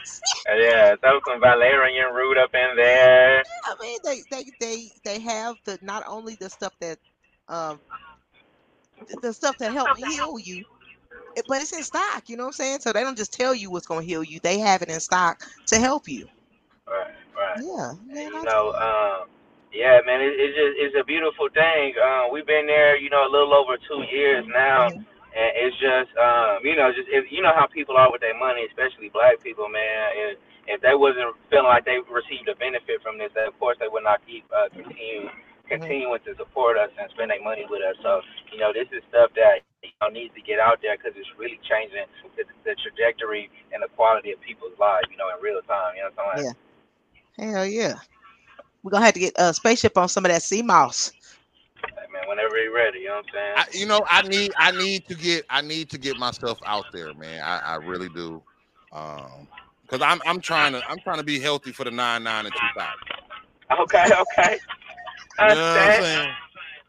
Yeah, 0.49 0.95
throw 1.01 1.19
some 1.27 1.41
valerian 1.41 2.13
root 2.13 2.37
up 2.37 2.51
in 2.53 2.77
there. 2.77 3.43
I 3.65 3.75
mean, 3.81 3.99
they, 4.01 4.21
they, 4.31 4.45
they, 4.61 4.87
they 5.03 5.19
have 5.19 5.57
the, 5.65 5.77
not 5.81 6.03
only 6.07 6.35
the 6.35 6.49
stuff 6.49 6.71
that, 6.79 6.97
um, 7.49 7.81
the 9.21 9.33
stuff 9.33 9.57
that 9.57 9.73
help 9.73 9.97
heal 9.97 10.39
you, 10.39 10.63
but 11.47 11.61
it's 11.61 11.73
in 11.73 11.83
stock. 11.83 12.29
You 12.29 12.37
know 12.37 12.43
what 12.43 12.47
I'm 12.49 12.53
saying? 12.53 12.79
So 12.79 12.93
they 12.93 13.03
don't 13.03 13.17
just 13.17 13.33
tell 13.33 13.53
you 13.53 13.69
what's 13.69 13.87
gonna 13.87 14.03
heal 14.03 14.23
you; 14.23 14.39
they 14.39 14.59
have 14.59 14.81
it 14.81 14.89
in 14.89 14.99
stock 14.99 15.41
to 15.67 15.79
help 15.79 16.07
you. 16.07 16.27
Right, 16.87 17.13
right. 17.35 17.63
Yeah, 17.63 17.93
man. 18.07 18.33
you 18.33 18.43
know, 18.43 18.71
um, 18.73 19.27
yeah, 19.73 19.99
man, 20.05 20.21
it, 20.21 20.33
it's 20.39 20.55
just 20.55 20.73
it's 20.79 20.95
a 20.99 21.05
beautiful 21.05 21.49
thing. 21.51 21.93
Uh, 21.99 22.31
we've 22.31 22.47
been 22.47 22.67
there, 22.67 22.97
you 22.97 23.09
know, 23.09 23.27
a 23.27 23.31
little 23.31 23.53
over 23.53 23.77
two 23.87 24.03
years 24.11 24.45
now, 24.47 24.89
Mhm. 24.89 25.05
and 25.35 25.49
it's 25.55 25.77
just, 25.77 26.11
um, 26.17 26.63
you 26.65 26.75
know, 26.75 26.91
just 26.93 27.09
if, 27.09 27.31
you 27.31 27.41
know 27.41 27.53
how 27.53 27.67
people 27.67 27.97
are 27.97 28.11
with 28.11 28.21
their 28.21 28.37
money, 28.37 28.65
especially 28.65 29.09
black 29.09 29.41
people, 29.43 29.67
man. 29.69 30.11
If, 30.15 30.37
if 30.67 30.79
they 30.81 30.95
wasn't 30.95 31.35
feeling 31.49 31.67
like 31.67 31.85
they 31.85 31.99
received 31.99 32.47
a 32.49 32.55
benefit 32.55 33.01
from 33.03 33.17
this, 33.17 33.31
then 33.35 33.47
of 33.47 33.55
course 33.59 33.77
they 33.79 33.87
would 33.87 34.03
not 34.03 34.19
keep 34.27 34.43
uh, 34.51 34.69
continue 34.71 35.29
continuing 35.67 36.19
to 36.23 36.31
support 36.39 36.77
us 36.79 36.89
and 36.95 37.11
spend 37.11 37.29
their 37.31 37.43
money 37.43 37.67
with 37.69 37.83
us. 37.83 37.95
So, 38.01 38.21
you 38.51 38.59
know, 38.59 38.71
this 38.71 38.87
is 38.95 39.03
stuff 39.11 39.31
that 39.35 39.63
you 39.83 39.91
know 40.01 40.07
needs 40.07 40.33
to 40.35 40.41
get 40.41 40.59
out 40.59 40.79
there 40.81 40.95
because 40.95 41.11
it's 41.15 41.27
really 41.37 41.59
changing 41.67 42.07
the, 42.39 42.43
the 42.63 42.75
trajectory 42.83 43.51
and 43.75 43.83
the 43.83 43.91
quality 43.95 44.31
of 44.31 44.39
people's 44.41 44.75
lives, 44.79 45.07
you 45.11 45.17
know, 45.19 45.27
in 45.35 45.43
real 45.43 45.59
time. 45.67 45.95
You 45.95 46.07
know 46.07 46.11
what 46.15 46.35
I'm 46.35 46.39
saying? 46.39 46.55
Yeah. 47.37 47.51
hell 47.51 47.67
yeah. 47.67 47.95
We're 48.87 48.91
gonna 48.91 49.05
have 49.05 49.15
to 49.15 49.19
get 49.19 49.33
a 49.35 49.53
spaceship 49.53 49.97
on 49.97 50.07
some 50.07 50.23
of 50.23 50.31
that 50.31 50.41
sea 50.41 50.61
moss. 50.61 51.11
Like, 51.83 52.09
man, 52.09 52.21
whenever 52.29 52.57
you're 52.57 52.73
ready, 52.73 52.99
you 52.99 53.07
know 53.07 53.15
what 53.15 53.25
I'm 53.35 53.57
I, 53.57 53.65
saying? 53.65 53.81
you 53.81 53.85
know, 53.85 54.05
I 54.09 54.21
need 54.21 54.53
I 54.57 54.71
need 54.71 55.05
to 55.09 55.13
get 55.13 55.43
I 55.49 55.59
need 55.61 55.89
to 55.89 55.97
get 55.97 56.15
myself 56.15 56.57
out 56.65 56.85
there, 56.93 57.13
man. 57.13 57.43
I, 57.43 57.59
I 57.59 57.75
really 57.75 58.07
do. 58.07 58.41
Um 58.93 59.49
because 59.81 60.01
I'm 60.01 60.21
I'm 60.25 60.39
trying 60.39 60.71
to 60.71 60.81
I'm 60.89 60.99
trying 60.99 61.17
to 61.17 61.23
be 61.25 61.37
healthy 61.37 61.73
for 61.73 61.83
the 61.83 61.91
nine 61.91 62.23
nine 62.23 62.45
and 62.45 62.55
two 62.55 62.69
thousand. 62.77 62.95
Okay, 63.77 64.05
okay. 64.39 64.57
You 65.37 65.53
know 65.53 65.55
what 65.55 65.81
I'm 65.81 65.91
Understand? 65.91 66.03
saying? 66.03 66.35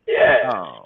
Yeah. 0.06 0.50
Um, 0.52 0.82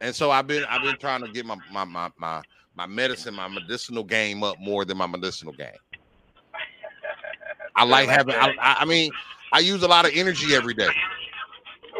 and 0.00 0.14
so 0.14 0.30
I've 0.30 0.46
been 0.46 0.64
I've 0.66 0.82
been 0.82 0.98
trying 0.98 1.22
to 1.22 1.28
get 1.32 1.44
my 1.44 1.56
my 1.72 1.84
my 1.84 2.10
my 2.16 2.42
my 2.76 2.86
medicine, 2.86 3.34
my 3.34 3.48
medicinal 3.48 4.04
game 4.04 4.44
up 4.44 4.60
more 4.60 4.84
than 4.84 4.98
my 4.98 5.06
medicinal 5.08 5.52
game. 5.52 5.72
I 7.74 7.84
like 7.84 8.08
having 8.08 8.36
I, 8.36 8.54
I 8.60 8.76
I 8.82 8.84
mean 8.84 9.10
I 9.54 9.60
use 9.60 9.84
a 9.84 9.88
lot 9.88 10.04
of 10.04 10.10
energy 10.14 10.52
every 10.52 10.74
day, 10.74 10.88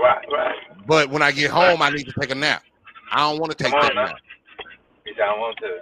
Right, 0.03 0.27
right. 0.33 0.57
but 0.89 1.09
when 1.09 1.23
I 1.23 1.31
get 1.31 1.53
home 1.53 1.81
I 1.83 1.91
need 1.91 2.05
to 2.07 2.13
take 2.21 2.31
a 2.33 2.35
nap. 2.35 2.65
I 3.13 3.19
don't 3.31 3.39
want 3.39 3.57
to 3.57 3.65
take 3.65 3.73
on 3.73 3.81
that 3.81 3.95
nap. 3.95 4.17
You 5.07 5.15
don't 5.15 5.39
want 5.39 5.57
to. 5.59 5.79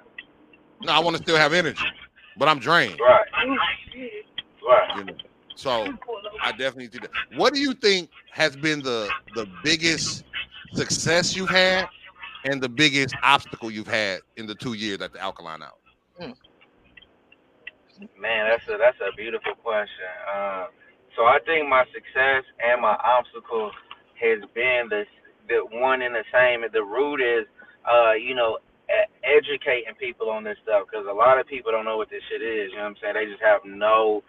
No, 0.83 0.93
I 0.93 0.99
want 0.99 1.17
to 1.17 1.23
still 1.23 1.39
have 1.39 1.55
energy, 1.55 1.87
but 2.37 2.47
I'm 2.47 2.59
drained. 2.59 3.01
Right. 3.01 3.25
Right. 4.69 4.97
You 4.99 5.05
know? 5.05 5.15
So 5.55 5.87
I 6.43 6.51
definitely 6.51 6.89
do 6.89 6.99
that. 7.01 7.11
What 7.37 7.55
do 7.55 7.61
you 7.61 7.73
think 7.73 8.11
has 8.33 8.55
been 8.55 8.83
the 8.83 9.09
the 9.35 9.47
biggest 9.65 10.25
success 10.75 11.35
you've 11.35 11.49
had 11.49 11.89
and 12.45 12.61
the 12.63 12.69
biggest 12.69 13.15
obstacle 13.23 13.71
you've 13.71 13.87
had 13.89 14.21
in 14.37 14.47
the 14.47 14.55
two 14.55 14.75
years 14.75 15.01
at 15.01 15.15
the 15.15 15.21
Alkaline 15.21 15.63
Hour? 15.63 16.35
Man, 18.21 18.49
that's 18.49 18.69
a 18.69 18.77
that's 18.77 18.99
a 19.01 19.15
beautiful 19.17 19.55
question. 19.63 20.05
Um, 20.35 20.67
so 21.17 21.25
I 21.25 21.39
think 21.47 21.69
my 21.69 21.85
success 21.95 22.45
and 22.61 22.83
my 22.83 22.97
obstacle 23.01 23.71
has 24.21 24.41
been 24.55 24.89
the 24.91 25.05
the 25.49 25.65
one 25.73 26.03
and 26.03 26.15
the 26.15 26.25
same. 26.33 26.63
The 26.73 26.83
root 26.85 27.21
is, 27.21 27.47
uh, 27.85 28.15
you 28.15 28.35
know, 28.35 28.59
educating 29.25 29.95
people 29.99 30.31
on 30.31 30.45
this 30.45 30.59
stuff 30.63 30.87
because 30.87 31.07
a 31.09 31.15
lot 31.15 31.41
of 31.41 31.47
people 31.47 31.73
don't 31.73 31.85
know 31.87 31.97
what 31.97 32.11
this 32.11 32.23
shit 32.31 32.43
is. 32.43 32.71
You 32.73 32.79
know 32.79 32.91
what 32.91 32.97
I'm 32.97 33.01
saying? 33.03 33.15
They 33.17 33.27
just 33.31 33.43
have 33.43 33.63
no 33.65 34.23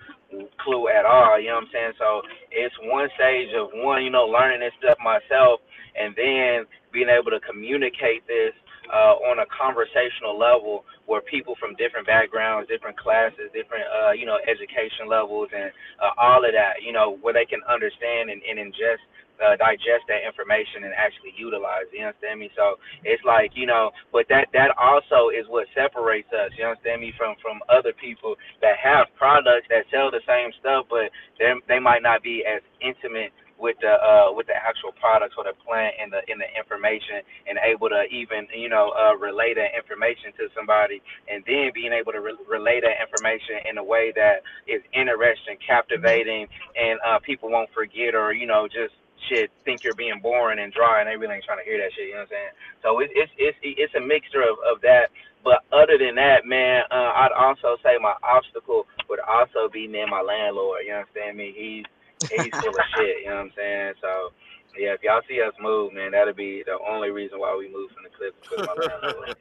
clue 0.63 0.89
at 0.89 1.05
all. 1.05 1.39
You 1.39 1.49
know 1.53 1.61
what 1.63 1.69
I'm 1.69 1.73
saying? 1.73 1.93
So 1.99 2.21
it's 2.51 2.75
one 2.88 3.09
stage 3.15 3.51
of 3.57 3.69
one, 3.75 4.03
you 4.03 4.11
know, 4.11 4.25
learning 4.25 4.61
this 4.61 4.75
stuff 4.79 4.97
myself, 5.03 5.61
and 5.97 6.15
then 6.15 6.65
being 6.93 7.09
able 7.11 7.31
to 7.31 7.41
communicate 7.43 8.25
this 8.27 8.53
uh, 8.93 9.17
on 9.25 9.41
a 9.41 9.47
conversational 9.49 10.37
level 10.37 10.85
where 11.09 11.21
people 11.25 11.57
from 11.57 11.73
different 11.75 12.05
backgrounds, 12.05 12.69
different 12.69 12.93
classes, 12.95 13.49
different 13.51 13.83
uh, 13.89 14.13
you 14.13 14.29
know 14.29 14.37
education 14.45 15.09
levels, 15.09 15.49
and 15.49 15.73
uh, 15.97 16.13
all 16.21 16.45
of 16.45 16.53
that, 16.53 16.85
you 16.85 16.93
know, 16.93 17.17
where 17.25 17.33
they 17.33 17.49
can 17.49 17.59
understand 17.65 18.29
and, 18.29 18.41
and 18.45 18.61
ingest. 18.61 19.01
Uh, 19.41 19.57
digest 19.57 20.05
that 20.07 20.21
information 20.21 20.85
and 20.85 20.93
actually 20.93 21.33
utilize. 21.35 21.89
You 21.91 22.05
understand 22.05 22.39
me? 22.39 22.53
So 22.55 22.77
it's 23.03 23.19
like 23.25 23.49
you 23.57 23.65
know, 23.65 23.89
but 24.13 24.29
that 24.29 24.47
that 24.53 24.69
also 24.77 25.33
is 25.33 25.49
what 25.49 25.65
separates 25.73 26.29
us. 26.31 26.53
You 26.53 26.69
understand 26.69 27.01
me 27.01 27.11
from 27.17 27.33
from 27.41 27.57
other 27.67 27.97
people 27.97 28.37
that 28.61 28.77
have 28.77 29.09
products 29.17 29.65
that 29.73 29.89
sell 29.89 30.13
the 30.13 30.21
same 30.29 30.53
stuff, 30.61 30.85
but 30.87 31.09
they 31.41 31.49
they 31.67 31.81
might 31.81 32.05
not 32.05 32.21
be 32.21 32.45
as 32.45 32.61
intimate 32.79 33.33
with 33.64 33.80
the 33.80 33.95
uh 33.95 34.28
with 34.36 34.51
the 34.51 34.57
actual 34.59 34.91
products 34.99 35.39
or 35.39 35.47
the 35.47 35.55
plant 35.64 35.95
and 35.95 36.11
the 36.11 36.20
in 36.28 36.36
the 36.36 36.49
information 36.59 37.24
and 37.47 37.55
able 37.64 37.88
to 37.88 38.03
even 38.11 38.43
you 38.51 38.68
know 38.68 38.91
uh 38.99 39.16
relay 39.16 39.55
that 39.55 39.72
information 39.80 40.36
to 40.36 40.51
somebody 40.51 40.99
and 41.32 41.39
then 41.47 41.72
being 41.72 41.95
able 41.95 42.11
to 42.11 42.20
re- 42.20 42.43
relay 42.51 42.84
that 42.84 42.99
information 42.99 43.64
in 43.72 43.80
a 43.80 43.86
way 43.86 44.11
that 44.11 44.43
is 44.68 44.84
interesting 44.91 45.55
captivating 45.64 46.51
and 46.76 46.99
uh 47.07 47.20
people 47.24 47.47
won't 47.47 47.72
forget 47.72 48.11
or 48.20 48.36
you 48.36 48.45
know 48.45 48.68
just 48.68 48.91
shit 49.32 49.47
think 49.64 49.82
you're 49.88 49.95
being 49.95 50.20
boring 50.20 50.59
and 50.59 50.76
dry 50.76 50.99
and 50.99 51.07
they 51.07 51.16
really 51.16 51.39
ain't 51.39 51.47
trying 51.47 51.64
to 51.64 51.64
hear 51.64 51.80
that 51.80 51.95
shit 51.95 52.11
you 52.11 52.20
know 52.20 52.28
what 52.28 52.36
i'm 52.36 52.36
saying? 52.36 52.53
So 52.84 52.99
it's 52.99 53.14
it's 53.16 53.32
it's, 53.39 53.57
it's 53.64 53.95
a 53.95 54.03
mixture 54.03 54.43
of, 54.43 54.59
of 54.68 54.84
that. 54.84 55.16
But 55.47 55.64
other 55.72 55.95
than 55.97 56.16
that 56.20 56.43
man 56.45 56.84
uh 56.91 57.11
i'd 57.24 57.36
also 57.36 57.80
say 57.84 57.95
my 58.03 58.16
obstacle 58.28 58.84
would 59.09 59.24
also 59.24 59.72
be 59.72 59.88
man 59.88 60.11
my 60.11 60.22
landlord 60.22 60.84
you 60.84 60.91
understand 60.93 61.38
me 61.39 61.55
he's 61.55 61.88
he's 62.30 62.51
full 62.61 62.69
of 62.69 62.86
shit. 62.97 63.17
You 63.24 63.30
know 63.30 63.36
what 63.36 63.41
I'm 63.41 63.51
saying? 63.57 63.93
So, 64.01 64.34
yeah, 64.78 64.93
if 64.93 65.03
y'all 65.03 65.21
see 65.28 65.41
us 65.41 65.53
move, 65.61 65.93
man, 65.93 66.11
that'll 66.11 66.34
be 66.34 66.63
the 66.65 66.78
only 66.89 67.11
reason 67.11 67.39
why 67.39 67.55
we 67.57 67.67
move 67.71 67.89
from 67.91 68.03
the 68.03 68.09
cliff. 68.15 68.34
because 68.41 68.67
my 68.67 68.74
landlord. 68.88 69.36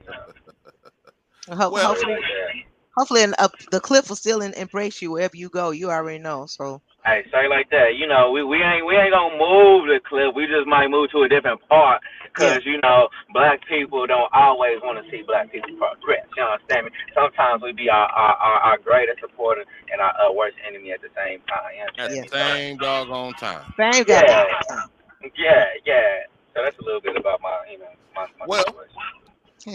You 1.48 1.54
know? 1.56 1.70
Well- 1.70 1.88
hopefully, 1.88 2.14
Like 2.14 2.22
that. 2.22 2.71
Hopefully, 2.96 3.22
and, 3.22 3.34
uh, 3.38 3.48
the 3.70 3.80
cliff 3.80 4.08
will 4.08 4.16
still 4.16 4.42
en- 4.42 4.54
embrace 4.54 5.00
you 5.02 5.12
wherever 5.12 5.36
you 5.36 5.48
go. 5.48 5.70
You 5.70 5.90
already 5.90 6.18
know. 6.18 6.46
So 6.46 6.82
Hey, 7.04 7.24
say 7.32 7.48
like 7.48 7.70
that. 7.70 7.96
You 7.98 8.06
know, 8.06 8.30
we, 8.30 8.44
we 8.44 8.62
ain't 8.62 8.86
we 8.86 8.94
ain't 8.94 9.10
gonna 9.10 9.34
move 9.34 9.90
the 9.90 9.98
cliff. 10.06 10.34
We 10.36 10.46
just 10.46 10.66
might 10.70 10.88
move 10.88 11.10
to 11.10 11.24
a 11.24 11.28
different 11.28 11.58
part, 11.68 12.02
cause 12.38 12.62
you 12.64 12.78
know 12.82 13.08
black 13.34 13.58
people 13.66 14.06
don't 14.06 14.30
always 14.32 14.78
want 14.84 15.02
to 15.02 15.06
see 15.10 15.22
black 15.26 15.50
people 15.50 15.74
progress. 15.78 16.26
You 16.36 16.44
understand 16.44 16.86
me? 16.86 16.92
Sometimes 17.14 17.62
we 17.62 17.72
be 17.72 17.90
our 17.90 18.06
our, 18.06 18.34
our, 18.38 18.58
our 18.74 18.78
greatest 18.78 19.18
supporter 19.20 19.64
and 19.90 20.00
our 20.00 20.14
uh, 20.14 20.32
worst 20.32 20.56
enemy 20.66 20.92
at 20.92 21.02
the 21.02 21.10
same 21.18 21.40
time. 21.50 21.74
You 21.74 21.82
At 21.98 22.10
understand 22.12 22.22
the 22.22 22.28
me? 22.28 22.28
same 22.28 22.78
doggone 22.78 23.34
time. 23.34 23.66
same 23.78 24.04
Yeah. 24.06 24.22
goddamn 24.22 24.58
time. 24.68 24.90
Yeah, 25.36 25.64
yeah. 25.86 26.26
So 26.54 26.62
that's 26.62 26.78
a 26.78 26.84
little 26.84 27.00
bit 27.00 27.16
about 27.16 27.40
my, 27.42 27.56
you 27.70 27.78
know, 27.78 27.86
my, 28.14 28.26
my 28.38 28.46
Well, 28.46 28.64
situation. 28.66 29.02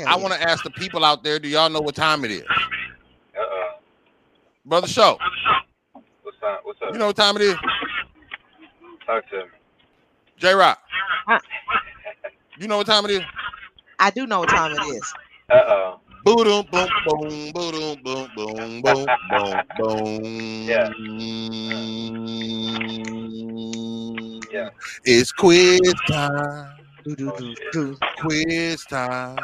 I 0.05 0.15
yeah. 0.15 0.15
want 0.17 0.33
to 0.33 0.41
ask 0.41 0.63
the 0.63 0.71
people 0.71 1.03
out 1.05 1.23
there, 1.23 1.39
do 1.39 1.47
y'all 1.49 1.69
know 1.69 1.81
what 1.81 1.95
time 1.95 2.25
it 2.25 2.31
is? 2.31 2.47
Brother 4.67 4.87
Show, 4.87 5.17
What's 6.23 6.37
up? 6.45 6.59
What's 6.65 6.79
up? 6.81 6.93
you 6.93 6.99
know 6.99 7.07
what 7.07 7.15
time 7.15 7.37
it 7.37 7.41
is? 7.43 7.55
Talk 9.05 9.29
to 9.29 9.37
me. 9.37 9.43
J 10.37 10.53
Rock, 10.53 10.77
Huh. 11.25 11.39
you 12.59 12.67
know 12.67 12.77
what 12.77 12.87
time 12.87 13.05
it 13.05 13.11
is? 13.11 13.21
I 13.97 14.09
do 14.11 14.27
know 14.27 14.39
what 14.41 14.49
time 14.49 14.73
it 14.73 14.83
is. 14.83 15.13
Uh-oh. 15.49 15.99
Boom, 16.25 16.35
boom, 16.35 16.65
boom, 16.71 16.89
boom, 17.05 17.51
boom, 17.53 18.01
boom, 18.03 18.81
boom, 18.81 18.81
boom, 19.29 19.61
boom. 19.77 20.67
Yeah. 20.67 20.89
Yeah. 24.51 24.69
It's 25.05 25.31
quiz 25.31 25.79
time. 26.11 26.75
Do 27.05 27.15
do 27.15 27.31
Oh, 27.31 27.39
do 27.39 27.55
do 27.71 27.97
Quiz 28.17 28.85
time. 28.85 29.37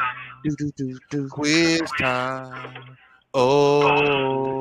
do 0.44 0.56
do 0.58 0.72
do 0.76 1.00
do 1.10 1.30
Quiz 1.30 1.94
time. 1.94 2.98
Oh. 3.34 4.53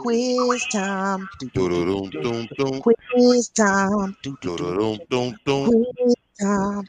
Quiz 0.00 0.66
time. 0.72 1.28
Quiz 1.52 1.98
time. 2.00 2.80
Quiz 2.80 3.48
time. 3.50 4.16
Quiz 4.40 6.14
time. 6.40 6.88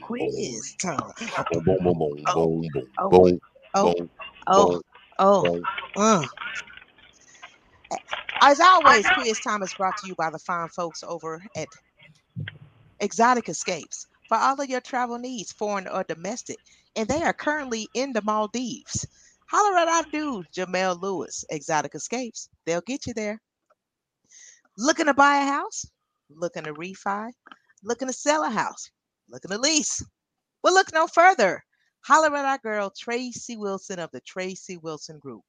Quiz 0.00 0.76
time. 0.80 1.12
Oh, 3.74 4.80
oh, 5.18 5.60
oh. 5.96 6.24
As 8.40 8.60
always, 8.60 9.06
quiz 9.08 9.40
time 9.40 9.62
is 9.64 9.74
brought 9.74 9.96
to 9.98 10.06
you 10.06 10.14
by 10.14 10.30
the 10.30 10.38
fine 10.38 10.68
folks 10.68 11.02
over 11.02 11.42
at 11.56 11.68
Exotic 13.00 13.48
Escapes 13.48 14.06
for 14.28 14.36
all 14.36 14.60
of 14.60 14.68
your 14.68 14.80
travel 14.80 15.18
needs, 15.18 15.52
foreign 15.52 15.88
or 15.88 16.04
domestic. 16.04 16.58
And 16.96 17.08
they 17.08 17.22
are 17.22 17.32
currently 17.32 17.88
in 17.94 18.12
the 18.12 18.22
Maldives. 18.22 19.06
Holler 19.48 19.78
at 19.78 19.88
our 19.88 20.02
dude, 20.10 20.46
Jamel 20.52 21.00
Lewis, 21.00 21.44
Exotic 21.50 21.94
Escapes. 21.94 22.48
They'll 22.66 22.82
get 22.82 23.06
you 23.06 23.14
there. 23.14 23.40
Looking 24.76 25.06
to 25.06 25.14
buy 25.14 25.38
a 25.38 25.46
house? 25.46 25.86
Looking 26.30 26.64
to 26.64 26.74
refi? 26.74 27.30
Looking 27.82 28.08
to 28.08 28.14
sell 28.14 28.44
a 28.44 28.50
house? 28.50 28.90
Looking 29.30 29.50
to 29.50 29.58
lease? 29.58 30.04
Well, 30.62 30.74
look 30.74 30.92
no 30.92 31.06
further. 31.06 31.64
Holler 32.00 32.34
at 32.36 32.44
our 32.44 32.58
girl, 32.58 32.90
Tracy 32.90 33.56
Wilson 33.56 33.98
of 33.98 34.10
the 34.10 34.20
Tracy 34.20 34.76
Wilson 34.76 35.18
Group. 35.18 35.42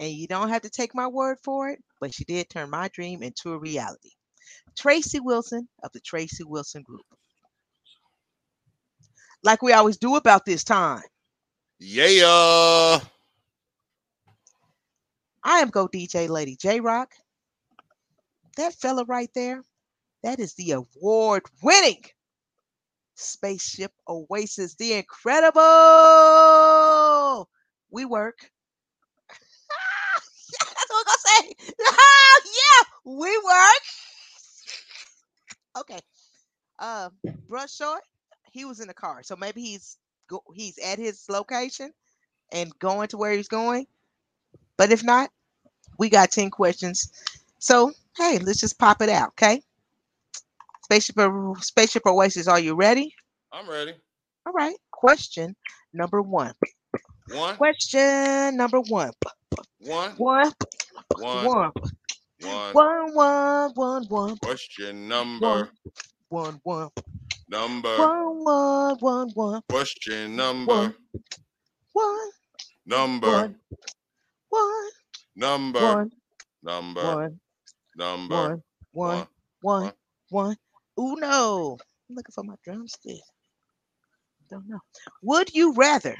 And 0.00 0.10
you 0.10 0.26
don't 0.26 0.48
have 0.48 0.62
to 0.62 0.70
take 0.70 0.94
my 0.94 1.06
word 1.06 1.38
for 1.44 1.68
it, 1.68 1.82
but 2.00 2.14
she 2.14 2.24
did 2.24 2.48
turn 2.48 2.70
my 2.70 2.88
dream 2.88 3.22
into 3.22 3.52
a 3.52 3.58
reality. 3.58 4.12
Tracy 4.76 5.20
Wilson 5.20 5.68
of 5.82 5.92
the 5.92 6.00
Tracy 6.00 6.44
Wilson 6.44 6.82
Group. 6.82 7.04
Like 9.42 9.62
we 9.62 9.72
always 9.72 9.96
do 9.98 10.16
about 10.16 10.44
this 10.44 10.64
time, 10.64 11.02
Yeah. 11.80 13.00
I 15.44 15.60
am 15.60 15.70
Go 15.70 15.88
DJ 15.88 16.28
Lady 16.28 16.56
J 16.56 16.80
Rock. 16.80 17.12
That 18.56 18.74
fella 18.74 19.04
right 19.06 19.30
there, 19.34 19.62
that 20.22 20.40
is 20.40 20.54
the 20.54 20.72
award 20.72 21.42
winning 21.62 22.02
Spaceship 23.14 23.92
Oasis, 24.08 24.74
the 24.76 24.94
incredible. 24.94 25.60
We 27.90 28.04
work. 28.06 28.50
That's 30.60 30.90
what 30.90 31.06
I'm 31.06 31.06
gonna 31.06 31.48
say. 31.48 31.54
Oh, 31.80 32.40
yeah, 32.46 32.84
we 33.04 33.38
work. 33.38 33.82
Okay. 35.78 36.00
Uh, 36.78 37.10
brush 37.48 37.74
short. 37.74 38.02
He 38.50 38.64
was 38.64 38.80
in 38.80 38.88
the 38.88 38.94
car, 38.94 39.22
so 39.22 39.36
maybe 39.36 39.62
he's 39.62 39.98
go- 40.28 40.44
he's 40.54 40.78
at 40.78 40.98
his 40.98 41.24
location 41.30 41.92
and 42.52 42.76
going 42.78 43.08
to 43.08 43.16
where 43.16 43.32
he's 43.32 43.48
going. 43.48 43.86
But 44.76 44.92
if 44.92 45.02
not, 45.02 45.30
we 45.98 46.10
got 46.10 46.30
10 46.30 46.50
questions. 46.50 47.10
So, 47.58 47.92
hey, 48.16 48.38
let's 48.38 48.60
just 48.60 48.78
pop 48.78 49.00
it 49.00 49.08
out, 49.08 49.28
okay? 49.30 49.62
Spaceship 50.84 51.16
Spaceship 51.60 52.06
Oasis, 52.06 52.48
are 52.48 52.60
you 52.60 52.74
ready? 52.74 53.14
I'm 53.52 53.68
ready. 53.68 53.94
All 54.46 54.52
right. 54.52 54.76
Question 54.90 55.54
number 55.92 56.20
one. 56.20 56.52
One, 57.32 57.56
Question 57.56 58.56
number 58.56 58.80
one. 58.80 59.12
one, 59.78 60.12
One, 60.16 60.52
one, 61.16 61.44
one, 61.44 61.72
one. 62.44 62.72
one, 62.72 63.14
one, 63.14 63.70
one, 63.74 64.04
one, 64.08 64.36
Question 64.38 65.08
number, 65.08 65.70
one, 66.28 66.60
one, 66.62 66.90
number. 67.48 67.96
one, 67.98 68.44
one, 68.44 68.96
one, 68.98 69.30
one, 69.34 69.62
Question 69.68 70.36
number, 70.36 70.72
one, 70.72 70.94
one, 71.92 72.30
number, 72.86 73.30
one, 73.30 73.56
one, 74.48 74.90
number, 75.36 75.80
one, 75.80 76.10
number, 76.62 77.02
one, 77.02 77.40
number. 77.96 78.34
one, 78.34 78.62
one, 78.92 79.26
one, 79.60 79.82
one. 79.82 79.92
one. 80.28 80.56
Uno. 80.98 81.78
I'm 82.08 82.16
looking 82.16 82.32
for 82.32 82.44
my 82.44 82.54
drumstick. 82.64 83.20
Don't 84.50 84.68
know. 84.68 84.80
Would 85.22 85.54
you 85.54 85.72
rather 85.74 86.16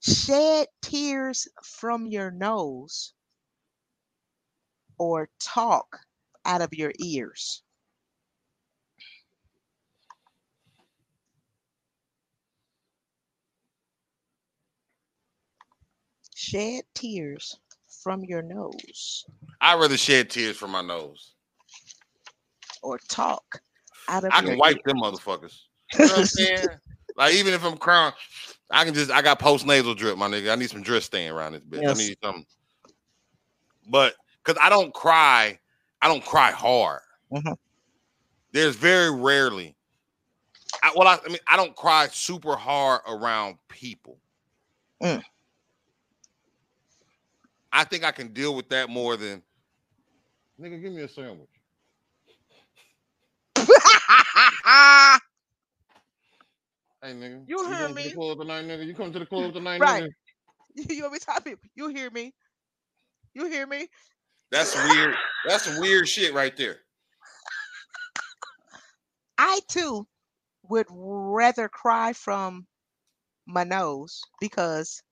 shed 0.00 0.68
tears 0.82 1.48
from 1.64 2.06
your 2.06 2.30
nose 2.30 3.14
or 5.00 5.30
talk 5.40 5.98
out 6.44 6.60
of 6.60 6.68
your 6.74 6.92
ears? 7.00 7.62
Shed 16.34 16.82
tears 16.94 17.58
from 18.02 18.24
your 18.24 18.42
nose 18.42 19.24
I'd 19.60 19.80
rather 19.80 19.96
shed 19.96 20.30
tears 20.30 20.56
from 20.56 20.70
my 20.70 20.82
nose. 20.82 21.34
or 22.82 22.98
talk 23.08 23.60
out 24.08 24.24
of 24.24 24.32
I 24.32 24.40
your 24.42 24.50
can 24.50 24.58
wipe 24.58 24.82
them 24.84 24.98
motherfuckers. 24.98 25.58
You 25.94 26.00
know 26.00 26.06
what 26.12 26.18
I'm 26.20 26.24
saying? 26.26 26.68
Like 27.16 27.34
even 27.34 27.52
if 27.52 27.64
I'm 27.64 27.76
crying, 27.76 28.12
I 28.70 28.84
can 28.84 28.94
just 28.94 29.10
I 29.10 29.22
got 29.22 29.40
post 29.40 29.66
nasal 29.66 29.94
drip, 29.94 30.16
my 30.16 30.28
nigga. 30.28 30.52
I 30.52 30.54
need 30.54 30.70
some 30.70 30.82
drip 30.82 31.02
staying 31.02 31.30
around 31.30 31.52
this 31.52 31.64
bitch. 31.64 31.82
Yes. 31.82 31.98
I 31.98 32.02
need 32.02 32.16
something. 32.22 32.46
But 33.90 34.14
because 34.44 34.60
I 34.62 34.68
don't 34.68 34.92
cry, 34.94 35.58
I 36.00 36.08
don't 36.08 36.24
cry 36.24 36.50
hard. 36.50 37.00
Mhm. 37.32 37.56
There's 38.52 38.76
very 38.76 39.10
rarely. 39.10 39.76
I, 40.82 40.92
well, 40.96 41.06
I, 41.08 41.18
I 41.24 41.28
mean, 41.28 41.38
I 41.46 41.56
don't 41.56 41.74
cry 41.76 42.08
super 42.08 42.56
hard 42.56 43.02
around 43.06 43.58
people. 43.68 44.18
Mm. 45.02 45.22
I 47.72 47.84
think 47.84 48.04
I 48.04 48.12
can 48.12 48.32
deal 48.32 48.54
with 48.54 48.68
that 48.70 48.88
more 48.88 49.16
than 49.16 49.42
nigga. 50.60 50.80
Give 50.80 50.92
me 50.92 51.02
a 51.02 51.08
sandwich. 51.08 51.48
Hey 57.02 57.12
nigga, 57.12 57.48
You 57.48 57.64
heard 57.64 57.78
going 57.78 57.96
to 57.96 58.02
the 58.02 58.10
club 58.14 58.38
tonight, 58.38 58.64
nigga. 58.64 58.86
You 58.86 58.94
come 58.94 59.10
to 59.12 59.18
the 59.18 59.24
club 59.26 59.54
tonight, 59.54 59.80
Right. 59.80 60.02
nigga. 60.02 60.10
you 60.90 61.02
want 61.02 61.14
me 61.14 61.18
to 61.18 61.24
tell 61.24 61.40
people? 61.40 61.68
You 61.74 61.88
hear 61.88 62.10
me? 62.10 62.34
You 63.32 63.46
hear 63.46 63.66
me? 63.66 63.88
That's 64.50 64.74
weird. 64.74 65.14
That's 65.46 65.64
some 65.64 65.80
weird 65.80 66.08
shit 66.08 66.34
right 66.34 66.56
there. 66.56 66.78
I 69.38 69.60
too 69.68 70.06
would 70.68 70.86
rather 70.90 71.68
cry 71.68 72.12
from 72.12 72.66
my 73.46 73.64
nose 73.64 74.20
because 74.40 75.02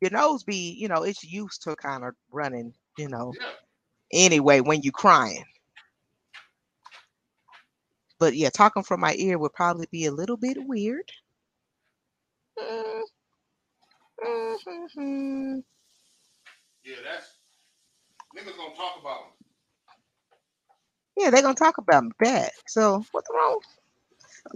your 0.00 0.10
nose 0.10 0.42
be, 0.42 0.72
you 0.78 0.88
know, 0.88 1.02
it's 1.02 1.24
used 1.24 1.62
to 1.62 1.76
kind 1.76 2.04
of 2.04 2.14
running, 2.30 2.72
you 2.98 3.08
know, 3.08 3.32
Yeah. 3.38 3.52
anyway 4.12 4.60
when 4.60 4.82
you 4.82 4.92
crying. 4.92 5.44
But 8.18 8.34
yeah, 8.36 8.50
talking 8.50 8.82
from 8.82 9.00
my 9.00 9.14
ear 9.16 9.38
would 9.38 9.52
probably 9.52 9.86
be 9.90 10.06
a 10.06 10.12
little 10.12 10.36
bit 10.36 10.56
weird. 10.60 11.10
Mm. 12.58 13.02
Yeah, 16.84 16.96
that's 17.04 17.28
Niggas 18.36 18.56
gonna 18.56 18.76
talk 18.76 19.00
about 19.00 19.18
him. 19.20 19.46
Yeah, 21.18 21.30
they're 21.30 21.42
gonna 21.42 21.54
talk 21.54 21.78
about 21.78 22.04
me 22.04 22.10
bad. 22.18 22.50
So 22.68 23.04
what's 23.12 23.28
wrong? 23.32 23.60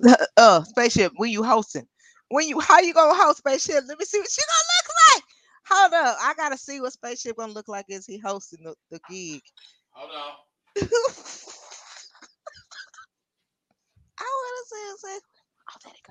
Uh, 0.37 0.63
spaceship. 0.65 1.13
When 1.17 1.31
you 1.31 1.43
hosting? 1.43 1.87
When 2.31 2.49
you 2.49 2.61
how 2.61 2.81
you 2.81 2.95
gonna 2.95 3.15
host 3.15 3.39
spaceship? 3.39 3.85
Let 3.89 3.99
me 3.99 4.05
see 4.05 4.19
what 4.21 4.31
she 4.31 4.43
gonna 4.43 4.69
look 4.77 4.91
like. 5.17 5.25
Hold 5.69 5.95
up, 6.07 6.17
I 6.21 6.35
gotta 6.37 6.59
see 6.59 6.81
what 6.81 6.93
spaceship 6.93 7.37
gonna 7.37 7.53
look 7.53 7.69
like 7.69 7.87
as 7.91 8.07
he 8.07 8.19
hosting 8.19 8.65
the, 8.65 8.75
the 8.91 9.01
gig. 9.11 9.43
Hold 9.93 10.11
on. 10.13 10.33
I 14.21 14.25
wanna 14.25 14.65
see 14.67 14.77
it. 14.77 14.99
Say, 15.01 15.21
oh, 15.71 15.79
there 15.85 15.93
they 15.95 16.03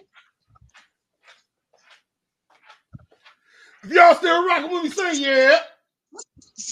Y'all 3.88 4.14
still 4.16 4.46
rocking 4.46 4.72
with 4.72 4.84
me, 4.84 4.90
say 4.90 5.18
yeah. 5.20 5.58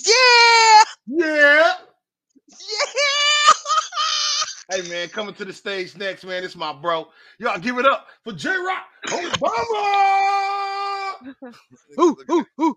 yeah, 0.06 0.84
Yeah. 1.06 1.74
yeah. 2.50 2.58
Hey 4.70 4.82
man, 4.88 5.08
coming 5.08 5.34
to 5.34 5.44
the 5.44 5.52
stage 5.52 5.96
next, 5.96 6.24
man. 6.24 6.44
It's 6.44 6.56
my 6.56 6.72
bro. 6.72 7.08
Y'all 7.38 7.58
give 7.58 7.78
it 7.78 7.86
up 7.86 8.06
for 8.24 8.32
J 8.32 8.48
Rock 8.50 8.86
Obama. 9.10 11.14
ooh, 12.00 12.16
ooh, 12.30 12.46
ooh, 12.60 12.60
ooh. 12.60 12.74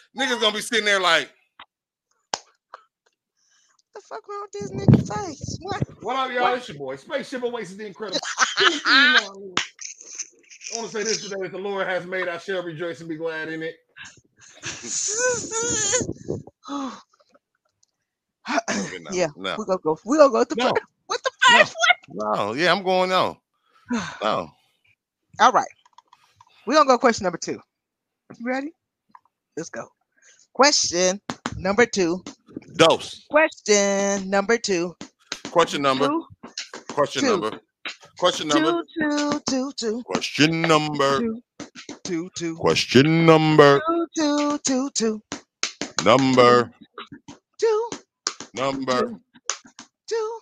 Niggas 0.18 0.40
gonna 0.40 0.56
be 0.56 0.62
sitting 0.62 0.86
there 0.86 1.00
like, 1.00 1.30
the 3.94 4.00
fuck 4.08 4.26
wrong 4.28 4.42
with 4.42 4.52
this 4.52 4.70
nigga 4.72 5.26
face? 5.26 5.56
What? 5.60 5.82
what 6.00 6.16
up, 6.16 6.32
y'all? 6.32 6.54
It's 6.54 6.68
your 6.68 6.78
boy. 6.78 6.96
Spaceship 6.96 7.42
Oasis 7.44 7.76
the 7.76 7.86
Incredible. 7.86 8.20
I 10.74 10.78
want 10.78 10.90
to 10.90 10.98
say 10.98 11.04
this 11.04 11.22
today 11.22 11.36
that 11.42 11.52
the 11.52 11.58
Lord 11.58 11.86
has 11.86 12.06
made. 12.06 12.28
I 12.28 12.38
shall 12.38 12.62
rejoice 12.64 13.00
and 13.00 13.08
be 13.08 13.16
glad 13.16 13.48
in 13.48 13.62
it. 13.62 13.76
yeah, 19.08 19.28
No. 19.36 19.58
we're 19.58 19.66
gonna 19.66 19.78
go. 19.84 19.98
We're 20.04 20.18
gonna 20.18 20.32
go 20.32 20.38
with 20.40 20.48
the 20.50 20.56
No. 20.56 20.68
first. 20.68 20.74
What 21.06 21.20
the 21.24 21.30
No. 21.48 21.60
first 21.60 21.76
No. 22.08 22.54
Yeah, 22.54 22.72
I'm 22.72 22.82
going 22.84 23.10
no. 23.10 23.38
No. 24.22 24.50
All 25.40 25.52
right. 25.52 25.68
We're 26.66 26.74
gonna 26.74 26.88
go 26.88 26.98
question 26.98 27.24
number 27.24 27.38
two. 27.38 27.60
You 28.38 28.46
ready? 28.46 28.72
Let's 29.56 29.70
go. 29.70 29.86
Question 30.54 31.20
number 31.56 31.86
two. 31.86 32.24
Dose. 32.76 33.26
Question 33.30 34.30
number 34.30 34.58
two. 34.58 34.94
Question 35.50 35.82
number. 35.82 36.08
Two, 36.08 36.26
Question 36.88 37.22
two. 37.22 37.26
number. 37.26 37.60
Question 38.18 38.48
number. 38.48 38.82
two, 38.98 39.40
two, 39.40 39.40
two, 39.48 39.72
two, 39.76 40.02
Question 40.04 40.62
number. 40.62 41.18
two, 41.20 41.42
two, 42.04 42.30
two, 42.36 42.56
Question 42.56 43.26
number. 43.26 43.80
two, 43.86 44.06
two, 44.16 44.58
two, 44.64 44.90
two, 44.94 45.20
Number. 46.04 46.70
two, 47.58 47.90
Number. 48.54 49.20
two, 50.08 50.40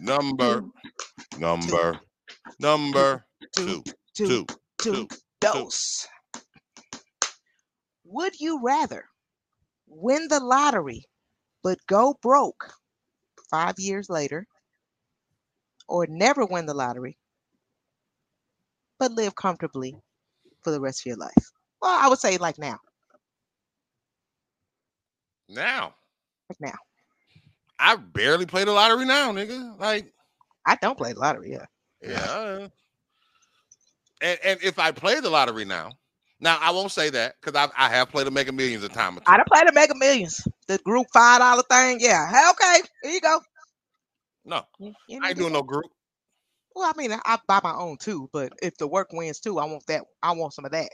Number. 0.00 0.64
Number. 1.38 2.00
Number. 2.58 3.24
Two. 3.56 3.82
two, 3.82 3.82
Two. 4.14 4.46
two, 4.78 4.92
two. 4.92 5.08
dose. 5.40 6.06
Would 8.04 8.38
you 8.40 8.60
rather 8.62 9.04
win 9.86 10.28
the 10.28 10.40
lottery 10.40 11.04
but 11.62 11.78
go 11.86 12.14
broke 12.22 12.72
five 13.50 13.74
years 13.78 14.08
later, 14.08 14.46
or 15.90 16.06
never 16.08 16.46
win 16.46 16.66
the 16.66 16.74
lottery 16.74 17.18
but 19.00 19.12
live 19.12 19.34
comfortably 19.36 19.96
for 20.62 20.70
the 20.72 20.80
rest 20.80 21.02
of 21.02 21.06
your 21.06 21.18
life? 21.18 21.52
Well, 21.82 21.98
I 21.98 22.08
would 22.08 22.20
say 22.20 22.38
like 22.38 22.58
now, 22.58 22.78
Now. 25.48 25.94
like 26.50 26.60
now. 26.60 26.78
I 27.78 27.96
barely 27.96 28.46
play 28.46 28.64
the 28.64 28.72
lottery 28.72 29.06
now, 29.06 29.32
nigga. 29.32 29.78
Like, 29.80 30.12
I 30.66 30.76
don't 30.82 30.98
play 30.98 31.12
the 31.14 31.20
lottery. 31.20 31.52
Yeah, 31.52 31.66
yeah. 32.02 32.68
And 34.22 34.38
and 34.44 34.62
if 34.62 34.78
I 34.78 34.92
play 34.92 35.20
the 35.20 35.30
lottery 35.30 35.64
now, 35.64 35.92
now 36.40 36.58
I 36.60 36.70
won't 36.72 36.92
say 36.92 37.10
that 37.10 37.36
because 37.40 37.56
I 37.58 37.70
I 37.86 37.90
have 37.90 38.10
played 38.10 38.26
the 38.26 38.32
Mega 38.32 38.52
Millions 38.52 38.84
a 38.84 38.90
time. 38.90 39.18
I 39.26 39.36
done 39.38 39.46
played 39.52 39.68
the 39.68 39.72
Mega 39.74 39.94
Millions, 39.96 40.46
the 40.68 40.78
group 40.78 41.08
five 41.12 41.40
dollar 41.40 41.62
thing. 41.70 41.98
Yeah, 42.00 42.30
Hey, 42.30 42.50
okay, 42.50 42.88
here 43.02 43.12
you 43.12 43.20
go. 43.22 43.40
No, 44.50 44.66
You- 44.80 44.94
you 45.06 45.20
I 45.22 45.28
ain't 45.28 45.36
niggas- 45.36 45.40
doing 45.40 45.52
no 45.52 45.62
group. 45.62 45.86
Well, 46.74 46.88
I 46.92 46.98
mean, 46.98 47.12
I, 47.12 47.20
I 47.24 47.38
buy 47.46 47.60
my 47.62 47.74
own 47.74 47.98
too, 47.98 48.28
but 48.32 48.52
if 48.62 48.76
the 48.78 48.86
work 48.88 49.12
wins 49.12 49.40
too, 49.40 49.58
I 49.60 49.64
want 49.64 49.86
that. 49.86 50.04
I 50.22 50.32
want 50.32 50.54
some 50.54 50.64
of 50.64 50.72
that. 50.72 50.90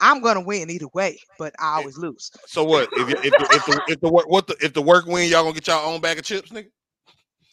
I'm 0.00 0.22
gonna 0.22 0.40
win 0.40 0.70
either 0.70 0.88
way, 0.94 1.18
but 1.38 1.54
I 1.58 1.74
eh, 1.74 1.76
always 1.80 1.98
lose. 1.98 2.30
So 2.46 2.64
what? 2.64 2.88
If 2.92 3.08
you, 3.10 3.16
if 3.16 3.30
the, 3.32 3.48
if 3.52 3.66
the 3.66 3.82
if 3.88 4.00
the 4.00 4.08
work 4.10 4.28
what 4.28 4.46
the 4.46 4.56
if 4.62 4.72
the 4.72 4.80
work 4.82 5.04
win, 5.06 5.28
y'all 5.30 5.42
gonna 5.42 5.54
get 5.54 5.66
y'all 5.66 5.86
own 5.92 6.00
bag 6.00 6.18
of 6.18 6.24
chips, 6.24 6.50
nigga? 6.50 6.70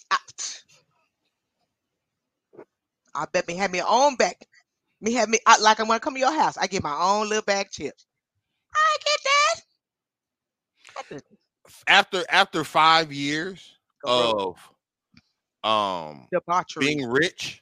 I, 0.10 0.18
I 3.16 3.26
bet 3.34 3.48
me 3.48 3.56
have 3.58 3.72
me 3.72 3.82
own 3.82 4.16
bag. 4.16 4.36
Me 5.02 5.14
have 5.14 5.28
me 5.28 5.40
I, 5.46 5.58
like 5.60 5.80
I'm 5.82 5.88
gonna 5.88 6.00
come 6.00 6.14
to 6.14 6.20
your 6.20 6.34
house. 6.34 6.58
I 6.58 6.68
get 6.68 6.84
my 6.84 6.96
own 6.98 7.28
little 7.28 7.44
bag 7.44 7.66
of 7.68 7.72
chips. 7.74 8.06
I 8.74 8.98
get 9.06 9.20
that. 11.10 11.24
After 11.88 12.24
after 12.30 12.64
five 12.64 13.12
years. 13.12 13.76
Of 14.04 14.58
um 15.64 16.28
debauchery. 16.32 16.86
being 16.86 17.06
rich, 17.06 17.62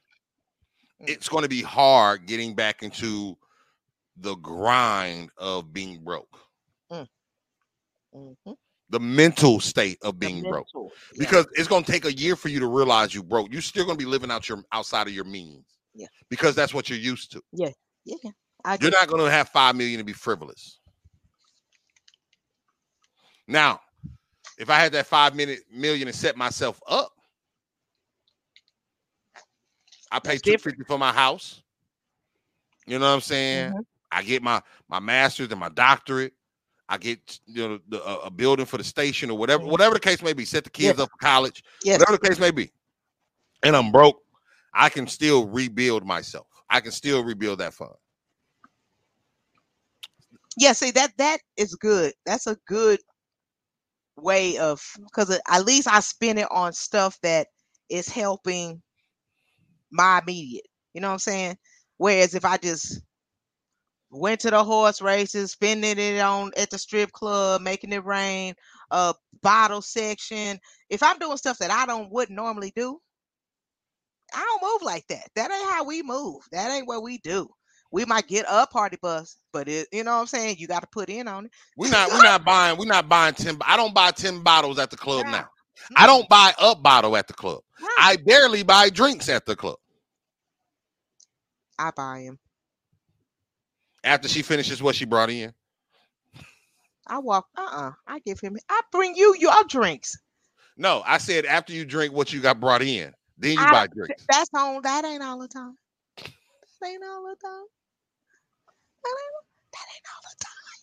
Mm. 1.01 1.09
it's 1.09 1.29
going 1.29 1.43
to 1.43 1.49
be 1.49 1.61
hard 1.61 2.25
getting 2.25 2.53
back 2.55 2.83
into 2.83 3.37
the 4.17 4.35
grind 4.35 5.29
of 5.37 5.71
being 5.71 6.03
broke, 6.03 6.39
Mhm. 6.91 7.07
the 8.89 8.99
mental 8.99 9.59
state 9.61 9.97
of 10.01 10.19
being 10.19 10.41
broke. 10.43 10.67
yeah. 10.73 10.89
Because 11.19 11.45
it's 11.53 11.67
going 11.69 11.83
to 11.85 11.91
take 11.91 12.03
a 12.05 12.11
year 12.13 12.35
for 12.35 12.49
you 12.49 12.59
to 12.59 12.67
realize 12.67 13.13
you 13.13 13.23
broke. 13.23 13.51
You're 13.51 13.61
still 13.61 13.85
going 13.85 13.97
to 13.97 14.03
be 14.03 14.09
living 14.09 14.29
out 14.31 14.49
your 14.49 14.63
outside 14.73 15.07
of 15.07 15.13
your 15.13 15.23
means. 15.25 15.65
Yeah. 15.93 16.07
Because 16.29 16.55
that's 16.55 16.73
what 16.73 16.89
you're 16.89 16.99
used 16.99 17.31
to. 17.33 17.43
yeah, 17.53 17.69
yeah. 18.03 18.31
I 18.65 18.77
You're 18.81 18.91
not 18.91 19.07
going 19.07 19.23
to 19.23 19.31
have 19.31 19.47
five 19.49 19.75
million 19.75 19.99
to 19.99 20.03
be 20.03 20.11
frivolous. 20.13 20.79
Now, 23.47 23.79
if 24.59 24.69
I 24.69 24.79
had 24.79 24.91
that 24.93 25.07
five 25.07 25.35
minute 25.35 25.61
million 25.73 26.07
and 26.07 26.15
set 26.15 26.37
myself 26.37 26.81
up, 26.87 27.11
I 30.11 30.19
pay 30.19 30.37
two 30.37 30.57
fifty 30.57 30.83
for 30.87 30.99
my 30.99 31.13
house. 31.13 31.63
You 32.87 32.99
know 32.99 33.07
what 33.07 33.15
I'm 33.15 33.21
saying? 33.21 33.73
Mhm. 33.73 33.85
I 34.11 34.23
get 34.23 34.43
my 34.43 34.61
my 34.89 34.99
master's 34.99 35.49
and 35.51 35.59
my 35.59 35.69
doctorate. 35.69 36.33
I 36.89 36.97
get 36.97 37.39
you 37.45 37.67
know 37.67 37.79
the, 37.89 38.03
a, 38.03 38.15
a 38.25 38.31
building 38.31 38.65
for 38.65 38.77
the 38.77 38.83
station 38.83 39.29
or 39.31 39.37
whatever, 39.37 39.65
whatever 39.65 39.93
the 39.95 39.99
case 39.99 40.21
may 40.23 40.33
be. 40.33 40.45
Set 40.45 40.63
the 40.63 40.69
kids 40.71 40.97
Yeah. 40.97 41.03
up 41.03 41.11
for 41.11 41.17
college, 41.25 41.63
yes. 41.83 41.99
whatever 41.99 42.17
the 42.21 42.27
case 42.29 42.39
may 42.39 42.51
be. 42.51 42.71
And 43.63 43.75
I'm 43.75 43.91
broke. 43.91 44.21
I 44.73 44.89
can 44.89 45.07
still 45.07 45.47
rebuild 45.47 46.05
myself. 46.05 46.47
I 46.69 46.79
can 46.81 46.91
still 46.91 47.23
rebuild 47.23 47.59
that 47.59 47.73
fund. 47.73 47.91
yeah 50.57 50.73
see 50.73 50.91
that 50.91 51.15
that 51.17 51.39
is 51.57 51.75
good 51.75 52.13
that's 52.25 52.47
a 52.47 52.57
good 52.67 52.99
way 54.23 54.57
of 54.59 54.81
because 55.03 55.29
at 55.31 55.65
least 55.65 55.87
i 55.87 55.99
spend 56.01 56.39
it 56.39 56.47
on 56.51 56.73
stuff 56.73 57.19
that 57.23 57.47
is 57.89 58.09
helping 58.09 58.81
my 59.91 60.21
immediate 60.23 60.65
you 60.93 61.01
know 61.01 61.07
what 61.09 61.13
i'm 61.13 61.19
saying? 61.19 61.57
Whereas 61.97 62.35
if 62.35 62.45
i 62.45 62.57
just 62.57 63.01
went 64.11 64.41
to 64.41 64.51
the 64.51 64.63
horse 64.63 65.01
races 65.01 65.51
spending 65.53 65.99
it 65.99 66.19
on 66.19 66.51
at 66.57 66.69
the 66.71 66.79
strip 66.79 67.11
club 67.13 67.61
making 67.61 67.93
it 67.93 68.05
rain 68.05 68.55
uh 68.91 69.13
bottle 69.43 69.81
section 69.83 70.59
if 70.89 71.03
i'm 71.03 71.19
doing 71.19 71.37
stuff 71.37 71.59
that 71.59 71.71
i 71.71 71.85
don't 71.85 72.11
wouldn't 72.11 72.35
normally 72.37 72.73
do 72.75 72.99
i 74.33 74.39
don't 74.59 74.71
move 74.73 74.83
like 74.83 75.07
that. 75.07 75.29
That 75.35 75.51
ain't 75.51 75.71
how 75.71 75.85
we 75.85 76.03
move. 76.03 76.43
That 76.51 76.71
ain't 76.71 76.87
what 76.87 77.03
we 77.03 77.19
do 77.19 77.49
we 77.91 78.05
might 78.05 78.27
get 78.27 78.45
a 78.49 78.67
party 78.67 78.97
bus, 79.01 79.37
but 79.51 79.67
it, 79.67 79.87
you 79.91 80.03
know 80.03 80.15
what 80.15 80.21
I'm 80.21 80.27
saying? 80.27 80.57
You 80.59 80.67
got 80.67 80.81
to 80.81 80.87
put 80.87 81.09
in 81.09 81.27
on 81.27 81.45
it. 81.45 81.51
We're 81.75 81.89
not 81.91 82.11
we're 82.11 82.21
not 82.23 82.45
buying 82.45 82.77
we're 82.77 82.85
not 82.85 83.09
buying 83.09 83.33
10 83.33 83.57
I 83.65 83.77
don't 83.77 83.93
buy 83.93 84.11
10 84.11 84.41
bottles 84.41 84.77
at 84.79 84.91
the 84.91 84.97
club 84.97 85.25
No. 85.25 85.31
now. 85.31 85.49
I 85.95 86.05
don't 86.05 86.27
buy 86.29 86.53
a 86.61 86.75
bottle 86.75 87.15
at 87.17 87.27
the 87.27 87.33
club. 87.33 87.61
Right. 87.81 87.95
I 87.99 88.17
barely 88.17 88.63
buy 88.63 88.89
drinks 88.89 89.29
at 89.29 89.45
the 89.45 89.55
club. 89.55 89.77
I 91.79 91.91
buy 91.95 92.19
him. 92.19 92.37
After 94.03 94.27
she 94.27 94.41
finishes 94.41 94.83
what 94.83 94.95
she 94.95 95.05
brought 95.05 95.29
in. 95.29 95.53
I 97.07 97.17
walk. 97.19 97.47
Uh 97.57 97.67
uh 97.71 97.91
I 98.07 98.19
give 98.19 98.39
him. 98.39 98.57
I 98.69 98.81
bring 98.91 99.15
you 99.15 99.35
your 99.39 99.63
drinks. 99.67 100.15
No, 100.77 101.01
I 101.05 101.17
said 101.17 101.45
after 101.45 101.73
you 101.73 101.85
drink 101.85 102.13
what 102.13 102.31
you 102.31 102.39
got 102.39 102.59
brought 102.59 102.81
in, 102.81 103.13
then 103.37 103.53
you 103.53 103.65
I- 103.65 103.71
buy 103.71 103.87
drinks. 103.87 104.23
That's 104.29 104.49
on. 104.53 104.81
That 104.83 105.05
ain't 105.05 105.23
all 105.23 105.39
the 105.39 105.47
time. 105.47 105.75
That 106.81 106.87
ain't 106.87 107.03
all 107.03 107.23
the 107.23 107.35
time. 107.47 107.65
That 109.03 109.15
ain't. 109.17 109.45
That 109.73 109.85
ain't 109.95 110.07
all 110.13 110.23
the 110.29 110.35
time. 110.45 110.79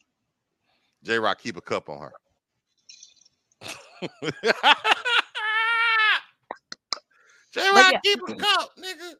J 1.04 1.18
Rock 1.18 1.38
keep 1.40 1.56
a 1.56 1.60
cup 1.60 1.88
on 1.88 2.00
her. 2.00 2.12
J 7.52 7.60
Rock 7.70 7.92
yeah. 7.92 8.00
keep 8.02 8.20
a 8.28 8.34
cup, 8.34 8.70
nigga. 8.78 9.14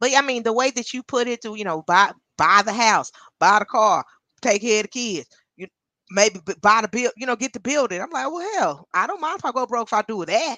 But 0.00 0.10
I 0.16 0.22
mean, 0.22 0.42
the 0.42 0.52
way 0.52 0.70
that 0.70 0.92
you 0.94 1.02
put 1.02 1.28
it 1.28 1.42
to, 1.42 1.54
you 1.54 1.64
know, 1.64 1.82
buy 1.86 2.12
buy 2.36 2.62
the 2.64 2.72
house, 2.72 3.12
buy 3.38 3.58
the 3.58 3.66
car, 3.66 4.04
take 4.40 4.62
care 4.62 4.80
of 4.80 4.84
the 4.84 4.88
kids. 4.88 5.28
You 5.56 5.66
maybe 6.10 6.40
buy 6.62 6.80
the 6.82 6.88
bill, 6.88 7.10
you 7.16 7.26
know, 7.26 7.36
get 7.36 7.52
the 7.52 7.60
building. 7.60 8.00
I'm 8.00 8.10
like, 8.10 8.30
well, 8.32 8.54
hell, 8.54 8.88
I 8.94 9.06
don't 9.06 9.20
mind 9.20 9.38
if 9.38 9.44
I 9.44 9.52
go 9.52 9.66
broke 9.66 9.88
if 9.88 9.92
I 9.92 10.02
do 10.02 10.24
that. 10.24 10.56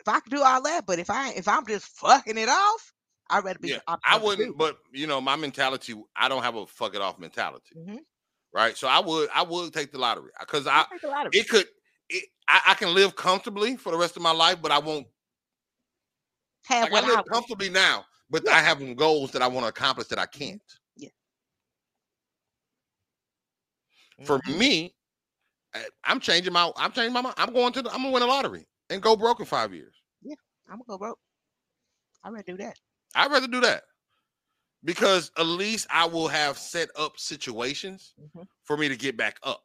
If 0.00 0.08
I 0.08 0.20
can 0.20 0.30
do 0.30 0.42
all 0.42 0.62
that, 0.62 0.86
but 0.86 0.98
if 0.98 1.10
I 1.10 1.32
if 1.32 1.46
I'm 1.48 1.66
just 1.66 1.86
fucking 1.86 2.38
it 2.38 2.48
off, 2.48 2.92
I'd 3.30 3.44
rather 3.44 3.58
be. 3.58 3.70
Yeah, 3.70 3.80
I 4.04 4.18
wouldn't, 4.18 4.48
two. 4.48 4.54
but 4.56 4.78
you 4.92 5.06
know, 5.06 5.20
my 5.20 5.36
mentality, 5.36 5.94
I 6.16 6.28
don't 6.28 6.42
have 6.42 6.54
a 6.56 6.66
fuck 6.66 6.94
it 6.94 7.00
off 7.00 7.18
mentality, 7.18 7.74
Mhm. 7.74 8.04
right? 8.52 8.76
So 8.76 8.88
I 8.88 9.00
would, 9.00 9.28
I 9.34 9.42
would 9.42 9.72
take 9.72 9.92
the 9.92 9.98
lottery 9.98 10.32
because 10.40 10.66
I, 10.66 10.80
I 10.80 10.86
take 10.90 11.02
a 11.04 11.08
lot 11.08 11.26
of 11.26 11.34
it. 11.34 11.48
could, 11.48 11.66
it, 12.08 12.28
I, 12.48 12.62
I 12.68 12.74
can 12.74 12.94
live 12.94 13.16
comfortably 13.16 13.76
for 13.76 13.92
the 13.92 13.98
rest 13.98 14.16
of 14.16 14.22
my 14.22 14.32
life, 14.32 14.62
but 14.62 14.72
I 14.72 14.78
won't. 14.78 15.06
Have 16.64 16.90
Like, 16.90 16.92
what 16.92 17.04
I 17.04 17.06
I 17.06 17.08
live 17.08 17.16
want. 17.22 17.26
comfortably 17.32 17.68
now, 17.70 18.06
but 18.30 18.44
Yeah. 18.44 18.52
I 18.52 18.60
have 18.60 18.78
some 18.78 18.94
goals 18.94 19.32
that 19.32 19.42
I 19.42 19.46
want 19.48 19.64
to 19.64 19.68
accomplish 19.68 20.08
that 20.08 20.18
I 20.18 20.26
can't. 20.26 20.62
Yeah. 20.96 21.10
For 24.24 24.38
Mhm. 24.38 24.42
me, 24.46 24.94
I- 25.74 25.88
I'm 26.04 26.20
changing 26.20 26.52
my, 26.52 26.72
I'm 26.76 26.92
changing 26.92 27.12
my 27.14 27.22
mind. 27.22 27.36
I'm 27.38 27.52
going 27.54 27.72
to, 27.74 27.82
the, 27.82 27.90
I'm 27.90 27.98
gonna 28.02 28.12
win 28.12 28.22
a 28.22 28.26
lottery 28.26 28.68
and 28.90 29.02
go 29.02 29.16
broke 29.16 29.40
in 29.40 29.46
five 29.46 29.74
years. 29.74 29.96
Yeah, 30.20 30.34
I'm 30.68 30.78
gonna 30.78 30.84
go 30.88 30.98
broke. 30.98 31.20
I'd 32.22 32.30
rather 32.32 32.42
do 32.42 32.56
that. 32.58 32.78
I'd 33.16 33.30
rather 33.32 33.48
do 33.48 33.60
that 33.62 33.84
because 34.84 35.30
at 35.38 35.46
least 35.46 35.86
I 35.90 36.04
will 36.06 36.28
have 36.28 36.58
set 36.58 36.90
up 36.96 37.18
situations 37.18 38.14
Mhm. 38.20 38.46
for 38.64 38.76
me 38.76 38.88
to 38.88 38.96
get 38.96 39.16
back 39.16 39.38
up. 39.42 39.62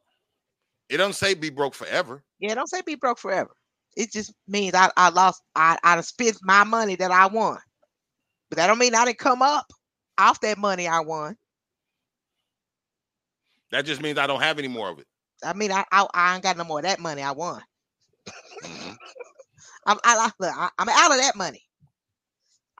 It 0.88 0.96
don't 0.96 1.14
say 1.14 1.34
be 1.34 1.50
broke 1.50 1.74
forever. 1.74 2.24
Yeah, 2.38 2.52
it 2.52 2.54
don't 2.56 2.68
say 2.68 2.80
be 2.82 2.96
broke 2.96 3.18
forever. 3.18 3.54
It 3.96 4.10
just 4.10 4.32
means 4.48 4.74
I, 4.74 4.90
I 4.96 5.10
lost 5.10 5.42
I 5.54 5.78
I 5.84 6.00
spent 6.00 6.38
my 6.42 6.64
money 6.64 6.96
that 6.96 7.10
I 7.10 7.26
won. 7.26 7.58
But 8.48 8.56
that 8.56 8.66
don't 8.66 8.78
mean 8.78 8.94
I 8.94 9.04
didn't 9.04 9.18
come 9.18 9.42
up 9.42 9.70
off 10.18 10.40
that 10.40 10.58
money 10.58 10.88
I 10.88 11.00
won. 11.00 11.36
That 13.70 13.84
just 13.84 14.02
means 14.02 14.18
I 14.18 14.26
don't 14.26 14.42
have 14.42 14.58
any 14.58 14.68
more 14.68 14.90
of 14.90 14.98
it. 14.98 15.06
I 15.44 15.52
mean 15.52 15.72
I 15.72 15.84
I, 15.92 16.06
I 16.14 16.34
ain't 16.34 16.42
got 16.42 16.56
no 16.56 16.64
more 16.64 16.78
of 16.78 16.84
that 16.84 17.00
money 17.00 17.22
I 17.22 17.32
won. 17.32 17.62
Mhm. 18.62 18.96
I'm 19.86 19.98
I, 20.04 20.16
I, 20.16 20.30
look, 20.38 20.54
I 20.56 20.70
I'm 20.78 20.88
out 20.88 21.10
of 21.12 21.18
that 21.18 21.36
money. 21.36 21.62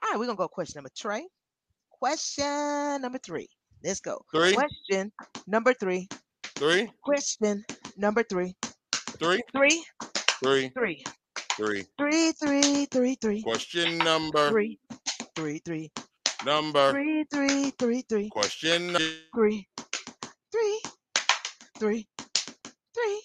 All 0.03 0.09
right, 0.11 0.19
we're 0.19 0.25
gonna 0.25 0.37
go 0.37 0.47
question 0.47 0.79
number 0.79 0.89
three. 0.97 1.27
Question 1.89 3.01
number 3.01 3.17
three. 3.19 3.47
Let's 3.83 4.01
go. 4.01 4.21
Three, 4.33 4.53
Question 4.53 5.11
number 5.47 5.73
three. 5.73 6.07
three, 6.55 6.91
Question 7.01 7.63
number 7.97 8.23
three. 8.23 8.55
three, 9.19 9.41
Three, 9.53 9.85
three, 10.43 10.71
three, 10.75 11.03
three. 11.55 11.85
three, 11.97 12.31
three, 12.33 12.85
three, 12.87 13.15
three, 13.15 13.41
Question 13.43 13.97
number, 13.99 14.49
three, 14.49 14.79
three, 15.35 15.59
three, 15.63 15.91
number. 16.45 16.91
three, 16.91 17.23
three, 17.31 17.71
three, 17.79 18.01
three. 18.09 18.29
Question 18.29 18.87
number. 18.87 18.99
three, 19.33 19.67
three, 20.51 20.81
three, 21.79 22.07
three, 22.93 23.21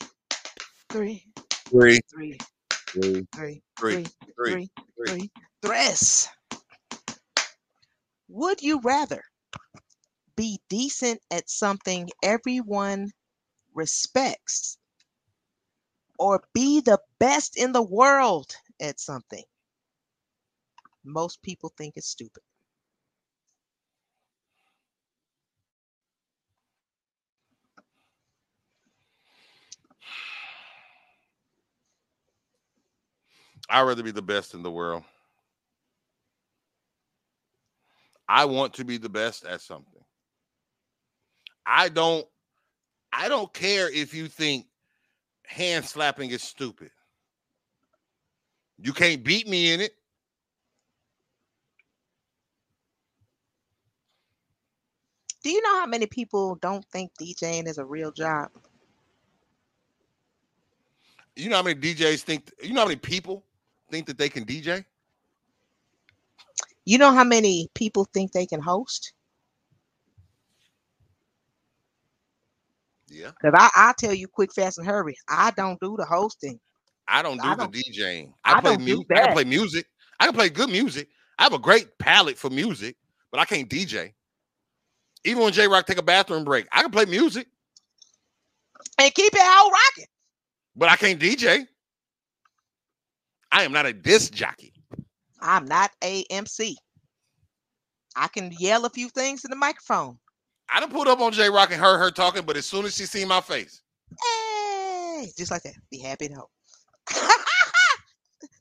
three, 0.90 1.24
Three, 1.70 2.00
three, 2.00 2.00
three, 2.08 2.38
three, 2.88 3.20
three, 3.28 3.62
three, 3.76 4.06
three, 4.06 4.06
three, 4.36 4.70
three. 5.06 5.30
Tres. 5.64 6.28
Would 8.28 8.62
you 8.62 8.80
rather 8.80 9.24
be 10.36 10.62
decent 10.70 11.20
at 11.30 11.50
something 11.50 12.08
everyone 12.22 13.12
respects 13.74 14.78
or 16.18 16.44
be 16.54 16.80
the 16.80 17.00
best 17.18 17.56
in 17.56 17.72
the 17.72 17.82
world 17.82 18.54
at 18.80 19.00
something 19.00 19.44
most 21.04 21.42
people 21.42 21.72
think 21.76 21.94
it's 21.96 22.06
stupid? 22.08 22.42
I'd 33.70 33.82
rather 33.82 34.02
be 34.02 34.10
the 34.10 34.22
best 34.22 34.54
in 34.54 34.62
the 34.62 34.70
world. 34.70 35.04
I 38.28 38.44
want 38.44 38.74
to 38.74 38.84
be 38.84 38.98
the 38.98 39.08
best 39.08 39.44
at 39.46 39.60
something. 39.60 40.02
I 41.66 41.88
don't 41.88 42.26
I 43.12 43.28
don't 43.28 43.52
care 43.52 43.90
if 43.90 44.14
you 44.14 44.28
think 44.28 44.66
hand 45.46 45.84
slapping 45.84 46.30
is 46.30 46.42
stupid. 46.42 46.90
You 48.78 48.92
can't 48.92 49.24
beat 49.24 49.48
me 49.48 49.72
in 49.72 49.80
it. 49.80 49.92
Do 55.42 55.50
you 55.50 55.62
know 55.62 55.80
how 55.80 55.86
many 55.86 56.06
people 56.06 56.56
don't 56.56 56.84
think 56.86 57.12
DJing 57.20 57.66
is 57.66 57.78
a 57.78 57.84
real 57.84 58.12
job? 58.12 58.50
You 61.36 61.48
know 61.48 61.56
how 61.56 61.62
many 61.62 61.80
DJs 61.80 62.22
think 62.22 62.50
you 62.62 62.74
know 62.74 62.80
how 62.80 62.86
many 62.86 62.96
people 62.96 63.44
think 63.90 64.06
that 64.06 64.18
they 64.18 64.28
can 64.28 64.44
DJ? 64.44 64.84
You 66.88 66.96
know 66.96 67.12
how 67.12 67.22
many 67.22 67.68
people 67.74 68.06
think 68.14 68.32
they 68.32 68.46
can 68.46 68.62
host? 68.62 69.12
Yeah. 73.08 73.32
Because 73.42 73.52
I, 73.58 73.68
I'll 73.74 73.92
tell 73.92 74.14
you 74.14 74.26
quick, 74.26 74.54
fast, 74.54 74.78
and 74.78 74.86
hurry. 74.86 75.14
I 75.28 75.50
don't 75.50 75.78
do 75.80 75.96
the 75.98 76.06
hosting. 76.06 76.58
I 77.06 77.20
don't 77.20 77.36
do 77.42 77.46
I 77.46 77.56
the 77.56 77.64
don't- 77.66 77.74
DJing. 77.74 78.32
I 78.42 78.54
I 78.54 78.60
play 78.62 78.78
music. 78.78 79.06
I 79.14 79.20
can 79.20 79.32
play 79.34 79.44
music. 79.44 79.86
I 80.18 80.24
can 80.24 80.34
play 80.34 80.48
good 80.48 80.70
music. 80.70 81.08
I 81.38 81.42
have 81.42 81.52
a 81.52 81.58
great 81.58 81.98
palette 81.98 82.38
for 82.38 82.48
music, 82.48 82.96
but 83.30 83.38
I 83.38 83.44
can't 83.44 83.68
DJ. 83.68 84.14
Even 85.24 85.42
when 85.42 85.52
J 85.52 85.68
Rock 85.68 85.84
take 85.84 85.98
a 85.98 86.02
bathroom 86.02 86.42
break, 86.44 86.66
I 86.72 86.80
can 86.80 86.90
play 86.90 87.04
music, 87.04 87.48
And 88.98 89.12
keep 89.14 89.34
it 89.34 89.40
out 89.42 89.70
rocking. 89.70 90.06
but 90.74 90.88
I 90.88 90.96
can't 90.96 91.20
DJ. 91.20 91.66
I 93.52 93.64
am 93.64 93.72
not 93.72 93.84
a 93.84 93.92
disc 93.92 94.32
jockey. 94.32 94.72
I'm 95.40 95.66
not 95.66 95.90
a 96.02 96.24
MC. 96.30 96.76
I 98.16 98.28
can 98.28 98.52
yell 98.58 98.84
a 98.84 98.90
few 98.90 99.08
things 99.08 99.44
in 99.44 99.50
the 99.50 99.56
microphone. 99.56 100.18
I 100.70 100.80
done 100.80 100.90
pulled 100.90 101.08
up 101.08 101.20
on 101.20 101.32
J 101.32 101.48
Rock 101.48 101.70
and 101.72 101.80
heard 101.80 101.98
her 101.98 102.10
talking, 102.10 102.44
but 102.44 102.56
as 102.56 102.66
soon 102.66 102.84
as 102.84 102.94
she 102.94 103.06
seen 103.06 103.28
my 103.28 103.40
face, 103.40 103.82
Hey, 104.22 105.30
just 105.36 105.50
like 105.50 105.62
that. 105.62 105.74
Be 105.90 105.98
happy 105.98 106.28
to 106.28 106.34
help. 106.34 106.50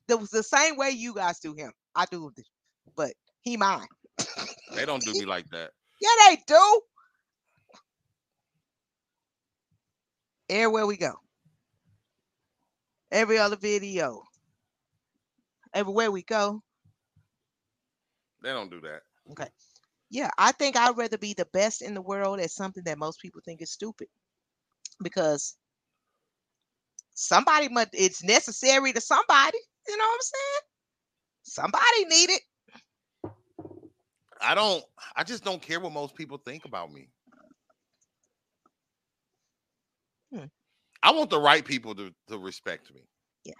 that 0.07 0.17
was 0.17 0.29
the 0.29 0.43
same 0.43 0.77
way 0.77 0.89
you 0.91 1.13
guys 1.13 1.39
do 1.39 1.53
him. 1.53 1.71
I 1.95 2.05
do 2.09 2.31
this, 2.35 2.45
but 2.95 3.13
he 3.41 3.57
mine. 3.57 3.87
they 4.73 4.85
don't 4.85 5.01
do 5.03 5.13
me 5.13 5.25
like 5.25 5.47
that. 5.49 5.71
Yeah, 6.01 6.09
they 6.29 6.41
do. 6.47 6.81
Everywhere 10.49 10.85
we 10.85 10.97
go. 10.97 11.13
Every 13.11 13.37
other 13.37 13.55
video. 13.55 14.23
Everywhere 15.73 16.11
we 16.11 16.23
go. 16.23 16.61
They 18.47 18.53
don't 18.53 18.71
do 18.71 18.79
that. 18.79 19.01
Okay. 19.31 19.49
Yeah, 20.09 20.29
I 20.37 20.53
think 20.53 20.77
I'd 20.77 20.95
rather 20.95 21.17
be 21.17 21.33
the 21.33 21.49
best 21.51 21.81
in 21.81 21.93
the 21.93 22.01
world 22.01 22.39
at 22.39 22.49
something 22.49 22.81
that 22.85 22.97
most 22.97 23.19
people 23.19 23.41
think 23.43 23.61
is 23.61 23.71
stupid. 23.71 24.07
Because 25.03 25.57
somebody 27.13 27.67
must 27.67 27.89
it's 27.91 28.23
necessary 28.23 28.93
to 28.93 29.01
somebody. 29.01 29.57
You 29.85 29.97
know 29.97 30.05
what 30.05 30.13
I'm 30.13 30.21
saying? 30.21 30.61
Somebody 31.43 32.05
need 32.05 32.29
it. 32.29 33.33
I 34.39 34.55
don't. 34.55 34.81
I 35.17 35.25
just 35.25 35.43
don't 35.43 35.61
care 35.61 35.81
what 35.81 35.91
most 35.91 36.15
people 36.15 36.37
think 36.37 36.63
about 36.63 36.93
me. 36.93 37.09
Hmm. 40.33 40.45
I 41.03 41.11
want 41.11 41.29
the 41.29 41.41
right 41.41 41.65
people 41.65 41.93
to, 41.95 42.13
to 42.29 42.37
respect 42.37 42.93
me. 42.95 43.01
Yeah. 43.43 43.55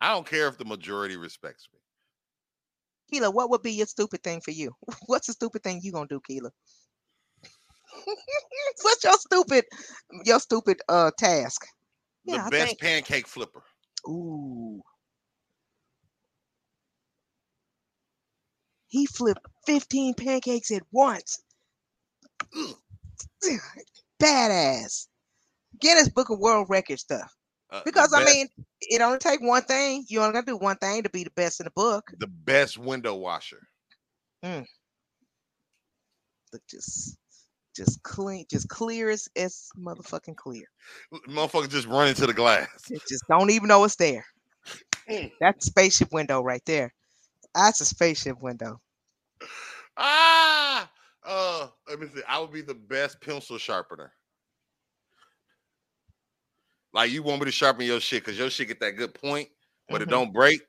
I 0.00 0.14
don't 0.14 0.26
care 0.26 0.48
if 0.48 0.56
the 0.56 0.64
majority 0.64 1.18
respects 1.18 1.68
me. 1.70 1.80
Keela, 3.10 3.30
what 3.30 3.50
would 3.50 3.62
be 3.62 3.72
your 3.72 3.86
stupid 3.86 4.22
thing 4.22 4.40
for 4.40 4.50
you? 4.50 4.72
What's 5.06 5.26
the 5.28 5.32
stupid 5.32 5.62
thing 5.62 5.80
you 5.82 5.92
gonna 5.92 6.06
do, 6.08 6.20
Keela? 6.26 6.50
What's 8.82 9.04
your 9.04 9.14
stupid 9.18 9.64
your 10.24 10.40
stupid 10.40 10.80
uh 10.88 11.10
task? 11.18 11.66
The 12.24 12.32
Yeah, 12.34 12.48
best 12.50 12.66
think- 12.68 12.80
pancake 12.80 13.26
flipper. 13.28 13.62
Ooh. 14.08 14.80
He 18.88 19.06
flipped 19.06 19.44
15 19.66 20.14
pancakes 20.14 20.70
at 20.70 20.82
once. 20.92 21.42
Badass. 24.22 25.06
Guinness 25.80 26.08
Book 26.08 26.30
of 26.30 26.38
World 26.38 26.66
Record 26.70 26.98
stuff. 26.98 27.34
Uh, 27.70 27.82
Because 27.84 28.12
I 28.14 28.24
mean, 28.24 28.46
it 28.88 29.00
only 29.00 29.18
take 29.18 29.40
one 29.40 29.62
thing. 29.62 30.04
You 30.08 30.20
only 30.20 30.32
gotta 30.32 30.46
do 30.46 30.56
one 30.56 30.76
thing 30.76 31.02
to 31.02 31.10
be 31.10 31.24
the 31.24 31.30
best 31.30 31.60
in 31.60 31.64
the 31.64 31.70
book. 31.70 32.10
the 32.18 32.26
best 32.26 32.78
window 32.78 33.14
washer. 33.14 33.60
Look, 36.52 36.62
just 36.68 37.18
just 37.74 38.02
clean, 38.02 38.46
just 38.50 38.68
clear 38.68 39.10
as, 39.10 39.28
as 39.36 39.68
motherfucking 39.78 40.36
clear. 40.36 40.64
Motherfucker 41.28 41.68
just 41.68 41.86
run 41.86 42.08
into 42.08 42.26
the 42.26 42.32
glass. 42.32 42.68
It 42.90 43.02
just 43.08 43.24
don't 43.28 43.50
even 43.50 43.68
know 43.68 43.84
it's 43.84 43.96
there. 43.96 44.24
Mm. 45.10 45.30
That's 45.40 45.66
a 45.66 45.70
spaceship 45.70 46.12
window 46.12 46.42
right 46.42 46.62
there. 46.64 46.94
That's 47.54 47.80
a 47.80 47.84
spaceship 47.84 48.40
window. 48.40 48.80
Ah, 49.96 50.90
Uh, 51.24 51.68
let 51.88 51.98
me 52.00 52.06
see. 52.14 52.22
I 52.28 52.38
would 52.38 52.52
be 52.52 52.62
the 52.62 52.74
best 52.74 53.20
pencil 53.20 53.58
sharpener. 53.58 54.12
Like 56.92 57.10
you 57.10 57.22
want 57.22 57.40
me 57.40 57.46
to 57.46 57.52
sharpen 57.52 57.84
your 57.84 58.00
shit 58.00 58.24
because 58.24 58.38
your 58.38 58.50
shit 58.50 58.68
get 58.68 58.80
that 58.80 58.92
good 58.92 59.14
point, 59.14 59.48
but 59.88 60.00
Mhm. 60.00 60.04
it 60.04 60.10
don't 60.10 60.32
break. 60.32 60.62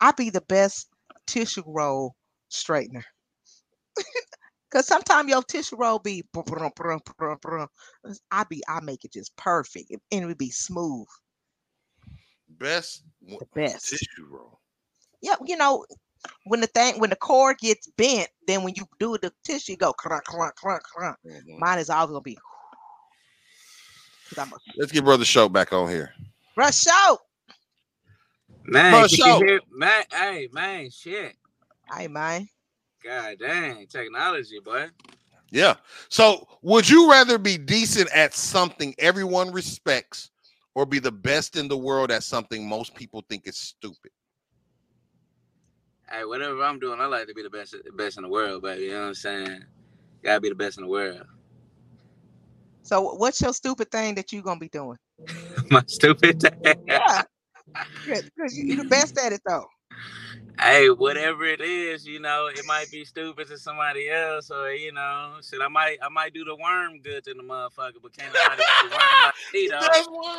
I'd 0.00 0.16
be 0.16 0.30
the 0.30 0.40
best 0.42 0.88
tissue 1.26 1.62
roll 1.66 2.16
straightener. 2.50 3.04
Cause 4.70 4.86
sometimes 4.86 5.28
your 5.28 5.42
tissue 5.42 5.76
roll 5.76 5.98
be. 5.98 6.24
I 8.30 8.44
be 8.44 8.62
I 8.68 8.80
make 8.80 9.04
it 9.04 9.12
just 9.12 9.34
perfect 9.36 9.90
and 9.90 10.00
it 10.22 10.26
would 10.26 10.38
be 10.38 10.50
smooth. 10.50 11.08
Best 12.48 13.04
The 13.20 13.46
best. 13.54 13.88
tissue 13.88 14.26
roll. 14.28 14.60
Yeah, 15.20 15.34
you 15.44 15.56
know, 15.56 15.84
when 16.44 16.60
the 16.60 16.66
thing 16.68 16.98
when 17.00 17.10
the 17.10 17.16
cord 17.16 17.58
gets 17.58 17.88
bent, 17.96 18.28
then 18.46 18.62
when 18.62 18.74
you 18.76 18.86
do 18.98 19.18
the 19.18 19.32
tissue, 19.44 19.72
you 19.72 19.78
go 19.78 19.92
crunk, 19.92 20.22
crunk, 20.22 20.52
crunk, 20.54 20.80
crunk. 20.96 21.16
Mhm. 21.26 21.58
Mine 21.58 21.78
is 21.78 21.90
always 21.90 22.10
gonna 22.10 22.20
be. 22.22 22.38
Cause 24.34 24.48
Let's 24.76 24.92
get 24.92 25.04
brother 25.04 25.24
show 25.24 25.48
back 25.48 25.72
on 25.72 25.88
here. 25.88 26.14
rush 26.56 26.86
out. 26.88 27.18
Man, 28.64 28.92
Bro, 28.92 29.06
show. 29.08 29.40
Man, 29.72 30.04
hey, 30.12 30.48
man, 30.52 30.90
shit. 30.90 31.34
Hey 31.92 32.06
man, 32.06 32.48
God 33.02 33.36
dang, 33.40 33.86
technology, 33.88 34.60
boy. 34.64 34.86
Yeah. 35.50 35.74
So, 36.08 36.46
would 36.62 36.88
you 36.88 37.10
rather 37.10 37.36
be 37.38 37.58
decent 37.58 38.08
at 38.12 38.34
something 38.34 38.94
everyone 38.98 39.50
respects, 39.50 40.30
or 40.76 40.86
be 40.86 41.00
the 41.00 41.10
best 41.10 41.56
in 41.56 41.66
the 41.66 41.76
world 41.76 42.12
at 42.12 42.22
something 42.22 42.68
most 42.68 42.94
people 42.94 43.24
think 43.28 43.48
is 43.48 43.56
stupid? 43.58 44.12
Hey, 46.08 46.24
whatever 46.24 46.62
I'm 46.62 46.78
doing, 46.78 47.00
I 47.00 47.06
like 47.06 47.26
to 47.26 47.34
be 47.34 47.42
the 47.42 47.50
best, 47.50 47.74
best 47.96 48.16
in 48.16 48.22
the 48.22 48.28
world, 48.28 48.62
baby. 48.62 48.84
You 48.84 48.92
know 48.92 49.00
what 49.00 49.06
I'm 49.08 49.14
saying? 49.14 49.64
Gotta 50.22 50.40
be 50.40 50.48
the 50.50 50.54
best 50.54 50.78
in 50.78 50.84
the 50.84 50.90
world. 50.90 51.22
So 52.82 53.14
what's 53.14 53.40
your 53.40 53.52
stupid 53.52 53.90
thing 53.90 54.14
that 54.16 54.32
you're 54.32 54.42
gonna 54.42 54.60
be 54.60 54.68
doing? 54.68 54.98
My 55.70 55.82
stupid. 55.86 56.40
thing. 56.40 56.84
Yeah, 56.86 57.22
because 58.04 58.58
you're 58.58 58.76
the 58.76 58.88
best 58.88 59.18
at 59.18 59.32
it 59.32 59.40
though. 59.46 59.66
Hey, 60.60 60.90
whatever 60.90 61.44
it 61.44 61.60
is, 61.60 62.06
you 62.06 62.20
know, 62.20 62.48
it 62.48 62.64
might 62.66 62.90
be 62.90 63.04
stupid 63.04 63.48
to 63.48 63.58
somebody 63.58 64.08
else, 64.10 64.50
or 64.50 64.72
you 64.72 64.92
know, 64.92 65.34
shit. 65.42 65.60
I 65.62 65.68
might, 65.68 65.98
I 66.02 66.08
might 66.08 66.34
do 66.34 66.44
the 66.44 66.56
worm 66.56 67.00
good 67.00 67.24
to 67.24 67.34
the 67.34 67.42
motherfucker, 67.42 68.00
but 68.02 68.16
can't 68.16 68.32
nobody 68.34 68.62
do 68.82 68.88
the 68.88 68.94
worm 68.94 69.00
like 69.22 69.34
me 69.52 69.68
though. 69.70 69.86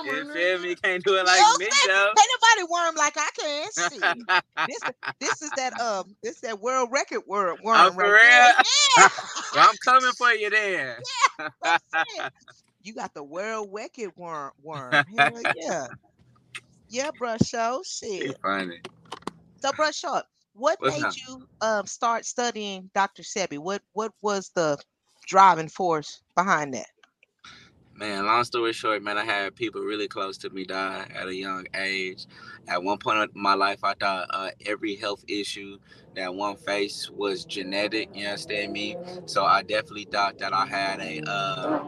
You 0.05 0.25
feel 0.33 0.59
me? 0.59 0.75
Can't 0.75 1.03
do 1.03 1.15
it 1.15 1.25
like 1.25 1.39
You 1.39 1.57
me 1.59 1.67
though. 1.87 2.13
Ain't 2.17 2.29
nobody 2.41 2.71
worm 2.71 2.95
like 2.95 3.13
I 3.17 3.29
can. 3.39 3.71
See, 3.71 4.27
this 4.67 4.83
this 5.19 5.41
is 5.41 5.51
that 5.53 5.79
um 5.79 6.15
this 6.23 6.39
that 6.41 6.59
world 6.61 6.89
record 6.91 7.21
word 7.27 7.57
worm 7.63 7.87
Oh, 7.87 7.91
for 7.91 8.03
right 8.03 8.13
there. 8.21 8.29
real? 8.29 8.53
Yeah, 8.97 9.07
Well, 9.55 9.69
I'm 9.69 9.77
coming 9.77 10.11
for 10.13 10.31
you 10.31 10.49
then. 10.49 10.95
I'm 11.63 11.79
you 12.83 12.93
got 12.93 13.13
the 13.13 13.23
world 13.23 13.69
record 13.71 14.11
worm 14.15 14.51
worm. 14.61 15.05
Hell 15.15 15.41
yeah, 15.53 15.87
yeah, 16.89 17.11
bruh. 17.11 17.37
Show 17.45 17.81
shit. 17.85 18.35
funny. 18.41 18.79
So, 19.61 19.71
bruh, 19.71 19.93
short. 19.97 20.25
What 20.53 20.79
What's 20.79 20.97
made 20.99 21.15
you 21.15 21.47
um 21.61 21.85
start 21.87 22.25
studying 22.25 22.89
Dr. 22.93 23.23
Sebi? 23.23 23.57
What 23.59 23.81
what 23.93 24.11
was 24.21 24.51
the 24.55 24.77
driving 25.27 25.69
force 25.69 26.21
behind 26.35 26.73
that? 26.73 26.89
Man, 27.95 28.25
long 28.25 28.43
story 28.45 28.73
short, 28.73 29.03
man, 29.03 29.17
I 29.17 29.25
had 29.25 29.55
people 29.55 29.81
really 29.81 30.07
close 30.07 30.37
to 30.39 30.49
me 30.49 30.63
die 30.65 31.05
at 31.13 31.27
a 31.27 31.35
young 31.35 31.67
age. 31.75 32.25
At 32.67 32.83
one 32.83 32.97
point 32.97 33.17
in 33.35 33.41
my 33.41 33.53
life, 33.53 33.79
I 33.83 33.93
thought 33.93 34.27
uh, 34.31 34.51
every 34.65 34.95
health 34.95 35.23
issue 35.27 35.77
that 36.15 36.33
one 36.33 36.55
faced 36.57 37.11
was 37.11 37.45
genetic. 37.45 38.09
You 38.15 38.25
understand 38.27 38.73
me? 38.73 38.97
So 39.27 39.45
I 39.45 39.61
definitely 39.61 40.07
thought 40.11 40.39
that 40.39 40.53
I 40.53 40.65
had 40.65 40.99
a, 41.01 41.21
uh, 41.29 41.79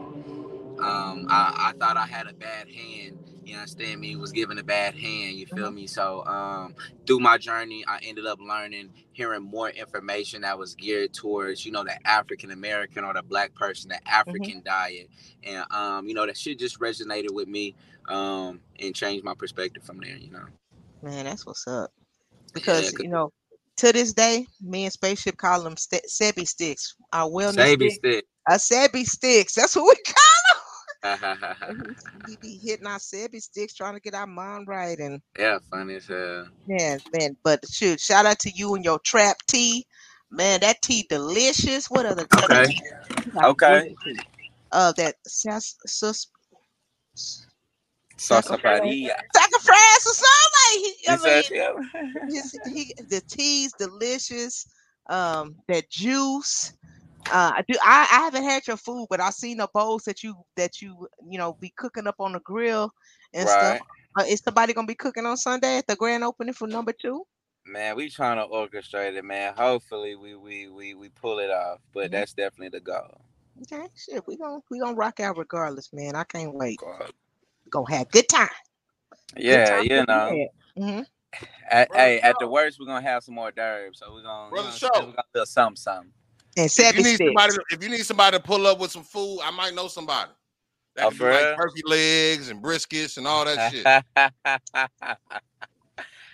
um, 0.78 1.26
I, 1.28 1.70
I 1.70 1.72
thought 1.78 1.96
I 1.96 2.06
had 2.06 2.26
a 2.28 2.34
bad 2.34 2.68
hand. 2.68 3.18
You 3.44 3.56
understand 3.56 4.00
me? 4.00 4.16
Was 4.16 4.32
given 4.32 4.58
a 4.58 4.64
bad 4.64 4.94
hand. 4.94 5.36
You 5.36 5.46
feel 5.46 5.70
me? 5.70 5.86
So 5.86 6.24
um, 6.26 6.74
through 7.06 7.20
my 7.20 7.38
journey, 7.38 7.84
I 7.88 8.00
ended 8.04 8.26
up 8.26 8.40
learning, 8.40 8.90
hearing 9.12 9.42
more 9.44 9.70
information 9.70 10.42
that 10.42 10.58
was 10.58 10.74
geared 10.74 11.14
towards, 11.14 11.66
you 11.66 11.72
know, 11.72 11.84
the 11.84 11.96
African 12.08 12.52
American 12.52 13.04
or 13.04 13.14
the 13.14 13.22
Black 13.22 13.54
person, 13.54 13.90
the 13.90 14.08
African 14.08 14.62
diet 14.64 15.04
and 15.44 15.64
um, 15.72 16.08
you 16.08 16.14
know 16.14 16.26
that 16.26 16.36
shit 16.38 16.58
just 16.60 16.80
resonated 16.80 17.32
with 17.32 17.48
me 17.48 17.74
um, 18.08 18.60
and 18.80 18.94
changed 18.94 19.24
my 19.24 19.34
perspective 19.34 19.84
from 19.84 20.00
there. 20.00 20.16
You 20.16 20.32
know, 20.32 20.46
Man, 21.02 21.24
that's 21.26 21.46
what's 21.46 21.66
up. 21.66 21.92
Because 22.54 22.92
'cause- 22.92 23.00
you 23.02 23.10
know, 23.10 23.32
to 23.78 23.92
this 23.92 24.12
day, 24.14 24.46
me 24.62 24.84
and 24.84 24.92
Spaceship 24.92 25.36
call 25.36 25.62
them 25.62 25.76
st- 25.76 26.06
Sebi 26.10 26.46
sticks. 26.48 26.94
Our 27.12 27.28
wellness 27.30 27.76
Sebi 27.76 27.90
stick, 27.90 27.92
stick. 27.92 28.26
a 28.48 28.54
Sebi 28.54 29.04
sticks. 29.06 29.54
That's 29.54 29.76
what 29.76 29.84
we 29.96 30.12
call. 30.14 30.23
we 32.26 32.36
be 32.42 32.58
hitting 32.62 32.86
our 32.86 32.98
Sebi 32.98 33.40
sticks, 33.40 33.74
trying 33.74 33.94
to 33.94 34.00
get 34.00 34.14
our 34.14 34.26
mind 34.26 34.68
right. 34.68 34.98
And 34.98 35.20
yeah, 35.38 35.58
funny 35.70 35.96
as 35.96 36.06
hell. 36.06 36.48
man, 36.66 37.00
man, 37.18 37.36
but 37.44 37.60
shoot, 37.70 38.00
shout 38.00 38.26
out 38.26 38.38
to 38.40 38.50
you 38.54 38.74
and 38.74 38.84
your 38.84 38.98
trap 39.04 39.36
tea. 39.46 39.84
Man, 40.30 40.60
that 40.60 40.80
tea 40.82 41.06
delicious. 41.08 41.86
What 41.90 42.06
other 42.06 42.26
Okay. 42.44 42.66
got 43.32 43.44
Okay. 43.44 43.94
Uh, 44.72 44.92
that 44.96 45.14
sus 45.26 45.76
sus 45.86 46.26
sacrifice 49.36 50.06
or 50.06 50.14
something. 50.14 50.54
Like 50.54 50.78
he, 50.80 50.94
I 51.08 51.16
mean, 51.22 52.28
his, 52.28 52.58
he, 52.64 52.94
the 53.08 53.20
tea's 53.28 53.72
delicious. 53.74 54.66
Um, 55.10 55.56
that 55.68 55.90
juice. 55.90 56.72
Uh, 57.32 57.52
I 57.56 57.64
do. 57.68 57.74
I, 57.82 58.08
I 58.10 58.16
haven't 58.24 58.44
had 58.44 58.66
your 58.66 58.76
food, 58.76 59.06
but 59.10 59.20
I've 59.20 59.34
seen 59.34 59.58
the 59.58 59.68
bowls 59.74 60.04
that 60.04 60.22
you 60.22 60.36
that 60.56 60.82
you 60.82 61.08
you 61.28 61.38
know 61.38 61.54
be 61.54 61.70
cooking 61.76 62.06
up 62.06 62.16
on 62.20 62.32
the 62.32 62.40
grill 62.40 62.92
and 63.34 63.48
Right. 63.48 63.80
stuff. 63.80 63.80
Uh, 64.18 64.24
is 64.28 64.40
somebody 64.40 64.72
gonna 64.74 64.86
be 64.86 64.94
cooking 64.94 65.26
on 65.26 65.36
Sunday 65.36 65.78
at 65.78 65.86
the 65.86 65.96
grand 65.96 66.24
opening 66.24 66.54
for 66.54 66.68
number 66.68 66.92
two? 66.92 67.24
Man, 67.66 67.96
we 67.96 68.10
trying 68.10 68.38
to 68.38 68.46
orchestrate 68.52 69.16
it, 69.16 69.24
man. 69.24 69.54
Hopefully, 69.56 70.16
we 70.16 70.34
we 70.34 70.68
we 70.68 70.94
we 70.94 71.08
pull 71.10 71.38
it 71.38 71.50
off, 71.50 71.80
but 71.94 72.10
Mhm. 72.10 72.12
that's 72.12 72.34
definitely 72.34 72.70
the 72.78 72.80
goal. 72.80 73.20
Okay, 73.62 73.86
shit, 73.96 74.26
we 74.26 74.36
gonna 74.36 74.60
we 74.70 74.80
gonna 74.80 74.94
rock 74.96 75.20
out 75.20 75.38
regardless, 75.38 75.92
man. 75.92 76.16
I 76.16 76.24
can't 76.24 76.54
wait. 76.54 76.78
God. 76.78 77.12
We 77.64 77.70
gonna 77.70 77.96
have 77.96 78.10
good 78.10 78.28
time. 78.28 78.48
Yeah, 79.36 79.80
you 79.80 80.04
know. 80.06 80.48
hmm 80.76 81.00
At, 81.70 81.88
Brother 81.88 82.04
hey, 82.04 82.20
at 82.20 82.38
the 82.38 82.48
worst, 82.48 82.78
we're 82.80 82.86
gonna 82.86 83.02
have 83.06 83.24
some 83.24 83.34
more 83.34 83.52
derbs, 83.52 83.96
so 83.96 84.12
we're 84.12 84.22
gonna, 84.22 84.50
Brother 84.50 84.66
you 84.66 84.72
know, 84.72 84.76
Show. 84.78 84.90
we're 85.06 85.12
gonna 85.12 85.24
do 85.34 85.46
something, 85.46 85.76
something. 85.76 86.12
And 86.56 86.70
If 86.76 86.92
you 86.92 87.02
need 87.02 87.16
sticks. 87.16 87.26
somebody, 87.26 87.52
to, 87.54 87.62
if 87.70 87.82
you 87.82 87.88
need 87.90 88.04
somebody 88.06 88.36
to 88.38 88.42
pull 88.42 88.66
up 88.66 88.78
with 88.80 88.90
some 88.92 89.04
food, 89.04 89.40
I 89.44 89.50
might 89.52 89.74
know 89.74 89.88
somebody. 89.88 90.30
That 90.96 91.06
Oh, 91.06 91.10
do 91.10 91.28
like 91.28 91.48
turkey 91.58 91.82
legs 91.86 92.50
and 92.50 92.62
briskets 92.62 93.16
and 93.18 93.26
all 93.26 93.44
that 93.46 93.60
shit. 93.62 93.90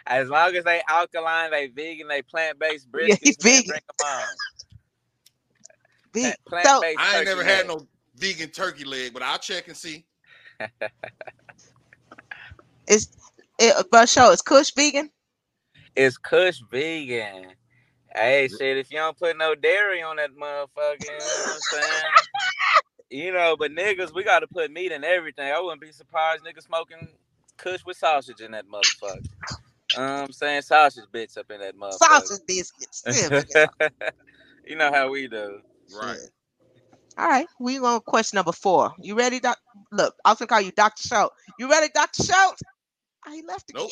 as 0.07 0.29
long 0.29 0.55
as 0.57 0.65
they 0.65 0.83
alkaline, 0.89 1.51
they 1.53 1.69
vegan, 1.69 2.09
they 2.09 2.23
plant 2.23 2.59
based 2.59 2.91
briskets, 2.97 3.19
he 3.21 3.37
man, 3.41 3.63
vegan. 3.63 3.67
bring 3.67 3.81
'em 4.01 4.07
on. 4.07 4.29
Ve- 6.15 6.35
So. 6.65 6.89
I 6.97 7.17
ain't 7.17 7.25
never 7.27 7.45
had 7.45 7.67
no 7.69 7.87
vegan 8.17 8.51
turkey 8.51 8.85
leg, 8.85 9.13
but 9.15 9.23
I'll 9.23 9.39
check 9.39 9.69
and 9.69 9.77
see. 9.77 10.05
it's 12.89 13.09
it, 13.59 13.75
eh, 13.77 13.83
but 13.91 14.09
show 14.09 14.33
it's 14.33 14.43
Kush 14.43 14.73
vegan. 14.77 15.11
It's 15.97 16.19
Kush 16.19 16.61
vegan. 16.71 17.53
Hey, 18.15 18.49
shit, 18.49 18.79
if 18.79 18.91
you 18.91 18.99
don't 18.99 19.19
put 19.19 19.37
no 19.39 19.55
dairy 19.55 20.03
on 20.03 20.17
that 20.17 20.31
motherfucker, 20.37 21.01
you 21.01 21.19
know 21.19 21.45
what 21.47 21.57
I'm 21.57 21.63
saying? 21.63 22.13
you 23.11 23.33
know, 23.33 23.57
but 23.59 23.73
niggas, 23.73 24.15
we 24.15 24.25
gotta 24.25 24.47
put 24.47 24.71
meat 24.71 24.93
in 24.93 25.05
everything. 25.05 25.53
I 25.53 25.61
wouldn't 25.61 25.81
be 25.81 25.93
surprised 25.93 26.45
niggas 26.45 26.65
smoking 26.65 27.09
Kush 27.59 27.85
with 27.85 27.97
sausage 27.99 28.41
in 28.41 28.53
that 28.53 28.67
motherfucker. 28.69 29.23
Um, 29.97 30.25
I'm 30.27 30.33
saying 30.33 30.63
sausage 30.63 31.05
bits 31.13 31.37
up 31.37 31.51
in 31.51 31.61
that 31.61 31.77
motherfucker. 31.77 31.99
Sausage 31.99 32.47
biscuits. 32.47 33.05
Yeah, 33.09 33.43
yeah. 33.81 33.89
you 34.67 34.77
know 34.77 34.93
how 34.93 35.11
we 35.11 35.29
do. 35.29 35.61
Right. 35.93 36.19
All 37.19 37.29
right, 37.29 37.47
we 37.59 37.79
going 37.79 37.99
to 37.99 38.05
question 38.05 38.37
number 38.37 38.53
four. 38.53 38.95
You 39.01 39.15
ready, 39.17 39.41
Doc? 39.41 39.59
Look, 39.93 40.15
I 40.25 40.31
was 40.31 40.39
gonna 40.39 40.49
call 40.49 40.61
you 40.61 40.73
Doctor 40.73 41.03
Schultz. 41.07 41.35
You 41.59 41.71
ready, 41.71 41.89
Doctor 41.95 42.25
Schultz? 42.25 42.63
Oh, 43.27 43.33
he 43.33 43.43
left 43.43 43.71
again. 43.71 43.83
Nope. 43.83 43.91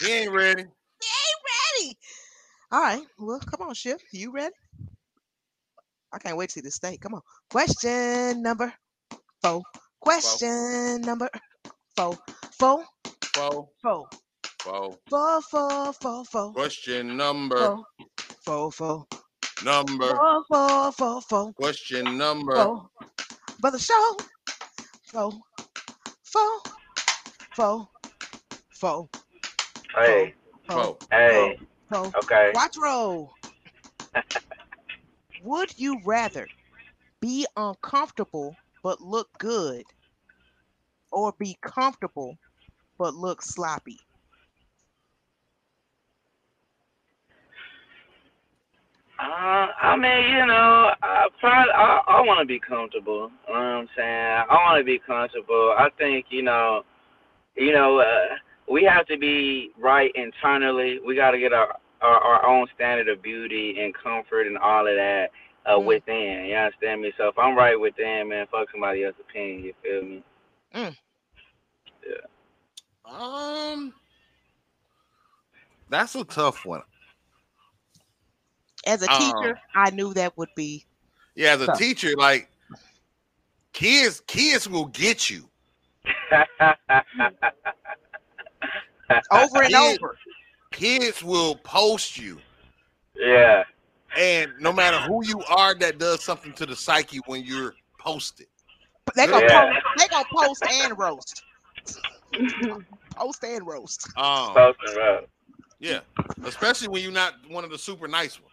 He 0.00 0.12
ain't 0.12 0.32
ready. 0.32 0.64
He 1.00 1.08
ain't 1.08 1.88
ready. 1.94 1.98
All 2.70 2.82
right. 2.82 3.02
Well, 3.18 3.40
come 3.40 3.66
on, 3.66 3.74
Ship. 3.74 3.98
You 4.12 4.30
ready? 4.32 4.54
I 6.12 6.18
can't 6.18 6.36
wait 6.36 6.50
to 6.50 6.54
see 6.54 6.60
this 6.60 6.74
state. 6.74 7.00
Come 7.00 7.14
on. 7.14 7.22
Question 7.50 8.42
number 8.42 8.72
four. 9.42 9.62
Question 10.00 11.00
number 11.02 11.28
four. 11.96 12.18
Four. 12.58 12.84
Four, 13.34 13.68
Four. 13.82 14.08
four. 14.62 14.96
Four. 15.08 15.42
Four. 15.42 15.92
Four. 15.92 16.24
Four. 16.24 16.52
Question 16.52 17.16
number, 17.16 17.56
Four. 17.56 17.84
Four. 18.44 18.72
Four. 18.72 19.06
number. 19.64 20.16
Four. 20.16 20.44
Four. 20.48 20.92
Four. 20.92 21.20
Four. 21.22 21.52
Question 21.54 22.18
number. 22.18 22.54
Four. 22.54 22.90
Brother 23.60 23.78
Show. 23.78 24.16
Four. 25.04 25.32
Four. 26.22 26.60
Four. 27.54 27.88
Four. 28.70 29.08
Hey, 29.94 30.34
Four. 30.68 30.96
Four. 31.10 31.54
So 31.90 32.16
Okay. 32.18 32.52
watch 32.54 32.76
roll. 32.82 33.34
Would 35.42 35.78
you 35.78 36.00
rather 36.04 36.48
be 37.20 37.46
uncomfortable 37.56 38.58
but 38.82 39.00
look 39.00 39.28
good, 39.38 39.84
or 41.12 41.34
be 41.38 41.58
comfortable 41.62 42.38
but 42.98 43.14
look 43.14 43.42
sloppy? 43.42 44.00
Uh, 49.18 49.68
I 49.82 49.96
mean, 49.96 50.30
you 50.36 50.46
know, 50.46 50.92
I 51.02 51.28
probably 51.40 51.72
I, 51.72 52.02
I 52.06 52.20
want 52.22 52.40
to 52.40 52.46
be 52.46 52.60
comfortable. 52.60 53.30
You 53.48 53.54
know 53.54 53.60
what 53.60 53.60
I'm 53.60 53.88
saying? 53.96 54.44
I 54.48 54.54
want 54.54 54.78
to 54.80 54.84
be 54.84 54.98
comfortable. 54.98 55.74
I 55.76 55.88
think 55.98 56.26
you 56.30 56.42
know, 56.42 56.84
you 57.56 57.72
know, 57.72 57.98
uh, 57.98 58.36
we 58.70 58.84
have 58.84 59.06
to 59.06 59.16
be 59.18 59.70
right 59.78 60.10
internally. 60.14 60.98
We 61.06 61.14
got 61.16 61.32
to 61.32 61.38
get 61.38 61.52
our, 61.52 61.76
our 62.00 62.16
our 62.18 62.46
own 62.46 62.66
standard 62.74 63.08
of 63.08 63.22
beauty 63.22 63.76
and 63.80 63.94
comfort 63.94 64.46
and 64.46 64.58
all 64.58 64.86
of 64.86 64.94
that 64.96 65.30
uh, 65.66 65.78
Mm. 65.78 65.86
within. 65.86 66.46
You 66.46 66.56
understand 66.56 67.02
me? 67.02 67.12
So 67.18 67.28
if 67.28 67.38
I'm 67.38 67.56
right 67.56 67.78
within, 67.78 68.28
man, 68.28 68.46
fuck 68.50 68.68
somebody 68.72 69.04
else's 69.04 69.20
opinion. 69.28 69.64
You 69.64 69.74
feel 69.82 70.02
me? 70.02 70.24
Yeah. 70.74 70.90
Um, 73.04 73.94
that's 75.88 76.14
a 76.14 76.24
tough 76.24 76.64
one. 76.64 76.82
As 78.86 79.02
a 79.02 79.08
Um, 79.08 79.10
teacher, 79.18 79.58
I 79.74 79.90
knew 79.90 80.14
that 80.14 80.36
would 80.36 80.54
be 80.54 80.86
Yeah, 81.34 81.52
as 81.54 81.62
a 81.62 81.66
Tough. 81.66 81.78
teacher, 81.78 82.10
like 82.16 82.50
kids, 83.72 84.20
kids 84.26 84.68
will 84.68 84.86
get 84.86 85.30
you. 85.30 85.48
over 89.32 89.62
and 89.62 89.70
Yeah. 89.70 89.94
over. 90.00 90.16
Kids 90.70 91.22
will 91.22 91.56
post 91.56 92.18
you, 92.18 92.38
yeah. 93.16 93.64
and 94.16 94.52
no 94.60 94.70
matter 94.72 94.98
who 94.98 95.24
you 95.26 95.42
are, 95.44 95.74
that 95.76 95.98
does 95.98 96.22
something 96.22 96.52
to 96.54 96.66
the 96.66 96.76
psyche 96.76 97.18
when 97.26 97.42
you're 97.42 97.74
posted. 97.98 98.46
They 99.16 99.26
gonna 99.26 99.46
Yeah. 99.46 99.72
post. 99.72 99.86
They 99.96 100.08
gonna 100.08 100.24
post 100.30 100.62
and 100.70 100.98
roast. 100.98 101.42
post 103.16 103.42
and 103.44 103.66
roast. 103.66 104.08
Um, 104.18 104.52
Posting 104.52 105.02
up. 105.02 105.28
yeah, 105.78 106.00
especially 106.44 106.88
when 106.88 107.02
you're 107.02 107.10
not 107.12 107.34
one 107.48 107.64
of 107.64 107.70
the 107.70 107.78
super 107.78 108.06
nice 108.06 108.38
ones. 108.38 108.44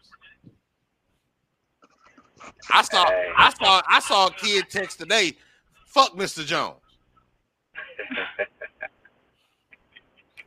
I 2.71 2.81
saw, 2.83 3.05
Hey. 3.07 3.31
I 3.37 3.53
saw, 3.61 3.81
I 3.89 3.99
saw 3.99 4.27
a 4.27 4.31
kid 4.31 4.69
text 4.69 4.99
today. 4.99 5.35
Fuck 5.87 6.13
Mr. 6.13 6.45
Jones. 6.45 6.79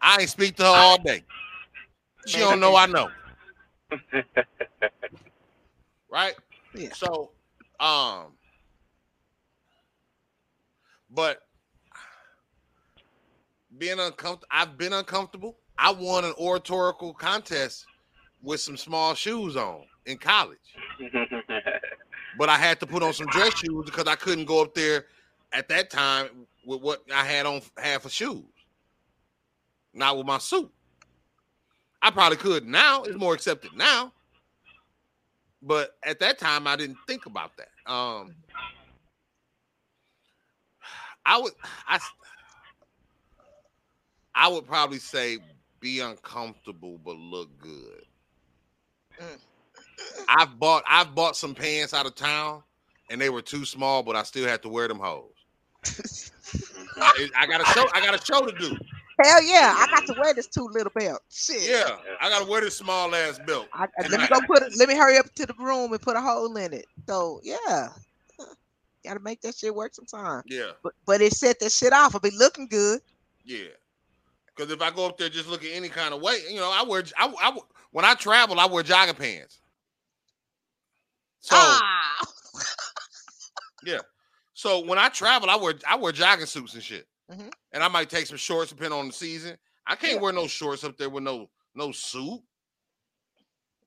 I 0.01 0.21
ain't 0.21 0.31
speak 0.31 0.57
to 0.57 0.63
her 0.65 0.69
all 0.69 0.99
day. 1.03 1.25
She 2.27 2.39
don't 2.39 2.61
know 2.61 2.77
I 2.77 2.87
know. 2.87 3.09
right? 6.11 6.35
Yeah. 6.75 6.93
So, 6.93 7.31
um, 7.81 8.33
but 11.11 11.43
being 13.79 13.99
uncomfortable, 13.99 14.49
I've 14.51 14.77
been 14.77 14.93
uncomfortable. 14.93 15.57
I 15.79 15.93
won 15.93 16.25
an 16.25 16.35
oratorical 16.39 17.15
contest 17.15 17.87
with 18.43 18.61
some 18.61 18.77
small 18.77 19.15
shoes 19.15 19.57
on 19.57 19.83
in 20.07 20.19
college, 20.19 20.59
but 22.39 22.49
I 22.49 22.57
had 22.57 22.81
to 22.81 22.87
put 22.87 23.03
on 23.03 23.13
some 23.13 23.27
dress 23.29 23.57
shoes 23.59 23.85
because 23.85 24.07
I 24.07 24.17
couldn't 24.17 24.47
go 24.47 24.63
up 24.63 24.75
there 24.75 25.07
at 25.53 25.69
that 25.69 25.91
time 25.91 26.29
with 26.67 26.83
what 26.83 27.03
I 27.15 27.25
had 27.25 27.47
on 27.47 27.63
half 27.77 28.05
of 28.05 28.13
shoes, 28.13 28.45
not 29.99 30.17
with 30.17 30.27
my 30.27 30.39
suit. 30.39 30.71
I 32.01 32.11
probably 32.11 32.37
could 32.37 32.67
now. 32.67 33.03
It's 33.03 33.17
more 33.17 33.35
accepted 33.35 33.73
now. 33.77 34.13
But 35.61 35.97
at 36.05 36.21
that 36.21 36.39
time, 36.39 36.67
I 36.67 36.77
didn't 36.77 36.99
think 37.07 37.27
about 37.27 37.53
that. 37.57 37.69
Um, 37.93 38.35
I 41.27 41.39
would, 41.39 41.53
I, 41.87 41.99
I 44.35 44.49
would 44.49 44.67
probably 44.67 44.99
say 44.99 45.39
be 45.81 46.01
uncomfortable 46.01 46.99
but 47.05 47.17
look 47.17 47.51
good. 47.59 48.05
Mm. 49.21 49.39
I've 50.29 50.59
bought, 50.59 50.85
I've 50.89 51.15
bought 51.15 51.37
some 51.37 51.55
pants 51.55 51.93
out 51.93 52.07
of 52.07 52.15
town, 52.15 52.63
and 53.11 53.21
they 53.21 53.31
were 53.31 53.43
too 53.43 53.65
small, 53.65 54.03
but 54.03 54.15
I 54.17 54.23
still 54.23 54.47
had 54.47 54.63
to 54.63 54.69
wear 54.69 54.87
them 54.87 55.01
hoes. 55.01 55.33
I, 56.97 57.29
I 57.37 57.47
got 57.47 57.61
a 57.61 57.65
show, 57.73 57.87
I 57.95 58.01
got 58.01 58.15
a 58.15 58.25
show 58.25 58.47
to 58.47 58.53
do. 58.59 58.77
Hell 59.23 59.43
yeah, 59.43 59.75
I 59.77 59.87
got 59.91 60.07
to 60.07 60.21
wear 60.21 60.33
this 60.35 60.47
two 60.47 60.69
little 60.71 60.93
belt. 60.95 61.21
Shit. 61.31 61.69
Yeah, 61.69 61.97
I 62.21 62.29
got 62.29 62.45
to 62.45 62.51
wear 62.51 62.61
this 62.61 62.77
small 62.79 63.13
ass 63.15 63.41
belt. 63.47 63.69
I, 63.73 63.85
I- 63.99 64.07
let 64.09 64.21
me 64.21 64.27
go 64.29 64.41
put 64.47 64.63
it. 64.63 64.73
Let 64.79 64.89
me 64.89 64.95
hurry 64.97 65.19
up 65.19 65.33
to 65.35 65.47
the 65.47 65.55
room 65.59 65.93
and 65.93 66.01
put 66.01 66.17
a 66.17 66.21
hole 66.21 66.57
in 66.57 66.73
it. 66.73 66.87
So 67.09 67.41
yeah, 67.43 67.89
got 69.05 69.15
to 69.15 69.21
make 69.21 69.41
that 69.43 69.57
shit 69.57 69.75
work 69.75 69.95
sometime. 69.95 70.43
Yeah. 70.47 70.71
But 70.83 70.93
but 71.05 71.21
it 71.21 71.33
set 71.33 71.59
that 71.61 71.73
shit 71.73 71.93
off. 71.93 72.15
It'll 72.15 72.21
be 72.21 72.37
looking 72.37 72.69
good. 72.69 73.01
Yeah, 73.45 73.69
because 74.55 74.71
if 74.71 74.81
I 74.83 74.91
go 74.91 75.07
up 75.07 75.19
there 75.19 75.29
just 75.29 75.49
looking 75.49 75.73
any 75.73 75.89
kind 75.89 76.15
of 76.15 76.21
way, 76.21 76.39
you 76.49 76.57
know, 76.57 76.71
I 76.73 76.85
wear 76.87 77.03
I, 77.17 77.33
I 77.41 77.59
when 77.91 78.05
I 78.05 78.15
travel, 78.15 78.61
I 78.61 78.67
wear 78.67 78.83
jogging 78.83 79.15
pants. 79.15 79.59
So 81.41 81.57
ah, 81.57 82.27
yeah, 83.85 84.01
so 84.55 84.85
when 84.85 84.99
I 84.99 85.09
travel, 85.09 85.49
I 85.51 85.57
wear 85.57 85.75
I 85.89 85.97
wear 85.97 86.13
jogging 86.13 86.47
suits 86.47 86.75
and 86.75 86.83
shit, 86.83 87.07
Mhm. 87.29 87.51
and 87.73 87.83
I 87.83 87.89
might 87.89 88.11
take 88.11 88.27
some 88.27 88.37
shorts 88.39 88.71
depending 88.71 88.99
on 88.99 89.07
the 89.09 89.13
season. 89.13 89.57
I 89.87 89.97
can't 89.97 90.21
Yeah. 90.21 90.21
wear 90.21 90.33
no 90.33 90.47
shorts 90.47 90.85
up 90.85 90.97
there 90.97 91.11
with 91.11 91.25
no 91.25 91.51
no 91.75 91.93
suit. 91.93 92.43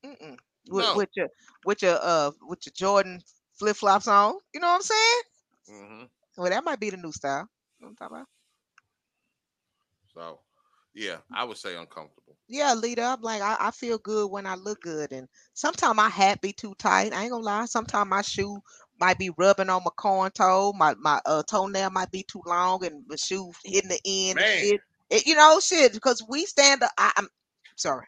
Mm-mm. 0.03 0.37
with, 0.69 0.87
No. 0.87 0.93
with 0.93 1.09
your 1.15 1.27
with 1.65 1.81
your 1.81 1.97
uh 2.01 2.31
with 2.41 2.65
your 2.65 2.73
Jordan 2.73 3.21
flip 3.53 3.75
flops 3.75 4.07
on. 4.07 4.35
You 4.53 4.59
know 4.59 4.67
what 4.67 4.75
I'm 4.75 4.81
saying? 4.81 5.21
hmm 5.67 6.05
Well, 6.37 6.49
that 6.49 6.63
might 6.63 6.79
be 6.79 6.89
the 6.89 6.97
new 6.97 7.11
style. 7.11 7.49
You 7.79 7.83
know 7.85 7.89
I'm 7.89 7.95
talking 7.95 8.17
about? 8.17 8.27
So 10.13 10.39
yeah, 10.93 11.17
I 11.31 11.43
would 11.43 11.57
say 11.57 11.75
uncomfortable. 11.75 12.37
Yeah, 12.47 12.73
leader. 12.73 13.03
I'm 13.03 13.21
like, 13.21 13.41
I, 13.41 13.57
I 13.59 13.71
feel 13.71 13.97
good 13.97 14.29
when 14.31 14.45
I 14.45 14.55
look 14.55 14.81
good, 14.81 15.11
and 15.11 15.27
sometimes 15.53 15.95
my 15.95 16.09
hat 16.09 16.41
be 16.41 16.53
too 16.53 16.73
tight. 16.77 17.13
I 17.13 17.23
ain't 17.23 17.31
gonna 17.31 17.43
lie. 17.43 17.65
Sometimes 17.65 18.09
my 18.09 18.21
shoe 18.21 18.61
might 19.01 19.17
be 19.17 19.31
rubbing 19.31 19.69
on 19.69 19.81
my 19.83 19.91
corn 19.97 20.31
toe. 20.31 20.71
My 20.77 20.93
my 20.99 21.19
uh, 21.25 21.43
toenail 21.49 21.89
might 21.89 22.11
be 22.11 22.23
too 22.23 22.43
long, 22.45 22.85
and 22.85 23.03
the 23.09 23.17
shoe 23.17 23.51
hitting 23.65 23.89
the 23.89 23.99
end. 24.05 24.35
Man. 24.37 24.79
It, 25.09 25.25
you 25.25 25.35
know, 25.35 25.59
shit. 25.59 25.91
Because 25.91 26.23
we 26.29 26.45
stand 26.45 26.83
up. 26.83 26.91
I, 26.97 27.11
I'm 27.17 27.27
sorry. 27.75 28.05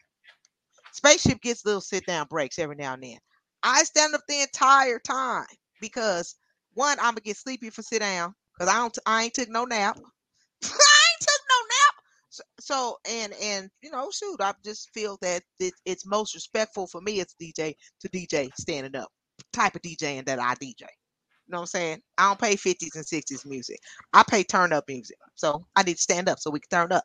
Spaceship 0.92 1.42
gets 1.42 1.66
little 1.66 1.80
sit 1.80 2.06
down 2.06 2.28
breaks 2.30 2.58
every 2.58 2.76
now 2.76 2.94
and 2.94 3.02
then. 3.02 3.18
I 3.64 3.82
stand 3.82 4.14
up 4.14 4.20
the 4.28 4.40
entire 4.40 5.00
time 5.00 5.46
because 5.80 6.36
one, 6.74 6.96
I'm 6.98 7.14
gonna 7.14 7.22
get 7.22 7.36
sleepy 7.36 7.70
for 7.70 7.82
sit 7.82 8.00
down 8.00 8.32
because 8.56 8.72
I 8.72 8.78
don't. 8.78 8.96
I 9.04 9.24
ain't 9.24 9.34
took 9.34 9.48
no 9.48 9.64
nap. 9.64 9.98
I 10.62 10.66
ain't 10.66 11.20
took 11.20 11.40
no 11.50 11.58
nap. 11.66 11.94
So, 12.30 12.42
so 12.60 12.96
and 13.10 13.32
and 13.42 13.70
you 13.82 13.90
know, 13.90 14.10
shoot, 14.12 14.40
I 14.40 14.54
just 14.64 14.90
feel 14.94 15.18
that 15.22 15.42
it, 15.58 15.74
it's 15.84 16.06
most 16.06 16.34
respectful 16.34 16.86
for 16.86 17.00
me 17.00 17.20
as 17.20 17.34
DJ 17.42 17.74
to 18.00 18.08
DJ 18.08 18.50
standing 18.58 18.94
up, 18.94 19.10
type 19.54 19.76
of 19.76 19.82
DJing 19.82 20.26
that 20.26 20.40
I 20.40 20.54
DJ. 20.56 20.82
You 20.82 21.52
know 21.52 21.58
what 21.58 21.62
I'm 21.62 21.66
saying? 21.66 22.02
I 22.18 22.28
don't 22.28 22.40
pay 22.40 22.56
50s 22.56 22.96
and 22.96 23.04
60s 23.04 23.46
music. 23.46 23.78
I 24.12 24.22
pay 24.28 24.44
turn 24.44 24.72
up 24.72 24.84
music. 24.88 25.18
So 25.34 25.66
I 25.76 25.82
need 25.82 25.96
to 25.96 26.02
stand 26.02 26.28
up 26.28 26.38
so 26.40 26.50
we 26.50 26.60
can 26.60 26.70
turn 26.70 26.92
up. 26.92 27.04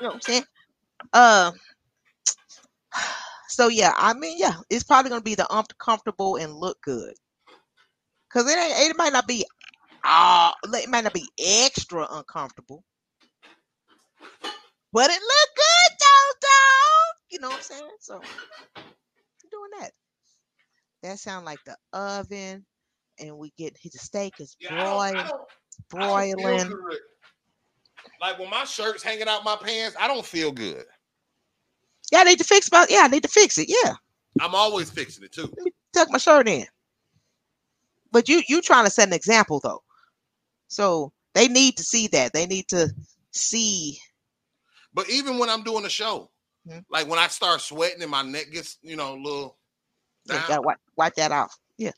You 0.00 0.06
know 0.06 0.08
what 0.10 0.14
I'm 0.16 0.20
saying? 0.22 0.44
Uh 1.12 1.52
so 3.48 3.68
yeah, 3.68 3.92
I 3.96 4.14
mean, 4.14 4.38
yeah, 4.38 4.54
it's 4.70 4.84
probably 4.84 5.10
gonna 5.10 5.22
be 5.22 5.34
the 5.36 5.46
uncomfortable 5.50 6.36
and 6.36 6.54
look 6.54 6.80
good. 6.82 7.14
Cause 8.32 8.50
it 8.50 8.58
ain't 8.58 8.90
it 8.90 8.96
might 8.98 9.12
not 9.12 9.26
be 9.28 9.44
uh 10.04 10.52
it 10.74 10.88
might 10.90 11.04
not 11.04 11.14
be 11.14 11.28
extra 11.38 12.06
uncomfortable. 12.10 12.84
But 14.92 15.10
it 15.10 15.20
look 15.20 15.56
good 15.56 15.98
though, 16.00 16.32
dog. 16.42 17.16
You 17.30 17.40
know 17.40 17.48
what 17.48 17.56
I'm 17.56 17.62
saying? 17.62 17.90
So 18.00 18.14
I'm 18.16 19.50
doing 19.50 19.70
that. 19.80 19.92
That 21.02 21.18
sound 21.18 21.44
like 21.44 21.62
the 21.64 21.76
oven, 21.92 22.64
and 23.18 23.36
we 23.38 23.52
get 23.56 23.76
the 23.82 23.98
steak 23.98 24.34
is 24.40 24.56
Yeah, 24.58 24.74
I 24.74 24.82
broiling, 24.82 25.14
don't- 25.14 25.24
I 25.24 25.28
don't 25.28 26.40
broiling. 26.42 26.72
Like 28.20 28.38
when 28.38 28.50
my 28.50 28.64
shirt's 28.64 29.02
hanging 29.02 29.28
out 29.28 29.44
my 29.44 29.56
pants, 29.56 29.96
I 29.98 30.08
don't 30.08 30.24
feel 30.24 30.52
good. 30.52 30.84
Yeah, 32.12 32.20
I 32.20 32.24
need 32.24 32.38
to 32.38 32.44
fix 32.44 32.70
my 32.70 32.86
yeah, 32.88 33.00
I 33.02 33.08
need 33.08 33.22
to 33.24 33.28
fix 33.28 33.58
it. 33.58 33.68
Yeah. 33.68 33.94
I'm 34.40 34.54
always 34.54 34.90
fixing 34.90 35.24
it 35.24 35.32
too. 35.32 35.52
tuck 35.92 36.08
my 36.10 36.18
shirt 36.18 36.48
in. 36.48 36.66
But 38.12 38.28
you 38.28 38.42
you 38.48 38.62
trying 38.62 38.84
to 38.84 38.90
set 38.90 39.08
an 39.08 39.14
example 39.14 39.60
though. 39.62 39.82
So 40.68 41.12
they 41.34 41.48
need 41.48 41.76
to 41.78 41.82
see 41.84 42.06
that. 42.08 42.32
They 42.32 42.46
need 42.46 42.68
to 42.68 42.90
see 43.32 43.98
But 44.94 45.10
even 45.10 45.36
when 45.38 45.50
I'm 45.50 45.62
doing 45.62 45.84
a 45.84 45.90
show, 45.90 46.30
Mhm. 46.66 46.84
like 46.88 47.06
when 47.06 47.18
I 47.18 47.28
start 47.28 47.60
sweating 47.60 48.00
and 48.02 48.10
my 48.10 48.22
neck 48.22 48.50
gets, 48.50 48.78
you 48.82 48.96
know, 48.96 49.14
a 49.14 49.20
little 49.20 49.58
yeah, 50.26 50.34
down, 50.34 50.48
gotta 50.48 50.62
wipe, 50.62 50.78
wipe 50.96 51.14
that 51.14 51.32
off. 51.32 51.56
Yeah. 51.78 51.92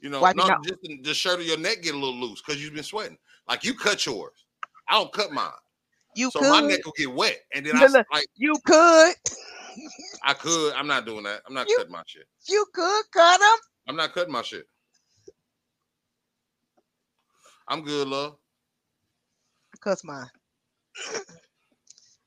you 0.00 0.10
know, 0.10 0.20
wipe 0.20 0.36
no, 0.36 0.48
just 0.64 0.80
the, 1.02 1.14
shirt 1.14 1.40
of 1.40 1.46
your 1.46 1.58
neck 1.58 1.82
get 1.82 1.94
a 1.94 1.98
little 1.98 2.16
loose 2.16 2.42
because 2.42 2.62
you've 2.62 2.74
been 2.74 2.82
sweating. 2.82 3.18
Like 3.48 3.64
you 3.64 3.74
cut 3.74 4.04
yours. 4.06 4.44
I 4.88 4.94
don't 4.94 5.12
cut 5.12 5.32
mine. 5.32 5.50
You 6.16 6.30
So 6.30 6.40
could 6.40 6.50
my 6.50 6.60
neck 6.60 6.84
will 6.84 6.92
get 6.96 7.12
wet. 7.12 7.38
And 7.54 7.64
then 7.64 7.76
I 7.76 7.86
Look, 7.86 8.06
like 8.12 8.26
you 8.36 8.54
could 8.64 9.14
I 10.22 10.34
could. 10.34 10.74
I'm 10.74 10.86
not 10.86 11.06
doing 11.06 11.24
that. 11.24 11.42
I'm 11.46 11.54
not 11.54 11.68
You- 11.68 11.76
cutting 11.76 11.92
my 11.92 12.02
shit. 12.06 12.26
You 12.48 12.66
could 12.72 13.04
cut 13.12 13.38
them. 13.38 13.58
I'm 13.88 13.96
not 13.96 14.12
cutting 14.12 14.32
my 14.32 14.42
shit. 14.42 14.66
I'm 17.68 17.84
good, 17.84 18.08
love. 18.08 18.36
Cuts 19.80 20.04
mine. 20.04 20.28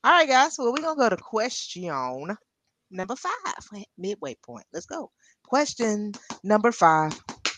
All 0.02 0.10
right, 0.12 0.28
guys. 0.28 0.56
Well, 0.58 0.72
we're 0.72 0.82
gonna 0.82 0.96
go 0.96 1.08
to 1.08 1.16
question 1.16 2.36
number 2.90 3.16
five. 3.16 3.32
Midway 3.98 4.34
point. 4.42 4.66
Let's 4.72 4.86
go. 4.86 5.10
Question 5.54 6.10
number 6.42 6.72
five. 6.72 7.12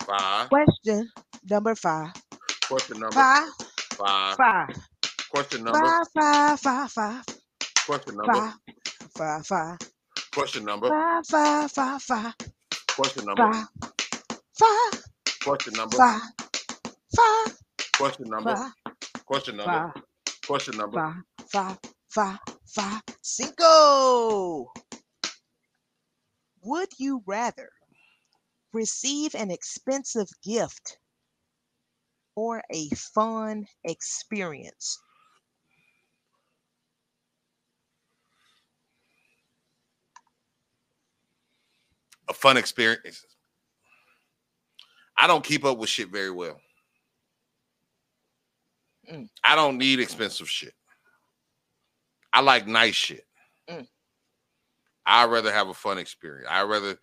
Five. 0.06 0.50
Question 0.50 1.10
number 1.48 1.74
five. 1.74 2.12
Question 2.68 3.00
number 3.00 3.10
Five. 3.14 3.48
five. 3.96 4.36
Five. 4.36 4.76
Question 5.30 5.64
number. 5.64 5.80
Five. 5.80 6.06
Five. 6.12 6.60
Five. 6.60 6.90
Five. 6.90 7.24
Question 7.86 8.16
number. 8.16 8.34
Five. 8.34 8.52
Five. 9.16 9.46
Five. 9.46 9.78
Question 10.34 10.64
number. 10.66 10.88
Five. 10.90 11.26
Five. 11.26 11.72
Five. 11.72 12.02
Five. 12.02 12.34
Question 12.94 13.24
number. 13.24 13.50
Five. 13.50 13.64
Five. 14.58 15.02
Question 15.40 15.72
number. 15.72 15.96
Five. 15.96 16.20
Five. 17.16 17.56
Question 17.96 18.28
number. 18.28 18.56
Five. 18.56 18.72
Question 19.24 19.56
number. 19.56 19.72
Five. 19.94 20.02
Question 20.46 20.76
number. 20.76 20.98
Five. 21.00 21.16
Five. 21.48 21.78
Five. 22.10 22.38
Five. 22.66 23.00
Cinco. 23.22 24.66
Would 26.62 26.88
you 26.98 27.22
rather 27.26 27.70
receive 28.76 29.34
an 29.34 29.50
expensive 29.50 30.28
gift 30.44 30.98
or 32.36 32.62
a 32.70 32.88
fun 32.90 33.66
experience? 33.84 35.00
A 42.28 42.34
fun 42.34 42.56
experience. 42.56 43.24
I 45.18 45.26
don't 45.26 45.44
keep 45.44 45.64
up 45.64 45.78
with 45.78 45.88
shit 45.88 46.10
very 46.10 46.30
well. 46.30 46.60
Mm. 49.10 49.28
I 49.44 49.54
don't 49.54 49.78
need 49.78 50.00
expensive 50.00 50.48
shit. 50.48 50.74
I 52.32 52.40
like 52.40 52.66
nice 52.66 52.94
shit. 52.94 53.24
Mm. 53.70 53.86
I'd 55.06 55.30
rather 55.30 55.52
have 55.52 55.68
a 55.68 55.74
fun 55.74 55.98
experience. 55.98 56.48
I'd 56.50 56.64
rather 56.64 56.98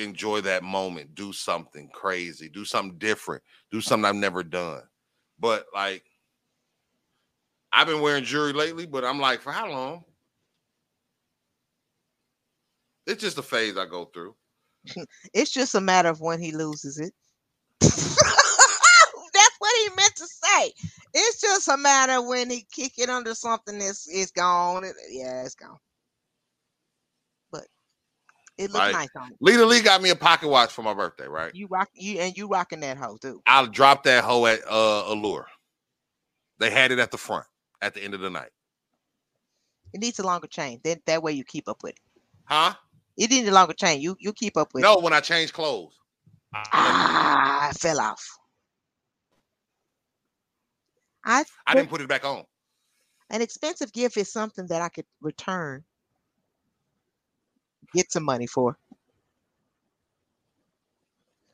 enjoy 0.00 0.40
that 0.42 0.62
moment, 0.62 1.14
do 1.14 1.32
something 1.32 1.88
crazy, 1.92 2.48
do 2.48 2.64
something 2.64 2.98
different, 2.98 3.42
do 3.70 3.80
something 3.80 4.04
I've 4.04 4.14
never 4.14 4.42
done. 4.42 4.82
But 5.38 5.66
like, 5.74 6.04
I've 7.72 7.86
been 7.86 8.00
wearing 8.00 8.24
jewelry 8.24 8.52
lately, 8.52 8.86
but 8.86 9.04
I'm 9.04 9.20
like, 9.20 9.40
for 9.40 9.52
how 9.52 9.70
long? 9.70 10.04
It's 13.06 13.22
just 13.22 13.38
a 13.38 13.42
phase 13.42 13.76
I 13.76 13.86
go 13.86 14.06
through. 14.06 14.34
It's 15.34 15.50
just 15.50 15.74
a 15.74 15.80
matter 15.80 16.08
of 16.08 16.20
when 16.20 16.40
he 16.40 16.52
loses 16.52 16.98
it. 16.98 17.12
That's 17.80 17.96
what 19.58 19.72
he 19.82 19.88
meant 19.96 20.16
to 20.16 20.26
say. 20.26 20.72
It's 21.14 21.40
just 21.40 21.68
a 21.68 21.76
matter 21.76 22.22
when 22.26 22.50
he 22.50 22.66
kick 22.72 22.92
it 22.98 23.08
under 23.08 23.34
something 23.34 23.78
that's 23.78 24.08
it's 24.08 24.30
gone. 24.30 24.84
Yeah, 25.10 25.42
it's 25.42 25.54
gone. 25.54 25.78
It 28.60 28.70
looks 28.70 28.92
nice 28.92 29.08
on 29.16 29.30
you. 29.30 29.36
Lita 29.40 29.64
Lee 29.64 29.80
got 29.80 30.02
me 30.02 30.10
a 30.10 30.16
pocket 30.16 30.48
watch 30.48 30.70
for 30.70 30.82
my 30.82 30.92
birthday, 30.92 31.26
right? 31.26 31.54
You 31.54 31.66
rock 31.68 31.88
you 31.94 32.20
and 32.20 32.36
you 32.36 32.46
rocking 32.46 32.80
that 32.80 32.98
hoe 32.98 33.16
too. 33.16 33.40
I'll 33.46 33.66
drop 33.66 34.04
that 34.04 34.22
hoe 34.22 34.44
at 34.46 34.60
uh 34.68 35.04
Allure. 35.06 35.46
They 36.58 36.70
had 36.70 36.92
it 36.92 36.98
at 36.98 37.10
the 37.10 37.16
front 37.16 37.46
at 37.80 37.94
the 37.94 38.02
end 38.02 38.12
of 38.12 38.20
the 38.20 38.28
night. 38.28 38.50
It 39.94 40.00
needs 40.00 40.18
a 40.18 40.22
longer 40.26 40.46
chain. 40.46 40.78
Then 40.84 40.98
that 41.06 41.22
way 41.22 41.32
you 41.32 41.42
keep 41.42 41.68
up 41.68 41.82
with 41.82 41.92
it. 41.92 42.00
Huh? 42.44 42.74
It 43.16 43.30
needs 43.30 43.48
a 43.48 43.52
longer 43.52 43.72
chain. 43.72 44.00
You 44.02 44.14
you 44.20 44.32
keep 44.34 44.58
up 44.58 44.74
with 44.74 44.82
it. 44.82 44.86
No, 44.86 44.98
when 44.98 45.14
I 45.14 45.20
change 45.20 45.52
clothes. 45.54 45.94
I, 46.52 46.62
Ah, 46.72 47.70
it 47.70 47.76
fell 47.78 47.98
off. 48.00 48.24
I 51.24 51.44
I 51.66 51.74
didn't 51.74 51.88
put 51.90 52.00
it 52.02 52.08
back 52.08 52.24
on. 52.24 52.44
an 53.30 53.40
expensive 53.42 53.92
gift 53.92 54.16
is 54.16 54.30
something 54.32 54.66
that 54.68 54.82
I 54.82 54.88
could 54.90 55.06
return, 55.22 55.84
get 57.94 58.12
some 58.12 58.24
money 58.24 58.46
for. 58.46 58.76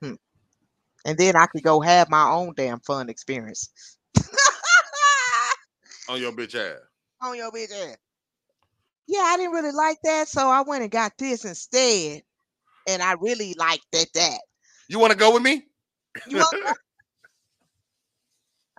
Hmm. 0.02 0.14
And 1.04 1.18
then 1.18 1.36
I 1.36 1.46
could 1.46 1.62
go 1.62 1.80
have 1.80 2.10
my 2.10 2.28
own 2.28 2.54
damn 2.56 2.80
fun 2.80 3.08
experience. 3.08 3.70
On 6.08 6.20
your 6.20 6.32
bitch 6.32 6.54
ass. 6.54 6.78
On 7.20 7.36
your 7.36 7.50
bitch 7.50 7.72
ass. 7.72 7.96
Yeah, 9.08 9.20
I 9.20 9.36
didn't 9.36 9.52
really 9.52 9.72
like 9.72 9.98
that, 10.02 10.28
so 10.28 10.48
I 10.48 10.62
went 10.62 10.82
and 10.82 10.90
got 10.90 11.12
this 11.18 11.44
instead. 11.44 12.22
And 12.88 13.02
I 13.02 13.14
really 13.20 13.54
liked 13.58 13.86
that 13.92 14.12
that. 14.14 14.40
You 14.88 14.98
want 14.98 15.12
to 15.12 15.18
go 15.18 15.32
with 15.32 15.42
me? 15.42 15.64
You 16.28 16.38
want 16.38 16.78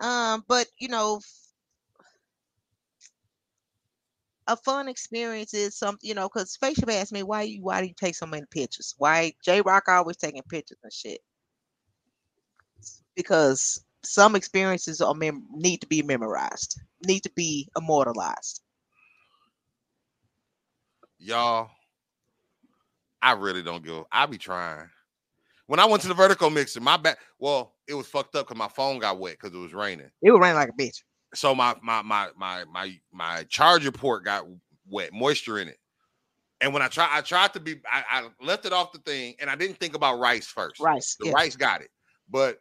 um, 0.00 0.44
but 0.48 0.66
you 0.78 0.88
know, 0.88 1.20
a 4.48 4.56
fun 4.56 4.88
experience 4.88 5.52
is 5.52 5.76
something, 5.76 6.08
you 6.08 6.14
know, 6.14 6.26
because 6.26 6.52
Spaceship 6.52 6.90
asked 6.90 7.12
me 7.12 7.22
why 7.22 7.42
you 7.42 7.62
why 7.62 7.80
do 7.80 7.86
you 7.86 7.94
take 7.94 8.14
so 8.14 8.26
many 8.26 8.46
pictures? 8.50 8.94
Why 8.98 9.32
J 9.44 9.60
Rock 9.60 9.84
always 9.88 10.16
taking 10.16 10.42
pictures 10.42 10.78
and 10.82 10.92
shit? 10.92 11.20
Because 13.14 13.84
some 14.02 14.34
experiences 14.34 15.00
are 15.00 15.14
mem- 15.14 15.46
need 15.52 15.82
to 15.82 15.86
be 15.86 16.02
memorized, 16.02 16.80
need 17.06 17.20
to 17.20 17.30
be 17.36 17.68
immortalized. 17.76 18.62
Y'all, 21.18 21.70
I 23.20 23.32
really 23.32 23.62
don't 23.62 23.84
go. 23.84 24.06
I 24.10 24.24
be 24.26 24.38
trying. 24.38 24.88
When 25.66 25.80
I 25.80 25.84
went 25.84 26.00
to 26.02 26.08
the 26.08 26.14
vertical 26.14 26.48
mixer, 26.48 26.80
my 26.80 26.96
back, 26.96 27.18
well, 27.38 27.74
it 27.86 27.92
was 27.92 28.06
fucked 28.06 28.34
up 28.34 28.46
because 28.46 28.58
my 28.58 28.68
phone 28.68 28.98
got 28.98 29.18
wet 29.18 29.36
because 29.38 29.54
it 29.54 29.60
was 29.60 29.74
raining. 29.74 30.10
It 30.22 30.30
was 30.30 30.40
raining 30.40 30.56
like 30.56 30.70
a 30.70 30.72
bitch. 30.72 31.02
So 31.34 31.54
my 31.54 31.74
my 31.82 32.02
my 32.02 32.28
my 32.36 32.64
my 32.72 32.98
my 33.12 33.44
charger 33.48 33.92
port 33.92 34.24
got 34.24 34.46
wet, 34.88 35.12
moisture 35.12 35.58
in 35.58 35.68
it. 35.68 35.78
And 36.60 36.72
when 36.72 36.82
I 36.82 36.88
try, 36.88 37.08
I 37.10 37.20
tried 37.20 37.52
to 37.52 37.60
be, 37.60 37.76
I, 37.90 38.02
I 38.10 38.44
left 38.44 38.66
it 38.66 38.72
off 38.72 38.92
the 38.92 38.98
thing, 38.98 39.36
and 39.40 39.48
I 39.48 39.54
didn't 39.54 39.78
think 39.78 39.94
about 39.94 40.18
rice 40.18 40.46
first. 40.46 40.80
Rice. 40.80 41.16
The 41.20 41.26
yeah. 41.26 41.32
rice 41.32 41.54
got 41.54 41.82
it, 41.82 41.90
but 42.28 42.58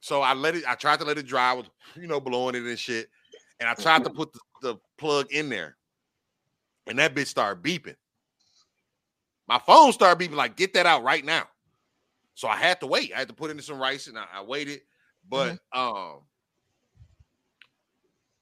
so 0.00 0.22
I 0.22 0.34
let 0.34 0.54
it. 0.54 0.64
I 0.68 0.74
tried 0.74 1.00
to 1.00 1.04
let 1.04 1.18
it 1.18 1.26
dry. 1.26 1.50
I 1.50 1.54
was, 1.54 1.66
you 1.96 2.06
know, 2.06 2.20
blowing 2.20 2.54
it 2.54 2.62
and 2.62 2.78
shit. 2.78 3.08
And 3.60 3.68
I 3.68 3.74
tried 3.74 4.04
to 4.04 4.10
put 4.10 4.32
the, 4.32 4.40
the 4.62 4.76
plug 4.98 5.32
in 5.32 5.48
there, 5.48 5.76
and 6.86 6.98
that 7.00 7.14
bitch 7.14 7.26
started 7.26 7.62
beeping. 7.62 7.96
My 9.48 9.58
phone 9.58 9.92
started 9.92 10.22
beeping 10.22 10.36
like, 10.36 10.56
"Get 10.56 10.74
that 10.74 10.86
out 10.86 11.02
right 11.02 11.24
now." 11.24 11.48
So 12.34 12.46
I 12.46 12.56
had 12.56 12.78
to 12.80 12.86
wait. 12.86 13.12
I 13.12 13.18
had 13.18 13.28
to 13.28 13.34
put 13.34 13.50
in 13.50 13.60
some 13.60 13.80
rice, 13.80 14.06
and 14.06 14.16
I, 14.16 14.26
I 14.32 14.42
waited. 14.42 14.82
But 15.28 15.58
um, 15.72 16.20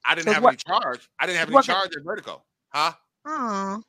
I 0.06 0.14
didn't 0.14 0.28
So 0.28 0.32
have 0.34 0.42
what- 0.42 0.50
any 0.50 0.56
charge. 0.80 1.08
I 1.18 1.26
didn't 1.26 1.38
have 1.38 1.48
any 1.50 1.62
charge 1.62 1.96
at 1.96 2.02
Vertigo, 2.04 2.42
huh? 2.68 2.92
Aw. 3.26 3.80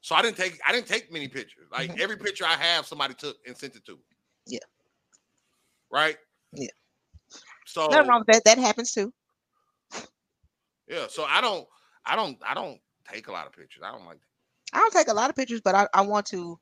So 0.00 0.14
I 0.14 0.22
didn't 0.22 0.36
take. 0.36 0.58
I 0.66 0.72
didn't 0.72 0.86
take 0.86 1.10
many 1.12 1.28
pictures. 1.28 1.66
Like 1.72 1.90
Mhm. 1.92 1.98
every 2.00 2.16
picture 2.16 2.44
I 2.44 2.54
have, 2.56 2.86
somebody 2.86 3.14
took 3.14 3.38
and 3.46 3.56
sent 3.56 3.74
it 3.74 3.84
to. 3.86 3.96
me. 3.96 4.02
Yeah. 4.46 4.58
Right. 5.90 6.18
Yeah. 6.52 6.68
So 7.66 7.88
Nothing 7.88 8.08
wrong 8.08 8.20
with 8.20 8.28
that. 8.28 8.44
That 8.44 8.58
happens 8.58 8.92
too. 8.92 9.12
Yeah, 10.88 11.06
so 11.08 11.24
I 11.24 11.40
don't, 11.40 11.66
I 12.04 12.14
don't, 12.14 12.38
I 12.46 12.54
don't 12.54 12.80
take 13.10 13.26
a 13.26 13.32
lot 13.32 13.46
of 13.48 13.52
pictures. 13.52 13.82
I 13.84 13.90
don't 13.90 14.04
like 14.06 14.18
that. 14.20 14.76
I 14.76 14.78
don't 14.78 14.92
take 14.92 15.08
a 15.08 15.14
lot 15.14 15.30
of 15.30 15.36
pictures, 15.36 15.60
but 15.60 15.74
I, 15.74 15.88
I 15.92 16.02
want 16.02 16.26
to, 16.26 16.58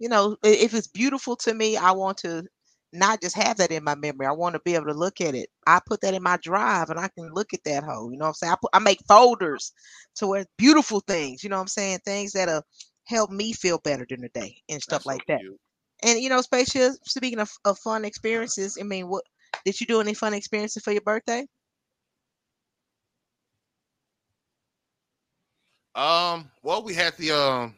you 0.00 0.08
know, 0.08 0.36
if 0.42 0.74
it's 0.74 0.88
beautiful 0.88 1.36
to 1.36 1.54
me, 1.54 1.76
I 1.76 1.92
want 1.92 2.18
to 2.18 2.44
not 2.92 3.20
just 3.20 3.36
have 3.36 3.58
that 3.58 3.70
in 3.70 3.84
my 3.84 3.94
memory. 3.94 4.26
I 4.26 4.32
want 4.32 4.54
to 4.54 4.60
be 4.64 4.74
able 4.74 4.86
to 4.86 4.94
look 4.94 5.20
at 5.20 5.34
it. 5.34 5.50
I 5.66 5.80
put 5.84 6.00
that 6.00 6.14
in 6.14 6.22
my 6.22 6.38
drive 6.38 6.90
and 6.90 6.98
I 6.98 7.08
can 7.08 7.32
look 7.32 7.52
at 7.52 7.64
that 7.64 7.84
hoe. 7.84 8.10
You 8.10 8.16
know 8.16 8.24
what 8.24 8.28
I'm 8.28 8.34
saying? 8.34 8.52
I, 8.52 8.56
put, 8.60 8.70
I 8.72 8.78
make 8.78 9.00
folders 9.06 9.72
to 10.16 10.26
where 10.26 10.46
beautiful 10.56 11.00
things, 11.00 11.44
you 11.44 11.50
know 11.50 11.56
what 11.56 11.62
I'm 11.62 11.68
saying? 11.68 11.98
Things 12.04 12.32
that'll 12.32 12.62
help 13.04 13.30
me 13.30 13.52
feel 13.52 13.78
better 13.78 14.04
during 14.04 14.22
the 14.22 14.28
day 14.30 14.56
and 14.68 14.82
stuff 14.82 15.04
That's 15.04 15.04
so 15.04 15.10
like 15.10 15.26
that. 15.26 15.40
And 16.02 16.20
you 16.20 16.28
know, 16.28 16.40
spaceship, 16.40 16.92
speaking 17.04 17.40
of, 17.40 17.50
of 17.64 17.78
fun 17.78 18.04
experiences, 18.04 18.78
I 18.80 18.84
mean, 18.84 19.08
what 19.08 19.24
did 19.64 19.80
you 19.80 19.86
do 19.86 20.00
any 20.00 20.14
fun 20.14 20.34
experiences 20.34 20.82
for 20.82 20.92
your 20.92 21.02
birthday? 21.02 21.46
Um, 25.94 26.48
well, 26.62 26.84
we 26.84 26.94
had 26.94 27.16
the 27.16 27.32
um, 27.32 27.74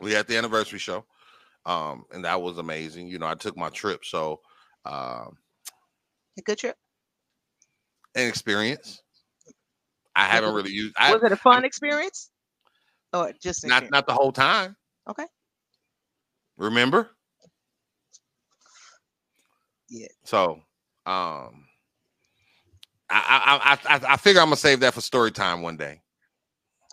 we 0.00 0.12
had 0.12 0.28
the 0.28 0.36
anniversary 0.36 0.78
show, 0.78 1.04
um, 1.66 2.04
and 2.12 2.24
that 2.24 2.40
was 2.40 2.58
amazing. 2.58 3.08
You 3.08 3.18
know, 3.18 3.26
I 3.26 3.34
took 3.34 3.56
my 3.56 3.68
trip, 3.70 4.04
so 4.04 4.40
um, 4.84 5.36
A 6.38 6.42
good 6.44 6.58
trip? 6.58 6.76
an 8.14 8.26
experience. 8.28 9.02
I 10.16 10.24
haven't 10.24 10.50
it- 10.50 10.54
really 10.54 10.72
used. 10.72 10.94
I 10.98 11.12
Was 11.12 11.22
it 11.22 11.32
a 11.32 11.36
fun 11.36 11.64
experience? 11.64 12.30
Or 13.12 13.32
just 13.42 13.64
not 13.64 13.82
experience? 13.84 13.90
not 13.92 14.06
the 14.06 14.14
whole 14.14 14.32
time. 14.32 14.76
Okay. 15.08 15.26
Remember? 16.56 17.10
Yeah. 19.88 20.06
So, 20.24 20.60
um, 21.06 21.66
I 23.08 23.18
I 23.18 23.78
I 23.88 23.96
I, 23.96 24.12
I 24.12 24.16
figure 24.16 24.40
I'm 24.40 24.46
gonna 24.46 24.56
save 24.56 24.80
that 24.80 24.94
for 24.94 25.00
story 25.00 25.32
time 25.32 25.62
one 25.62 25.76
day. 25.76 26.00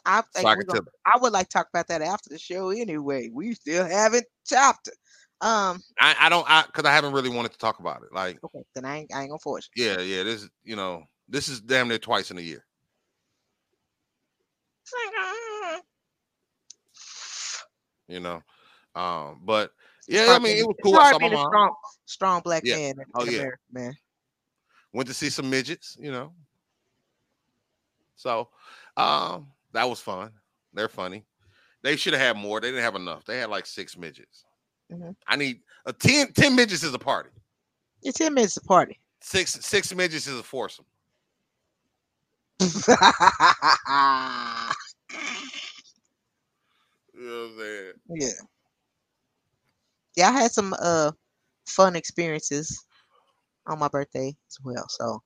I 0.07 0.21
think 0.33 0.43
So 0.43 0.47
I 0.47 0.55
we're 0.55 0.63
can 0.63 0.67
gonna. 0.67 0.81
I 1.05 1.17
would 1.19 1.33
like 1.33 1.49
to 1.49 1.57
talk 1.57 1.67
about 1.71 1.87
that 1.89 2.01
after 2.01 2.29
the 2.29 2.39
show 2.39 2.69
anyway. 2.69 3.29
We 3.31 3.53
still 3.53 3.85
haven't 3.85 4.25
chopped 4.47 4.87
it. 4.87 4.95
Um, 5.41 5.83
I, 5.99 6.15
I 6.21 6.29
don't 6.29 6.49
I 6.49 6.63
because 6.65 6.85
I 6.85 6.93
haven't 6.93 7.13
really 7.13 7.29
wanted 7.29 7.51
to 7.51 7.57
talk 7.57 7.79
about 7.79 8.01
it. 8.03 8.13
Like, 8.13 8.39
okay, 8.43 8.63
then 8.73 8.85
I 8.85 8.99
ain't, 8.99 9.13
I 9.13 9.21
ain't 9.21 9.29
gonna 9.29 9.39
force 9.39 9.69
you. 9.75 9.83
yeah, 9.85 9.99
yeah, 9.99 10.23
this 10.23 10.43
is 10.43 10.49
you 10.63 10.75
know, 10.75 11.03
this 11.27 11.49
is 11.49 11.61
damn 11.61 11.89
near 11.89 11.99
twice 11.99 12.31
in 12.31 12.37
a 12.37 12.41
year. 12.41 12.63
You 18.07 18.21
know. 18.21 18.41
Um, 18.95 19.41
but 19.43 19.71
yeah, 20.07 20.27
I 20.29 20.39
mean 20.39 20.57
it 20.57 20.65
was 20.65 20.75
cool. 20.81 20.95
I 20.95 21.01
hard 21.01 21.13
saw 21.13 21.19
my 21.19 21.27
being 21.27 21.33
a 21.33 21.35
mom. 21.35 21.49
strong, 21.49 21.75
strong 22.05 22.41
black 22.41 22.63
Yeah. 22.63 22.75
man 22.75 22.95
Oh, 23.13 23.25
yeah. 23.25 23.39
America, 23.39 23.57
man. 23.71 23.97
Went 24.93 25.07
to 25.09 25.13
see 25.13 25.29
some 25.29 25.49
midgets, 25.49 25.97
you 25.99 26.11
know. 26.11 26.31
So 28.15 28.49
um 28.95 29.47
that 29.73 29.89
was 29.89 29.99
fun. 29.99 30.31
They're 30.73 30.89
funny. 30.89 31.25
They 31.83 31.95
should 31.95 32.13
have 32.13 32.21
had 32.21 32.37
more. 32.37 32.59
They 32.59 32.69
didn't 32.69 32.83
have 32.83 32.95
enough. 32.95 33.25
They 33.25 33.39
had 33.39 33.49
like 33.49 33.65
six 33.65 33.97
midgets. 33.97 34.43
Mhm. 34.91 35.15
I 35.27 35.35
need 35.35 35.61
a 35.85 35.93
10, 35.93 36.33
10 36.33 36.55
midgets 36.55 36.83
is 36.83 36.93
a 36.93 36.99
party. 36.99 37.29
It's 38.03 38.17
ten 38.17 38.33
minutes 38.33 38.57
a 38.57 38.61
party. 38.61 38.99
Six 39.21 39.53
six 39.65 39.93
midgets 39.93 40.27
is 40.27 40.39
a 40.39 40.43
foursome. 40.43 40.85
You 47.13 47.23
know 47.25 47.41
what 47.41 47.51
I'm 47.51 47.57
saying? 47.59 47.93
yeah. 48.09 48.27
Yeah, 50.15 50.29
I 50.29 50.31
had 50.33 50.51
some 50.51 50.73
uh 50.79 51.11
fun 51.67 51.95
experiences 51.95 52.85
on 53.65 53.79
my 53.79 53.87
birthday 53.87 54.35
as 54.47 54.57
well. 54.63 54.85
So 54.89 55.21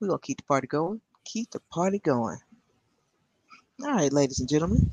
we're 0.00 0.08
gonna 0.08 0.18
keep 0.20 0.38
the 0.38 0.44
party 0.44 0.66
going. 0.66 1.00
Keep 1.24 1.50
the 1.50 1.60
party 1.70 1.98
going. 1.98 2.38
All 3.82 3.92
right, 3.92 4.12
ladies 4.12 4.40
and 4.40 4.48
gentlemen. 4.48 4.90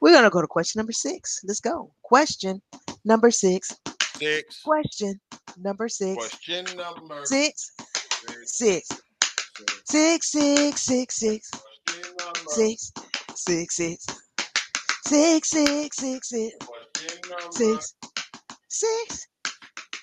We're 0.00 0.12
gonna 0.12 0.30
go 0.30 0.40
to 0.40 0.46
question 0.46 0.78
number 0.78 0.92
six. 0.92 1.40
Let's 1.44 1.60
go. 1.60 1.90
Question 2.02 2.62
number 3.04 3.30
six. 3.30 3.74
Six. 4.16 4.62
Question 4.62 5.20
number 5.56 5.88
six. 5.88 6.16
Question 6.16 6.64
number 6.76 7.24
Six. 7.24 7.72
six. 8.44 8.88
Six. 9.86 10.30
Six. 10.30 10.80
Six. 10.80 11.14
Six. 11.14 11.14
Six. 11.14 11.50
Six. 12.48 12.92
Six. 13.34 13.76
Six. 13.76 14.08
Six. 15.66 15.90
Six. 15.90 16.28
Six. 16.28 16.68
Six. 17.50 17.94
six, 18.68 19.26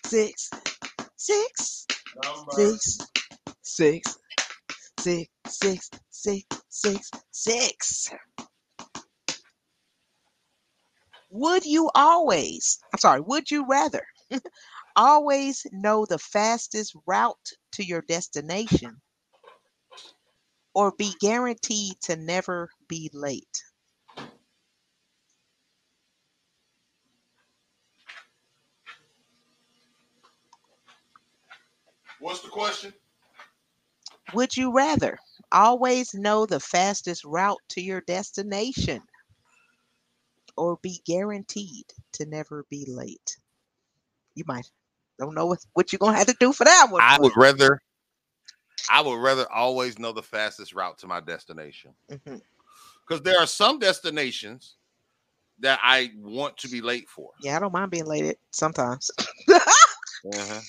six, 0.06 0.50
six, 1.18 1.86
six, 1.86 1.88
number 2.24 2.78
six, 3.62 4.18
six, 5.06 5.30
six, 5.48 5.90
six, 6.10 6.46
six, 6.70 7.12
six. 7.32 8.10
Would 11.30 11.66
you 11.66 11.92
always, 11.94 12.80
I'm 12.92 13.00
sorry, 13.00 13.22
would 13.22 13.52
you 13.52 13.68
rather 13.68 14.04
always 14.96 15.68
know 15.72 16.06
the 16.08 16.18
fastest 16.18 16.96
route 17.06 17.52
to 17.74 17.86
your 17.86 18.02
destination 18.02 19.02
or 20.74 20.92
be 20.98 21.14
guaranteed 21.22 22.02
to 22.02 22.16
never 22.16 22.70
be 22.90 23.12
late? 23.14 23.64
What's 32.20 32.42
the 32.42 32.50
question? 32.50 32.94
Would 34.36 34.58
you 34.58 34.72
rather 34.72 35.18
always 35.52 36.14
know 36.14 36.46
the 36.46 36.60
fastest 36.60 37.24
route 37.24 37.62
to 37.70 37.82
your 37.82 38.02
destination 38.02 39.02
or 40.58 40.78
be 40.82 41.02
guaranteed 41.06 41.86
to 42.14 42.26
never 42.26 42.66
be 42.70 42.86
late? 42.88 43.38
You 44.36 44.44
might 44.46 44.70
don't 45.18 45.34
know 45.34 45.46
what, 45.46 45.60
what 45.74 45.94
you're 45.94 46.00
gonna 46.00 46.18
have 46.18 46.28
to 46.28 46.36
do 46.40 46.52
for 46.52 46.66
that 46.66 46.88
one. 46.92 47.02
I 47.02 47.18
would 47.20 47.32
rather 47.38 47.80
I 48.90 49.02
would 49.02 49.18
rather 49.18 49.50
always 49.52 49.98
know 49.98 50.12
the 50.12 50.22
fastest 50.22 50.74
route 50.74 50.98
to 51.00 51.08
my 51.08 51.22
destination. 51.22 51.96
Mhm. 52.12 52.42
Because 53.08 53.24
there 53.24 53.40
are 53.40 53.48
some 53.48 53.80
destinations 53.80 54.76
that 55.60 55.80
I 55.82 56.12
want 56.18 56.58
to 56.58 56.68
be 56.68 56.82
late 56.82 57.08
for. 57.08 57.32
Yeah, 57.40 57.56
I 57.56 57.60
don't 57.60 57.72
mind 57.72 57.92
being 57.92 58.06
late 58.06 58.38
sometimes. 58.52 59.10
Uh-huh. 60.34 60.62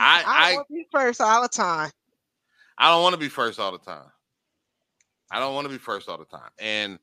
I 0.00 0.22
I 0.26 0.52
I 0.52 0.54
want 0.54 0.68
to 0.68 0.74
be 0.74 0.86
first 0.90 1.20
all 1.20 1.42
the 1.42 1.48
time. 1.48 1.90
I 2.78 2.88
don't 2.88 3.02
want 3.02 3.12
to 3.12 3.20
be 3.20 3.28
first 3.28 3.60
all 3.60 3.72
the 3.72 3.78
time. 3.78 4.10
I 5.30 5.38
don't 5.38 5.54
want 5.54 5.66
to 5.66 5.72
be 5.72 5.78
first 5.78 6.08
all 6.08 6.18
the 6.18 6.24
time. 6.24 6.50
And 6.58 6.98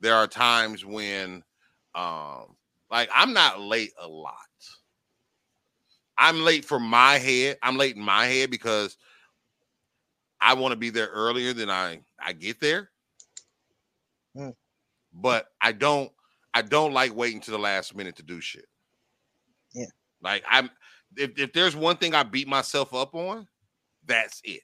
there 0.00 0.14
are 0.14 0.26
times 0.26 0.84
when 0.84 1.42
um 1.94 2.56
like 2.90 3.08
I'm 3.14 3.32
not 3.32 3.60
late 3.60 3.92
a 4.00 4.06
lot. 4.06 4.36
I'm 6.18 6.42
late 6.42 6.64
for 6.64 6.78
my 6.78 7.14
head. 7.14 7.56
I'm 7.62 7.78
late 7.78 7.96
in 7.96 8.02
my 8.02 8.26
head 8.26 8.50
because 8.50 8.98
I 10.40 10.54
want 10.54 10.72
to 10.72 10.76
be 10.76 10.90
there 10.90 11.08
earlier 11.08 11.54
than 11.54 11.70
I 11.70 12.00
I 12.20 12.34
get 12.34 12.60
there. 12.60 12.90
Mm. 14.36 14.54
But 15.14 15.46
I 15.60 15.72
don't 15.72 16.12
I 16.52 16.60
don't 16.60 16.92
like 16.92 17.16
waiting 17.16 17.40
to 17.40 17.50
the 17.50 17.58
last 17.58 17.96
minute 17.96 18.16
to 18.16 18.22
do 18.22 18.40
shit. 18.42 18.66
Yeah. 19.72 19.86
Like 20.20 20.44
I'm 20.48 20.68
if, 21.16 21.38
if 21.38 21.52
there's 21.52 21.76
one 21.76 21.96
thing 21.96 22.14
I 22.14 22.22
beat 22.22 22.48
myself 22.48 22.94
up 22.94 23.14
on, 23.14 23.46
that's 24.04 24.40
it. 24.44 24.62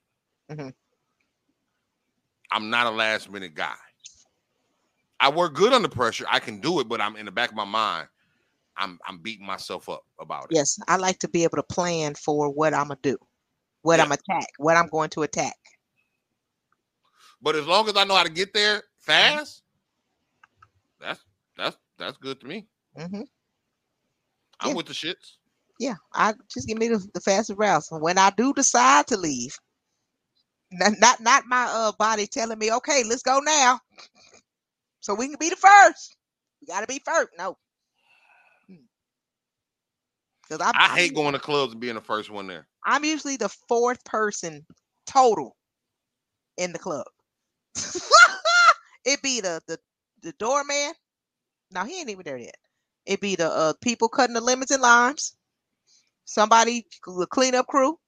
Mhm. 0.50 0.72
I'm 2.50 2.70
not 2.70 2.86
a 2.86 2.90
last 2.90 3.30
minute 3.30 3.54
guy. 3.54 3.74
I 5.20 5.30
work 5.30 5.54
good 5.54 5.72
under 5.72 5.88
pressure. 5.88 6.24
I 6.28 6.38
can 6.38 6.60
do 6.60 6.80
it, 6.80 6.88
but 6.88 7.00
I'm 7.00 7.16
in 7.16 7.26
the 7.26 7.32
back 7.32 7.50
of 7.50 7.56
my 7.56 7.64
mind. 7.64 8.08
I'm 8.76 8.98
I'm 9.06 9.18
beating 9.18 9.44
myself 9.46 9.88
up 9.88 10.04
about 10.20 10.44
it. 10.52 10.56
Yes, 10.56 10.78
I 10.86 10.96
like 10.96 11.18
to 11.20 11.28
be 11.28 11.42
able 11.42 11.56
to 11.56 11.62
plan 11.64 12.14
for 12.14 12.50
what 12.50 12.72
I'm 12.72 12.88
gonna 12.88 13.00
do, 13.02 13.18
what 13.82 13.98
Yeah. 13.98 14.04
I'm 14.04 14.12
attack, 14.12 14.46
what 14.58 14.76
I'm 14.76 14.88
going 14.88 15.10
to 15.10 15.22
attack. 15.22 15.56
But 17.42 17.56
as 17.56 17.66
long 17.66 17.88
as 17.88 17.96
I 17.96 18.04
know 18.04 18.14
how 18.14 18.22
to 18.24 18.30
get 18.30 18.54
there 18.54 18.82
Mm-hmm. 19.08 19.36
fast, 19.36 19.62
that's 21.00 21.24
that's 21.56 21.76
that's 21.98 22.16
good 22.18 22.40
to 22.40 22.46
me. 22.46 22.68
hmm 22.96 23.22
I'm 24.60 24.68
Yeah. 24.68 24.74
with 24.74 24.86
the 24.86 24.92
shits. 24.92 25.37
Yeah, 25.78 25.94
I 26.14 26.34
just 26.52 26.68
give 26.68 26.78
me 26.78 26.88
the, 26.88 27.06
the 27.14 27.20
fastest 27.20 27.58
routes. 27.58 27.92
And 27.92 28.02
when 28.02 28.18
I 28.18 28.30
do 28.30 28.52
decide 28.52 29.06
to 29.08 29.16
leave, 29.16 29.56
not 30.72 30.94
not, 31.00 31.20
not 31.20 31.44
my 31.46 31.66
uh 31.70 31.92
body 31.98 32.26
telling 32.26 32.58
me, 32.58 32.72
okay, 32.72 33.04
let's 33.04 33.22
go 33.22 33.40
now. 33.40 33.80
So 35.00 35.14
we 35.14 35.28
can 35.28 35.36
be 35.38 35.50
the 35.50 35.56
first. 35.56 36.16
We 36.60 36.66
gotta 36.66 36.86
be 36.86 37.00
first. 37.04 37.30
No. 37.38 37.56
Because 40.48 40.66
I'm, 40.66 40.74
I 40.74 40.88
hate 40.96 41.14
going 41.14 41.34
to 41.34 41.38
clubs 41.38 41.72
and 41.72 41.80
being 41.80 41.94
the 41.94 42.00
first 42.00 42.30
one 42.30 42.46
there. 42.46 42.66
I'm 42.84 43.04
usually 43.04 43.36
the 43.36 43.50
fourth 43.68 44.02
person 44.04 44.64
total 45.06 45.56
in 46.56 46.72
the 46.72 46.78
club. 46.78 47.06
it 49.04 49.22
be 49.22 49.40
the 49.40 49.60
the 49.68 49.78
the 50.22 50.32
doorman. 50.38 50.92
No, 51.70 51.84
he 51.84 52.00
ain't 52.00 52.10
even 52.10 52.24
there 52.24 52.38
yet. 52.38 52.56
It 53.06 53.20
be 53.20 53.36
the 53.36 53.50
uh 53.50 53.74
people 53.82 54.08
cutting 54.08 54.34
the 54.34 54.40
lemons 54.40 54.70
and 54.70 54.82
limes. 54.82 55.34
Somebody 56.28 56.86
the 57.06 57.26
cleanup 57.26 57.66
crew, 57.68 57.98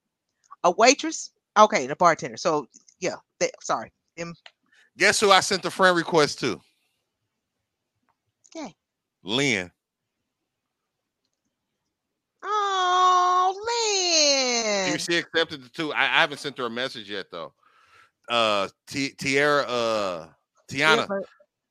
a 0.63 0.71
waitress. 0.71 1.31
Okay, 1.59 1.87
the 1.87 1.97
bartender. 1.97 2.37
So 2.37 2.67
yeah, 3.01 3.15
they, 3.39 3.51
sorry. 3.63 3.91
Them 4.15 4.35
Guess 4.99 5.21
who 5.21 5.31
I 5.31 5.41
sent 5.41 5.63
the 5.63 5.71
friend 5.71 5.97
request 5.97 6.39
to? 6.41 6.61
Okay. 8.55 8.75
Lynn. 9.23 9.71
Oh, 12.43 13.55
Lynn. 14.85 14.99
she 14.99 15.17
accepted 15.17 15.65
the 15.65 15.71
two. 15.71 15.91
I, 15.95 16.03
I 16.03 16.21
haven't 16.21 16.39
sent 16.39 16.59
her 16.59 16.67
a 16.67 16.71
message 16.71 17.09
yet 17.09 17.31
though. 17.31 17.55
Uh, 18.29 18.69
T- 18.87 19.15
Tiara, 19.17 19.63
uh, 19.63 20.29
Tiana 20.71 21.09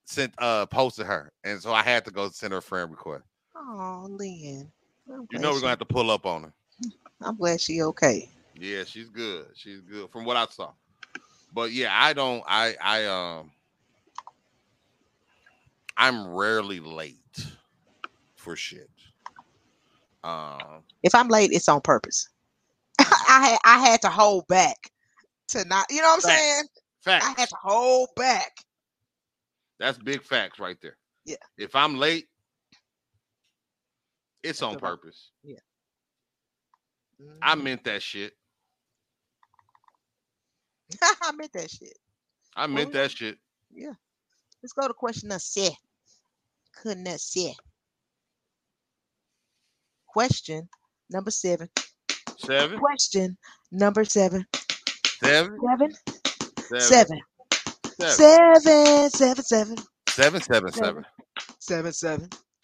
sent 0.06 0.34
uh 0.40 0.66
posted 0.66 1.06
her, 1.06 1.32
and 1.44 1.62
so 1.62 1.72
I 1.72 1.84
had 1.84 2.06
to 2.06 2.12
go 2.12 2.28
send 2.30 2.54
her 2.54 2.58
a 2.58 2.64
friend 2.64 2.90
request. 2.90 3.26
Oh, 3.56 4.08
Lynn. 4.10 4.72
You 5.30 5.40
know 5.40 5.52
we're 5.54 5.62
gonna 5.62 5.72
have 5.72 5.80
to 5.80 5.86
pull 5.86 6.12
up 6.12 6.26
on 6.26 6.44
her. 6.44 6.54
I'm 7.22 7.38
glad 7.38 7.62
she 7.62 7.82
okay. 7.84 8.30
Yeah, 8.56 8.84
she's 8.86 9.10
good. 9.10 9.48
She's 9.56 9.82
good 9.82 10.12
from 10.12 10.26
what 10.26 10.38
I 10.38 10.46
saw. 10.48 10.72
But 11.54 11.72
yeah, 11.72 11.90
I 11.94 12.14
don't. 12.14 12.44
I 12.48 12.76
I 12.82 13.06
um. 13.08 13.52
I'm 15.98 16.28
rarely 16.30 16.80
late 16.80 17.46
for 18.36 18.56
shit. 18.56 18.90
Um, 20.24 20.84
If 21.04 21.16
I'm 21.16 21.30
late, 21.30 21.52
it's 21.54 21.70
on 21.70 21.82
purpose. 21.82 22.30
I 23.00 23.06
had 23.50 23.60
I 23.66 23.80
had 23.80 24.02
to 24.04 24.10
hold 24.10 24.48
back 24.48 24.92
to 25.50 25.66
not, 25.66 25.88
you 25.90 26.02
know 26.02 26.10
what 26.10 26.16
I'm 26.16 26.22
Facts. 26.22 26.44
saying? 26.44 26.64
facts. 27.02 27.36
I 27.38 27.42
had 27.42 27.50
to 27.50 27.58
hold 27.64 28.10
back. 28.16 28.52
That's 29.80 29.98
big 29.98 30.24
facts 30.24 30.60
right 30.60 30.78
there. 30.82 30.98
Yeah. 31.26 31.38
If 31.58 31.76
I'm 31.76 31.98
late, 31.98 32.28
it's 34.44 34.62
on 34.62 34.74
the 34.74 34.80
right- 34.80 34.90
purpose. 34.92 35.32
Mm-hmm. 35.46 37.38
I 37.42 37.56
meant 37.56 37.84
that 37.86 38.02
shit. 38.02 38.34
I 41.22 41.32
meant 41.34 41.54
that 41.54 41.70
shit. 41.70 41.98
I 42.56 42.66
meant 42.68 42.94
Well, 42.94 43.04
that 43.04 43.12
shit. 43.12 43.38
Yeah. 43.72 43.94
Let's 44.64 44.74
go 44.74 44.88
to 44.88 44.94
question 44.94 45.30
number 45.30 45.40
seven. 45.40 45.76
Couldn't 46.82 47.04
that 47.06 47.20
say? 47.22 47.54
Question 50.08 50.68
number 51.10 51.32
seven. 51.32 51.70
Seven, 52.38 52.80
Question 52.80 53.38
number 53.72 54.04
seven. 54.06 54.46
seven, 55.22 55.58
Seven. 55.62 55.92
seven, 56.80 57.20
Seven. 58.00 58.16
seven, 59.10 59.12
Seven. 59.12 59.44
Seven. 59.44 59.78
Seven. 60.08 60.42
seven, 60.42 60.72
seven, 60.72 61.04
seven, 61.60 61.94
Seven. 61.94 62.30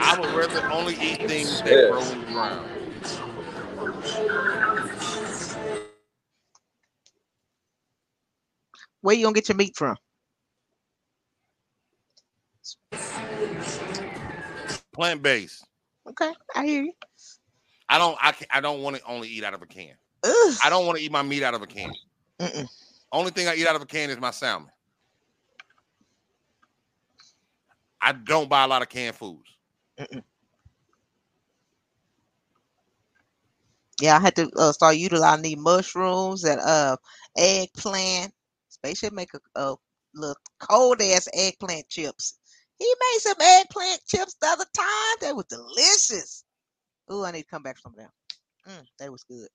I 0.00 0.18
would 0.20 0.30
rather 0.30 0.64
only 0.70 0.94
eat 0.96 1.22
things 1.28 1.62
that 1.62 1.72
Yeah. 1.72 1.88
grow 1.88 2.12
in 2.12 2.20
the 2.20 2.26
ground. 2.26 2.68
Where 9.02 9.14
you 9.16 9.24
gonna 9.24 9.34
get 9.34 9.48
your 9.48 9.56
meat 9.56 9.76
from? 9.76 9.96
Plant 14.94 15.22
based. 15.22 15.66
Okay, 16.08 16.32
I 16.54 16.66
hear 16.66 16.82
you. 16.84 16.92
I 17.88 17.98
don't. 17.98 18.18
I. 18.22 18.32
can 18.32 18.46
I 18.50 18.60
don't 18.60 18.82
want 18.82 18.96
to 18.96 19.02
only 19.04 19.28
eat 19.28 19.44
out 19.44 19.54
of 19.54 19.62
a 19.62 19.66
can. 19.66 19.94
Ugh. 20.24 20.54
I 20.62 20.70
don't 20.70 20.86
want 20.86 20.98
to 20.98 21.04
eat 21.04 21.12
my 21.12 21.22
meat 21.22 21.42
out 21.42 21.54
of 21.54 21.62
a 21.62 21.66
can. 21.66 21.94
Mm-mm. 22.40 22.68
Only 23.12 23.30
thing 23.32 23.48
I 23.48 23.56
eat 23.56 23.66
out 23.68 23.76
of 23.76 23.82
a 23.82 23.86
can 23.86 24.10
is 24.10 24.18
my 24.18 24.30
salmon. 24.32 24.70
I 28.08 28.12
don't 28.12 28.48
buy 28.48 28.64
a 28.64 28.68
lot 28.68 28.80
of 28.82 28.88
canned 28.88 29.16
foods. 29.16 29.50
Yeah, 34.00 34.16
I 34.16 34.20
had 34.20 34.36
to 34.36 34.50
uh, 34.56 34.72
start 34.72 34.96
utilizing 34.96 35.42
these 35.42 35.58
mushrooms 35.58 36.44
and 36.44 36.60
uh 36.60 36.96
eggplant. 37.36 38.32
Spaceship 38.70 39.12
make 39.12 39.30
a, 39.34 39.40
a 39.60 39.76
little 40.14 40.36
cold 40.60 41.02
ass 41.02 41.28
eggplant 41.34 41.88
chips. 41.88 42.38
He 42.78 42.86
made 42.86 43.20
some 43.20 43.36
eggplant 43.40 44.00
chips 44.06 44.36
the 44.40 44.48
other 44.48 44.66
time. 44.76 45.16
They 45.20 45.32
were 45.34 45.44
delicious. 45.50 46.44
Ooh, 47.12 47.24
I 47.24 47.32
need 47.32 47.42
to 47.42 47.48
come 47.48 47.62
back 47.62 47.78
from 47.78 47.94
them. 47.96 48.10
Mm, 48.68 48.86
they 48.98 49.10
was 49.10 49.24
good. 49.24 49.48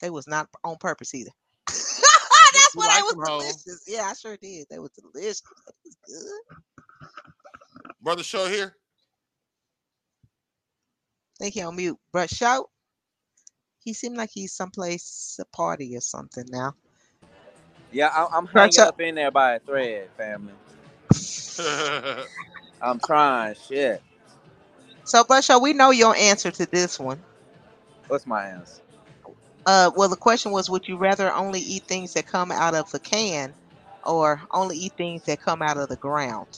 They 0.00 0.10
was 0.10 0.28
not 0.28 0.48
on 0.64 0.76
purpose 0.78 1.14
either. 1.14 1.30
That's 1.68 2.76
what 2.76 2.90
they 2.90 3.02
was 3.02 3.16
delicious. 3.24 3.84
Yeah, 3.88 4.04
I 4.10 4.14
sure 4.14 4.36
did. 4.36 4.66
They 4.70 4.78
was 4.80 4.90
delicious. 4.92 5.42
They 5.66 5.72
was 5.84 5.96
good. 6.06 6.42
Brother 8.00 8.22
Show 8.22 8.46
here. 8.46 8.76
think 11.38 11.54
he 11.54 11.62
on 11.62 11.76
mute. 11.76 11.98
Brush 12.12 12.42
out. 12.42 12.70
He 13.80 13.92
seemed 13.92 14.16
like 14.16 14.30
he's 14.32 14.52
someplace 14.52 15.38
a 15.40 15.44
party 15.56 15.96
or 15.96 16.00
something 16.00 16.44
now. 16.48 16.74
Yeah, 17.92 18.08
I, 18.08 18.26
I'm 18.36 18.46
hanging 18.46 18.80
up? 18.80 18.88
up 18.88 19.00
in 19.00 19.14
there 19.14 19.30
by 19.30 19.54
a 19.54 19.60
thread, 19.60 20.08
family. 20.16 20.54
I'm 22.82 22.98
trying. 22.98 23.54
Shit. 23.54 24.02
So, 25.04 25.22
Brush 25.24 25.50
out, 25.50 25.60
we 25.60 25.74
know 25.74 25.90
your 25.90 26.16
answer 26.16 26.50
to 26.50 26.66
this 26.66 26.98
one. 26.98 27.20
What's 28.08 28.26
my 28.26 28.46
answer? 28.48 28.80
Uh, 29.66 29.90
well, 29.96 30.08
the 30.08 30.16
question 30.16 30.50
was, 30.50 30.70
would 30.70 30.88
you 30.88 30.96
rather 30.96 31.32
only 31.32 31.60
eat 31.60 31.84
things 31.84 32.14
that 32.14 32.26
come 32.26 32.50
out 32.50 32.74
of 32.74 32.90
the 32.90 32.98
can, 33.00 33.54
or 34.06 34.40
only 34.50 34.76
eat 34.76 34.92
things 34.96 35.22
that 35.24 35.40
come 35.40 35.62
out 35.62 35.76
of 35.76 35.88
the 35.88 35.96
ground? 35.96 36.48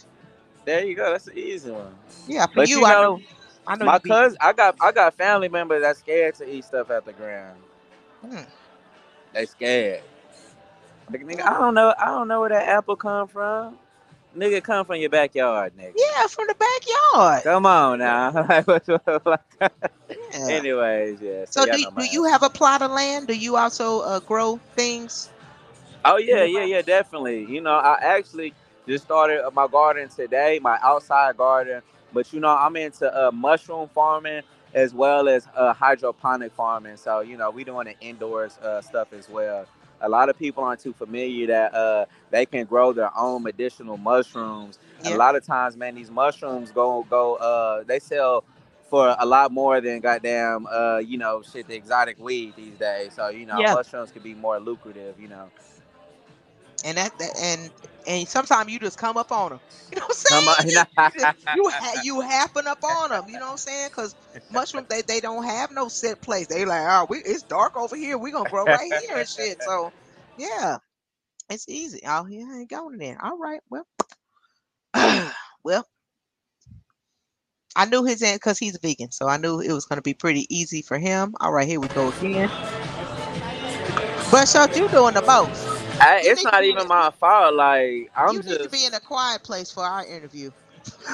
There 0.66 0.84
you 0.84 0.96
go. 0.96 1.12
That's 1.12 1.28
an 1.28 1.38
easy 1.38 1.70
one. 1.70 1.94
Yeah, 2.28 2.46
for 2.46 2.56
But 2.56 2.70
you, 2.70 2.80
you 2.80 2.86
I 2.86 2.94
know, 2.94 3.02
know. 3.02 3.22
I 3.66 3.76
know. 3.76 3.86
my 3.86 3.98
cousin, 4.00 4.36
I 4.40 4.52
got, 4.52 4.76
I 4.80 4.92
got 4.92 5.14
family 5.14 5.48
members 5.48 5.82
that's 5.82 6.00
scared 6.00 6.34
to 6.36 6.52
eat 6.54 6.64
stuff 6.64 6.90
at 6.90 7.06
the 7.06 7.12
ground. 7.14 7.56
Hmm. 8.22 8.42
They 9.32 9.46
scared. 9.46 10.02
Like, 11.10 11.24
nigga, 11.24 11.42
I 11.42 11.58
don't 11.58 11.74
know. 11.74 11.94
I 11.98 12.06
don't 12.06 12.28
know 12.28 12.40
where 12.40 12.50
that 12.50 12.68
apple 12.68 12.96
come 12.96 13.28
from. 13.28 13.78
Nigga, 14.36 14.62
come 14.62 14.84
from 14.84 14.96
your 14.96 15.08
backyard, 15.10 15.72
nigga. 15.78 15.94
Yeah, 15.96 16.26
from 16.26 16.46
the 16.48 16.54
backyard. 16.54 17.42
Come 17.44 17.66
on 17.66 17.98
now. 18.00 19.38
Yeah. 20.32 20.48
Anyways, 20.48 21.20
yeah. 21.20 21.44
So, 21.46 21.64
y'all 21.64 21.76
do, 21.78 21.86
do 21.96 22.04
you 22.12 22.24
have 22.24 22.42
a 22.42 22.50
plot 22.50 22.82
of 22.82 22.90
land? 22.90 23.26
Do 23.26 23.36
you 23.36 23.56
also 23.56 24.00
uh, 24.00 24.20
grow 24.20 24.60
things? 24.74 25.30
Oh 26.04 26.18
yeah, 26.18 26.44
yeah, 26.44 26.64
yeah, 26.64 26.82
definitely. 26.82 27.44
You 27.44 27.60
know, 27.60 27.74
I 27.74 27.98
actually 28.00 28.54
just 28.86 29.04
started 29.04 29.42
my 29.52 29.66
garden 29.66 30.08
today, 30.08 30.58
my 30.62 30.78
outside 30.82 31.36
garden. 31.36 31.82
But 32.12 32.32
you 32.32 32.40
know, 32.40 32.48
I'm 32.48 32.76
into 32.76 33.12
uh, 33.12 33.30
mushroom 33.32 33.88
farming 33.94 34.42
as 34.74 34.92
well 34.94 35.28
as 35.28 35.46
uh, 35.56 35.72
hydroponic 35.72 36.52
farming. 36.52 36.96
So 36.96 37.20
you 37.20 37.36
know, 37.36 37.50
we 37.50 37.64
doing 37.64 37.86
the 37.86 37.98
indoors 38.00 38.58
uh, 38.58 38.80
stuff 38.82 39.12
as 39.12 39.28
well. 39.28 39.66
A 40.02 40.08
lot 40.08 40.28
of 40.28 40.38
people 40.38 40.62
aren't 40.62 40.80
too 40.80 40.92
familiar 40.92 41.46
that 41.46 41.74
uh, 41.74 42.04
they 42.30 42.44
can 42.46 42.64
grow 42.66 42.92
their 42.92 43.10
own 43.16 43.42
medicinal 43.42 43.96
mushrooms. 43.96 44.78
Yeah. 45.02 45.14
a 45.14 45.16
lot 45.16 45.36
of 45.36 45.44
times, 45.44 45.76
man, 45.76 45.94
these 45.94 46.10
mushrooms 46.10 46.70
go 46.70 47.06
go. 47.08 47.36
Uh, 47.36 47.82
they 47.84 47.98
sell 47.98 48.44
for 48.90 49.16
a 49.18 49.26
lot 49.26 49.50
more 49.50 49.80
than 49.80 49.98
goddamn, 50.00 50.66
uh, 50.70 50.98
you 50.98 51.18
know, 51.18 51.42
shit, 51.42 51.66
the 51.66 51.74
exotic 51.74 52.18
weed 52.20 52.54
these 52.56 52.74
days. 52.78 53.14
So 53.14 53.28
you 53.28 53.46
know, 53.46 53.58
Yeah. 53.58 53.74
mushrooms 53.74 54.10
can 54.12 54.22
be 54.22 54.34
more 54.34 54.60
lucrative. 54.60 55.18
You 55.18 55.28
know. 55.28 55.50
And 56.84 56.98
that, 56.98 57.12
that 57.18 57.32
and 57.40 57.72
and 58.06 58.28
sometimes 58.28 58.72
you 58.72 58.78
just 58.78 58.98
come 58.98 59.16
up 59.16 59.32
on 59.32 59.50
them. 59.50 59.60
You 59.92 59.98
know 60.00 60.06
what 60.06 60.16
I'm 60.16 60.16
saying? 60.16 60.56
on. 60.60 60.66
You, 61.04 61.20
just- 61.20 61.28
you, 61.52 61.70
ha- 61.70 61.98
you 62.00 62.20
happen 62.20 62.66
up 62.66 62.78
on 62.84 63.10
them. 63.10 63.24
You 63.28 63.38
know 63.38 63.46
what 63.46 63.52
I'm 63.52 63.58
saying? 63.58 63.88
Because 63.88 64.14
mushrooms 64.50 64.86
they, 64.90 65.02
they 65.02 65.20
don't 65.20 65.44
have 65.44 65.70
no 65.72 65.88
set 65.88 66.22
place. 66.22 66.46
They 66.48 66.64
like, 66.64 66.82
oh, 66.88 67.06
we 67.10 67.18
it's 67.18 67.42
dark 67.44 67.76
over 67.76 67.96
here. 67.96 68.18
We 68.18 68.32
gonna 68.32 68.46
grow 68.46 68.66
right 68.66 68.86
here 68.86 69.18
and 69.18 69.28
shit. 69.28 69.62
So 69.62 69.92
yeah, 70.36 70.78
it's 71.50 71.68
easy. 71.68 72.00
Oh, 72.06 72.26
yeah, 72.26 72.46
I 72.52 72.58
ain't 72.60 72.70
going 72.70 72.98
there. 72.98 73.18
All 73.24 73.38
right, 73.38 73.60
well, 73.70 73.86
well, 75.64 75.86
I 77.76 77.86
knew 77.86 78.04
his 78.04 78.22
end 78.22 78.36
because 78.36 78.58
he's 78.58 78.78
vegan, 78.78 79.12
so 79.12 79.28
I 79.28 79.38
knew 79.38 79.60
it 79.60 79.72
was 79.72 79.86
gonna 79.86 80.02
be 80.02 80.14
pretty 80.14 80.46
easy 80.54 80.82
for 80.82 80.98
him. 80.98 81.34
All 81.40 81.52
right, 81.52 81.68
here 81.68 81.80
we 81.80 81.88
go 81.90 82.08
again. 82.10 82.50
But 84.30 84.48
shut 84.48 84.76
you 84.76 84.88
doing 84.90 85.14
the 85.14 85.22
most. 85.22 85.75
I, 86.00 86.20
it's 86.24 86.42
need 86.42 86.44
not 86.44 86.64
even 86.64 86.88
my 86.88 87.10
fault. 87.10 87.54
Like 87.54 88.10
I'm 88.16 88.32
you 88.32 88.38
need 88.38 88.58
to 88.58 88.58
just 88.58 88.70
be 88.70 88.84
in 88.86 88.94
a 88.94 89.00
quiet 89.00 89.42
place 89.42 89.70
for 89.70 89.84
our 89.84 90.06
interview. 90.06 90.50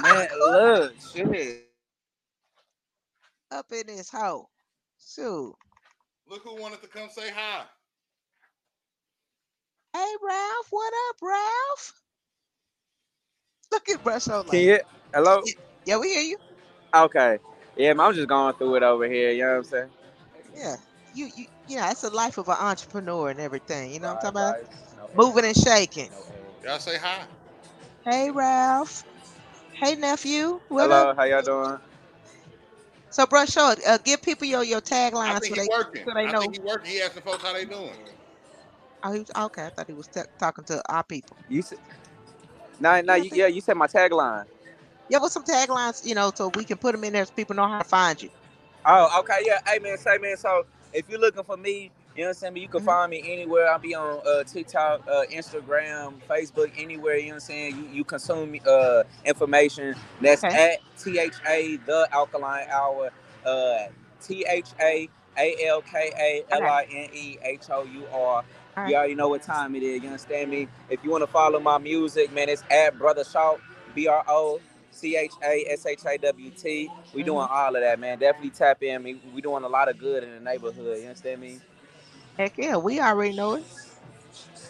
man. 0.03 0.29
Look, 0.39 0.95
shit. 1.15 1.69
Up 3.51 3.67
in 3.73 3.87
this 3.87 4.11
hole. 4.11 4.49
Shoot. 5.15 5.55
Look 6.29 6.43
who 6.43 6.61
wanted 6.61 6.81
to 6.83 6.89
come 6.89 7.09
say 7.11 7.31
hi. 7.35 7.63
Hey 9.95 10.15
Ralph, 10.23 10.67
what 10.71 10.93
up, 11.11 11.17
Ralph? 11.23 11.93
Look 13.73 13.89
at 13.89 14.03
Brush 14.03 14.29
on 14.29 14.47
Can 14.47 14.61
you? 14.63 14.79
Hello. 15.15 15.43
Yeah, 15.85 15.99
we 15.99 16.09
hear 16.09 16.23
you. 16.23 16.39
Okay. 16.95 17.39
Yeah, 17.77 17.95
I'm 17.99 18.15
just 18.15 18.29
going 18.29 18.55
through 18.55 18.77
it 18.77 18.83
over 18.83 19.07
here. 19.07 19.31
You 19.33 19.43
know 19.43 19.51
what 19.51 19.57
I'm 19.59 19.65
saying? 19.65 19.91
Yeah. 20.57 20.77
You 21.15 21.31
you 21.37 21.47
yeah, 21.67 21.91
it's 21.91 22.01
the 22.03 22.11
life 22.11 22.39
of 22.39 22.49
an 22.49 22.57
entrepreneur 22.59 23.31
and 23.31 23.41
everything. 23.41 23.93
You 23.93 24.01
know 24.01 24.09
what 24.09 24.25
I'm 24.25 24.33
talking 24.33 24.41
about? 24.41 24.57
No 24.97 25.09
Moving 25.15 25.45
and 25.45 25.57
shaking. 25.57 26.11
No. 26.11 26.19
Y'all 26.65 26.79
say 26.79 26.99
hi. 26.99 27.27
Hey 28.05 28.31
Ralph. 28.31 29.05
Hey 29.81 29.97
nephew. 29.97 30.61
What 30.69 30.91
Hello, 30.91 31.15
up? 31.15 31.17
how 31.17 31.25
y'all 31.25 31.43
doing? 31.43 31.79
So 33.11 33.27
Brush 33.27 33.51
Short, 33.51 33.79
uh, 33.87 33.99
give 34.05 34.23
people 34.23 34.47
your 34.47 34.65
your 34.65 34.81
I 35.27 35.35
tagline 35.35 35.35
think 35.35 35.45
so 35.45 35.55
he 35.55 35.61
they 35.61 35.69
working. 35.69 36.07
so 36.07 36.13
they 36.15 36.27
I 36.27 36.33
know. 36.33 36.41
think 36.41 36.55
he 36.55 36.61
working. 36.61 36.91
He 36.91 37.01
asking 37.03 37.23
folks 37.23 37.43
how 37.43 37.53
they 37.53 37.65
doing. 37.65 37.95
Oh, 39.03 39.13
he 39.13 39.21
was, 39.21 39.31
okay. 39.37 39.67
I 39.67 39.71
thought 39.71 39.87
he 39.89 39.95
was 39.95 40.09
t- 40.09 40.21
talking 40.39 40.65
to 40.67 40.83
our 40.93 41.05
people. 41.05 41.39
You 41.49 41.63
said, 41.63 41.79
nah, 42.81 43.01
nah, 43.03 43.15
Yeah, 43.15 43.23
you, 43.23 43.31
yeah, 43.33 43.47
you 43.47 43.61
said 43.61 43.77
my 43.77 43.87
tagline. 43.87 44.47
Yeah, 45.09 45.19
with 45.21 45.33
some 45.33 45.45
taglines, 45.45 46.05
you 46.05 46.15
know, 46.15 46.33
so 46.35 46.49
we 46.49 46.65
can 46.65 46.79
put 46.79 46.93
them 46.93 47.05
in 47.05 47.13
there 47.13 47.25
so 47.27 47.33
people 47.35 47.57
know 47.57 47.69
how 47.69 47.79
to 47.79 47.85
find 47.85 48.21
you. 48.23 48.31
Oh, 48.85 49.21
okay, 49.21 49.41
yeah. 49.45 49.59
Hey, 49.67 49.79
man, 49.79 49.99
say, 49.99 50.19
man, 50.19 50.37
so 50.37 50.65
if 50.93 51.09
you're 51.09 51.21
looking 51.21 51.45
for 51.45 51.57
me, 51.57 51.91
you 52.17 52.23
know 52.23 52.29
what 52.29 52.29
I'm 52.31 52.35
saying? 52.35 52.57
You 52.59 52.69
can 52.69 52.81
Mhm. 52.83 52.87
find 52.87 53.11
me 53.11 53.23
anywhere. 53.27 53.69
I'll 53.71 53.79
be 53.79 53.95
on 53.95 54.21
uh, 54.27 54.45
TikTok, 54.45 55.09
uh, 55.09 55.25
Instagram, 55.33 56.15
Facebook, 56.29 56.73
anywhere, 56.79 57.17
you 57.17 57.25
know 57.25 57.29
what 57.31 57.35
I'm 57.37 57.41
saying? 57.41 57.77
You, 57.79 57.99
you 57.99 58.05
consume 58.05 58.57
uh, 58.69 59.05
information. 59.25 59.97
That's 60.21 60.45
Okay. 60.45 60.73
at 60.75 60.81
THA, 60.99 61.79
The 61.87 62.09
Alkaline 62.13 62.69
Hour, 62.71 63.11
uh, 63.47 63.87
THA, 64.21 65.09
A 65.39 65.67
L 65.67 65.83
K 65.83 66.13
A 66.19 66.45
L 66.51 66.63
I 66.65 66.87
N 66.93 67.11
E 67.15 67.39
H 67.43 67.71
O 67.71 67.85
U 67.85 68.07
R. 68.13 68.45
You 68.89 68.97
already 68.97 69.15
know 69.17 69.29
what 69.29 69.43
time 69.43 69.75
it 69.77 69.83
is. 69.85 70.03
You 70.03 70.09
understand 70.09 70.51
me? 70.51 70.69
If 70.91 71.05
you 71.05 71.11
want 71.11 71.23
to 71.23 71.29
follow 71.29 71.61
my 71.61 71.79
music, 71.79 72.33
man, 72.33 72.49
it's 72.51 72.65
at 72.71 72.99
Brother 72.99 73.25
Shout, 73.25 73.61
B 73.95 74.09
R 74.09 74.25
O 74.29 74.61
C 74.93 75.17
H 75.17 75.33
A 75.45 75.67
S 75.71 75.87
H 75.87 76.01
A 76.07 76.19
W 76.19 76.51
T. 76.53 76.91
We 77.15 77.25
doing 77.25 77.49
all 77.51 77.77
of 77.77 77.83
that, 77.83 78.01
man. 78.01 78.21
Definitely 78.21 78.53
tap 78.53 78.83
in. 78.85 79.05
We, 79.05 79.17
we 79.35 79.43
doing 79.43 79.65
a 79.65 79.69
lot 79.69 79.91
of 79.91 79.99
good 79.99 80.25
in 80.25 80.33
the 80.35 80.41
neighborhood. 80.41 80.99
You 81.01 81.09
understand 81.09 81.43
me? 81.43 81.61
Heck 82.39 82.59
yeah, 82.59 82.77
we 82.77 83.01
already 83.01 83.35
know 83.35 83.55
it. 83.55 83.67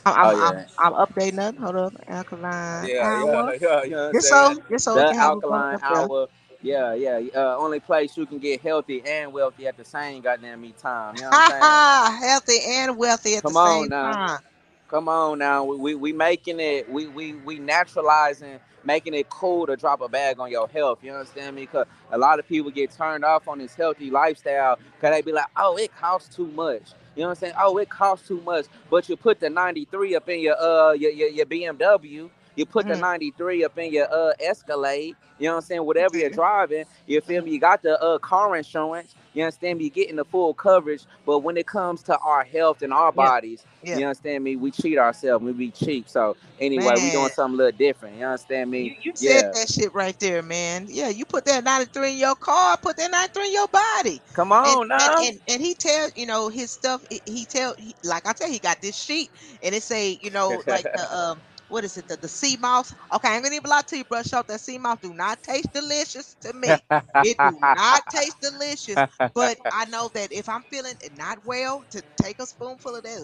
I'm, 0.06 0.14
Oh, 0.22 0.32
I'm, 0.34 0.34
yeah. 0.34 0.66
I'm, 0.78 0.94
I'm 0.94 1.06
updating 1.06 1.34
nothing. 1.34 1.62
Hold 1.62 1.76
up, 1.76 1.94
alkaline 2.08 2.90
Yeah, 2.90 3.02
hour. 3.02 3.54
yeah, 3.54 3.54
yeah. 3.60 3.84
You 3.84 3.90
know 3.90 4.02
what 4.02 4.08
I'm 4.10 4.14
Just 4.14 4.28
saying? 4.28 4.30
so, 4.30 4.62
just 4.70 4.84
so 4.84 4.98
the 4.98 5.04
can 5.04 5.18
have 5.18 5.32
a 5.32 5.38
alkaline 5.40 5.78
hour. 5.82 6.28
Yeah, 6.62 6.94
yeah. 6.94 7.20
Uh, 7.34 7.56
only 7.58 7.80
place 7.80 8.16
you 8.16 8.26
can 8.26 8.38
get 8.38 8.62
healthy 8.62 9.02
and 9.06 9.32
wealthy 9.32 9.66
at 9.68 9.76
the 9.76 9.84
same 9.84 10.22
goddamn 10.22 10.60
me 10.62 10.74
time. 10.78 11.16
You 11.16 11.22
know 11.22 11.28
what 11.30 11.36
I'm 11.36 11.42
saying? 11.42 11.84
Healthy 12.22 12.58
and 12.66 12.96
wealthy 12.98 13.36
at 13.36 13.46
Come 13.46 13.46
the 13.46 13.54
same 13.54 13.90
now. 13.90 14.14
time. 14.14 14.40
Come 14.88 15.08
on 15.08 15.38
now, 15.40 15.64
we, 15.64 15.76
we 15.76 15.94
we 15.96 16.12
making 16.12 16.60
it, 16.60 16.88
we 16.90 17.08
we 17.08 17.34
we 17.34 17.58
naturalizing, 17.58 18.60
making 18.84 19.14
it 19.14 19.28
cool 19.30 19.66
to 19.66 19.76
drop 19.76 20.00
a 20.00 20.08
bag 20.08 20.40
on 20.40 20.50
your 20.50 20.68
health. 20.68 21.00
You 21.02 21.12
understand 21.12 21.56
me? 21.56 21.66
Cause 21.66 21.86
a 22.10 22.18
lot 22.18 22.38
of 22.38 22.48
people 22.48 22.70
get 22.70 22.90
turned 22.90 23.24
off 23.24 23.48
on 23.48 23.58
this 23.58 23.74
healthy 23.74 24.10
lifestyle, 24.10 24.78
cause 25.00 25.10
they 25.10 25.22
be 25.22 25.32
like, 25.32 25.46
oh, 25.56 25.76
it 25.76 25.94
costs 25.96 26.34
too 26.34 26.46
much. 26.48 26.92
You 27.16 27.22
know 27.22 27.28
what 27.28 27.30
I'm 27.30 27.36
saying? 27.40 27.54
Oh, 27.58 27.78
it 27.78 27.90
costs 27.90 28.26
too 28.28 28.40
much. 28.42 28.66
But 28.90 29.08
you 29.08 29.16
put 29.16 29.40
the 29.40 29.50
93 29.50 30.16
up 30.16 30.28
in 30.28 30.40
your 30.40 30.60
uh 30.60 30.92
your 30.92 31.10
your, 31.12 31.28
your 31.28 31.46
BMW. 31.46 32.30
You 32.56 32.66
put 32.66 32.86
the 32.86 32.94
Mhm. 32.94 33.00
93 33.00 33.64
up 33.64 33.78
in 33.78 33.92
your 33.92 34.08
uh 34.12 34.32
Escalade. 34.40 35.16
You 35.38 35.46
know 35.48 35.54
what 35.54 35.56
I'm 35.58 35.62
saying? 35.66 35.84
Whatever 35.86 36.16
you're 36.18 36.30
driving, 36.30 36.84
you 37.06 37.20
feel 37.20 37.42
me? 37.42 37.52
You 37.52 37.58
got 37.60 37.82
the 37.82 38.00
uh 38.02 38.18
car 38.18 38.56
insurance. 38.56 39.14
You 39.34 39.44
understand 39.44 39.78
me? 39.78 39.84
You're 39.84 39.90
getting 39.94 40.16
the 40.16 40.24
full 40.24 40.54
coverage. 40.54 41.04
But 41.26 41.40
when 41.40 41.56
it 41.56 41.66
comes 41.66 42.02
to 42.04 42.18
our 42.18 42.44
health 42.44 42.82
and 42.82 42.92
our 42.92 43.12
bodies, 43.12 43.64
Yeah. 43.82 43.98
you 43.98 44.06
understand 44.06 44.44
me? 44.44 44.56
We 44.56 44.70
cheat 44.70 44.98
ourselves. 44.98 45.44
We 45.44 45.52
be 45.52 45.70
cheap. 45.70 46.08
So 46.08 46.36
anyway, 46.60 46.94
we 46.96 47.10
doing 47.10 47.30
something 47.30 47.54
a 47.58 47.64
little 47.64 47.78
different. 47.78 48.18
You 48.18 48.26
understand 48.26 48.70
me? 48.70 48.98
you 49.02 49.12
said 49.16 49.46
Yeah. 49.46 49.50
that 49.54 49.68
shit 49.70 49.94
right 49.94 50.18
there, 50.20 50.42
man. 50.42 50.86
Yeah, 50.88 51.08
you 51.08 51.24
put 51.24 51.44
that 51.46 51.64
93 51.64 52.12
in 52.12 52.18
your 52.18 52.36
car, 52.36 52.76
put 52.76 52.96
that 52.98 53.10
93 53.10 53.46
in 53.46 53.52
your 53.52 53.68
body. 53.68 54.20
Come 54.34 54.52
on 54.52 54.80
and, 54.82 54.88
now. 54.88 55.14
and, 55.22 55.40
and 55.48 55.62
he 55.62 55.74
tell 55.74 56.10
you 56.14 56.26
know 56.26 56.48
his 56.48 56.70
stuff. 56.70 57.04
He, 57.26 57.46
tell 57.46 57.74
he, 57.78 57.94
like 58.04 58.26
I 58.26 58.32
tell 58.32 58.48
he 58.50 58.58
got 58.58 58.80
this 58.82 58.96
sheet 58.96 59.30
and 59.62 59.74
it 59.74 59.82
say 59.82 60.18
you 60.22 60.30
know 60.30 60.62
like 60.66 60.86
the 60.92 61.16
um 61.16 61.40
what 61.72 61.84
is 61.84 61.96
it 61.96 62.08
the 62.08 62.18
the 62.20 62.28
sea 62.28 62.56
moss. 62.60 62.94
Okay, 63.14 63.34
I'm 63.36 63.42
gonna 63.42 63.56
even 63.56 63.70
lie 63.70 63.82
to 63.88 63.98
you, 63.98 64.04
brush 64.04 64.32
off 64.32 64.46
that 64.48 64.60
sea 64.60 64.78
moss. 64.78 64.98
Do 65.02 65.14
not 65.14 65.42
taste 65.42 65.72
delicious 65.72 66.36
to 66.42 66.52
me. 66.54 66.80
It 67.22 67.38
do 67.42 67.58
not 67.74 68.02
taste 68.10 68.40
delicious. 68.40 69.04
But 69.34 69.58
I 69.70 69.86
know 69.86 70.10
that 70.14 70.32
if 70.32 70.48
I'm 70.48 70.64
feeling 70.70 70.94
not 71.12 71.38
well, 71.44 71.84
to 71.90 72.02
take 72.22 72.40
a 72.40 72.46
spoonful 72.46 72.96
of 72.96 73.02
that, 73.04 73.18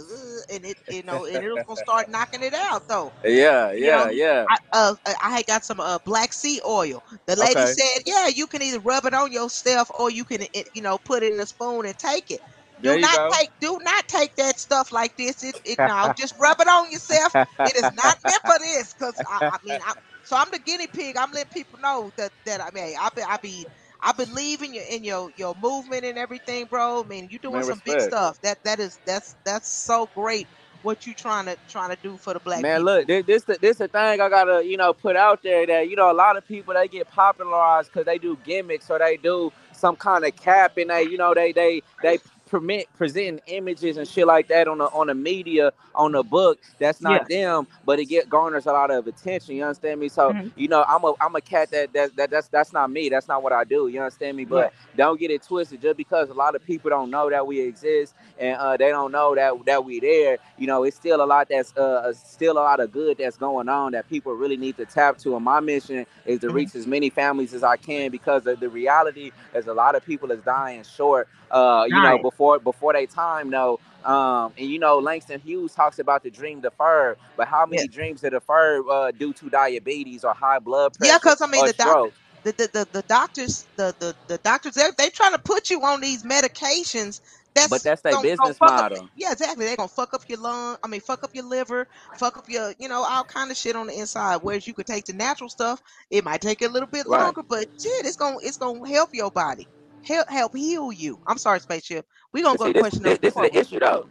uh, 0.51 0.55
and 0.55 0.65
it 0.67 0.79
you 0.89 1.03
know 1.03 1.25
and 1.27 1.43
it's 1.45 1.65
gonna 1.67 1.77
start 1.77 2.09
knocking 2.09 2.43
it 2.43 2.55
out 2.55 2.83
though. 2.89 3.15
yeah, 3.25 3.73
You 3.77 3.93
know, 3.93 4.05
yeah, 4.05 4.11
yeah. 4.11 4.49
I 4.49 4.57
uh 4.73 4.95
I 5.07 5.15
I 5.23 5.31
had 5.37 5.47
got 5.47 5.65
some 5.65 5.81
uh 5.81 5.99
black 6.05 6.33
seed 6.33 6.61
oil. 6.67 7.03
The 7.27 7.37
lady 7.37 7.67
Okay. 7.67 7.67
said, 7.67 8.03
yeah, 8.07 8.29
you 8.29 8.47
can 8.47 8.63
either 8.63 8.81
rub 8.81 9.05
it 9.07 9.15
on 9.15 9.33
yourself 9.33 9.91
or 9.99 10.11
you 10.11 10.25
can 10.25 10.43
it, 10.55 10.69
you 10.75 10.83
know 10.83 10.99
put 10.99 11.23
it 11.23 11.33
in 11.33 11.41
a 11.41 11.47
spoon 11.47 11.87
and 11.87 11.99
take 11.99 12.31
it. 12.31 12.41
There 12.83 12.97
Do 12.97 12.99
not 12.99 13.21
go. 13.21 13.31
take 13.31 13.51
do 13.61 13.79
not 13.83 14.09
take 14.09 14.37
that 14.37 14.59
stuff 14.59 14.93
like 14.93 15.17
this. 15.17 15.43
It 15.45 15.61
it 15.65 15.81
no, 15.85 16.11
just 16.17 16.35
rub 16.39 16.61
it 16.61 16.69
on 16.69 16.91
yourself. 16.91 17.37
It 17.65 17.77
is 17.77 17.91
not 17.93 18.19
meant 18.25 18.43
for 18.47 18.59
this 18.61 18.95
because 18.95 19.21
I, 19.27 19.41
I 19.51 19.59
mean 19.65 19.81
I 19.85 19.95
so 20.23 20.37
I'm 20.37 20.51
the 20.53 20.61
guinea 20.61 20.89
pig. 20.89 21.17
I'm 21.17 21.33
letting 21.33 21.51
people 21.53 21.81
know 21.81 22.13
that 22.17 22.33
that 22.47 22.61
I 22.63 22.71
mean 22.73 22.97
I 23.01 23.11
be 23.15 23.23
I 23.23 23.37
be 23.39 23.67
I 24.01 24.13
believe 24.13 24.63
in 24.63 24.75
your 24.75 24.85
in 24.91 25.05
your 25.05 25.31
your 25.37 25.55
movement 25.61 26.05
and 26.05 26.19
everything, 26.19 26.67
bro. 26.67 27.03
I 27.05 27.09
mean 27.09 27.29
you're 27.31 27.41
doing 27.41 27.63
Man, 27.63 27.65
some 27.65 27.83
big 27.85 28.01
stuff. 28.01 28.41
That 28.43 28.63
that 28.65 28.81
is 28.81 29.01
that's 29.07 29.37
that's 29.45 29.69
so 29.69 30.11
great 30.15 30.49
what 30.83 31.07
you 31.07 31.15
trying 31.15 31.47
to 31.47 31.57
trying 31.69 31.91
to 31.91 31.99
do 32.03 32.19
for 32.19 32.35
the 32.35 32.41
black 32.41 32.69
Man, 32.69 32.73
people. 32.73 32.85
look, 32.85 33.07
this 33.07 33.25
this 33.27 33.45
the, 33.45 33.59
this 33.61 33.79
the 33.79 33.89
thing 33.89 34.21
I 34.21 34.29
gotta 34.29 34.65
you 34.67 34.77
know 34.77 34.93
put 34.93 35.17
out 35.17 35.43
there 35.43 35.67
that 35.67 35.89
you 35.91 35.97
know 35.97 36.11
a 36.11 36.15
lot 36.15 36.37
of 36.37 36.47
people 36.47 36.75
they 36.75 36.89
get 36.89 37.09
popularized 37.09 37.91
because 37.93 38.07
they 38.07 38.19
do 38.19 38.37
gimmicks 38.45 38.91
or 38.91 38.99
they 38.99 39.17
do 39.17 39.53
some 39.73 39.97
kind 39.97 40.25
of 40.25 40.37
cap 40.37 40.77
and 40.79 40.91
they 40.91 41.05
you 41.05 41.19
know 41.19 41.35
they 41.35 41.53
they 41.53 41.83
they 42.03 42.19
permit 42.49 42.89
presenting 42.97 43.41
images 43.49 43.99
and 43.99 44.09
shit 44.09 44.27
like 44.27 44.49
that 44.49 44.69
on 44.69 44.79
the 44.79 44.87
on 44.87 45.09
the 45.09 45.15
media 45.15 45.73
on 45.95 46.13
the 46.13 46.23
book 46.25 46.59
that's 46.81 47.01
Yeah. 47.01 47.03
not 47.03 47.29
them 47.29 47.67
but 47.87 48.01
it 48.01 48.07
get 48.07 48.29
garners 48.29 48.67
a 48.67 48.73
lot 48.73 48.91
of 48.91 49.07
attention 49.09 49.57
you 49.57 49.65
understand 49.65 50.01
me 50.01 50.09
so 50.09 50.35
Mhm. 50.35 50.53
you 50.57 50.69
know 50.69 50.85
i'm 50.89 51.05
a 51.05 51.15
i'm 51.21 51.37
a 51.37 51.43
cat 51.43 51.71
that, 51.73 51.93
that 51.95 52.17
that 52.17 52.31
that's 52.31 52.49
that's 52.49 52.73
not 52.73 52.91
me 52.91 53.09
that's 53.11 53.29
not 53.29 53.43
what 53.43 53.53
i 53.53 53.65
do 53.65 53.89
you 53.89 54.01
understand 54.01 54.37
me 54.37 54.45
but 54.47 54.73
don't 54.97 55.21
get 55.21 55.31
it 55.31 55.43
twisted 55.43 55.83
just 55.83 55.97
because 55.99 56.31
a 56.31 56.35
lot 56.35 56.55
of 56.57 56.65
people 56.65 56.91
don't 56.91 57.11
know 57.11 57.31
that 57.31 57.47
we 57.47 57.61
exist 57.61 58.15
and 58.39 58.57
uh, 58.59 58.77
they 58.77 58.89
don't 58.91 59.13
know 59.13 59.35
that 59.35 59.55
that 59.67 59.85
we 59.85 60.01
there. 60.01 60.39
You 60.59 60.67
know, 60.67 60.85
it's 60.85 60.97
still 60.97 61.23
a 61.23 61.27
lot 61.27 61.49
that's 61.51 61.77
uh, 61.77 62.13
still 62.15 62.55
a 62.55 62.61
lot 62.61 62.81
of 62.81 62.93
good 62.93 63.19
that's 63.19 63.37
going 63.37 63.69
on 63.69 63.93
that 63.93 64.09
people 64.09 64.33
really 64.35 64.57
need 64.57 64.77
to 64.79 64.87
tap 64.87 65.19
to. 65.19 65.37
And 65.37 65.45
my 65.45 65.61
mission 65.61 66.07
is 66.27 66.41
to 66.41 66.51
Mhm. 66.51 66.55
reach 66.55 66.75
as 66.75 66.87
many 66.87 67.11
families 67.11 67.55
as 67.55 67.63
I 67.63 67.77
can 67.77 68.11
because 68.11 68.47
of 68.47 68.61
the 68.61 68.69
reality 68.69 69.33
is 69.55 69.67
a 69.67 69.75
lot 69.75 69.95
of 69.95 70.05
people 70.05 70.31
is 70.33 70.41
dying 70.43 70.85
short. 70.85 71.29
Uh, 71.51 71.87
you 71.89 72.01
know, 72.03 72.19
before 72.19 72.61
before 72.61 72.93
they 72.95 73.07
time 73.07 73.51
though. 73.51 73.81
Um, 74.05 74.55
and 74.59 74.69
you 74.71 74.79
know, 74.81 74.99
Langston 74.99 75.41
Hughes 75.41 75.75
talks 75.75 75.99
about 75.99 76.23
the 76.25 76.31
dream 76.31 76.61
deferred, 76.61 77.19
but 77.37 77.49
how 77.49 77.67
many 77.67 77.87
Yeah. 77.87 77.89
dreams 77.89 78.25
are 78.25 78.31
deferred 78.31 78.85
uh, 78.91 79.13
due 79.13 79.33
to 79.35 79.51
diabetes 79.51 80.25
or 80.25 80.35
high 80.35 80.61
blood 80.61 80.95
pressure 80.97 81.01
Yeah, 81.01 81.19
because 81.19 81.43
I 81.43 81.49
mean 81.49 81.65
the 81.67 81.75
doctor, 81.75 82.11
the, 82.45 82.53
the, 82.59 82.71
the, 82.73 82.89
the 82.95 83.03
doctors, 83.09 83.69
the, 83.77 83.95
the, 84.01 84.17
the 84.29 84.39
doctors, 84.39 84.75
they 84.75 84.85
they 84.99 85.11
trying 85.11 85.35
to 85.35 85.41
put 85.45 85.71
you 85.71 85.83
on 85.83 86.01
these 86.01 86.25
medications. 86.25 87.21
that's 87.55 87.73
But 87.73 87.85
That's 87.85 88.03
their 88.03 88.17
business 88.19 88.61
fuck 88.61 88.79
up. 88.79 88.87
model. 88.93 89.11
Yeah, 89.15 89.33
exactly. 89.33 89.67
They're 89.67 89.77
gonna 89.77 89.89
fuck 89.89 90.15
up 90.15 90.23
your 90.29 90.41
lung. 90.41 90.77
I 90.85 90.89
mean, 90.89 91.01
fuck 91.03 91.25
up 91.25 91.31
your 91.35 91.45
liver, 91.47 91.89
fuck 92.15 92.39
up 92.39 92.47
your, 92.49 92.75
you 92.79 92.89
know, 92.89 93.05
all 93.05 93.25
kind 93.25 93.51
of 93.51 93.57
shit 93.59 93.77
on 93.77 93.89
the 93.89 93.99
inside. 93.99 94.39
Whereas 94.43 94.67
you 94.67 94.75
could 94.75 94.87
take 94.87 95.07
the 95.07 95.15
natural 95.15 95.51
stuff. 95.51 95.81
It 96.11 96.25
might 96.25 96.43
take 96.43 96.63
a 96.63 96.69
little 96.69 96.89
bit 96.89 97.07
Right. 97.07 97.35
longer, 97.35 97.43
but 97.49 97.69
shit, 97.81 98.07
it's 98.07 98.17
gonna 98.17 98.39
it's 98.43 98.59
gonna 98.59 98.89
help 98.89 99.11
your 99.15 99.31
body, 99.33 99.69
help 100.05 100.29
help 100.29 100.57
heal 100.57 100.93
you. 100.93 101.19
I'm 101.27 101.39
sorry, 101.39 101.61
spaceship. 101.61 102.07
We 102.33 102.43
gonna 102.43 102.59
go 102.59 102.67
see, 102.67 102.73
to 102.73 102.75
this, 102.75 102.83
question 102.83 103.03
this, 103.03 103.19
this 103.19 103.37
is 103.37 103.43
the 103.43 103.59
issue 103.59 103.81
though. 103.81 104.09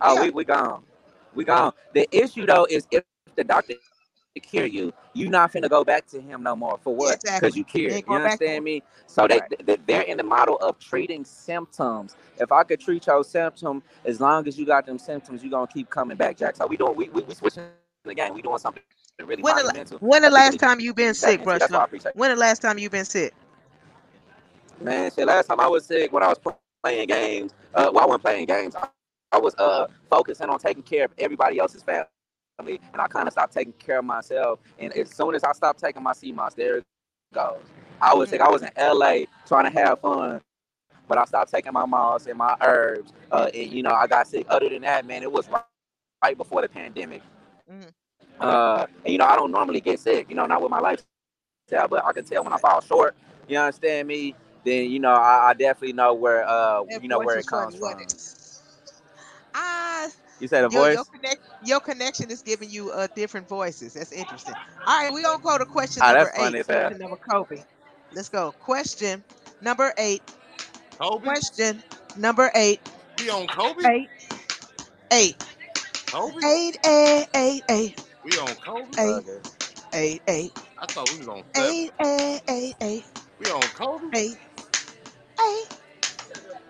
Oh, 0.00 0.14
Yeah. 0.14 0.22
we 0.22 0.30
we 0.30 0.44
gone. 0.44 0.82
We 1.34 1.44
gone. 1.44 1.72
The 1.94 2.08
issue 2.12 2.46
though 2.46 2.66
is 2.70 2.86
if 2.90 3.04
the 3.34 3.44
doctor 3.44 3.74
to 4.34 4.40
cure 4.40 4.66
you, 4.66 4.92
you 5.14 5.28
not 5.28 5.52
finna 5.52 5.68
go 5.68 5.84
back 5.84 6.06
to 6.08 6.20
him 6.20 6.42
no 6.42 6.54
more. 6.54 6.78
For 6.82 6.94
what? 6.94 7.20
Because 7.22 7.56
exactly. 7.56 7.58
you 7.58 7.64
cured. 7.64 7.94
You 7.94 8.02
going 8.02 8.22
back 8.22 8.38
to 8.40 8.44
understand 8.44 8.64
me? 8.64 8.82
So 9.06 9.26
they, 9.26 9.40
Right. 9.40 9.66
they 9.66 9.76
they're 9.86 10.02
in 10.02 10.18
the 10.18 10.22
model 10.24 10.56
of 10.58 10.78
treating 10.78 11.24
symptoms. 11.24 12.16
If 12.38 12.52
I 12.52 12.62
could 12.64 12.80
treat 12.80 13.06
your 13.06 13.24
symptom, 13.24 13.82
as 14.04 14.20
long 14.20 14.46
as 14.46 14.58
you 14.58 14.66
got 14.66 14.86
them 14.86 14.98
symptoms, 14.98 15.42
you 15.42 15.50
gonna 15.50 15.66
keep 15.66 15.90
coming 15.90 16.16
back, 16.16 16.36
Jack. 16.36 16.56
So 16.56 16.66
we 16.66 16.76
doing 16.76 16.96
we 16.96 17.08
we, 17.08 17.22
we 17.22 17.34
switching 17.34 17.64
the 18.04 18.14
game. 18.14 18.34
We 18.34 18.42
doing 18.42 18.58
something 18.58 18.82
really 19.24 19.42
When 19.42 19.56
the 19.56 19.98
when 20.00 20.22
the 20.22 20.30
last 20.30 20.58
time 20.58 20.80
you 20.80 20.92
been 20.94 21.14
sick, 21.14 21.40
into. 21.40 21.44
brush 21.44 21.60
That's 21.60 21.72
why 21.72 21.78
I 21.78 21.82
up? 21.84 22.16
When 22.16 22.30
the 22.30 22.36
last 22.36 22.62
time 22.62 22.78
you 22.78 22.90
been 22.90 23.04
sick? 23.06 23.34
Man, 24.80 25.10
shit, 25.12 25.26
last 25.26 25.46
time 25.48 25.60
I 25.60 25.68
was 25.68 25.86
sick 25.86 26.12
when 26.12 26.22
I 26.22 26.28
was 26.28 26.38
playing 26.84 27.08
games, 27.08 27.52
uh, 27.74 27.90
well, 27.92 28.04
I 28.04 28.06
wasn't 28.06 28.24
playing 28.24 28.46
games. 28.46 28.76
I, 28.76 28.88
I 29.32 29.38
was 29.38 29.54
uh 29.56 29.88
focusing 30.10 30.48
on 30.50 30.58
taking 30.60 30.84
care 30.84 31.06
of 31.06 31.12
everybody 31.18 31.58
else's 31.58 31.82
family, 31.82 32.06
and 32.60 33.00
I 33.02 33.08
kind 33.08 33.28
of 33.28 33.32
stopped 33.32 33.54
taking 33.54 33.74
care 33.74 33.98
of 34.00 34.06
myself. 34.06 34.60
And 34.78 34.92
as 34.94 35.10
soon 35.10 35.34
as 35.34 35.44
I 35.44 35.52
stopped 35.52 35.80
taking 35.80 36.02
my 36.02 36.14
sea 36.14 36.32
moss, 36.32 36.54
there 36.54 36.78
it 36.78 36.84
goes. 37.34 37.58
I 38.00 38.14
was 38.14 38.30
sick. 38.30 38.40
I 38.40 38.50
was 38.50 38.62
in 38.62 38.70
LA 38.78 39.24
trying 39.46 39.70
to 39.72 39.78
have 39.78 40.00
fun, 40.00 40.40
but 41.08 41.18
I 41.18 41.24
stopped 41.26 41.50
taking 41.52 41.72
my 41.74 41.86
moss 41.86 42.26
and 42.26 42.38
my 42.38 42.56
herbs. 42.62 43.12
Uh, 43.32 43.50
and, 43.54 43.72
you 43.72 43.82
know, 43.82 43.92
I 43.92 44.06
got 44.06 44.28
sick. 44.28 44.46
Other 44.50 44.68
than 44.70 44.82
that, 44.82 45.06
man, 45.06 45.22
it 45.22 45.32
was 45.32 45.48
right, 45.50 45.62
right 46.24 46.36
before 46.38 46.62
the 46.62 46.68
pandemic. 46.68 47.22
Mhm. 47.70 47.90
Uh, 48.40 48.86
and 49.04 49.12
you 49.12 49.18
know, 49.18 49.26
I 49.26 49.36
don't 49.36 49.52
normally 49.52 49.80
get 49.80 50.00
sick. 50.00 50.28
You 50.30 50.36
know, 50.36 50.46
not 50.46 50.62
with 50.62 50.70
my 50.70 50.80
lifestyle, 50.80 51.88
but 51.88 52.04
I 52.04 52.12
can 52.12 52.24
tell 52.24 52.44
when 52.44 52.52
I 52.54 52.58
fall 52.58 52.80
short. 52.82 53.16
You 53.48 53.58
understand 53.58 54.08
me? 54.08 54.34
Then 54.66 54.90
you 54.90 55.00
know, 55.00 55.12
I, 55.14 55.50
I 55.50 55.54
definitely 55.54 55.94
know 55.94 56.14
where 56.14 56.48
uh, 56.48 56.84
That 56.90 57.00
you 57.00 57.08
know 57.08 57.20
where 57.20 57.38
it 57.38 57.46
comes 57.46 57.76
from. 57.76 58.02
it? 58.02 58.14
Ah, 59.54 60.08
You 60.40 60.48
said 60.48 60.64
a 60.64 60.70
your 60.70 60.70
voice? 60.70 60.94
your 60.94 61.04
connect 61.04 61.40
your 61.64 61.80
connection 61.80 62.30
is 62.30 62.42
giving 62.42 62.70
you 62.70 62.90
uh 62.90 63.08
different 63.14 63.48
voices. 63.48 63.94
That's 63.94 64.12
interesting. 64.12 64.56
All 64.86 65.04
right, 65.04 65.12
we 65.12 65.22
gonna 65.22 65.42
go 65.42 65.58
to 65.58 65.66
question 65.66 66.04
Ah, 66.04 66.12
number 66.12 66.30
that's 66.30 66.32
funny 66.32 66.60
eight. 66.60 66.66
Question 66.66 66.98
number 66.98 67.16
Kobe. 67.16 67.62
Let's 68.12 68.28
go. 68.28 68.52
Question 68.52 69.24
number 69.60 69.92
eight. 69.98 70.22
Kobe? 71.00 71.28
Question 71.28 71.82
number 72.16 72.50
eight. 72.54 72.80
We 73.18 73.30
on 73.30 73.48
Kobe? 73.48 73.82
Eight. 73.86 74.10
Eight. 75.12 75.44
Kobe? 76.12 76.42
Eight. 76.44 76.78
Eight. 76.86 77.26
Eight. 77.34 77.62
Eight. 77.70 78.00
We 78.24 78.38
on 78.38 78.56
Kobe? 78.56 78.92
Eight. 78.98 79.24
Okay. 79.26 79.40
Eight. 79.94 80.22
Eight. 80.28 80.52
I 80.78 80.86
thought 80.86 81.08
we 81.08 81.18
was 81.18 81.28
on 81.28 81.44
seven. 81.54 81.74
Eight. 81.74 81.92
Eight. 82.04 82.42
Eight. 82.48 82.76
Eight. 82.82 83.04
We 83.38 83.50
on 83.50 83.70
Kobe? 83.70 84.06
Eight. 84.14 84.38
Eight. 85.46 85.68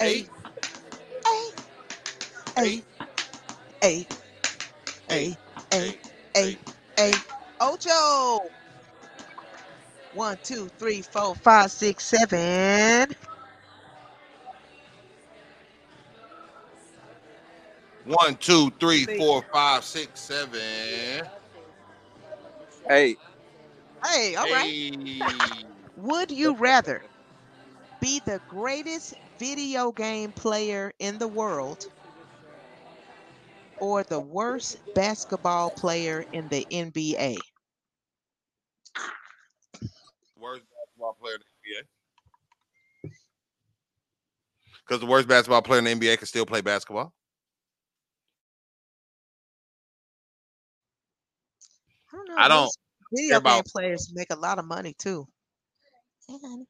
Eight. 0.02 0.30
Eight. 1.26 1.54
Eight. 2.58 2.84
Eight. 3.82 4.08
Eight. 5.10 5.10
Eight. 5.10 5.36
Eight. 5.72 5.98
Eight. 6.36 6.58
Eight. 6.98 7.24
Ocho. 7.60 8.40
One, 10.12 10.38
two, 10.42 10.70
three, 10.78 11.02
four, 11.02 11.34
five, 11.36 11.70
six, 11.72 12.04
seven. 12.04 13.14
One, 18.04 18.36
two, 18.36 18.70
three, 18.80 19.06
four, 19.06 19.44
five, 19.52 19.84
six, 19.84 20.20
seven. 20.20 21.26
Hey, 22.88 23.16
Hey, 24.06 24.36
all 24.36 24.48
right. 24.48 24.74
Hey. 25.24 25.66
Would 25.96 26.30
you 26.30 26.56
rather 26.56 27.04
be 28.06 28.20
the 28.20 28.40
greatest 28.46 29.14
video 29.36 29.90
game 29.90 30.30
player 30.30 30.92
in 31.00 31.18
the 31.18 31.26
world 31.26 31.84
or 33.80 34.04
the 34.04 34.20
worst 34.20 34.76
basketball 34.94 35.72
player 35.72 36.24
in 36.32 36.48
the 36.48 36.64
NBA? 36.70 37.36
Worst 40.40 40.62
basketball 40.70 41.16
player 41.20 41.34
in 41.34 41.40
the 41.40 41.74
NBA. 41.74 41.86
Because 44.86 45.00
the 45.00 45.06
worst 45.06 45.26
basketball 45.26 45.62
player 45.62 45.80
in 45.80 45.84
the 45.84 46.06
NBA 46.06 46.16
can 46.16 46.28
still 46.28 46.46
play 46.46 46.60
basketball. 46.60 47.12
I 52.12 52.16
don't 52.16 52.28
know. 52.28 52.36
I 52.38 52.48
don't 52.48 52.62
those 52.62 52.78
Video 53.12 53.40
game 53.40 53.64
players 53.72 54.12
make 54.14 54.30
a 54.30 54.36
lot 54.36 54.60
of 54.60 54.64
money 54.64 54.94
too. 54.96 55.26
Hey, 56.28 56.38
honey. 56.40 56.66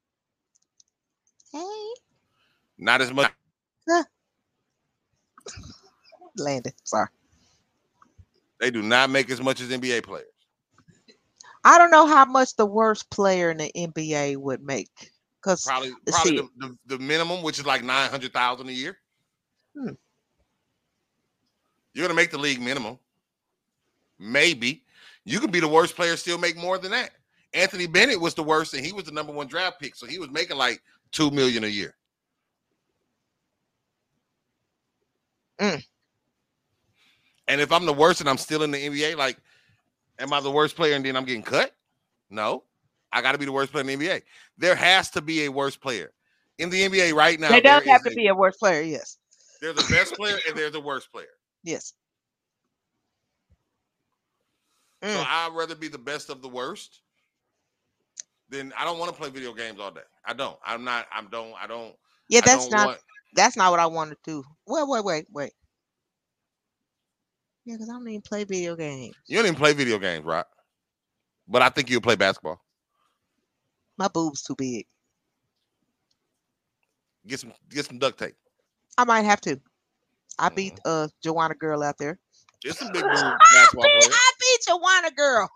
Hey, 1.53 1.95
Not 2.79 3.01
as 3.01 3.13
much. 3.13 3.33
Landon. 6.37 6.73
Sorry. 6.85 7.09
They 8.61 8.71
do 8.71 8.83
not 8.83 9.11
make 9.11 9.31
as 9.31 9.41
much 9.41 9.61
as 9.61 9.71
NBA 9.71 10.03
players. 10.03 10.27
I 11.65 11.79
don't 11.79 11.91
know 11.91 12.07
how 12.07 12.25
much 12.25 12.55
the 12.57 12.67
worst 12.67 13.11
player 13.11 13.51
in 13.51 13.59
the 13.59 13.71
NBA 13.77 14.37
would 14.37 14.63
make. 14.63 15.11
Because 15.43 15.65
Probably, 15.65 15.93
probably 16.07 16.37
the, 16.37 16.49
the, 16.59 16.77
the 16.87 16.99
minimum, 16.99 17.43
which 17.43 17.59
is 17.59 17.67
like 17.67 17.85
nine 17.85 18.11
hundred 18.11 18.33
thousand 18.33 18.69
a 18.69 18.73
year. 18.73 18.99
Hmm. 19.77 19.91
You're 21.95 22.07
gonna 22.07 22.17
make 22.17 22.31
the 22.31 22.39
league 22.39 22.61
minimum. 22.61 22.99
Maybe 24.19 24.85
you 25.25 25.41
could 25.41 25.53
be 25.53 25.61
the 25.61 25.69
worst 25.69 25.97
player, 25.97 26.17
still 26.17 26.39
make 26.39 26.57
more 26.57 26.79
than 26.79 26.93
that. 26.93 27.11
Anthony 27.53 27.87
Bennett 27.87 28.21
was 28.21 28.35
the 28.35 28.43
worst, 28.43 28.75
and 28.75 28.85
he 28.85 28.93
was 28.93 29.05
the 29.05 29.13
number 29.13 29.33
one 29.33 29.47
draft 29.47 29.81
pick, 29.81 29.95
so 29.95 30.07
he 30.07 30.19
was 30.19 30.31
making 30.31 30.57
like 30.57 30.83
two 31.13 31.31
million 31.31 31.65
a 31.65 31.69
year. 31.69 31.95
Mm. 35.61 35.85
And 37.49 37.61
if 37.61 37.73
I'm 37.73 37.87
the 37.87 37.93
worst 37.93 38.21
and 38.21 38.29
I'm 38.29 38.39
still 38.39 38.63
in 38.63 38.71
the 38.71 38.79
NBA, 38.79 39.17
like, 39.17 39.39
am 40.19 40.33
I 40.33 40.41
the 40.41 40.51
worst 40.51 40.77
player 40.77 40.95
and 40.95 41.05
then 41.05 41.17
I'm 41.17 41.25
getting 41.25 41.43
cut? 41.43 41.73
No, 42.29 42.65
I 43.13 43.23
got 43.23 43.33
to 43.33 43.39
be 43.39 43.45
the 43.45 43.53
worst 43.53 43.73
player 43.73 43.89
in 43.89 43.99
the 43.99 44.07
NBA. 44.07 44.23
There 44.59 44.75
has 44.75 45.11
to 45.11 45.23
be 45.23 45.45
a 45.45 45.49
worst 45.49 45.81
player 45.81 46.13
in 46.59 46.71
the 46.71 46.83
NBA 46.83 47.15
right 47.15 47.39
now. 47.39 47.49
there 47.51 47.61
there 47.61 47.81
does 47.81 47.89
have 47.89 48.03
to 48.05 48.11
a- 48.11 48.15
be 48.15 48.27
a 48.29 48.35
worst 48.35 48.59
player. 48.59 48.83
Yes. 48.83 49.19
There's 49.61 49.77
the 49.77 49.95
best 49.95 50.15
player 50.15 50.37
and 50.47 50.57
there's 50.57 50.73
the 50.73 50.81
worst 50.81 51.11
player. 51.13 51.27
Yes. 51.63 51.95
So 55.03 55.09
Mm. 55.09 55.27
I'd 55.29 55.53
rather 55.55 55.75
be 55.75 55.89
the 55.89 55.99
best 55.99 56.31
of 56.31 56.43
the 56.43 56.49
worst. 56.49 57.01
Then 58.49 58.73
I 58.79 58.85
don't 58.85 58.99
want 58.99 59.13
to 59.13 59.21
play 59.21 59.31
video 59.31 59.53
games 59.53 59.81
all 59.81 59.91
day. 59.91 60.03
I 60.25 60.33
don't. 60.33 60.57
I'm 60.65 60.85
not. 60.85 61.07
I'm 61.13 61.29
don't. 61.29 61.53
I 61.61 61.67
don't. 61.67 61.95
Yeah, 62.29 62.41
that's 62.45 62.65
don't 62.65 62.73
not 62.73 62.87
want- 62.89 63.01
that's 63.35 63.57
not 63.57 63.71
what 63.71 63.81
I 63.81 63.87
want 63.87 64.11
to 64.13 64.17
do. 64.25 64.43
Wait, 64.67 64.87
wait, 64.89 65.05
wait, 65.05 65.27
wait. 65.31 65.53
Yeah, 67.65 67.75
because 67.75 67.89
I 67.91 67.93
don't 67.95 68.09
even 68.09 68.23
play 68.23 68.45
video 68.45 68.77
games. 68.77 69.15
You 69.27 69.37
don't 69.37 69.47
even 69.47 69.57
play 69.59 69.73
video 69.73 69.99
games, 69.99 70.25
right? 70.25 70.45
But 71.49 71.63
I 71.63 71.69
think 71.69 71.91
you'll 71.91 72.01
play 72.01 72.15
basketball. 72.17 72.61
My 73.99 74.09
boob's 74.09 74.43
too 74.43 74.55
big. 74.57 74.87
Get 77.27 77.41
some. 77.41 77.53
Get 77.69 77.87
some 77.87 77.99
duct 77.99 78.19
tape. 78.19 78.37
I 78.97 79.05
might 79.05 79.23
have 79.25 79.41
to. 79.43 79.61
I 80.39 80.49
beat 80.51 80.75
Mm-hmm. 80.75 81.05
uh 81.05 81.09
Joanna 81.23 81.55
girl 81.55 81.83
out 81.83 81.99
there. 81.99 82.19
It's 82.65 82.79
some 82.79 82.93
big 82.93 83.03
boob 83.13 83.13
I 83.15 83.67
beat. 83.73 84.09
I 84.13 84.31
beat 84.41 84.61
Joanna 84.67 85.11
girl. 85.17 85.51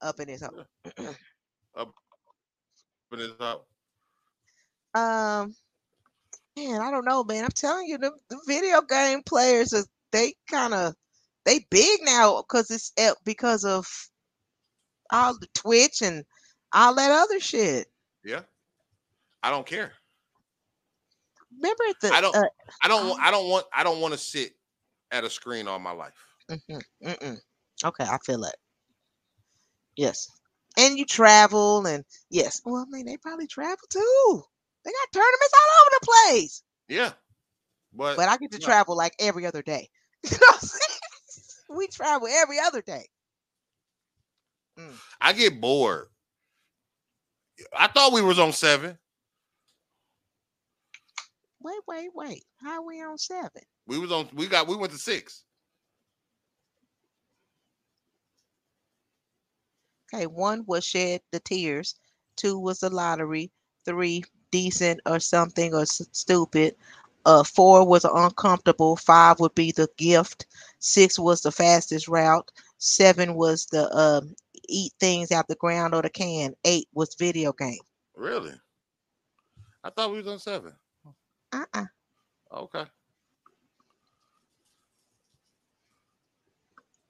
Up 0.00 0.20
in 0.20 0.28
his 0.28 0.42
hole. 0.42 0.64
in 3.12 3.18
his 3.18 3.32
up. 3.40 3.66
Um, 4.94 5.54
man, 6.56 6.80
I 6.80 6.90
don't 6.90 7.04
know, 7.04 7.24
man. 7.24 7.44
I'm 7.44 7.50
telling 7.50 7.86
you, 7.86 7.98
the, 7.98 8.12
the 8.30 8.40
video 8.46 8.80
game 8.82 9.22
players 9.24 9.72
are 9.72 9.84
they 10.12 10.34
kind 10.50 10.74
of 10.74 10.94
they 11.44 11.66
big 11.70 12.00
now 12.04 12.42
because 12.42 12.70
it's 12.70 12.92
eh, 12.96 13.12
because 13.24 13.64
of 13.64 13.86
all 15.10 15.34
the 15.38 15.46
Twitch 15.54 16.02
and 16.02 16.24
all 16.72 16.94
that 16.94 17.10
other 17.10 17.40
shit. 17.40 17.86
Yeah. 18.24 18.42
I 19.42 19.50
don't 19.50 19.66
care. 19.66 19.92
Remember 21.56 21.84
the 22.02 22.12
I 22.12 22.20
don't- 22.20 22.36
uh, 22.36 22.44
I 22.82 22.88
don't. 22.88 23.08
want 23.08 23.22
I 23.22 23.30
don't 23.30 23.48
want. 23.48 23.66
I 23.74 23.82
don't 23.82 24.00
want 24.00 24.12
to 24.14 24.18
sit 24.18 24.52
at 25.10 25.24
a 25.24 25.30
screen 25.30 25.66
all 25.66 25.78
my 25.78 25.92
life. 25.92 26.12
mhm, 26.50 26.82
mm-mm. 27.02 27.38
okay, 27.84 28.04
I 28.04 28.18
feel 28.24 28.40
that. 28.40 28.56
Yes, 29.98 30.30
and 30.78 30.96
you 30.96 31.04
travel 31.04 31.84
and 31.84 32.04
yes. 32.30 32.62
Well, 32.64 32.76
I 32.76 32.84
mean, 32.88 33.04
they 33.04 33.16
probably 33.16 33.48
travel 33.48 33.84
too. 33.90 34.42
They 34.84 34.92
got 34.92 35.12
tournaments 35.12 35.54
all 35.54 35.82
over 35.82 35.90
the 36.00 36.06
place. 36.06 36.62
Yeah. 36.88 37.12
But, 37.92 38.16
But 38.16 38.28
I 38.28 38.36
get 38.36 38.52
to 38.52 38.60
travel 38.60 38.96
like 38.96 39.14
every 39.18 39.44
other 39.44 39.60
day. 39.60 39.88
You 40.30 40.36
know? 40.36 41.76
We 41.76 41.86
travel 41.88 42.28
every 42.28 42.58
other 42.58 42.80
day. 42.80 43.06
Mm. 44.78 44.94
I 45.20 45.32
get 45.32 45.60
bored. 45.60 46.06
I 47.76 47.88
thought 47.88 48.12
we 48.12 48.22
was 48.22 48.38
on 48.38 48.52
seven. 48.52 48.96
Wait, 51.60 51.80
wait, 51.86 52.10
wait. 52.14 52.44
How 52.62 52.84
we 52.84 53.02
on 53.02 53.18
seven? 53.18 53.62
We 53.86 53.98
was 53.98 54.10
on. 54.12 54.28
We 54.32 54.46
got. 54.46 54.66
We 54.66 54.76
went 54.76 54.92
to 54.92 54.98
six. 54.98 55.44
Okay, 60.12 60.26
one 60.26 60.64
was 60.66 60.84
shed 60.84 61.22
the 61.30 61.40
tears. 61.40 61.94
Two 62.36 62.58
was 62.58 62.80
the 62.80 62.90
lottery. 62.90 63.50
Three 63.84 64.24
decent 64.50 65.00
or 65.06 65.18
something 65.20 65.74
or 65.74 65.82
s- 65.82 66.08
stupid. 66.12 66.76
Uh, 67.24 67.42
four 67.44 67.86
was 67.86 68.04
uncomfortable. 68.04 68.96
Five 68.96 69.40
would 69.40 69.54
be 69.54 69.72
the 69.72 69.88
gift. 69.96 70.46
Six 70.78 71.18
was 71.18 71.42
the 71.42 71.50
fastest 71.52 72.08
route. 72.08 72.50
Seven 72.78 73.34
was 73.34 73.66
the 73.66 73.90
um 73.96 74.34
eat 74.68 74.92
things 75.00 75.30
out 75.32 75.48
the 75.48 75.54
ground 75.56 75.94
or 75.94 76.02
the 76.02 76.10
can. 76.10 76.54
Eight 76.64 76.88
was 76.94 77.14
video 77.14 77.52
game. 77.52 77.78
Really? 78.14 78.60
I 79.84 79.90
thought 79.90 80.10
we 80.10 80.18
was 80.18 80.26
on 80.28 80.38
seven. 80.38 80.76
Uh-uh. 81.52 81.86
Okay. 82.50 82.86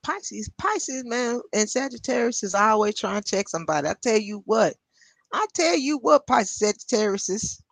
Pisces, 0.08 0.48
Pisces, 0.56 1.04
man, 1.04 1.42
and 1.52 1.68
Sagittarius 1.68 2.42
is 2.42 2.54
always 2.54 2.98
trying 2.98 3.20
to 3.20 3.30
check 3.30 3.46
somebody. 3.46 3.88
I 3.88 3.94
tell 4.02 4.16
you 4.16 4.42
what, 4.46 4.74
I 5.34 5.46
tell 5.54 5.76
you 5.76 5.98
what, 5.98 6.26
Pisces, 6.26 6.56
Sagittarius 6.58 7.28
is. 7.28 7.62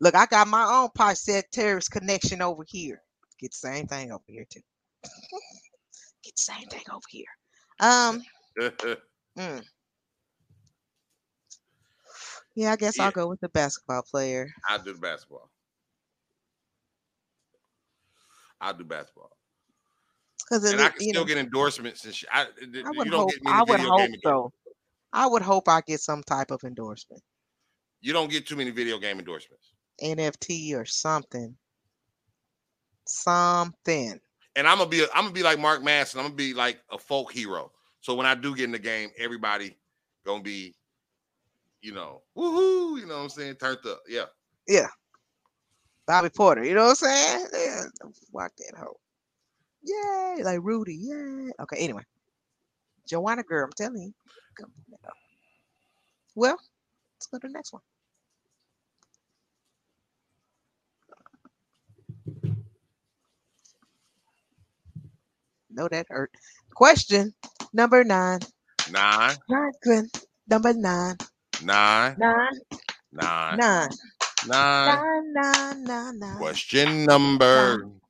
Look, 0.00 0.14
I 0.14 0.24
got 0.26 0.48
my 0.48 0.64
own 0.64 0.88
Pisces, 0.94 1.24
Sagittarius 1.24 1.90
connection 1.90 2.40
over 2.40 2.64
here. 2.66 3.02
Get 3.38 3.52
the 3.52 3.58
same 3.58 3.86
thing 3.86 4.10
over 4.10 4.24
here 4.26 4.46
too. 4.48 4.62
Get 6.24 6.34
the 6.34 6.54
same 6.54 6.66
thing 6.68 6.82
over 6.90 7.04
here. 7.10 7.26
Um, 7.80 8.22
mm. 9.38 9.62
yeah, 12.54 12.72
I 12.72 12.76
guess 12.76 12.96
Yeah. 12.96 13.04
I'll 13.04 13.12
go 13.12 13.28
with 13.28 13.40
the 13.40 13.50
basketball 13.50 14.02
player. 14.10 14.48
I 14.66 14.78
do 14.78 14.94
basketball. 14.94 15.50
I 18.62 18.72
do 18.72 18.84
basketball, 18.84 19.30
Because 20.48 20.70
and 20.70 20.80
I 20.80 20.88
can 20.88 21.00
still 21.00 21.24
get 21.24 21.38
endorsements 21.38 22.04
and 22.04 22.14
shit. 22.14 22.28
I, 22.32 22.42
I 22.42 22.46
you 22.62 22.82
would 22.96 23.10
don't 23.10 23.20
hope. 23.20 23.30
I 23.46 23.62
would 23.62 23.80
hope 23.80 24.10
so. 24.22 24.52
I 25.12 25.26
would 25.26 25.42
hope 25.42 25.68
I 25.68 25.82
get 25.86 26.00
some 26.00 26.22
type 26.22 26.50
of 26.50 26.62
endorsement. 26.64 27.22
You 28.00 28.12
don't 28.12 28.30
get 28.30 28.46
too 28.46 28.56
many 28.56 28.70
video 28.70 28.98
game 28.98 29.18
endorsements. 29.18 29.72
NFT 30.02 30.74
or 30.74 30.84
something. 30.84 31.54
Something. 33.06 34.18
And 34.56 34.66
I'm 34.66 34.78
gonna 34.78 34.90
be. 34.90 35.02
I'm 35.14 35.24
gonna 35.24 35.32
be 35.32 35.42
like 35.42 35.58
Mark 35.58 35.82
Madsen. 35.82 36.16
I'm 36.16 36.24
gonna 36.24 36.34
be 36.34 36.54
like 36.54 36.80
a 36.90 36.98
folk 36.98 37.32
hero. 37.32 37.72
So 38.00 38.14
when 38.14 38.26
I 38.26 38.34
do 38.34 38.54
get 38.54 38.64
in 38.64 38.72
the 38.72 38.78
game, 38.78 39.10
everybody 39.16 39.76
gonna 40.26 40.42
be, 40.42 40.74
you 41.80 41.92
know, 41.92 42.22
woohoo. 42.36 42.98
You 42.98 43.06
know 43.06 43.16
what 43.16 43.22
I'm 43.22 43.28
saying? 43.28 43.54
Turned 43.56 43.78
up. 43.86 44.00
Yeah. 44.08 44.24
Yeah. 44.66 44.88
Bobby 46.06 46.28
Portis, 46.28 46.66
you 46.66 46.74
know 46.74 46.84
what 46.84 46.90
I'm 46.90 46.96
saying? 46.96 47.46
Yeah, 47.52 47.82
walk 48.32 48.52
that 48.58 48.74
hoe. 48.76 48.98
Yay, 49.84 50.42
like 50.44 50.60
Rudy, 50.62 50.94
yay. 50.96 51.52
Okay, 51.60 51.78
anyway. 51.78 52.02
Joanna 53.08 53.42
girl, 53.44 53.64
I'm 53.66 53.72
telling 53.76 54.02
you. 54.02 54.14
Come 54.58 54.72
on. 54.92 54.98
Well, 56.36 56.58
let's 57.16 57.26
go 57.28 57.38
to 57.38 57.48
the 57.48 57.52
next 57.52 57.72
one. 57.72 57.82
No, 65.70 65.88
that 65.88 66.06
hurt. 66.10 66.32
Question 66.74 67.34
number 67.72 68.04
nine. 68.04 68.40
Nine, 68.86 69.38
Nine, 69.48 69.72
good. 69.82 70.06
Number 70.48 70.74
nine. 70.74 71.16
nine, 71.60 72.18
Nine. 72.18 72.52
nine. 73.12 73.30
Nine. 73.50 74.04
Nine. 74.42 75.04
Nine, 75.34 75.34
nine, 75.34 75.84
nine, 75.84 76.20
Question 76.36 77.06
number. 77.06 77.78
nine, 77.78 78.01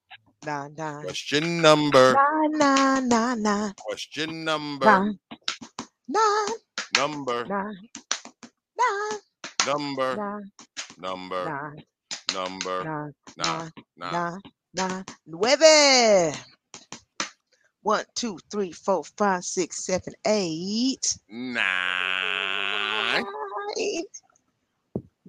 nine, 0.46 0.74
Question 1.02 1.62
number. 1.62 2.16
nine, 2.16 2.58
nine, 2.58 3.08
nine, 3.08 3.42
nine, 3.42 3.74
Question 3.78 4.44
number. 4.44 5.06
nine, 5.08 5.18
nine, 6.08 6.48
Number. 6.96 7.50
nine, 7.50 7.76
nine, 8.78 9.20
Number. 9.66 10.18
nine, 10.18 10.52
Number. 10.98 11.54
nine, 11.54 11.84
Number. 12.32 12.84
nine, 12.84 13.12
Nine. 13.36 13.62
nine, 13.62 13.72
Nine. 13.96 14.12
nine, 14.12 14.40
nine, 14.74 15.04
nueve. 15.26 16.36
One, 17.82 18.04
two, 18.14 18.38
three, 18.50 18.72
four, 18.72 19.04
five, 19.16 19.44
six, 19.44 19.86
seven, 19.86 20.14
eight. 20.26 21.18
Nine. 21.30 23.24
Nine. 23.76 24.04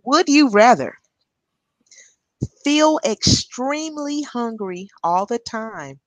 Would 0.06 0.30
you 0.30 0.50
rather 0.50 0.96
feel 2.64 3.00
extremely 3.06 4.22
hungry 4.24 4.90
all 5.04 5.26
the 5.26 5.40
time, 5.40 6.00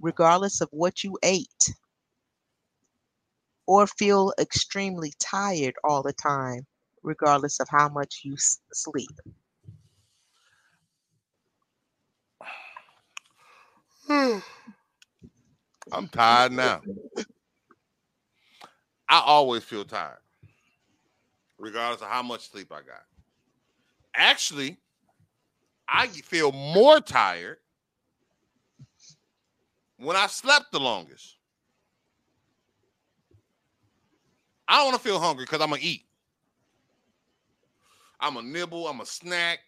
regardless 0.00 0.60
of 0.60 0.68
what 0.72 1.02
you 1.04 1.18
ate, 1.22 1.70
or 3.66 3.86
feel 3.86 4.32
extremely 4.38 5.12
tired 5.18 5.74
all 5.84 6.02
the 6.02 6.12
time, 6.12 6.66
regardless 7.02 7.60
of 7.60 7.68
how 7.70 7.88
much 7.88 8.20
you 8.24 8.34
s- 8.34 8.60
sleep? 8.72 9.18
Hmm. 14.06 14.38
I'm 15.92 16.08
tired 16.08 16.52
now. 16.52 16.82
I 19.08 19.20
always 19.20 19.64
feel 19.64 19.84
tired, 19.84 20.18
regardless 21.58 22.02
of 22.02 22.08
how 22.08 22.22
much 22.22 22.48
sleep 22.50 22.72
I 22.72 22.82
got. 22.82 23.04
Actually, 24.14 24.78
I 25.88 26.08
feel 26.08 26.52
more 26.52 27.00
tired 27.00 27.58
when 29.98 30.16
I 30.16 30.26
slept 30.26 30.72
the 30.72 30.80
longest. 30.80 31.36
I 34.68 34.76
don't 34.76 34.86
want 34.86 34.96
to 35.02 35.08
feel 35.08 35.20
hungry 35.20 35.44
because 35.44 35.60
I'm 35.60 35.70
gonna 35.70 35.82
eat. 35.82 36.02
I'm 38.20 38.36
a 38.36 38.42
nibble, 38.42 38.88
I'm 38.88 39.00
a 39.00 39.06
snack, 39.06 39.60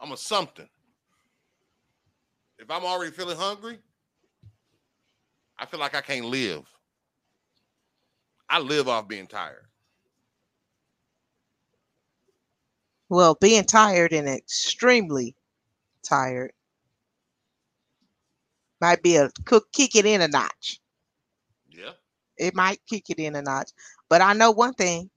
I'm 0.00 0.12
a 0.12 0.16
something. 0.16 0.68
If 2.58 2.70
I'm 2.70 2.84
already 2.84 3.12
feeling 3.12 3.36
hungry, 3.36 3.78
I 5.58 5.66
feel 5.66 5.80
like 5.80 5.94
I 5.94 6.00
can't 6.00 6.26
live. 6.26 6.62
I 8.48 8.58
live 8.58 8.88
off 8.88 9.06
being 9.06 9.26
tired. 9.26 9.66
Well, 13.08 13.36
being 13.40 13.64
tired 13.64 14.12
and 14.12 14.28
extremely 14.28 15.34
tired 16.02 16.52
might 18.80 19.02
be 19.02 19.16
a 19.16 19.30
cook 19.44 19.70
kick 19.72 19.94
it 19.94 20.06
in 20.06 20.20
a 20.20 20.28
notch. 20.28 20.80
Yeah. 21.68 21.92
It 22.38 22.54
might 22.54 22.80
kick 22.88 23.10
it 23.10 23.18
in 23.18 23.36
a 23.36 23.42
notch. 23.42 23.70
But 24.08 24.22
I 24.22 24.32
know 24.32 24.50
one 24.50 24.74
thing. 24.74 25.10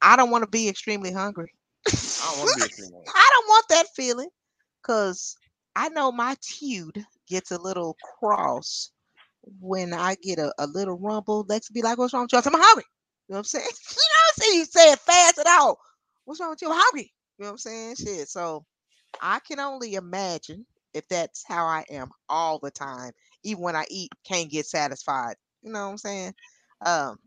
I 0.00 0.16
don't 0.16 0.30
want 0.30 0.44
to 0.44 0.50
be 0.50 0.68
extremely 0.68 1.12
hungry. 1.12 1.52
I 1.86 1.90
don't 1.90 2.38
want 2.38 2.50
to 2.52 2.56
be 2.56 2.66
a 2.66 2.68
single. 2.72 3.04
I 3.06 3.30
don't 3.32 3.48
want 3.48 3.66
that 3.70 3.86
feeling 3.94 4.28
because 4.80 5.36
I 5.76 5.88
know 5.90 6.12
my 6.12 6.36
tude 6.40 7.04
gets 7.28 7.50
a 7.50 7.60
little 7.60 7.96
cross 8.18 8.90
when 9.60 9.92
I 9.92 10.16
get 10.22 10.38
a, 10.38 10.52
a 10.58 10.66
little 10.66 10.98
rumble. 10.98 11.44
Lex 11.48 11.68
be 11.70 11.82
like, 11.82 11.98
What's 11.98 12.14
wrong 12.14 12.22
with 12.22 12.32
you? 12.32 12.38
I'm 12.38 12.60
hungry. 12.60 12.84
You 13.28 13.34
know 13.34 13.36
what 13.36 13.38
I'm 13.38 13.44
saying? 13.44 13.66
you 13.90 13.96
know 13.96 14.22
what 14.24 14.32
I'm 14.32 14.42
saying? 14.42 14.58
You 14.58 14.64
say 14.64 14.92
it 14.92 14.98
fast 15.00 15.38
at 15.38 15.46
all. 15.46 15.78
What's 16.24 16.40
wrong 16.40 16.50
with 16.50 16.62
you? 16.62 16.70
I'm 16.70 16.78
hungry. 16.78 17.12
You 17.38 17.44
know 17.44 17.50
what 17.50 17.52
I'm 17.52 17.58
saying? 17.58 17.96
Shit. 17.96 18.28
So 18.28 18.64
I 19.22 19.40
can 19.40 19.60
only 19.60 19.94
imagine 19.94 20.66
if 20.94 21.08
that's 21.08 21.44
how 21.46 21.66
I 21.66 21.84
am 21.90 22.10
all 22.28 22.58
the 22.58 22.70
time. 22.70 23.12
Even 23.44 23.62
when 23.62 23.76
I 23.76 23.84
eat, 23.90 24.10
can't 24.26 24.50
get 24.50 24.66
satisfied. 24.66 25.36
You 25.62 25.72
know 25.72 25.84
what 25.86 25.92
I'm 25.92 25.98
saying? 25.98 26.34
Um, 26.84 27.18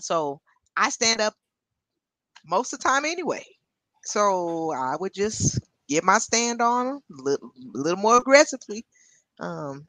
so 0.00 0.40
I 0.76 0.90
stand 0.90 1.20
up 1.20 1.34
most 2.46 2.72
of 2.72 2.80
the 2.80 2.88
time 2.88 3.04
anyway. 3.04 3.44
So 4.04 4.72
I 4.72 4.96
would 4.98 5.14
just 5.14 5.58
get 5.88 6.04
my 6.04 6.18
stand 6.18 6.60
on 6.62 6.86
a 6.86 7.22
little, 7.22 7.50
little 7.74 8.00
more 8.00 8.18
aggressively. 8.18 8.84
Um, 9.40 9.86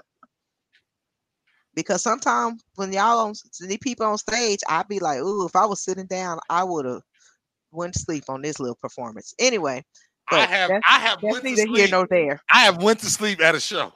because 1.75 2.01
sometimes 2.01 2.63
when 2.75 2.91
y'all 2.91 3.19
on 3.19 3.33
the 3.59 3.77
people 3.77 4.05
on 4.07 4.17
stage, 4.17 4.59
I'd 4.67 4.87
be 4.87 4.99
like, 4.99 5.19
"Ooh, 5.19 5.45
if 5.45 5.55
I 5.55 5.65
was 5.65 5.83
sitting 5.83 6.07
down, 6.07 6.39
I 6.49 6.63
would 6.63 6.85
have 6.85 7.03
went 7.71 7.93
to 7.93 7.99
sleep 7.99 8.25
on 8.29 8.41
this 8.41 8.59
little 8.59 8.77
performance." 8.81 9.33
Anyway, 9.39 9.83
I 10.29 10.45
have 10.45 10.71
I 10.87 10.99
have 10.99 11.21
went 11.23 11.37
to 11.37 11.43
neither 11.43 11.65
here 11.67 11.87
sleep. 11.87 11.91
nor 11.91 12.07
there. 12.09 12.41
I 12.49 12.59
have 12.65 12.81
went 12.81 12.99
to 12.99 13.05
sleep 13.07 13.41
at 13.41 13.55
a 13.55 13.59
show. 13.59 13.93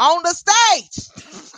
On 0.00 0.22
the 0.22 0.32
stage, 0.32 1.08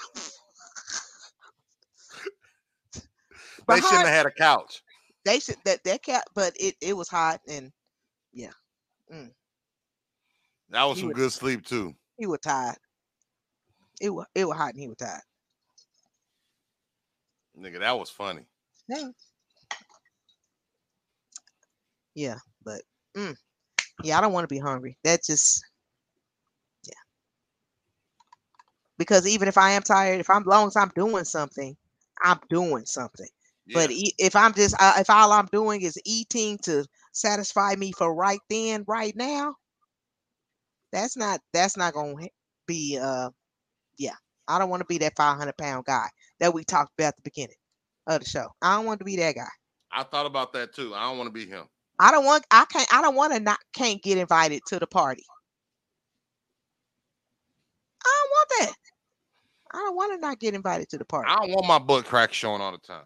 They 3.69 3.77
shouldn't 3.77 4.07
have 4.07 4.09
had 4.09 4.27
a 4.27 4.31
couch. 4.33 4.83
they 5.25 5.39
should 5.39 5.57
that 5.65 5.85
that 5.85 6.03
cat, 6.03 6.25
but 6.35 6.55
it 6.59 6.75
it 6.81 6.97
was 6.97 7.09
hot 7.09 7.41
and 7.47 7.71
yeah. 8.33 8.51
Mm. 9.13 9.31
That 10.71 10.85
was 10.85 10.97
He 10.97 11.01
some 11.03 11.09
would- 11.09 11.17
good 11.17 11.33
sleep 11.33 11.65
too. 11.65 11.95
he 12.17 12.27
was 12.27 12.41
tired. 12.41 12.77
It 14.01 14.11
was 14.11 14.27
it 14.35 14.45
was 14.47 14.57
hot 14.57 14.71
and 14.73 14.81
he 14.81 14.89
was 14.89 14.97
tired. 14.97 15.21
Nigga, 17.59 17.79
that 17.81 17.99
was 17.99 18.11
funny. 18.11 18.43
Yeah. 18.89 19.09
Yeah, 22.15 22.39
but 22.65 22.83
mm, 23.17 23.37
yeah, 24.05 24.19
I 24.19 24.21
don't 24.21 24.33
want 24.33 24.49
to 24.49 24.55
be 24.55 24.59
hungry. 24.61 24.99
That 25.05 25.25
just 25.25 25.63
yeah. 26.87 26.95
Because 28.99 29.27
even 29.27 29.49
if 29.49 29.57
I 29.59 29.71
am 29.73 29.83
tired, 29.83 30.21
if 30.21 30.31
I'm 30.31 30.45
long 30.45 30.69
as 30.69 30.77
I'm 30.77 30.91
doing 30.95 31.25
something, 31.25 31.77
I'm 32.23 32.39
doing 32.49 32.85
something. 32.87 33.29
But 33.73 33.91
Yeah. 33.91 33.91
e- 33.91 34.15
if 34.19 34.37
I'm 34.37 34.53
just 34.55 34.75
if 34.81 35.11
all 35.11 35.33
I'm 35.33 35.47
doing 35.53 35.83
is 35.83 35.99
eating 36.05 36.59
to 36.65 36.85
satisfy 37.13 37.75
me 37.77 37.93
for 37.93 38.15
right 38.15 38.41
then, 38.49 38.85
right 38.87 39.15
now, 39.17 39.57
that's 40.93 41.17
not 41.17 41.41
that's 41.53 41.77
not 41.77 41.95
gonna 41.95 42.29
be 42.67 42.99
uh 43.01 43.31
yeah. 43.99 44.15
I 44.49 44.59
don't 44.59 44.71
want 44.71 44.81
to 44.81 44.87
be 44.87 44.99
that 44.99 45.17
500 45.17 45.57
pound 45.57 45.85
guy 45.87 46.09
that 46.41 46.55
we 46.55 46.65
talked 46.65 46.93
about 46.99 47.09
at 47.09 47.17
the 47.17 47.23
beginning 47.23 47.57
of 48.07 48.21
the 48.21 48.29
show. 48.29 48.49
I 48.63 48.77
don't 48.77 48.87
want 48.87 49.01
to 49.01 49.05
be 49.05 49.17
that 49.17 49.37
guy. 49.37 49.49
I 49.93 50.03
thought 50.05 50.27
about 50.27 50.53
that 50.55 50.73
too. 50.75 50.95
I 50.95 51.03
don't 51.09 51.19
want 51.19 51.29
to 51.29 51.33
be 51.33 51.47
him. 51.47 51.69
I 52.01 52.11
don't 52.11 52.25
want 52.25 52.45
I 52.51 52.65
can't 52.65 52.89
I 52.93 53.03
don't 53.03 53.15
want 53.15 53.35
to 53.35 53.41
not 53.41 53.59
can't 53.75 54.03
get 54.03 54.19
invited 54.19 54.63
to 54.69 54.79
the 54.79 54.87
party. 54.87 55.25
I 58.05 58.25
don't 58.25 58.31
want 58.31 58.49
that. 58.61 58.77
I 59.73 59.79
don't 59.79 59.97
want 59.97 60.13
to 60.15 60.19
not 60.19 60.41
get 60.41 60.55
invited 60.55 60.89
to 60.91 60.99
the 60.99 61.05
party. 61.05 61.31
I 61.31 61.37
don't 61.37 61.51
want 61.51 61.67
my 61.67 61.79
butt 61.79 62.07
crack 62.07 62.33
showing 62.33 62.63
all 62.63 62.73
the 62.73 62.79
time. 62.79 63.05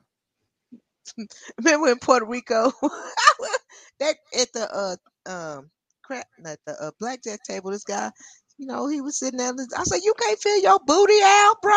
Remember 1.59 1.89
in 1.89 1.99
Puerto 1.99 2.25
Rico 2.25 2.73
that 4.01 4.17
at 4.41 4.53
the 4.53 4.69
uh 4.73 5.31
um 5.31 5.71
crap 6.03 6.27
at 6.47 6.59
the 6.67 6.73
uh, 6.81 6.91
blackjack 7.01 7.43
table, 7.45 7.71
this 7.71 7.85
guy, 7.85 8.11
you 8.59 8.67
know, 8.67 8.89
he 8.89 9.01
was 9.01 9.19
sitting 9.19 9.39
there. 9.39 9.53
I 9.77 9.85
said, 9.85 10.01
You 10.05 10.15
can't 10.21 10.39
feel 10.39 10.61
your 10.63 10.79
booty 10.87 11.19
out, 11.23 11.57
bro. 11.63 11.73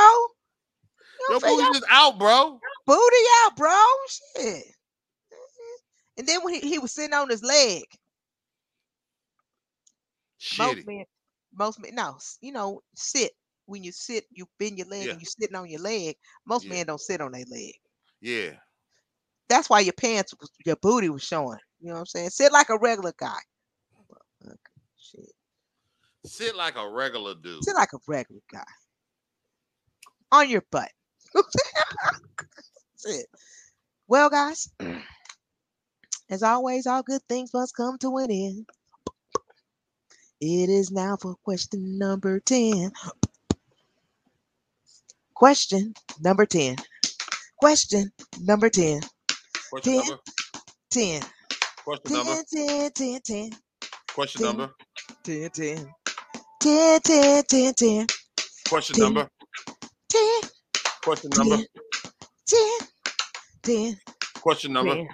You 1.19 1.29
Your 1.31 1.39
booty 1.41 1.63
your 1.63 1.73
just 1.73 1.85
out, 1.89 2.19
bro. 2.19 2.59
booty 2.85 3.25
out, 3.45 3.57
bro. 3.57 3.83
Shit. 4.37 4.63
And 6.17 6.27
then 6.27 6.41
when 6.43 6.53
he, 6.55 6.59
he 6.61 6.79
was 6.79 6.91
sitting 6.91 7.13
on 7.13 7.29
his 7.29 7.43
leg, 7.43 7.83
most 10.57 10.85
men, 10.85 11.05
most 11.53 11.79
men, 11.79 11.95
no, 11.95 12.17
you 12.41 12.51
know, 12.51 12.81
sit. 12.95 13.31
When 13.65 13.83
you 13.83 13.91
sit, 13.91 14.25
you 14.31 14.47
bend 14.59 14.77
your 14.77 14.87
leg 14.87 15.05
Yeah. 15.05 15.11
and 15.11 15.21
you're 15.21 15.27
sitting 15.27 15.55
on 15.55 15.69
your 15.69 15.81
leg. 15.81 16.15
Most 16.45 16.65
Yeah. 16.65 16.73
men 16.73 16.85
don't 16.85 17.01
sit 17.01 17.19
on 17.19 17.33
their 17.33 17.43
leg. 17.49 17.73
Yeah. 18.21 18.51
That's 19.49 19.69
why 19.69 19.81
your 19.81 19.93
pants, 19.93 20.33
your 20.65 20.77
booty 20.77 21.09
was 21.09 21.23
showing. 21.23 21.59
You 21.81 21.87
know 21.89 21.93
what 21.95 21.99
I'm 21.99 22.05
saying? 22.05 22.29
Sit 22.29 22.51
like 22.53 22.69
a 22.69 22.77
regular 22.77 23.13
guy. 23.17 23.37
Shit. 24.97 25.31
Sit 26.25 26.55
like 26.55 26.75
a 26.77 26.89
regular 26.89 27.35
dude. 27.35 27.63
Sit 27.63 27.75
like 27.75 27.93
a 27.93 27.99
regular 28.07 28.41
guy. 28.51 28.63
On 30.31 30.49
your 30.49 30.63
butt. 30.71 30.91
That's 31.33 33.05
it. 33.05 33.27
Well, 34.07 34.29
guys, 34.29 34.69
as 36.29 36.43
always, 36.43 36.87
all 36.87 37.03
good 37.03 37.21
things 37.29 37.53
must 37.53 37.75
come 37.75 37.97
to 37.99 38.17
an 38.17 38.31
end. 38.31 38.69
It 40.39 40.69
is 40.69 40.91
now 40.91 41.17
for 41.17 41.35
question 41.43 41.97
number 41.97 42.39
10. 42.39 42.91
Question 45.33 45.93
number 46.21 46.45
10. 46.45 46.75
Question 47.59 48.11
number 48.41 48.69
10. 48.69 49.01
Question 49.69 49.93
Ten. 49.93 49.97
number. 49.97 50.19
10. 50.91 51.21
Question 51.85 52.13
10, 52.13 52.13
number. 52.13 52.43
10, 52.53 52.91
10, 52.91 53.21
10. 53.21 53.49
Question 54.13 54.41
ten. 54.41 54.57
number. 54.57 54.73
10, 55.23 55.49
10. 55.51 55.93
10, 56.61 57.01
10, 57.01 57.43
10, 57.43 57.73
10. 57.73 58.07
Question 58.67 58.95
ten. 58.95 59.03
number. 59.03 59.29
10, 60.09 60.21
Question 61.03 61.31
number. 61.37 61.57
10, 61.57 61.67
10, 62.47 62.79
10, 63.63 63.97
Question 64.41 64.73
number. 64.73 64.95
10, 64.95 65.07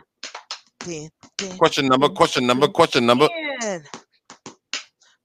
ten, 0.84 1.10
ten. 1.38 1.58
Question 1.58 1.88
number, 1.88 2.10
question 2.10 2.46
number, 2.46 2.68
question 2.68 3.06
number. 3.06 3.28
ten. 3.62 3.84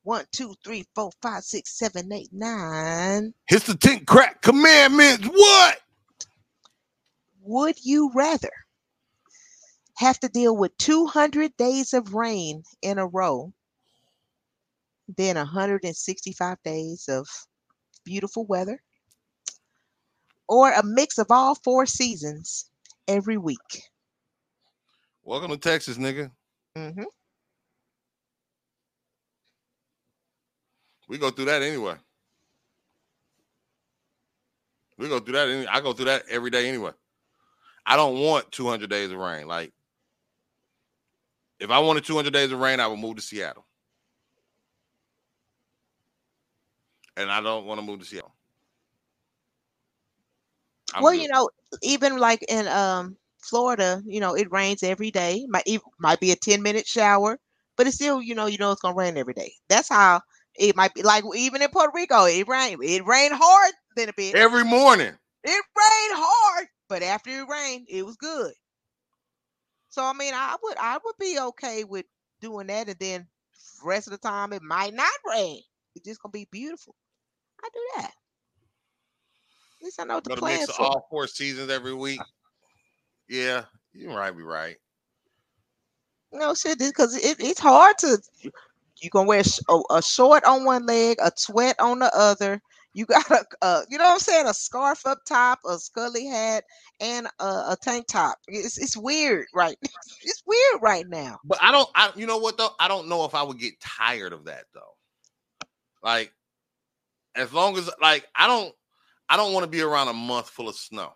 One, 0.03 0.25
two, 0.33 0.55
three, 0.65 0.87
four, 0.95 1.11
five, 1.21 1.43
six, 1.43 1.77
seven, 1.77 2.11
eight, 2.13 2.31
nine. 2.33 3.35
Hits 3.47 3.67
the 3.67 3.75
ten 3.77 4.05
crack 4.07 4.41
commandments. 4.41 5.27
What? 5.27 5.81
Would 7.43 7.77
you 7.85 8.11
rather 8.15 8.51
have 9.97 10.21
to 10.21 10.29
deal 10.29 10.57
with 10.57 10.77
200 10.79 11.57
days 11.57 11.93
of 11.93 12.15
rain 12.15 12.63
in 12.83 12.99
a 12.99 13.07
row 13.07 13.53
than 15.17 15.37
165 15.37 16.57
days 16.65 17.09
of 17.09 17.27
beautiful 18.05 18.47
weather? 18.47 18.81
Or 20.49 20.71
a 20.73 20.83
mix 20.85 21.19
of 21.19 21.27
all 21.31 21.55
four 21.57 21.85
seasons 21.85 22.71
every 23.09 23.37
week? 23.37 23.83
Welcome 25.29 25.51
to 25.51 25.59
Texas, 25.59 25.99
nigga. 25.99 26.31
hmm 26.75 27.03
We 31.07 31.19
go 31.19 31.31
through 31.31 31.45
that 31.45 31.61
anyway. 31.61 31.97
We 34.97 35.07
go 35.07 35.21
through 35.21 35.35
that. 35.35 35.51
Any, 35.51 35.67
I 35.67 35.83
go 35.83 35.93
through 35.93 36.07
that 36.07 36.23
every 36.31 36.49
day 36.49 36.67
anyway. 36.67 36.93
I 37.85 37.97
don't 37.97 38.21
want 38.21 38.51
200 38.53 38.89
days 38.89 39.11
of 39.13 39.19
rain. 39.19 39.47
Like, 39.47 39.75
if 41.61 41.71
I 41.71 41.79
wanted 41.79 42.07
200 42.07 42.33
days 42.33 42.51
of 42.51 42.59
rain, 42.59 42.81
I 42.81 42.87
would 42.87 42.99
move 42.99 43.17
to 43.17 43.23
Seattle. 43.23 43.67
And 47.19 47.31
I 47.31 47.43
don't 47.43 47.67
want 47.67 47.81
to 47.81 47.87
move 47.87 48.01
to 48.01 48.07
Seattle. 48.07 48.35
I'm 50.95 51.03
well, 51.03 51.13
good. 51.13 51.21
you 51.21 51.29
know, 51.29 51.51
even 51.83 52.17
like 52.17 52.43
in 52.49 52.67
um 52.67 53.19
Florida, 53.49 54.03
you 54.05 54.21
know, 54.21 54.35
it 54.35 54.51
rains 54.53 54.83
every 54.83 55.11
day. 55.11 55.47
Might 55.49 55.65
it 55.67 55.81
might 55.99 56.21
be 56.21 56.31
a 56.33 56.37
10 56.37 56.63
minute 56.63 56.87
shower, 56.87 57.39
but 57.77 57.87
it's 57.87 57.97
still, 57.97 58.23
you 58.23 58.35
know, 58.35 58.47
you 58.47 58.59
know 58.59 58.73
it's 58.73 58.83
gonna 58.83 58.95
rain 58.95 59.17
every 59.17 59.35
day. 59.35 59.53
That's 59.69 59.89
how 59.89 60.21
it 60.55 60.77
might 60.77 60.95
be 60.95 61.03
like 61.03 61.25
even 61.37 61.63
in 61.63 61.71
Puerto 61.71 61.93
Rico, 61.95 62.25
it 62.25 62.49
rained. 62.49 62.83
It 62.83 63.07
rained 63.07 63.35
hard 63.35 63.73
then 63.97 64.09
a 64.09 64.13
bit. 64.13 64.35
every 64.35 64.65
morning. 64.65 65.15
It 65.45 65.51
rained 65.53 66.15
hard, 66.17 66.67
but 66.89 67.03
after 67.03 67.31
it 67.31 67.49
rained, 67.49 67.87
it 67.89 68.05
was 68.05 68.17
good. 68.17 68.53
So 69.89 70.05
I 70.05 70.13
mean, 70.13 70.35
I 70.35 70.57
would 70.63 70.77
I 70.79 70.99
would 71.03 71.17
be 71.19 71.39
okay 71.41 71.85
with 71.85 72.07
doing 72.41 72.67
that, 72.69 72.89
and 72.89 72.99
then 72.99 73.27
rest 73.85 74.07
of 74.07 74.13
the 74.13 74.19
time 74.19 74.53
it 74.53 74.63
might 74.63 74.95
not 74.95 75.09
rain. 75.29 75.63
It's 75.95 76.05
just 76.05 76.23
gonna 76.23 76.33
be 76.33 76.49
beautiful. 76.51 76.95
I 77.63 77.69
do 77.73 77.81
that. 77.97 78.13
At 79.81 79.85
least 79.85 80.01
I 80.01 80.05
know 80.05 80.15
what 80.15 80.25
to 80.25 80.37
plans 80.37 80.61
mix 80.63 80.77
for. 80.77 80.83
all 80.83 81.07
four 81.11 81.27
seasons 81.27 81.71
every 81.71 81.95
week. 81.95 82.21
Yeah, 83.29 83.65
you 83.93 84.09
might 84.09 84.37
be 84.37 84.43
right. 84.43 84.77
No 86.33 86.55
shit, 86.55 86.79
because 86.79 87.17
it, 87.17 87.37
it's 87.41 87.61
hard 87.61 87.97
to. 87.99 88.19
You 89.01 89.11
gonna 89.11 89.29
wear 89.29 89.43
a, 89.69 89.81
a 89.91 90.03
short 90.03 90.45
on 90.45 90.65
one 90.65 90.85
leg, 90.85 91.19
a 91.23 91.31
sweat 91.37 91.77
on 91.79 92.01
the 92.01 92.11
other. 92.15 92.61
You 92.95 93.07
got 93.07 93.31
a, 93.31 93.45
uh, 93.63 93.83
you 93.89 93.97
know 93.99 94.05
what 94.05 94.15
I'm 94.15 94.19
saying, 94.19 94.47
a 94.47 94.55
scarf 94.55 95.07
up 95.07 95.19
top, 95.27 95.61
a 95.69 95.79
scully 95.79 96.27
hat, 96.27 96.65
and 97.01 97.29
a, 97.39 97.45
a 97.45 97.77
tank 97.81 98.07
top. 98.09 98.39
It's 98.49 98.79
it's 98.79 98.97
weird, 98.97 99.47
right? 99.55 99.77
it's 99.83 100.43
weird 100.47 100.83
right 100.83 101.07
now. 101.09 101.39
But 101.45 101.59
I 101.63 101.71
don't. 101.71 101.89
I 101.95 102.11
you 102.17 102.27
know 102.27 102.39
what 102.39 102.59
though? 102.59 102.71
I 102.81 102.89
don't 102.89 103.09
know 103.09 103.25
if 103.25 103.35
I 103.35 103.43
would 103.43 103.59
get 103.59 103.79
tired 103.81 104.33
of 104.33 104.45
that 104.47 104.65
though. 104.75 104.97
Like, 106.03 106.33
as 107.35 107.53
long 107.53 107.77
as 107.77 107.91
like 108.01 108.27
I 108.35 108.47
don't, 108.47 108.75
I 109.29 109.37
don't 109.37 109.53
want 109.53 109.65
to 109.65 109.71
be 109.71 109.81
around 109.81 110.09
a 110.09 110.13
month 110.13 110.49
full 110.49 110.69
of 110.69 110.77
snow. 110.77 111.13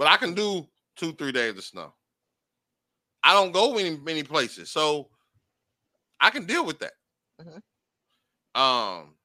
But 0.00 0.08
I 0.08 0.16
can 0.16 0.32
do 0.32 0.66
two, 0.96 1.12
three 1.12 1.30
days 1.30 1.58
of 1.58 1.62
snow. 1.62 1.92
I 3.22 3.34
don't 3.34 3.52
go 3.52 3.74
many 3.74 3.98
many 3.98 4.22
places, 4.22 4.70
so 4.70 5.10
I 6.18 6.30
can 6.30 6.46
deal 6.46 6.64
with 6.64 6.78
that. 6.78 6.94
Mhm. 7.38 7.62
Um, 8.58 9.18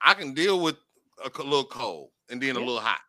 I 0.00 0.14
can 0.14 0.32
deal 0.32 0.60
with 0.60 0.78
a 1.22 1.28
little 1.42 1.66
cold 1.66 2.10
and 2.30 2.42
then 2.42 2.56
a 2.56 2.58
little 2.58 2.80
hot. 2.80 3.02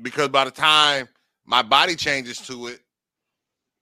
Because 0.00 0.28
by 0.28 0.46
the 0.46 0.50
time 0.50 1.06
my 1.44 1.60
body 1.60 1.96
changes 1.96 2.38
to 2.46 2.68
it, 2.68 2.80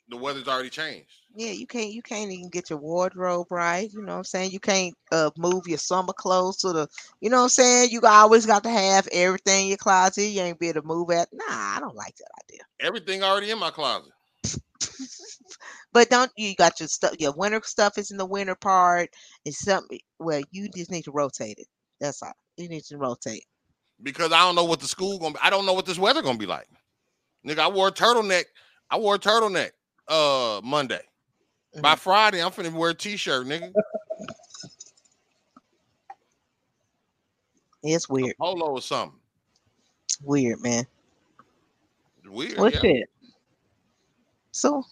the 0.09 0.17
weather's 0.17 0.49
already 0.49 0.71
changed. 0.71 1.11
Yeah, 1.35 1.51
you 1.51 1.67
can't 1.67 1.93
you 1.93 2.03
can't 2.03 2.31
even 2.31 2.49
get 2.49 2.71
your 2.71 2.79
wardrobe 2.79 3.49
right. 3.51 3.93
You 3.93 4.01
know 4.03 4.13
what 4.13 4.19
I'm 4.19 4.25
saying? 4.25 4.51
You 4.51 4.61
can't 4.61 4.95
uh 5.13 5.31
move 5.37 5.67
your 5.67 5.79
summer 5.79 6.13
clothes 6.13 6.57
to 6.59 6.73
the 6.73 6.89
you 7.21 7.31
know 7.31 7.39
what 7.39 7.43
I'm 7.45 7.49
saying? 7.51 7.91
You 7.91 8.01
always 8.03 8.47
got 8.47 8.63
to 8.65 8.71
have 8.71 9.07
everything 9.13 9.65
in 9.65 9.69
your 9.69 9.77
closet. 9.77 10.23
You 10.25 10.41
ain't 10.41 10.59
be 10.59 10.69
able 10.69 10.83
to 10.83 10.87
move 10.87 11.11
at. 11.11 11.29
Nah, 11.33 11.45
I 11.49 11.79
don't 11.81 11.95
like 11.95 12.17
that 12.17 12.31
idea. 12.45 12.61
Everything 12.81 13.23
already 13.23 13.51
in 13.51 13.59
my 13.59 13.71
closet. 13.71 14.13
but 15.93 16.09
don't 16.09 16.31
you 16.37 16.55
got 16.55 16.81
your 16.81 16.89
stuff 16.89 17.15
your 17.19 17.33
winter 17.33 17.61
stuff 17.65 17.99
is 17.99 18.11
in 18.11 18.17
the 18.17 18.27
winter 18.27 18.55
part. 18.55 19.11
It's 19.45 19.61
something 19.61 20.01
well, 20.19 20.41
you 20.51 20.69
just 20.75 20.91
need 20.91 21.05
to 21.05 21.13
rotate 21.13 21.59
it. 21.59 21.67
That's 22.01 22.23
all. 22.23 22.33
You 22.57 22.69
need 22.69 22.85
to 22.85 22.97
rotate. 22.97 23.45
because 24.03 24.33
I 24.33 24.41
don't 24.41 24.55
know 24.55 24.65
what 24.65 24.81
the 24.81 24.87
school 24.89 25.19
gonna 25.19 25.35
be. 25.35 25.41
I 25.43 25.51
don't 25.51 25.67
know 25.67 25.75
what 25.75 25.87
this 25.87 25.99
weather 25.99 26.23
gonna 26.23 26.39
be 26.39 26.47
like. 26.47 26.69
Nigga, 27.47 27.61
I 27.61 27.69
wore 27.69 27.89
a 27.89 27.93
turtleneck. 27.93 28.45
I 28.91 28.99
wore 28.99 29.17
a 29.17 29.19
turtleneck 29.19 29.71
uh 30.09 30.61
Monday. 30.65 31.01
By 31.81 31.95
Friday, 31.95 32.43
I'm 32.43 32.51
finna 32.51 32.73
wear 32.73 32.91
a 32.91 32.95
t-shirt, 32.95 33.47
nigga. 33.47 33.73
It's 37.83 38.09
weird. 38.09 38.37
Polo 38.39 38.73
or 38.73 38.83
something. 38.83 39.19
Weird, 40.23 40.61
man. 40.63 40.85
Weird. 42.27 42.59
Well 42.59 42.71
yeah. 42.71 42.81
shit. 42.81 43.11
So 44.51 44.83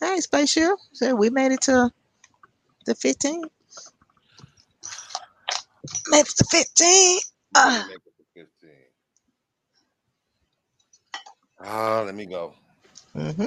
hey 0.00 0.20
spaceship. 0.20 0.70
So 0.92 1.14
we 1.14 1.30
made 1.30 1.52
it 1.52 1.60
to 1.62 1.90
the 2.86 2.94
15. 2.94 3.42
Made 6.08 6.20
it 6.20 6.26
to 6.26 6.44
15. 6.50 7.18
Ah. 7.56 7.86
Make 7.88 7.96
it 7.96 8.02
to 8.36 8.46
15. 8.60 8.70
Ah, 11.62 12.02
let 12.06 12.14
me 12.14 12.26
go. 12.26 12.54
Mm-hmm. 13.14 13.44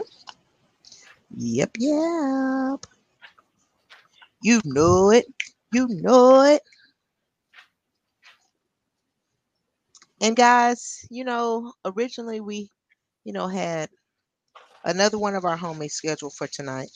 Yep, 1.37 1.71
yep. 1.79 2.85
You 4.41 4.61
know 4.63 5.09
it. 5.09 5.25
You 5.71 5.87
know 5.89 6.41
it. 6.43 6.61
And 10.21 10.35
guys, 10.35 11.05
you 11.11 11.23
know, 11.23 11.73
originally 11.85 12.39
we, 12.41 12.71
you 13.25 13.33
know, 13.33 13.47
had 13.47 13.89
another 14.85 15.19
one 15.19 15.35
of 15.35 15.45
our 15.45 15.57
homies 15.57 15.91
scheduled 15.91 16.35
for 16.35 16.47
tonight. 16.47 16.89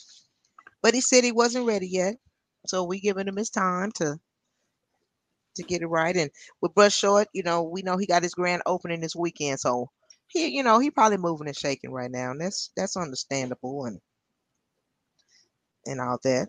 But 0.82 0.94
he 0.94 1.00
said 1.02 1.24
he 1.24 1.32
wasn't 1.32 1.66
ready 1.66 1.88
yet. 1.88 2.16
So 2.66 2.84
we 2.84 3.00
giving 3.00 3.28
him 3.28 3.36
his 3.36 3.50
time 3.50 3.92
to 3.96 4.20
to 5.56 5.62
get 5.62 5.82
it 5.82 5.86
right. 5.86 6.16
And 6.16 6.30
with 6.60 6.74
Brush 6.74 6.96
Short, 6.96 7.28
you 7.32 7.42
know, 7.42 7.62
we 7.62 7.82
know 7.82 7.96
he 7.96 8.06
got 8.06 8.22
his 8.22 8.34
grand 8.34 8.62
opening 8.66 9.00
this 9.00 9.16
weekend. 9.16 9.60
So 9.60 9.90
he, 10.28 10.48
you 10.48 10.62
know, 10.62 10.78
he 10.78 10.90
probably 10.90 11.18
moving 11.18 11.48
and 11.48 11.56
shaking 11.56 11.90
right 11.92 12.10
now. 12.10 12.30
And 12.30 12.40
that's 12.40 12.70
that's 12.76 12.96
understandable 12.96 13.84
and 13.86 14.00
and 15.88 16.00
all 16.00 16.18
that. 16.24 16.48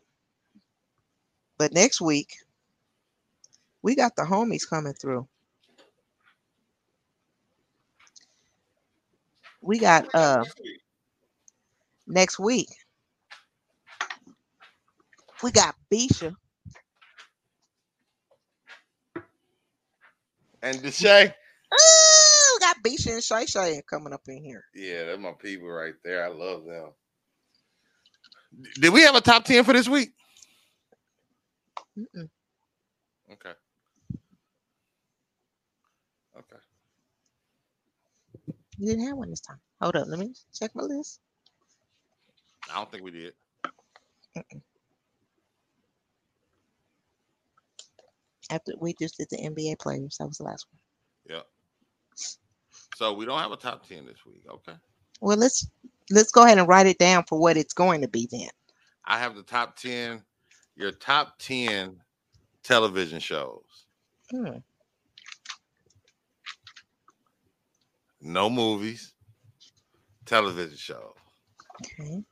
But 1.57 1.73
next 1.73 2.01
week, 2.01 2.35
we 3.81 3.95
got 3.95 4.15
the 4.15 4.23
homies 4.23 4.69
coming 4.69 4.93
through. 4.93 5.27
We 9.61 9.79
got 9.79 10.07
uh 10.13 10.45
next 12.07 12.39
week. 12.39 12.69
We 15.43 15.51
got 15.51 15.75
Bisha. 15.91 16.35
And 20.61 20.77
Deshay. 20.77 21.33
Ooh, 21.73 22.55
we 22.55 22.59
got 22.59 22.77
Bisha 22.83 23.13
and 23.13 23.23
Shay 23.23 23.45
Shay 23.45 23.81
coming 23.89 24.13
up 24.13 24.21
in 24.27 24.43
here. 24.43 24.65
Yeah, 24.75 25.05
that's 25.05 25.19
my 25.19 25.33
people 25.33 25.69
right 25.69 25.95
there. 26.03 26.25
I 26.25 26.29
love 26.29 26.65
them. 26.65 26.89
Did 28.75 28.93
we 28.93 29.01
have 29.01 29.15
a 29.15 29.21
top 29.21 29.45
10 29.45 29.63
for 29.63 29.73
this 29.73 29.87
week? 29.87 30.11
Mm-mm. 31.97 32.29
Okay. 33.31 33.53
Okay. 36.37 36.61
You 38.77 38.87
didn't 38.87 39.07
have 39.07 39.17
one 39.17 39.29
this 39.29 39.41
time. 39.41 39.59
Hold 39.81 39.95
up, 39.95 40.07
let 40.07 40.19
me 40.19 40.33
check 40.53 40.71
my 40.73 40.83
list. 40.83 41.19
I 42.71 42.75
don't 42.75 42.91
think 42.91 43.03
we 43.03 43.11
did. 43.11 43.33
After 48.51 48.73
we 48.79 48.95
just 48.99 49.17
did 49.17 49.27
the 49.29 49.37
NBA 49.37 49.79
players, 49.79 50.17
that 50.19 50.27
was 50.27 50.37
the 50.37 50.43
last 50.43 50.65
one. 50.71 51.37
Yeah. 51.37 51.43
So 52.95 53.13
we 53.13 53.25
don't 53.25 53.39
have 53.39 53.51
a 53.51 53.57
top 53.57 53.87
10 53.87 54.05
this 54.05 54.25
week. 54.25 54.43
Okay. 54.49 54.77
Well, 55.21 55.37
let's 55.37 55.67
let's 56.09 56.31
go 56.31 56.43
ahead 56.43 56.57
and 56.57 56.67
write 56.67 56.87
it 56.87 56.97
down 56.97 57.23
for 57.27 57.39
what 57.39 57.57
it's 57.57 57.73
going 57.73 58.01
to 58.01 58.07
be 58.07 58.27
then. 58.31 58.49
I 59.05 59.17
have 59.17 59.35
the 59.35 59.43
top 59.43 59.75
10, 59.77 60.21
your 60.75 60.91
top 60.91 61.39
10 61.39 61.97
television 62.63 63.19
shows. 63.19 63.63
Hmm. 64.29 64.57
No 68.21 68.49
movies. 68.49 69.13
Television 70.25 70.77
shows. 70.77 71.13
Okay. 71.81 72.23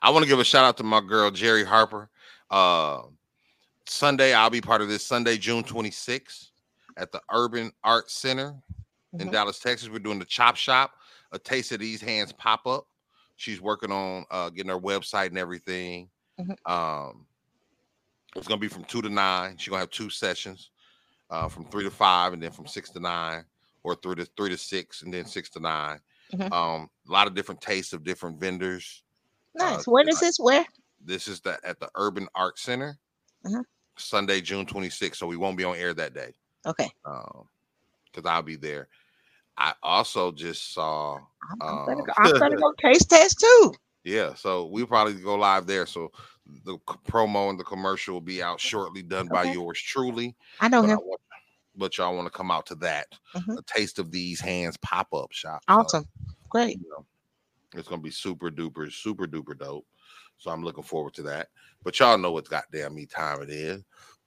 I 0.00 0.10
want 0.10 0.22
to 0.22 0.28
give 0.28 0.38
a 0.38 0.44
shout 0.44 0.64
out 0.64 0.76
to 0.78 0.84
my 0.84 1.00
girl 1.00 1.30
Jerry 1.30 1.64
Harper. 1.64 2.08
Uh, 2.50 3.02
Sunday, 3.86 4.32
I'll 4.32 4.50
be 4.50 4.60
part 4.60 4.80
of 4.80 4.88
this 4.88 5.04
Sunday, 5.04 5.36
June 5.36 5.64
26th 5.64 6.50
at 6.96 7.12
the 7.12 7.20
Urban 7.30 7.72
Art 7.82 8.10
Center 8.10 8.54
in 9.12 9.28
Mhm. 9.28 9.32
Dallas, 9.32 9.58
Texas. 9.58 9.88
We're 9.88 9.98
doing 9.98 10.18
the 10.18 10.24
Chop 10.24 10.56
Shop, 10.56 10.94
a 11.32 11.38
taste 11.38 11.72
of 11.72 11.80
these 11.80 12.00
hands 12.00 12.32
pop 12.32 12.66
up. 12.66 12.86
She's 13.36 13.60
working 13.60 13.92
on 13.92 14.24
uh, 14.30 14.50
getting 14.50 14.70
her 14.70 14.78
website 14.80 15.28
and 15.28 15.38
everything. 15.38 16.10
Mhm. 16.38 16.56
Um, 16.70 17.26
it's 18.36 18.46
gonna 18.46 18.60
be 18.60 18.68
from 18.68 18.84
two 18.84 19.02
to 19.02 19.08
nine. 19.08 19.56
She's 19.56 19.68
gonna 19.68 19.80
have 19.80 19.90
two 19.90 20.10
sessions, 20.10 20.70
uh, 21.30 21.48
from 21.48 21.64
three 21.70 21.84
to 21.84 21.90
five, 21.90 22.32
and 22.32 22.42
then 22.42 22.50
from 22.52 22.66
six 22.66 22.90
to 22.90 23.00
nine, 23.00 23.44
or 23.82 23.94
three 23.94 24.16
to 24.16 24.24
three 24.24 24.50
to 24.50 24.58
six, 24.58 25.02
and 25.02 25.12
then 25.14 25.24
six 25.24 25.48
to 25.50 25.60
9 25.60 26.00
Mhm. 26.32 26.52
Um, 26.52 26.90
a 27.08 27.10
lot 27.12 27.26
of 27.26 27.34
different 27.34 27.60
tastes 27.62 27.94
of 27.94 28.04
different 28.04 28.38
vendors. 28.38 29.02
Nice. 29.54 29.88
Uh, 29.88 29.90
when 29.92 30.08
is 30.10 30.20
this? 30.20 30.38
Where? 30.38 30.66
This 31.00 31.26
is 31.26 31.40
the 31.40 31.58
at 31.64 31.80
the 31.80 31.90
Urban 31.94 32.28
Art 32.34 32.58
Center, 32.58 32.98
Mhm. 33.46 33.64
Sunday, 33.96 34.42
June 34.42 34.66
26th. 34.66 35.16
So 35.18 35.26
we 35.26 35.38
won't 35.38 35.56
be 35.56 35.64
on 35.64 35.76
air 35.76 35.94
that 35.94 36.12
day. 36.12 36.34
Okay. 36.66 36.90
Um, 37.06 37.48
because 38.18 38.30
I'll 38.30 38.42
be 38.42 38.56
there. 38.56 38.88
I 39.56 39.74
also 39.82 40.32
just 40.32 40.72
saw 40.72 41.18
I'm, 41.50 41.58
gonna 41.86 42.02
Um, 42.02 42.06
go, 42.06 42.12
I'm 42.18 42.38
gonna 42.38 42.56
go 42.56 42.72
taste 42.82 43.10
test 43.10 43.40
too. 43.40 43.74
yeah, 44.04 44.34
so 44.34 44.66
we'll 44.66 44.86
probably 44.86 45.14
go 45.14 45.36
live 45.36 45.66
there. 45.66 45.86
So 45.86 46.10
the 46.64 46.78
promo 47.06 47.50
and 47.50 47.58
the 47.58 47.64
commercial 47.64 48.14
will 48.14 48.20
be 48.20 48.42
out 48.42 48.60
shortly, 48.60 49.02
done 49.02 49.28
by 49.28 49.44
yours 49.44 49.80
truly. 49.80 50.34
I 50.60 50.68
know 50.68 50.82
But, 50.82 50.90
I 50.90 50.94
him. 50.94 50.98
want, 50.98 51.20
but 51.76 51.98
y'all 51.98 52.14
want 52.14 52.26
to 52.26 52.36
come 52.36 52.50
out 52.50 52.66
to 52.66 52.74
that. 52.76 53.06
Mhm. 53.34 53.58
A 53.58 53.62
taste 53.62 53.98
of 53.98 54.10
these 54.10 54.40
hands 54.40 54.76
pop 54.78 55.12
up 55.12 55.32
shop. 55.32 55.62
So, 55.66 55.74
Awesome. 55.74 56.08
Great. 56.48 56.80
you 56.80 56.88
know, 56.90 57.04
it's 57.74 57.88
gonna 57.88 58.02
be 58.02 58.10
super 58.10 58.50
duper, 58.50 58.92
super 58.92 59.26
duper 59.26 59.58
dope. 59.58 59.86
So 60.38 60.50
I'm 60.50 60.62
looking 60.62 60.84
forward 60.84 61.14
to 61.14 61.22
that. 61.22 61.48
But 61.82 61.98
y'all 61.98 62.16
know 62.16 62.30
what 62.32 62.48
goddamn 62.48 62.94
me 62.94 63.06
time 63.06 63.42
it 63.42 63.50
is. 63.50 63.82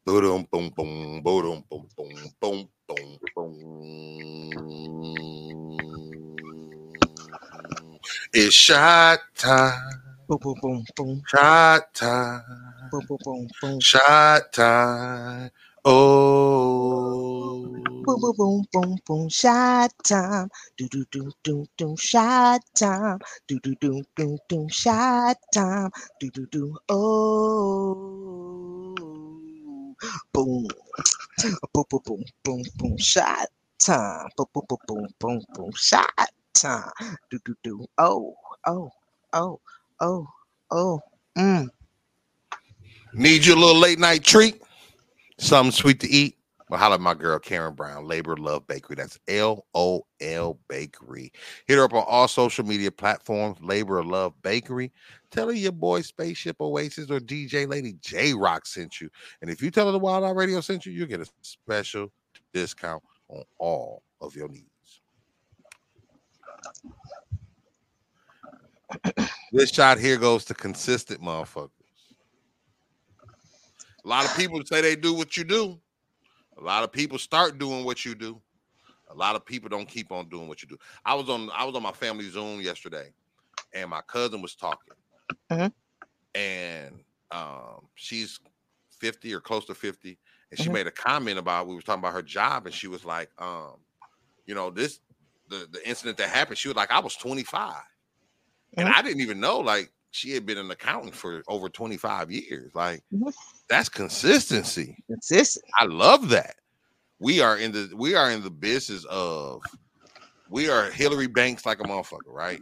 Boom, 0.06 0.48
boom, 0.52 0.70
boom, 0.76 1.22
boom, 1.24 1.64
boom, 1.70 1.88
boom, 1.98 2.30
boom, 2.42 2.70
boom, 2.90 3.20
boom. 3.36 3.60
It's 8.34 8.56
shot 8.56 9.20
time, 9.38 10.00
Boom, 10.30 10.40
boom, 10.44 10.56
boom, 10.62 10.86
boom, 10.98 11.22
shot 11.28 11.94
time, 11.94 12.44
boom, 12.92 13.04
boom, 13.08 13.20
boom, 13.24 13.48
boom. 13.62 13.80
shot 13.82 14.54
time. 14.54 15.52
Oh, 15.86 17.72
Boom, 18.06 18.20
boom, 18.22 18.34
oh. 18.34 18.34
boom, 18.38 18.66
boom, 18.74 18.98
boom, 19.08 19.30
shot 19.30 19.92
time. 20.04 20.50
Do, 20.78 20.88
do, 20.90 21.06
do, 21.12 21.32
do, 21.44 21.66
do, 21.78 21.96
shot 21.98 22.62
time. 22.76 23.20
Do, 23.48 23.60
do, 23.62 23.76
do, 23.82 24.04
do, 24.18 24.38
do, 24.50 24.68
shot 24.72 25.38
time. 25.54 25.92
Do, 26.20 26.32
do, 26.32 26.48
do, 26.48 26.78
oh. 26.90 28.21
Boom. 30.34 30.68
Boom, 31.74 31.86
boom, 31.90 32.02
boom, 32.06 32.24
boom, 32.44 32.64
boom, 32.78 32.98
shot 32.98 33.48
time. 33.80 34.28
Boom, 34.38 34.48
boom, 34.54 34.64
boom, 34.70 34.80
boom, 34.88 35.08
boom, 35.20 35.42
boom, 35.54 35.72
shot 35.76 36.12
time. 36.54 36.92
Do, 37.32 37.40
do, 37.46 37.56
do, 37.64 37.86
oh, 37.98 38.36
oh, 38.68 38.92
oh, 39.34 39.62
oh, 40.02 40.28
oh. 40.72 41.02
Mm. 41.38 41.70
Need 43.14 43.46
your 43.46 43.58
little 43.58 43.76
late 43.80 44.00
night 44.00 44.24
treat? 44.24 44.62
Something 45.40 45.72
sweet 45.74 46.02
to 46.02 46.10
eat? 46.10 46.38
Holla 46.78 47.00
my 47.00 47.14
girl 47.14 47.38
Karen 47.38 47.74
Brown, 47.74 48.08
Labor 48.08 48.38
Love 48.38 48.66
Bakery. 48.68 48.96
That's 48.96 49.20
L 49.28 49.66
O 49.74 50.06
L 50.22 50.58
Bakery. 50.70 51.32
Hit 51.68 51.78
her 51.78 51.84
up 51.84 51.94
on 51.94 52.06
all 52.08 52.28
social 52.28 52.66
media 52.66 52.92
platforms, 52.92 53.58
Labor 53.62 54.04
Love 54.04 54.34
Bakery. 54.42 54.92
Tell 55.32 55.48
her 55.48 55.54
your 55.54 55.72
boy 55.72 56.02
Spaceship 56.02 56.62
Oasis 56.62 57.12
or 57.12 57.20
DJ 57.20 57.68
Lady 57.68 57.96
J 58.02 58.34
Rock 58.34 58.66
sent 58.66 59.02
you. 59.02 59.10
And 59.42 59.50
if 59.50 59.62
you 59.62 59.72
tell 59.72 59.88
her 59.88 59.92
the 59.92 60.00
Wild 60.00 60.24
Out 60.24 60.36
Radio 60.36 60.62
sent 60.62 60.86
you, 60.86 60.94
you'll 60.94 61.08
get 61.08 61.22
a 61.22 61.30
special 61.42 62.12
discount 62.54 63.04
on 63.30 63.44
all 63.58 64.04
of 64.22 64.36
your 64.36 64.48
needs. 64.48 64.68
this 69.52 69.72
shot 69.72 70.00
here 70.00 70.18
goes 70.18 70.46
to 70.46 70.54
consistent 70.54 71.22
motherfuckers. 71.22 71.70
A 74.04 74.08
lot 74.08 74.26
of 74.26 74.36
people 74.36 74.62
say 74.66 74.82
they 74.82 74.96
do 74.96 75.14
what 75.14 75.38
you 75.38 75.44
do. 75.44 75.80
A 76.62 76.64
lot 76.66 76.86
of 76.86 76.94
people 76.94 77.20
start 77.20 77.60
doing 77.60 77.86
what 77.86 78.06
you 78.06 78.16
do. 78.16 78.42
A 79.10 79.16
lot 79.16 79.36
of 79.36 79.46
people 79.46 79.70
don't 79.70 79.88
keep 79.90 80.12
on 80.12 80.30
doing 80.30 80.48
what 80.48 80.62
you 80.64 80.70
do. 80.70 80.78
I 81.06 81.16
was 81.16 81.30
on 81.30 81.50
I 81.52 81.66
was 81.66 81.76
on 81.76 81.84
my 81.84 81.94
family 81.94 82.30
Zoom 82.30 82.62
yesterday, 82.62 83.14
and 83.74 83.90
my 83.90 84.02
cousin 84.02 84.42
was 84.42 84.56
talking, 84.56 84.96
Mhm. 85.50 85.72
and 86.36 87.04
um, 87.32 87.90
she's 87.96 88.40
fifty 88.90 89.34
or 89.34 89.42
close 89.42 89.66
to 89.66 89.76
fifty, 89.76 90.20
and 90.50 90.60
she 90.60 90.70
Mhm. 90.70 90.70
made 90.70 90.88
a 90.88 90.92
comment 90.92 91.38
about 91.40 91.68
we 91.68 91.76
were 91.76 91.82
talking 91.82 92.00
about 92.00 92.14
her 92.14 92.22
job, 92.22 92.66
and 92.66 92.76
she 92.76 92.88
was 92.88 93.06
like, 93.06 93.30
um, 93.42 93.86
you 94.46 94.56
know, 94.56 94.70
this 94.72 95.02
the 95.48 95.68
the 95.72 95.88
incident 95.88 96.18
that 96.20 96.30
happened. 96.30 96.60
She 96.60 96.68
was 96.70 96.78
like, 96.78 96.92
I 96.92 97.00
was 97.00 97.16
twenty 97.16 97.44
five, 97.44 97.84
and 98.78 98.88
Mhm. 98.88 98.94
I 98.94 99.02
didn't 99.02 99.22
even 99.22 99.40
know 99.40 99.60
like 99.60 99.92
she 100.12 100.32
had 100.32 100.46
been 100.46 100.58
an 100.58 100.70
accountant 100.72 101.16
for 101.16 101.42
over 101.48 101.70
twenty 101.70 101.98
five 101.98 102.32
years. 102.32 102.72
Like 102.76 103.02
Mhm. 103.14 103.34
that's 103.70 103.90
consistency. 103.90 104.98
Consistent. 105.08 105.66
I 105.80 105.86
love 105.86 106.30
that. 106.30 106.56
We 107.20 107.40
are 107.42 107.58
in 107.58 107.72
the 107.72 107.92
we 107.96 108.16
are 108.16 108.32
in 108.32 108.42
the 108.44 108.50
business 108.52 109.06
of 109.06 109.62
we 110.50 110.70
are 110.70 110.92
Hillary 110.92 111.28
Banks 111.28 111.66
like 111.66 111.80
a 111.80 111.84
motherfucker, 111.84 112.28
right? 112.28 112.62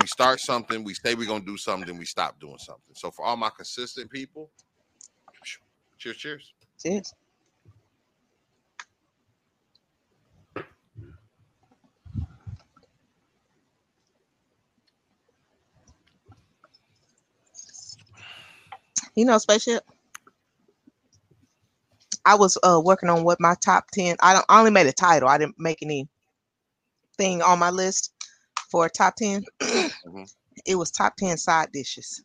We 0.00 0.06
start 0.06 0.40
something, 0.40 0.84
we 0.84 0.94
say 0.94 1.14
we're 1.14 1.26
gonna 1.26 1.44
do 1.44 1.56
something, 1.58 1.86
then 1.86 1.98
we 1.98 2.06
stop 2.06 2.40
doing 2.40 2.58
something. 2.58 2.94
So 2.94 3.10
for 3.10 3.24
all 3.24 3.36
my 3.36 3.50
consistent 3.50 4.10
people, 4.10 4.50
cheers, 5.98 6.16
cheers. 6.16 6.52
Yes. 6.84 7.12
You 19.16 19.24
know, 19.24 19.38
spaceship. 19.38 19.82
I 22.24 22.34
was 22.34 22.58
uh 22.62 22.80
working 22.84 23.08
on 23.08 23.24
what 23.24 23.40
my 23.40 23.54
top 23.64 23.86
ten. 23.92 24.16
I 24.20 24.34
don't. 24.34 24.44
I 24.48 24.58
only 24.58 24.70
made 24.70 24.86
a 24.86 24.92
title. 24.92 25.28
I 25.28 25.38
didn't 25.38 25.58
make 25.58 25.82
any 25.82 26.08
thing 27.16 27.42
on 27.42 27.58
my 27.58 27.70
list 27.70 28.12
for 28.70 28.88
top 28.88 29.14
10 29.16 29.44
Mhm. 29.60 30.34
It 30.66 30.74
was 30.76 30.90
top 30.90 31.16
ten 31.16 31.36
side 31.38 31.70
dishes. 31.72 32.22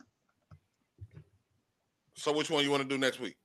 So 2.15 2.33
which 2.33 2.49
one 2.49 2.63
you 2.63 2.71
want 2.71 2.83
to 2.83 2.89
do 2.89 2.97
next 2.97 3.19
week? 3.19 3.37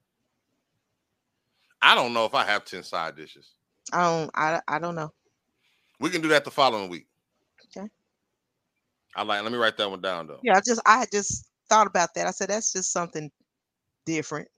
I 1.83 1.95
don't 1.95 2.13
know 2.13 2.25
if 2.25 2.35
I 2.35 2.45
have 2.45 2.65
10 2.65 2.83
side 2.83 3.17
dishes. 3.17 3.53
I 3.93 4.03
don't. 4.03 4.31
I. 4.35 4.61
I 4.67 4.79
don't 4.79 4.95
know. 4.95 5.13
We 6.01 6.11
can 6.11 6.21
do 6.21 6.29
that 6.29 6.45
the 6.45 6.51
following 6.51 6.89
week. 6.89 7.07
Okay. 7.77 7.89
I 9.15 9.23
like 9.23 9.43
let 9.43 9.53
me 9.53 9.59
write 9.59 9.77
that 9.77 9.91
one 9.91 10.01
down 10.01 10.27
though. 10.27 10.41
Yeah, 10.43 10.57
I 10.57 10.61
just. 10.61 10.81
I 10.85 11.07
just 11.13 11.49
thought 11.69 11.87
about 11.87 12.11
that. 12.15 12.27
I 12.27 12.31
said 12.31 12.51
that's 12.51 12.73
just 12.73 12.93
something 12.93 13.31
different. 14.05 14.49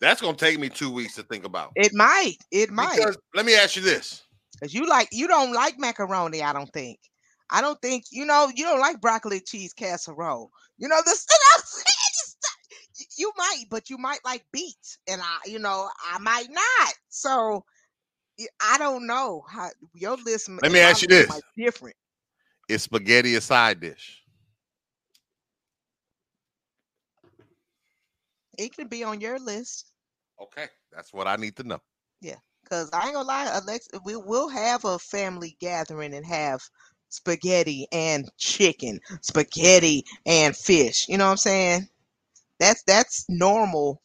That's 0.00 0.20
gonna 0.20 0.36
take 0.36 0.58
me 0.58 0.68
two 0.68 0.90
weeks 0.90 1.14
to 1.16 1.22
think 1.22 1.44
about. 1.44 1.72
It 1.76 1.92
might. 1.94 2.36
It 2.50 2.70
might. 2.70 2.96
Because 2.96 3.16
let 3.34 3.46
me 3.46 3.54
ask 3.54 3.76
you 3.76 3.82
this. 3.82 4.22
Cause 4.60 4.72
you 4.72 4.86
like 4.86 5.08
you 5.12 5.26
don't 5.26 5.52
like 5.52 5.78
macaroni, 5.78 6.42
I 6.42 6.52
don't 6.52 6.72
think. 6.72 6.98
I 7.50 7.60
don't 7.60 7.80
think 7.80 8.04
you 8.10 8.24
know 8.24 8.50
you 8.54 8.64
don't 8.64 8.80
like 8.80 9.00
broccoli 9.00 9.40
cheese 9.40 9.72
casserole. 9.72 10.50
You 10.78 10.88
know 10.88 11.00
this. 11.04 11.26
You 13.16 13.32
might, 13.36 13.64
but 13.70 13.90
you 13.90 13.98
might 13.98 14.20
like 14.24 14.44
beets, 14.52 14.98
and 15.08 15.20
I, 15.20 15.38
you 15.46 15.58
know, 15.58 15.88
I 16.12 16.18
might 16.18 16.46
not. 16.50 16.94
So 17.08 17.64
I 18.60 18.78
don't 18.78 19.06
know 19.06 19.42
how 19.48 19.68
your 19.92 20.16
list. 20.16 20.48
Let 20.62 20.72
me 20.72 20.80
ask 20.80 21.02
you 21.02 21.08
this. 21.08 21.40
Different. 21.56 21.96
Is 22.68 22.82
spaghetti 22.82 23.34
a 23.34 23.40
side 23.40 23.80
dish? 23.80 24.23
It 28.58 28.74
can 28.74 28.88
be 28.88 29.04
on 29.04 29.20
your 29.20 29.38
list. 29.38 29.92
Okay, 30.40 30.66
that's 30.92 31.12
what 31.12 31.26
I 31.26 31.36
need 31.36 31.56
to 31.56 31.64
know. 31.64 31.80
Yeah, 32.20 32.36
Cause 32.68 32.88
I 32.92 33.06
ain't 33.06 33.14
gonna 33.14 33.28
lie, 33.28 33.50
Alexa, 33.52 34.00
we 34.04 34.16
will 34.16 34.48
have 34.48 34.84
a 34.84 34.98
family 34.98 35.56
gathering 35.60 36.14
and 36.14 36.24
have 36.24 36.62
spaghetti 37.10 37.86
and 37.92 38.28
chicken, 38.38 39.00
spaghetti 39.20 40.04
and 40.24 40.56
fish. 40.56 41.06
You 41.08 41.18
know 41.18 41.26
what 41.26 41.32
I'm 41.32 41.36
saying? 41.36 41.88
That's 42.58 42.82
that's 42.84 43.26
normal. 43.28 44.00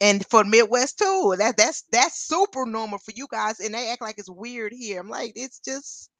And 0.00 0.26
for 0.26 0.42
Midwest 0.44 0.98
too, 0.98 1.34
that 1.38 1.56
that's 1.56 1.84
that's 1.92 2.26
super 2.26 2.66
normal 2.66 2.98
for 2.98 3.12
you 3.14 3.28
guys, 3.30 3.60
and 3.60 3.72
they 3.72 3.90
act 3.90 4.02
like 4.02 4.18
it's 4.18 4.30
weird 4.30 4.72
here. 4.72 5.00
I'm 5.00 5.08
like, 5.08 5.32
it's 5.36 5.60
just, 5.60 6.10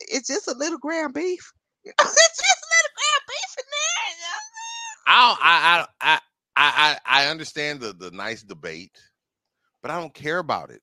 it's 0.00 0.28
just 0.28 0.48
a 0.48 0.56
little 0.56 0.78
ground 0.78 1.12
beef. 1.12 1.52
it's 1.84 1.94
just 1.94 2.00
a 2.00 2.70
little 2.72 2.94
ground 2.96 3.24
beef 3.28 3.56
in 3.58 3.64
there. 3.70 4.10
you 4.10 4.22
know? 4.22 5.04
I 5.06 5.86
I 6.00 6.14
I 6.14 6.20
I 6.56 6.98
I 7.06 7.24
I 7.24 7.30
understand 7.30 7.80
the 7.80 7.92
the 7.92 8.10
nice 8.10 8.42
debate, 8.42 8.98
but 9.82 9.90
I 9.90 10.00
don't 10.00 10.14
care 10.14 10.38
about 10.38 10.70
it. 10.70 10.82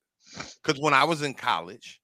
Because 0.63 0.79
when 0.81 0.93
I 0.93 1.03
was 1.03 1.21
in 1.21 1.33
college, 1.33 1.99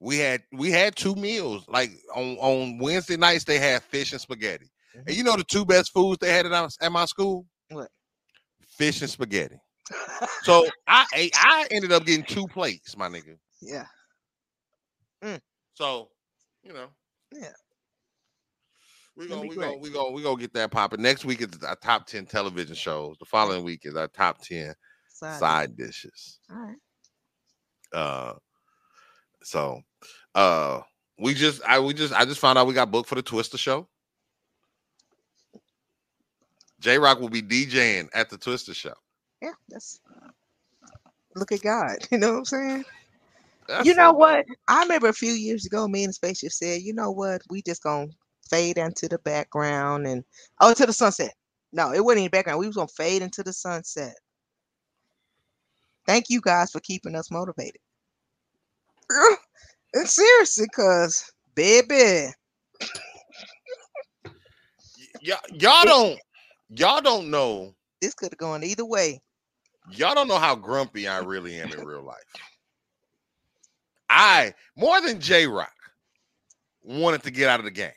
we 0.00 0.18
had 0.18 0.42
we 0.52 0.70
had 0.70 0.96
two 0.96 1.14
meals. 1.14 1.64
Like 1.68 1.90
on 2.14 2.36
on 2.38 2.78
Wednesday 2.78 3.16
nights, 3.16 3.44
they 3.44 3.58
had 3.58 3.82
fish 3.82 4.12
and 4.12 4.20
spaghetti. 4.20 4.70
And 4.94 5.06
mm-hmm. 5.06 5.16
you 5.16 5.24
know 5.24 5.36
the 5.36 5.44
two 5.44 5.64
best 5.64 5.92
foods 5.92 6.18
they 6.20 6.32
had 6.32 6.46
at, 6.46 6.76
at 6.80 6.92
my 6.92 7.04
school? 7.04 7.46
What? 7.70 7.88
Fish 8.66 9.00
and 9.00 9.10
spaghetti. 9.10 9.56
So 10.42 10.66
I 10.86 11.06
ate, 11.14 11.32
I 11.36 11.66
ended 11.70 11.92
up 11.92 12.04
getting 12.04 12.24
two 12.24 12.46
plates, 12.46 12.96
my 12.96 13.08
nigga. 13.08 13.36
yeah. 13.60 13.86
Mm. 15.22 15.40
So, 15.74 16.08
you 16.62 16.72
know. 16.72 16.88
Yeah. 17.32 17.52
We 19.16 19.28
gonna 19.28 19.46
we 19.46 19.54
gonna 19.54 19.76
we 19.76 19.90
gonna 19.90 20.10
we 20.10 20.22
gonna 20.22 20.40
get 20.40 20.52
that 20.54 20.70
popping. 20.72 21.00
Next 21.02 21.24
week 21.24 21.40
is 21.40 21.62
our 21.62 21.76
top 21.76 22.06
ten 22.06 22.26
television 22.26 22.74
shows. 22.74 23.16
The 23.18 23.24
following 23.24 23.64
week 23.64 23.82
is 23.84 23.94
our 23.94 24.08
top 24.08 24.42
ten 24.42 24.74
Side. 25.08 25.38
side 25.38 25.76
dishes. 25.76 26.40
All 26.50 26.56
right. 26.56 26.76
Uh 27.92 28.34
so 29.42 29.80
uh 30.34 30.80
we 31.20 31.34
just 31.34 31.62
I 31.62 31.78
we 31.78 31.94
just 31.94 32.12
I 32.12 32.24
just 32.24 32.40
found 32.40 32.58
out 32.58 32.66
we 32.66 32.74
got 32.74 32.90
booked 32.90 33.08
for 33.08 33.14
the 33.14 33.22
Twister 33.22 33.56
show. 33.56 33.88
J 36.80 36.98
Rock 36.98 37.20
will 37.20 37.28
be 37.28 37.42
DJing 37.42 38.08
at 38.14 38.30
the 38.30 38.36
Twister 38.36 38.74
show. 38.74 38.94
Yeah, 39.40 39.52
that's 39.68 40.00
look 41.36 41.52
at 41.52 41.62
God. 41.62 41.98
You 42.10 42.18
know 42.18 42.32
what 42.32 42.38
I'm 42.38 42.44
saying? 42.46 42.84
That's 43.68 43.86
you 43.86 43.94
know 43.94 44.12
what? 44.12 44.44
I 44.66 44.82
remember 44.82 45.08
a 45.08 45.14
few 45.14 45.32
years 45.32 45.64
ago, 45.66 45.86
me 45.86 46.02
and 46.02 46.10
the 46.10 46.14
spaceship 46.14 46.52
said, 46.52 46.82
you 46.82 46.92
know 46.92 47.12
what? 47.12 47.42
We 47.48 47.62
just 47.62 47.82
gonna 47.82 48.08
fade 48.50 48.78
into 48.78 49.08
the 49.08 49.18
background 49.18 50.06
and 50.06 50.24
oh 50.60 50.74
to 50.74 50.86
the 50.86 50.92
sunset. 50.92 51.34
No, 51.72 51.92
it 51.92 52.04
wasn't 52.04 52.18
in 52.20 52.24
the 52.24 52.30
background. 52.30 52.60
We 52.60 52.66
was 52.66 52.76
gonna 52.76 52.88
fade 52.88 53.22
into 53.22 53.42
the 53.42 53.52
sunset. 53.52 54.14
Thank 56.06 56.26
you 56.28 56.40
guys 56.40 56.70
for 56.70 56.80
keeping 56.80 57.14
us 57.16 57.30
motivated. 57.30 57.80
And 59.96 60.08
seriously, 60.08 60.66
cause 60.74 61.30
baby, 61.54 62.32
Y- 64.98 65.06
y'all, 65.20 65.38
y'all 65.52 65.84
don't 65.84 66.20
y'all 66.68 67.00
don't 67.00 67.30
know 67.30 67.74
this 68.00 68.14
could 68.14 68.32
have 68.32 68.38
gone 68.38 68.64
either 68.64 68.84
way. 68.84 69.20
y'all 69.92 70.14
don't 70.14 70.28
know 70.28 70.38
how 70.38 70.54
grumpy 70.56 71.06
I 71.08 71.18
really 71.18 71.58
am 71.60 71.72
in 71.72 71.84
real 71.84 72.02
life. 72.02 72.18
I 74.10 74.54
more 74.76 75.00
than 75.00 75.20
J 75.20 75.46
Rock 75.46 75.72
wanted 76.82 77.22
to 77.24 77.30
get 77.30 77.48
out 77.48 77.60
of 77.60 77.64
the 77.64 77.70
game. 77.70 77.92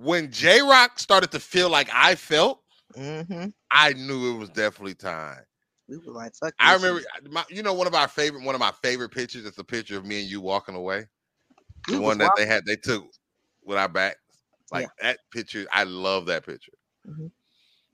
When 0.00 0.32
J 0.32 0.62
Rock 0.62 0.98
started 0.98 1.30
to 1.32 1.38
feel 1.38 1.68
like 1.68 1.90
I 1.92 2.14
felt, 2.14 2.62
hmm 2.96 3.48
I 3.70 3.92
knew 3.92 4.34
it 4.34 4.38
was 4.38 4.48
definitely 4.48 4.94
time. 4.94 5.42
We 5.88 5.98
were 5.98 6.12
like, 6.12 6.32
fuck. 6.34 6.54
I 6.58 6.72
remember, 6.72 7.02
my, 7.30 7.44
you 7.50 7.62
know, 7.62 7.74
one 7.74 7.86
of 7.86 7.94
our 7.94 8.08
favorite, 8.08 8.42
one 8.42 8.54
of 8.54 8.60
my 8.60 8.72
favorite 8.82 9.10
pictures. 9.10 9.44
It's 9.44 9.58
a 9.58 9.64
picture 9.64 9.98
of 9.98 10.06
me 10.06 10.22
and 10.22 10.30
you 10.30 10.40
walking 10.40 10.74
away. 10.74 11.06
We 11.86 11.96
The 11.96 12.00
one 12.00 12.16
that 12.18 12.32
they 12.34 12.46
had, 12.46 12.64
they 12.64 12.76
took 12.76 13.04
with 13.62 13.76
our 13.76 13.90
back. 13.90 14.16
Like 14.72 14.88
that 15.02 15.18
picture, 15.32 15.66
I 15.70 15.84
love 15.84 16.24
that 16.26 16.46
picture. 16.46 16.72
Mhm. 17.06 17.30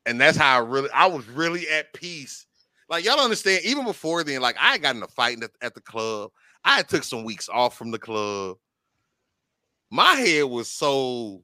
And 0.06 0.20
that's 0.20 0.38
how 0.38 0.56
I 0.56 0.64
really, 0.64 0.90
I 0.90 1.06
was 1.06 1.26
really 1.26 1.68
at 1.68 1.92
peace. 1.92 2.46
Like 2.88 3.04
y'all 3.04 3.18
understand. 3.18 3.64
Even 3.64 3.84
before 3.84 4.22
then, 4.22 4.40
like 4.40 4.56
I 4.60 4.78
got 4.78 4.82
gotten 4.94 5.02
a 5.02 5.08
fight 5.08 5.42
at, 5.42 5.50
at 5.60 5.74
the 5.74 5.80
club. 5.80 6.30
I 6.64 6.82
took 6.82 7.02
some 7.02 7.24
weeks 7.24 7.48
off 7.48 7.76
from 7.76 7.90
the 7.90 7.98
club. 7.98 8.58
My 9.90 10.14
head 10.14 10.44
was 10.44 10.70
so, 10.70 11.42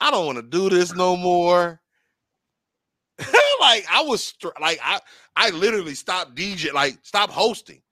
I 0.00 0.10
don't 0.10 0.26
want 0.26 0.36
to 0.36 0.42
do 0.42 0.70
this 0.70 0.94
no 0.94 1.16
more. 1.16 1.80
like 3.60 3.84
I 3.90 4.02
was 4.02 4.22
str- 4.22 4.48
like 4.60 4.78
I 4.82 5.00
I 5.34 5.50
literally 5.50 5.94
stopped 5.94 6.36
DJ 6.36 6.72
like 6.72 6.98
stop 7.02 7.30
hosting. 7.30 7.82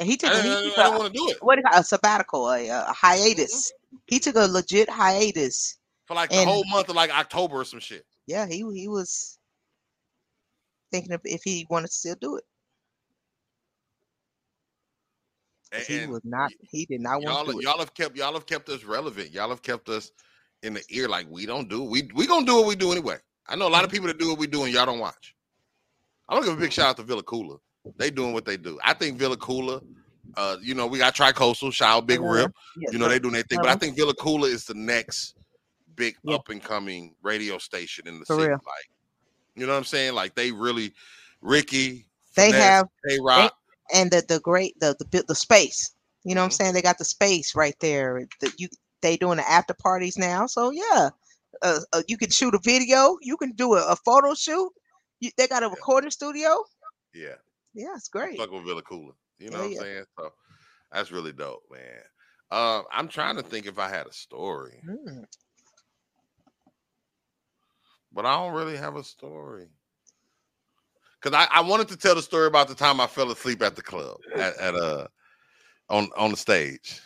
and 0.00 0.08
he 0.08 0.16
took 0.16 0.32
a, 0.32 0.42
he 0.42 0.70
took 0.70 0.78
I 0.78 0.84
didn't 0.84 0.98
want 0.98 1.12
to 1.12 1.18
do 1.18 1.28
it 1.28 1.36
what 1.42 1.58
a 1.72 1.84
sabbatical, 1.84 2.50
a, 2.50 2.68
a 2.68 2.92
hiatus. 2.92 3.72
Mm-hmm. 3.72 3.96
He 4.06 4.18
took 4.18 4.36
a 4.36 4.46
legit 4.46 4.88
hiatus. 4.88 5.76
for 6.06 6.14
like 6.14 6.30
the 6.30 6.44
whole 6.44 6.64
month 6.66 6.88
of 6.88 6.96
like 6.96 7.16
October 7.16 7.56
or 7.56 7.64
some 7.64 7.80
shit. 7.80 8.06
Yeah, 8.26 8.46
he 8.46 8.64
he 8.74 8.88
was 8.88 9.38
thinking 10.90 11.12
of 11.12 11.20
if 11.24 11.42
he 11.44 11.66
wanted 11.68 11.88
to 11.88 11.92
still 11.92 12.16
do 12.20 12.36
it. 12.36 12.44
And, 15.72 15.82
he 15.82 16.06
was 16.06 16.22
not. 16.24 16.52
He 16.70 16.86
did 16.86 17.00
not 17.00 17.22
want 17.22 17.24
to 17.24 17.30
y'all 17.30 17.44
do 17.44 17.58
it. 17.58 17.64
y'all 17.64 17.78
have 17.78 17.92
kept 17.92 18.16
y'all 18.16 18.32
have 18.32 18.46
kept 18.46 18.68
us 18.70 18.84
relevant. 18.84 19.30
Y'all 19.32 19.50
have 19.50 19.62
kept 19.62 19.90
us 19.90 20.10
in 20.64 20.74
the 20.74 20.82
ear 20.90 21.08
like 21.08 21.26
we 21.30 21.46
don't 21.46 21.68
do. 21.68 21.82
We 21.84 22.10
we 22.14 22.26
gonna 22.26 22.46
do 22.46 22.56
what 22.56 22.66
we 22.66 22.76
do 22.76 22.90
anyway. 22.92 23.18
I 23.46 23.56
know 23.56 23.68
a 23.68 23.68
Mm-hmm. 23.68 23.72
lot 23.72 23.84
of 23.84 23.90
people 23.90 24.08
that 24.08 24.18
do 24.18 24.30
what 24.30 24.38
we 24.38 24.46
do 24.46 24.64
and 24.64 24.72
y'all 24.72 24.86
don't 24.86 24.98
watch. 24.98 25.34
I'm 26.28 26.36
gonna 26.38 26.46
give 26.50 26.58
a 26.58 26.60
big 26.62 26.72
shout 26.72 26.88
out 26.90 26.96
to 26.98 27.02
Villa 27.02 27.22
Cooler. 27.22 27.56
They 27.96 28.10
doing 28.10 28.32
what 28.32 28.44
they 28.46 28.56
do. 28.56 28.78
I 28.82 28.94
think 28.94 29.18
Villa 29.18 29.36
Cooler, 29.36 29.80
uh, 30.36 30.56
you 30.62 30.74
know, 30.74 30.86
we 30.86 30.98
got 30.98 31.14
Tricoastal, 31.14 31.72
shout 31.72 31.98
out 31.98 32.06
Big 32.06 32.20
Yeah, 32.20 32.28
Rip. 32.30 32.52
yeah, 32.76 32.90
You 32.92 32.98
know, 32.98 33.08
they 33.08 33.18
doing 33.18 33.34
their 33.34 33.42
thing. 33.42 33.60
But 33.60 33.68
I 33.68 33.72
Uh-huh. 33.72 33.78
think 33.80 33.96
Villa 33.96 34.14
Cooler 34.14 34.48
is 34.48 34.64
the 34.64 34.74
next 34.74 35.34
big 35.96 36.16
up 36.28 36.48
and 36.48 36.62
coming 36.62 37.14
radio 37.22 37.58
station 37.58 38.08
in 38.08 38.18
the 38.18 38.26
For 38.26 38.36
city. 38.36 38.48
real. 38.48 38.58
Like, 38.66 38.88
you 39.54 39.66
know 39.66 39.72
what 39.72 39.78
I'm 39.78 39.84
saying? 39.84 40.14
Like 40.14 40.34
they 40.34 40.50
really 40.50 40.92
Ricky, 41.42 42.06
They 42.36 42.52
Finesse, 42.52 42.58
have 42.70 42.86
K 43.08 43.18
Rock. 43.22 43.54
and 43.94 44.10
the 44.10 44.24
the 44.26 44.40
great 44.40 44.78
the 44.80 44.96
the 44.98 45.24
the 45.28 45.34
space. 45.34 45.94
You 46.24 46.34
know 46.34 46.40
what 46.40 46.46
I'm 46.46 46.50
Mhm. 46.50 46.54
saying? 46.54 46.74
They 46.74 46.82
got 46.82 46.98
the 46.98 47.04
space 47.04 47.54
right 47.54 47.76
there. 47.80 48.26
That 48.40 48.58
you 48.58 48.68
they 49.04 49.16
doing 49.16 49.36
the 49.36 49.48
after 49.48 49.74
parties 49.74 50.18
now. 50.18 50.46
So 50.46 50.70
yeah, 50.70 51.10
uh, 51.62 51.80
uh, 51.92 52.02
you 52.08 52.16
can 52.18 52.30
shoot 52.30 52.54
a 52.54 52.60
video. 52.64 53.16
You 53.22 53.36
can 53.36 53.52
do 53.52 53.74
a, 53.74 53.92
a 53.92 53.96
photo 53.96 54.34
shoot. 54.34 54.72
You, 55.20 55.30
they 55.36 55.46
got 55.46 55.62
a 55.62 55.68
recording 55.68 56.10
studio. 56.10 56.64
Yeah. 57.14 57.34
Yeah, 57.74 57.94
it's 57.96 58.08
great. 58.08 58.38
fuck 58.38 58.50
with 58.50 58.64
Villa 58.64 58.82
Cooler. 58.82 59.14
You 59.38 59.50
know 59.50 59.58
Yeah, 59.58 59.62
what 59.62 59.66
I'm 59.66 59.72
yeah. 59.74 59.80
saying? 59.80 60.04
So 60.18 60.32
that's 60.92 61.12
really 61.12 61.32
dope, 61.32 61.62
man. 61.70 62.00
Uh, 62.50 62.82
I'm 62.92 63.08
trying 63.08 63.36
to 63.36 63.42
think 63.42 63.66
if 63.66 63.78
I 63.78 63.88
had 63.88 64.06
a 64.06 64.12
story, 64.12 64.80
Mm. 64.88 65.24
but 68.12 68.26
I 68.26 68.36
don't 68.36 68.54
really 68.54 68.76
have 68.76 68.96
a 68.96 69.04
story. 69.04 69.66
Cause 71.20 71.32
I, 71.32 71.46
I 71.50 71.60
wanted 71.62 71.88
to 71.88 71.96
tell 71.96 72.14
the 72.14 72.22
story 72.22 72.46
about 72.46 72.68
the 72.68 72.74
time 72.74 73.00
I 73.00 73.06
fell 73.06 73.30
asleep 73.32 73.62
at 73.62 73.76
the 73.76 73.82
club 73.82 74.18
at, 74.36 74.56
at 74.58 74.74
uh 74.74 75.06
on 75.88 76.10
on 76.16 76.30
the 76.32 76.36
stage. 76.36 77.00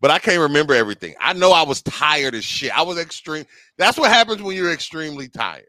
But 0.00 0.10
I 0.10 0.18
can't 0.18 0.40
remember 0.40 0.74
everything. 0.74 1.14
I 1.20 1.32
know 1.32 1.52
I 1.52 1.62
was 1.62 1.82
tired 1.82 2.34
as 2.34 2.44
shit. 2.44 2.76
I 2.76 2.82
was 2.82 2.98
extreme. 2.98 3.46
That's 3.78 3.98
what 3.98 4.10
happens 4.10 4.42
when 4.42 4.56
you're 4.56 4.72
extremely 4.72 5.28
tired. 5.28 5.66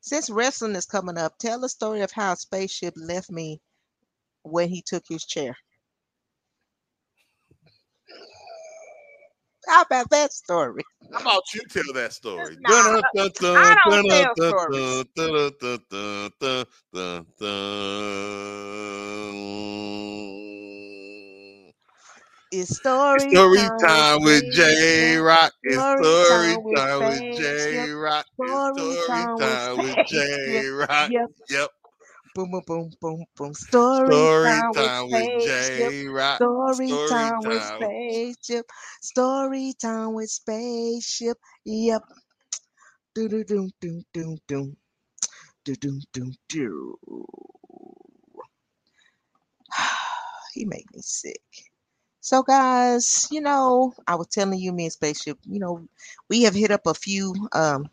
Since 0.00 0.30
wrestling 0.30 0.76
is 0.76 0.86
coming 0.86 1.18
up, 1.18 1.38
tell 1.38 1.60
the 1.60 1.68
story 1.68 2.00
of 2.02 2.12
how 2.12 2.34
spaceship 2.34 2.94
left 2.96 3.30
me 3.30 3.60
when 4.42 4.68
he 4.68 4.82
took 4.86 5.02
his 5.08 5.24
chair. 5.24 5.56
How 9.66 9.82
about 9.82 10.08
that 10.10 10.32
story? 10.32 10.84
How 11.12 11.20
about 11.20 11.42
you 11.52 11.60
tell 11.68 11.92
that 11.94 12.12
story? 12.12 12.56
I 12.66 13.76
don't 13.84 14.08
tell 14.08 14.34
It's 22.56 22.76
story, 22.78 23.30
Story 23.30 23.70
time 23.80 24.22
with 24.22 24.50
J 24.50 25.16
Rock. 25.18 25.52
It's 25.62 25.86
Story 25.88 26.14
story 26.24 26.58
time 26.64 26.64
with 26.64 26.86
time 26.98 27.22
J. 27.30 27.90
Rock. 27.90 28.26
It's 28.42 28.68
Story 28.72 28.98
time 29.06 29.40
with 29.40 29.60
time 29.76 29.96
J. 30.04 30.68
Rock. 30.68 31.12
Yep. 31.12 31.30
Yep. 31.50 31.70
Boom, 32.34 32.50
boom, 32.52 32.62
boom, 32.66 32.90
boom, 33.00 33.24
boom. 33.36 33.54
Story, 33.54 34.30
Story 34.34 34.62
time, 34.72 34.74
time 34.74 35.10
with. 35.10 35.30
J 35.38 36.06
Rock. 36.08 36.42
Story 36.42 36.98
Story 36.98 37.00
time 37.06 37.44
with 37.44 37.62
time. 37.62 37.64
spaceship. 37.64 38.66
Story 39.02 39.74
time 39.80 40.14
with 40.14 40.30
spaceship. 40.30 41.38
Yep. 41.64 42.02
Do 43.14 43.28
do 43.28 43.44
do 43.44 43.70
do 43.80 44.02
do 44.14 44.36
do. 44.48 44.76
Do 45.64 45.74
do 45.76 46.00
do 46.12 46.32
do. 46.48 46.96
He 50.54 50.64
made 50.66 50.86
me 50.94 51.00
sick. 51.02 51.42
So 52.26 52.42
guys, 52.42 53.28
you 53.30 53.40
know, 53.40 53.94
I 54.08 54.16
was 54.16 54.26
telling 54.26 54.58
you, 54.58 54.72
me 54.72 54.86
and 54.86 54.92
spaceship, 54.92 55.38
you 55.44 55.60
know, 55.60 55.86
we 56.28 56.42
have 56.42 56.54
hit 56.56 56.72
up 56.72 56.84
a 56.84 56.92
few 56.92 57.32
um 57.52 57.88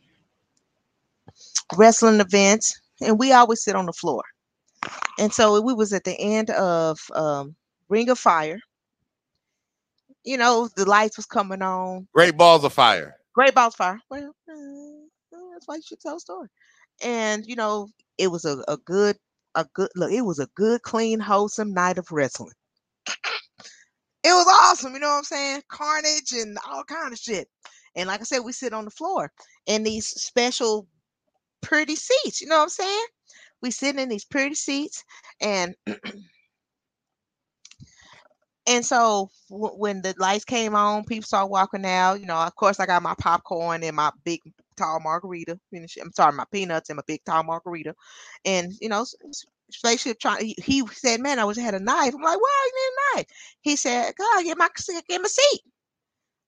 wrestling 1.77 2.19
events 2.19 2.81
and 2.99 3.19
we 3.19 3.31
always 3.31 3.63
sit 3.63 3.75
on 3.75 3.85
the 3.85 3.93
floor. 3.93 4.23
And 5.19 5.31
so 5.31 5.61
we 5.61 5.75
was 5.75 5.93
at 5.93 6.03
the 6.03 6.19
end 6.19 6.49
of 6.49 6.99
um 7.13 7.55
Ring 7.89 8.09
of 8.09 8.17
Fire. 8.17 8.59
You 10.23 10.37
know, 10.37 10.67
the 10.75 10.85
lights 10.85 11.17
was 11.17 11.27
coming 11.27 11.61
on. 11.61 12.07
Great 12.11 12.35
balls 12.35 12.63
of 12.63 12.73
fire. 12.73 13.17
Great 13.35 13.53
Balls 13.53 13.75
of 13.75 13.77
Fire. 13.77 13.99
Well, 14.09 14.33
uh, 14.49 15.37
that's 15.53 15.67
why 15.67 15.75
you 15.75 15.83
should 15.85 15.99
tell 15.99 16.15
a 16.15 16.19
story. 16.19 16.47
And 17.03 17.45
you 17.45 17.55
know, 17.55 17.87
it 18.17 18.31
was 18.31 18.45
a, 18.45 18.63
a 18.67 18.77
good, 18.77 19.15
a 19.53 19.67
good 19.75 19.89
look, 19.95 20.11
it 20.11 20.21
was 20.21 20.39
a 20.39 20.49
good, 20.55 20.81
clean, 20.81 21.19
wholesome 21.19 21.71
night 21.71 21.99
of 21.99 22.11
wrestling. 22.11 22.55
It 24.23 24.29
was 24.33 24.47
awesome, 24.47 24.93
you 24.93 24.99
know 24.99 25.09
what 25.09 25.17
I'm 25.19 25.23
saying? 25.25 25.63
Carnage 25.69 26.33
and 26.33 26.57
all 26.69 26.83
kind 26.85 27.13
of 27.13 27.19
shit. 27.19 27.49
And 27.95 28.07
like 28.07 28.21
I 28.21 28.25
said, 28.25 28.39
we 28.39 28.53
sit 28.53 28.73
on 28.73 28.85
the 28.85 28.91
floor 28.91 29.31
in 29.67 29.83
these 29.83 30.07
special 30.07 30.87
pretty 31.61 31.95
seats, 31.95 32.41
you 32.41 32.47
know 32.47 32.57
what 32.57 32.63
I'm 32.63 32.69
saying? 32.69 33.05
We 33.61 33.71
sit 33.71 33.97
in 33.97 34.09
these 34.09 34.25
pretty 34.25 34.55
seats 34.55 35.03
and 35.41 35.75
And 38.67 38.85
so 38.85 39.29
w- 39.49 39.75
when 39.75 40.01
the 40.01 40.15
lights 40.17 40.45
came 40.45 40.75
on, 40.75 41.03
people 41.03 41.25
started 41.25 41.47
walking 41.47 41.85
out. 41.85 42.19
You 42.19 42.25
know, 42.25 42.37
of 42.37 42.55
course, 42.55 42.79
I 42.79 42.85
got 42.85 43.03
my 43.03 43.15
popcorn 43.19 43.83
and 43.83 43.95
my 43.95 44.11
big 44.23 44.39
tall 44.77 44.99
margarita. 45.01 45.59
Finish. 45.71 45.97
I'm 46.01 46.13
sorry, 46.13 46.33
my 46.33 46.45
peanuts 46.51 46.89
and 46.89 46.97
my 46.97 47.03
big 47.07 47.23
tall 47.25 47.43
margarita. 47.43 47.95
And 48.45 48.73
you 48.81 48.89
know, 48.89 49.05
spaceship 49.71 50.19
trying. 50.19 50.45
He, 50.45 50.55
he 50.63 50.87
said, 50.93 51.21
"Man, 51.21 51.39
I 51.39 51.45
wish 51.45 51.57
I 51.57 51.61
had 51.61 51.75
a 51.75 51.79
knife." 51.79 52.13
I'm 52.15 52.21
like, 52.21 52.39
"Why 52.41 52.69
you 52.71 52.73
need 52.75 52.93
a 52.93 53.17
knife?" 53.19 53.27
He 53.61 53.75
said, 53.75 54.13
"God, 54.17 54.43
get 54.43 54.57
my 54.57 54.69
get 55.07 55.21
my 55.21 55.27
seat." 55.29 55.61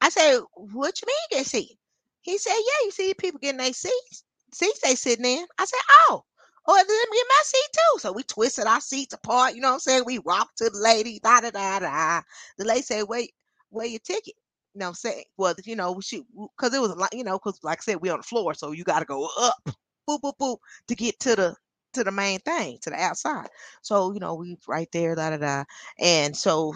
I 0.02 0.10
said, 0.10 0.42
"What 0.56 1.02
you 1.02 1.08
mean 1.08 1.40
get 1.40 1.48
seat?" 1.48 1.78
He 2.22 2.38
said, 2.38 2.56
"Yeah, 2.56 2.86
you 2.86 2.92
see 2.92 3.14
people 3.16 3.40
getting 3.42 3.58
their 3.60 3.74
seats, 3.74 4.24
seats 4.54 4.80
they 4.82 4.96
sitting 4.96 5.26
in." 5.26 5.46
I 5.60 5.66
said, 5.66 5.82
"Oh." 6.10 6.26
Oh, 6.68 6.74
let 6.74 6.88
me 6.88 7.18
get 7.18 7.28
my 7.30 7.44
seat 7.46 7.70
too. 7.74 8.00
So 8.02 8.12
we 8.14 8.24
twisted 8.24 8.66
our 8.68 8.82
seats 8.82 9.14
apart. 9.14 9.56
You 9.56 9.62
know 9.62 9.70
what 9.70 9.74
I'm 9.76 9.80
saying? 9.82 10.04
We 10.06 10.20
walked 10.20 10.60
to 10.60 10.70
the 10.70 10.80
lady. 10.80 11.20
Da 11.20 11.42
da 11.42 11.52
da 11.52 11.80
da. 11.80 12.22
The 12.58 12.66
lady 12.66 12.84
said, 12.84 13.04
"Wait, 13.06 13.34
where 13.72 13.88
your 13.88 14.00
ticket?" 14.00 14.36
You 14.76 14.80
know 14.80 14.94
saying? 14.94 15.24
Well, 15.38 15.56
you 15.66 15.76
know, 15.76 16.00
she 16.02 16.24
because 16.58 16.74
it 16.74 16.82
was 16.82 16.92
a 16.92 16.96
lot. 16.96 17.14
You 17.14 17.24
know, 17.24 17.40
because 17.40 17.60
like 17.64 17.80
I 17.80 17.82
said, 17.82 18.02
we 18.02 18.10
on 18.10 18.20
the 18.20 18.24
floor, 18.24 18.54
so 18.54 18.72
you 18.74 18.84
got 18.84 19.00
to 19.00 19.06
go 19.06 19.30
up, 19.40 19.56
boop 20.10 20.20
boop 20.22 20.38
boop, 20.40 20.58
to 20.90 20.96
get 20.96 21.20
to 21.22 21.36
the 21.36 21.56
to 21.94 22.04
the 22.04 22.12
main 22.12 22.40
thing, 22.40 22.78
to 22.82 22.90
the 22.90 22.98
outside. 22.98 23.48
So 23.82 24.14
you 24.14 24.20
know, 24.20 24.36
we 24.36 24.58
right 24.68 24.90
there, 24.92 25.16
da 25.16 25.32
da 25.32 25.38
da. 25.38 25.64
And 26.00 26.36
so 26.36 26.74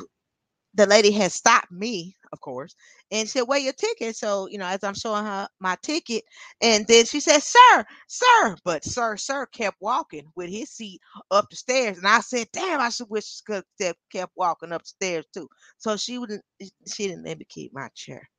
the 0.80 0.86
lady 0.88 1.12
had 1.12 1.32
stopped 1.34 1.72
me, 1.72 2.16
of 2.32 2.40
course, 2.40 2.74
and 3.12 3.28
said, 3.28 3.42
"Where 3.44 3.60
your 3.60 3.74
ticket?" 3.74 4.16
So 4.16 4.48
you 4.48 4.58
know, 4.58 4.66
as 4.66 4.84
I'm 4.84 4.94
showing 4.94 5.26
her 5.26 5.50
my 5.60 5.76
ticket, 5.82 6.24
and 6.62 6.88
then 6.88 7.06
she 7.06 7.20
said, 7.20 7.44
"Sir, 7.44 7.86
sir," 8.08 8.56
but 8.64 8.86
sir, 8.86 9.18
sir 9.18 9.46
kept 9.48 9.78
walking 9.82 10.32
with 10.36 10.50
his 10.50 10.70
seat 10.72 11.02
up 11.32 11.50
the 11.50 11.58
stairs, 11.58 11.98
and 11.98 12.08
I 12.08 12.22
said, 12.22 12.48
"Damn, 12.54 12.80
I 12.80 12.90
should 12.90 13.10
wish 13.10 13.26
she 13.26 13.42
could 13.46 13.66
have 13.82 13.96
kept 14.12 14.32
walking 14.38 14.72
upstairs 14.72 15.26
too." 15.34 15.50
So 15.80 15.98
she 15.98 16.18
wouldn't, 16.18 16.44
eh, 16.62 16.70
she 16.88 17.08
didn't 17.08 17.26
let 17.26 17.40
me 17.40 17.46
keep 17.50 17.74
my 17.74 17.90
chair, 17.94 18.30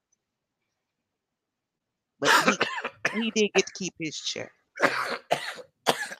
but 2.20 2.30
he 2.46 2.58
he 3.20 3.30
did 3.32 3.50
get 3.54 3.66
to 3.66 3.72
keep 3.74 3.94
his 4.00 4.16
chair. 4.18 4.50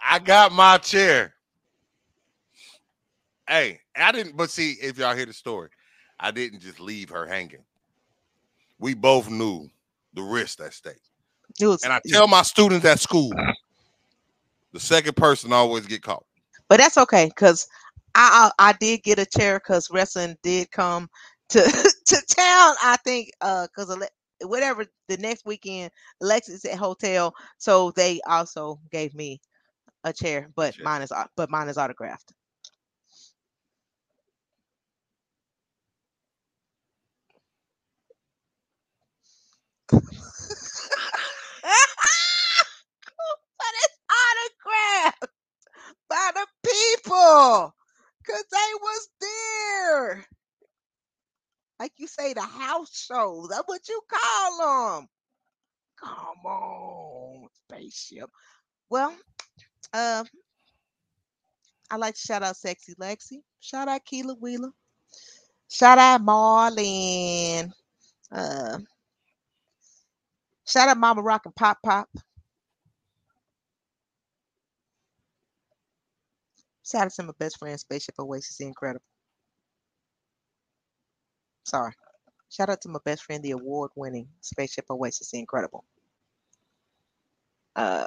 I 0.05 0.19
got 0.19 0.53
my 0.53 0.77
chair. 0.79 1.35
Hey, 3.49 3.81
I 3.97 4.13
didn't, 4.13 4.37
but 4.37 4.51
see, 4.51 4.73
if 4.83 4.99
y'all 4.99 5.17
hear 5.17 5.27
the 5.27 5.33
story, 5.33 5.71
I 6.21 6.31
didn't 6.31 6.61
just 6.61 6.79
leave 6.79 7.09
her 7.11 7.27
hanging. 7.27 7.65
We 8.79 8.95
both 8.95 9.31
knew 9.31 9.69
the 10.15 10.23
risk 10.23 10.61
at 10.61 10.75
stake. 10.75 11.01
Was, 11.61 11.83
And 11.83 11.93
I 11.93 12.01
tell 12.07 12.29
my 12.29 12.43
students 12.43 12.85
at 12.87 13.01
school, 13.01 13.33
the 14.73 14.81
second 14.81 15.17
person 15.17 15.53
always 15.53 15.87
get 15.87 16.03
caught. 16.03 16.25
but 16.69 16.79
that's 16.79 16.99
okay 16.99 17.27
because 17.27 17.67
I, 18.15 18.51
I 18.59 18.71
I 18.71 18.73
did 18.75 19.03
get 19.03 19.19
a 19.19 19.27
chair 19.27 19.59
because 19.59 19.91
wrestling 19.91 20.37
did 20.43 20.71
come 20.71 21.09
to 21.51 21.61
to 22.07 22.17
town. 22.29 22.75
I 22.83 22.97
think 23.05 23.31
uh 23.41 23.67
because 23.67 23.97
whatever 24.43 24.87
the 25.09 25.17
next 25.17 25.45
weekend, 25.45 25.91
Alexis 26.23 26.65
at 26.65 26.79
hotel, 26.79 27.35
so 27.59 27.91
they 27.93 28.21
also 28.27 28.79
gave 28.93 29.15
me 29.15 29.41
a 30.05 30.13
chair, 30.13 30.49
but 30.55 30.75
Chair. 30.75 30.85
mine 30.85 31.03
is 31.03 31.13
but 31.37 31.51
mine 31.51 31.69
is 31.69 31.79
autographed. 31.79 32.33
But 39.91 40.03
it's 43.75 43.99
autographed 44.11 45.27
by 46.09 46.31
the 46.35 46.47
people 46.65 47.75
because 48.19 48.45
they 48.51 48.75
was 48.81 49.09
there. 49.21 50.25
Like 51.79 51.93
you 51.97 52.07
say, 52.07 52.35
the 52.35 52.43
house 52.43 53.07
shows. 53.07 53.49
That's 53.49 53.67
what 53.67 53.89
you 53.89 54.01
call 54.09 54.99
them. 54.99 55.09
Come 56.03 56.45
on, 56.45 57.49
spaceship. 57.69 58.31
Well, 58.91 59.15
uh, 59.93 60.25
I 61.91 61.97
like 61.97 62.15
to 62.15 62.21
shout 62.21 62.43
out 62.43 62.57
Sexy 62.57 62.95
Lexi. 62.95 63.43
Shout 63.61 63.89
out 63.89 64.05
Keela 64.05 64.35
Wheeler. 64.35 64.71
Shout 65.69 65.99
out 65.99 66.23
Marlene. 66.23 67.73
Uh, 68.33 68.79
shout 70.71 70.89
out 70.89 70.97
Mama 70.99 71.23
Rock 71.23 71.43
and 71.47 71.55
Pop 71.55 71.79
Pop. 71.85 72.09
Shout 76.85 77.03
out 77.07 77.13
to 77.13 77.23
my 77.25 77.33
best 77.39 77.59
friend, 77.59 77.79
Spaceship 77.79 78.17
Oasis, 78.19 78.61
incredible. 78.61 79.05
Sorry. 81.65 81.93
Shout 82.49 82.69
out 82.69 82.81
to 82.83 82.89
my 82.89 82.99
best 83.05 83.23
friend, 83.23 83.43
the 83.43 83.53
award-winning 83.53 84.29
Spaceship 84.41 84.87
Oasis, 84.91 85.33
incredible. 85.35 85.85
Uh, 87.77 88.07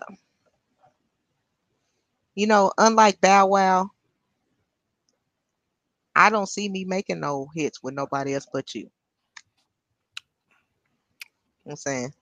you 2.36 2.48
know, 2.48 2.72
unlike 2.78 3.22
Bow 3.22 3.48
Wow, 3.48 3.92
I 6.16 6.30
don't 6.30 6.50
see 6.50 6.68
me 6.68 6.84
making 6.84 7.22
no 7.22 7.48
hits 7.56 7.82
with 7.82 7.94
nobody 7.94 8.34
else 8.34 8.48
but 8.52 8.76
you. 8.76 8.90
I'm 11.66 11.78
saying, 11.78 12.14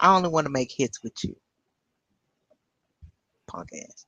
I 0.00 0.16
only 0.16 0.30
want 0.30 0.46
to 0.46 0.52
make 0.52 0.72
hits 0.72 1.02
with 1.02 1.14
you. 1.24 1.36
Punk 3.48 3.68
ass. 3.74 4.06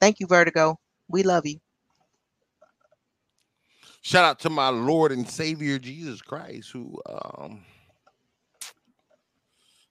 Thank 0.00 0.20
you, 0.20 0.26
Vertigo. 0.28 0.76
We 1.08 1.22
love 1.24 1.46
you. 1.46 1.58
Shout 4.02 4.24
out 4.24 4.40
to 4.40 4.50
my 4.50 4.68
Lord 4.68 5.12
and 5.12 5.28
Savior 5.28 5.78
Jesus 5.78 6.22
Christ, 6.22 6.70
who 6.72 7.00
um 7.06 7.64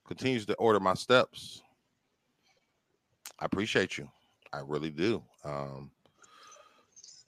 continues 0.07 0.45
to 0.47 0.55
order 0.55 0.79
my 0.79 0.95
steps. 0.95 1.61
I 3.39 3.45
appreciate 3.45 3.97
you. 3.97 4.09
I 4.53 4.61
really 4.65 4.91
do. 4.91 5.23
Um 5.45 5.91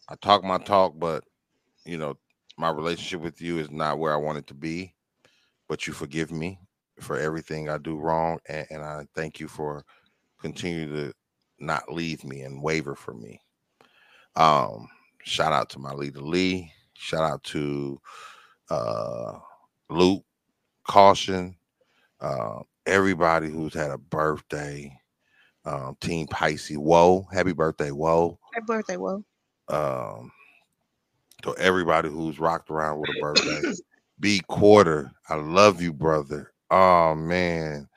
I 0.10 0.16
talk 0.16 0.44
my 0.44 0.60
talk, 0.60 0.96
but 1.00 1.24
you 1.86 1.98
know, 1.98 2.18
my 2.58 2.70
relationship 2.70 3.22
with 3.22 3.42
you 3.42 3.60
is 3.60 3.72
not 3.72 4.00
where 4.00 4.14
I 4.14 4.18
want 4.18 4.40
it 4.40 4.48
to 4.48 4.54
be. 4.56 4.94
But 5.70 5.88
you 5.88 5.94
forgive 5.94 6.32
me 6.32 6.60
for 7.02 7.18
everything 7.18 7.70
I 7.70 7.78
do 7.78 7.98
wrong, 7.98 8.40
and, 8.48 8.66
and 8.70 8.84
I 8.84 9.06
thank 9.16 9.40
you 9.40 9.48
for 9.48 9.84
continue 10.40 10.88
to 10.88 11.14
not 11.60 11.92
leave 11.92 12.24
me 12.24 12.42
and 12.42 12.62
waver 12.64 12.96
for 12.96 13.14
me. 13.14 13.40
Um, 14.36 14.88
shout 15.24 15.54
out 15.54 15.70
to 15.72 15.80
my 15.80 15.94
leader 15.94 16.22
Lee. 16.22 16.72
Shout 16.94 17.24
out 17.24 17.44
to 17.46 18.00
uh 18.70 19.34
Luke, 19.90 20.24
Caution, 20.88 21.56
uh, 22.22 22.60
everybody 22.86 23.50
who's 23.50 23.74
had 23.74 23.92
a 23.92 23.98
birthday. 23.98 24.98
Um, 25.64 25.96
Team 26.02 26.26
Pisces, 26.28 26.78
whoa, 26.78 27.28
happy 27.32 27.54
birthday, 27.54 27.92
whoa. 27.92 28.40
Happy 28.54 28.66
birthday, 28.66 28.98
whoa! 28.98 29.24
Um, 29.68 30.32
to 31.44 31.56
everybody 31.58 32.10
who's 32.10 32.40
rocked 32.40 32.72
around 32.72 33.00
with 33.00 33.10
a 33.12 33.22
birthday. 33.22 33.62
B 34.20 34.42
quarter, 34.48 35.12
I 35.30 35.36
love 35.36 35.82
you, 35.82 35.94
brother. 35.94 36.52
Oh 36.72 37.16
man, 37.16 37.88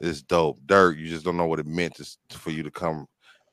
it's 0.00 0.22
dope. 0.22 0.58
Dirt, 0.66 0.98
you 0.98 1.08
just 1.08 1.24
don't 1.24 1.36
know 1.36 1.46
what 1.46 1.60
it 1.60 1.66
meant 1.66 1.94
to, 1.96 2.38
for 2.38 2.50
you 2.50 2.62
to 2.64 2.70
come 2.70 3.06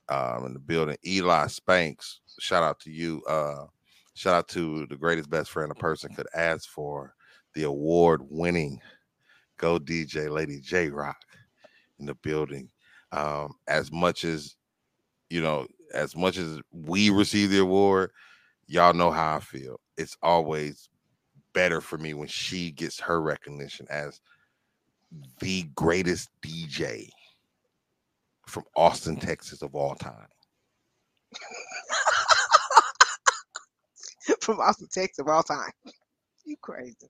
um 0.10 0.46
in 0.48 0.54
the 0.54 0.60
building. 0.60 0.98
Eli 1.06 1.48
Spanks, 1.48 2.22
shout 2.40 2.64
out 2.64 2.80
to 2.82 2.92
you. 2.92 3.24
Uh 3.26 3.66
shout 4.16 4.36
out 4.36 4.48
to 4.50 4.88
the 4.88 4.98
greatest 4.98 5.30
best 5.30 5.52
friend 5.52 5.72
a 5.72 5.76
person 5.76 6.14
could 6.16 6.28
ask 6.36 6.70
for, 6.70 7.16
the 7.54 7.64
award 7.64 8.22
winning 8.30 8.80
Go 9.58 9.80
DJ 9.80 10.30
Lady 10.32 10.60
J 10.60 10.90
Rock 10.90 11.18
in 12.00 12.08
the 12.08 12.16
building. 12.16 12.70
Um, 13.12 13.54
as 13.68 13.92
much 13.92 14.26
as 14.26 14.56
you 15.30 15.42
know, 15.42 15.68
as 15.94 16.16
much 16.16 16.38
as 16.38 16.60
we 16.72 17.12
receive 17.12 17.52
the 17.52 17.60
award, 17.60 18.12
y'all 18.68 18.94
know 18.94 19.12
how 19.12 19.38
I 19.38 19.40
feel. 19.40 19.80
It's 19.98 20.18
always 20.24 20.90
better 21.54 21.82
for 21.82 21.98
me 22.00 22.14
when 22.16 22.28
she 22.28 22.72
gets 22.72 23.00
her 23.02 23.22
recognition 23.22 23.86
as 23.90 24.20
the 25.40 25.64
greatest 25.76 26.30
DJ 26.42 27.10
from 28.48 28.64
Austin, 28.76 29.16
Texas 29.16 29.62
of 29.62 29.76
all 29.76 29.96
time. 29.96 30.28
From 34.42 34.60
Austin, 34.60 34.88
Texas, 34.92 35.20
of 35.20 35.28
all 35.28 35.44
time. 35.44 35.72
You 36.46 36.56
crazy. 36.62 37.10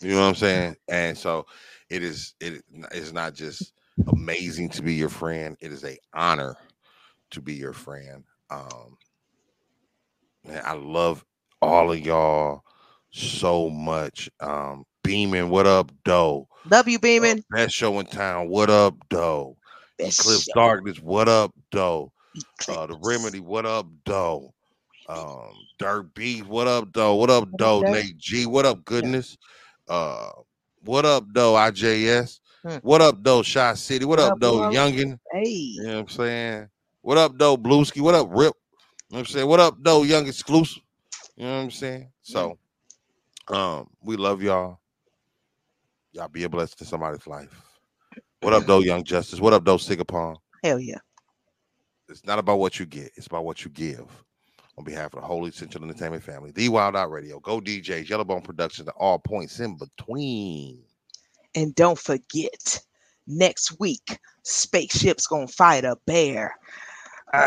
You 0.00 0.12
know 0.12 0.22
what 0.22 0.28
I'm 0.28 0.34
saying? 0.34 0.76
And 0.88 1.16
so 1.16 1.46
it 1.90 2.02
is 2.02 2.34
it 2.40 2.62
is 2.92 3.12
not 3.12 3.34
just 3.34 3.72
amazing 4.08 4.68
to 4.70 4.82
be 4.82 4.94
your 4.94 5.08
friend, 5.08 5.56
it 5.60 5.72
is 5.72 5.84
a 5.84 5.98
honor 6.14 6.56
to 7.30 7.40
be 7.40 7.54
your 7.54 7.72
friend. 7.72 8.24
Um 8.50 8.96
man, 10.44 10.62
I 10.64 10.74
love 10.74 11.24
all 11.60 11.92
of 11.92 11.98
y'all 11.98 12.62
so 13.10 13.68
much. 13.68 14.30
Um 14.40 14.84
Beaming, 15.02 15.48
what 15.48 15.66
up, 15.66 15.90
Doe? 16.04 16.48
Love 16.70 16.88
you, 16.88 16.98
Uh, 16.98 17.00
Beeman. 17.00 17.44
Best 17.50 17.74
show 17.74 17.98
in 18.00 18.06
town, 18.06 18.48
what 18.48 18.70
up, 18.70 18.94
Doe? 19.08 19.56
Best 19.98 20.20
Eclipse 20.20 20.44
show. 20.46 20.52
Darkness, 20.54 20.98
what 21.00 21.28
up, 21.28 21.52
Doe? 21.70 22.12
Uh, 22.68 22.86
the 22.86 22.96
Remedy, 22.96 23.40
what 23.40 23.64
up, 23.66 23.86
Doe? 24.04 24.52
Um, 25.08 25.66
Dirt 25.78 26.12
B, 26.14 26.40
what 26.40 26.66
up, 26.68 26.92
though? 26.92 27.14
What 27.14 27.30
up, 27.30 27.48
though? 27.56 27.82
Dirt? 27.82 27.90
Nate 27.90 28.18
G, 28.18 28.46
what 28.46 28.66
up, 28.66 28.84
goodness? 28.84 29.38
Uh, 29.88 30.30
what 30.84 31.04
up, 31.06 31.24
though? 31.32 31.54
IJS, 31.54 32.40
Hmm. 32.62 32.76
what 32.82 33.00
up, 33.00 33.22
though? 33.22 33.42
Shot 33.42 33.78
City, 33.78 34.04
what, 34.04 34.18
What 34.18 34.26
up, 34.26 34.32
up, 34.32 34.40
though? 34.40 34.60
Youngin, 34.60 35.18
Hey. 35.32 35.48
you 35.48 35.82
know 35.84 35.94
what 35.94 36.00
I'm 36.00 36.08
saying? 36.08 36.68
What 37.00 37.16
up, 37.18 37.38
though? 37.38 37.56
Blueski, 37.56 38.00
what 38.02 38.14
up, 38.14 38.28
Rip? 38.30 38.36
You 38.36 38.40
know 38.44 38.52
what 39.08 39.18
I'm 39.20 39.26
saying? 39.26 39.46
What 39.48 39.60
up, 39.60 39.76
though? 39.80 40.02
Young 40.02 40.26
exclusive, 40.26 40.82
you 41.36 41.44
know 41.46 41.56
what 41.56 41.62
I'm 41.62 41.70
saying? 41.70 42.10
So, 42.20 42.58
um, 43.48 43.88
we 44.02 44.16
love 44.16 44.42
y'all. 44.42 44.80
Y'all 46.12 46.28
be 46.28 46.44
a 46.44 46.48
blessing 46.48 46.76
to 46.78 46.84
somebody's 46.84 47.26
life. 47.26 47.62
What 48.40 48.54
up, 48.54 48.64
though, 48.66 48.78
Young 48.84 49.04
Justice? 49.04 49.40
What 49.40 49.52
up, 49.52 49.64
though, 49.64 49.76
Sigapong? 49.76 50.36
Hell 50.64 50.80
yeah. 50.80 50.98
It's 52.08 52.24
not 52.24 52.38
about 52.38 52.58
what 52.58 52.78
you 52.78 52.86
get, 52.86 53.10
it's 53.16 53.26
about 53.26 53.44
what 53.44 53.64
you 53.64 53.70
give. 53.70 54.06
On 54.78 54.84
behalf 54.84 55.12
of 55.12 55.20
the 55.20 55.26
Holy 55.26 55.50
Central 55.50 55.82
Entertainment 55.84 56.22
family, 56.22 56.52
The 56.52 56.68
Wild 56.68 56.94
Out 56.94 57.10
Radio, 57.10 57.40
Go 57.40 57.60
DJs, 57.60 58.08
Yellowbone 58.08 58.44
Productions, 58.44 58.86
and 58.86 58.96
all 58.96 59.18
points 59.18 59.58
in 59.58 59.76
between. 59.76 60.84
And 61.56 61.74
don't 61.74 61.98
forget, 61.98 62.80
next 63.26 63.80
week, 63.80 64.18
spaceship's 64.44 65.26
gonna 65.26 65.48
fight 65.48 65.84
a 65.84 65.96
bear. 66.06 66.54
Uh, 67.34 67.38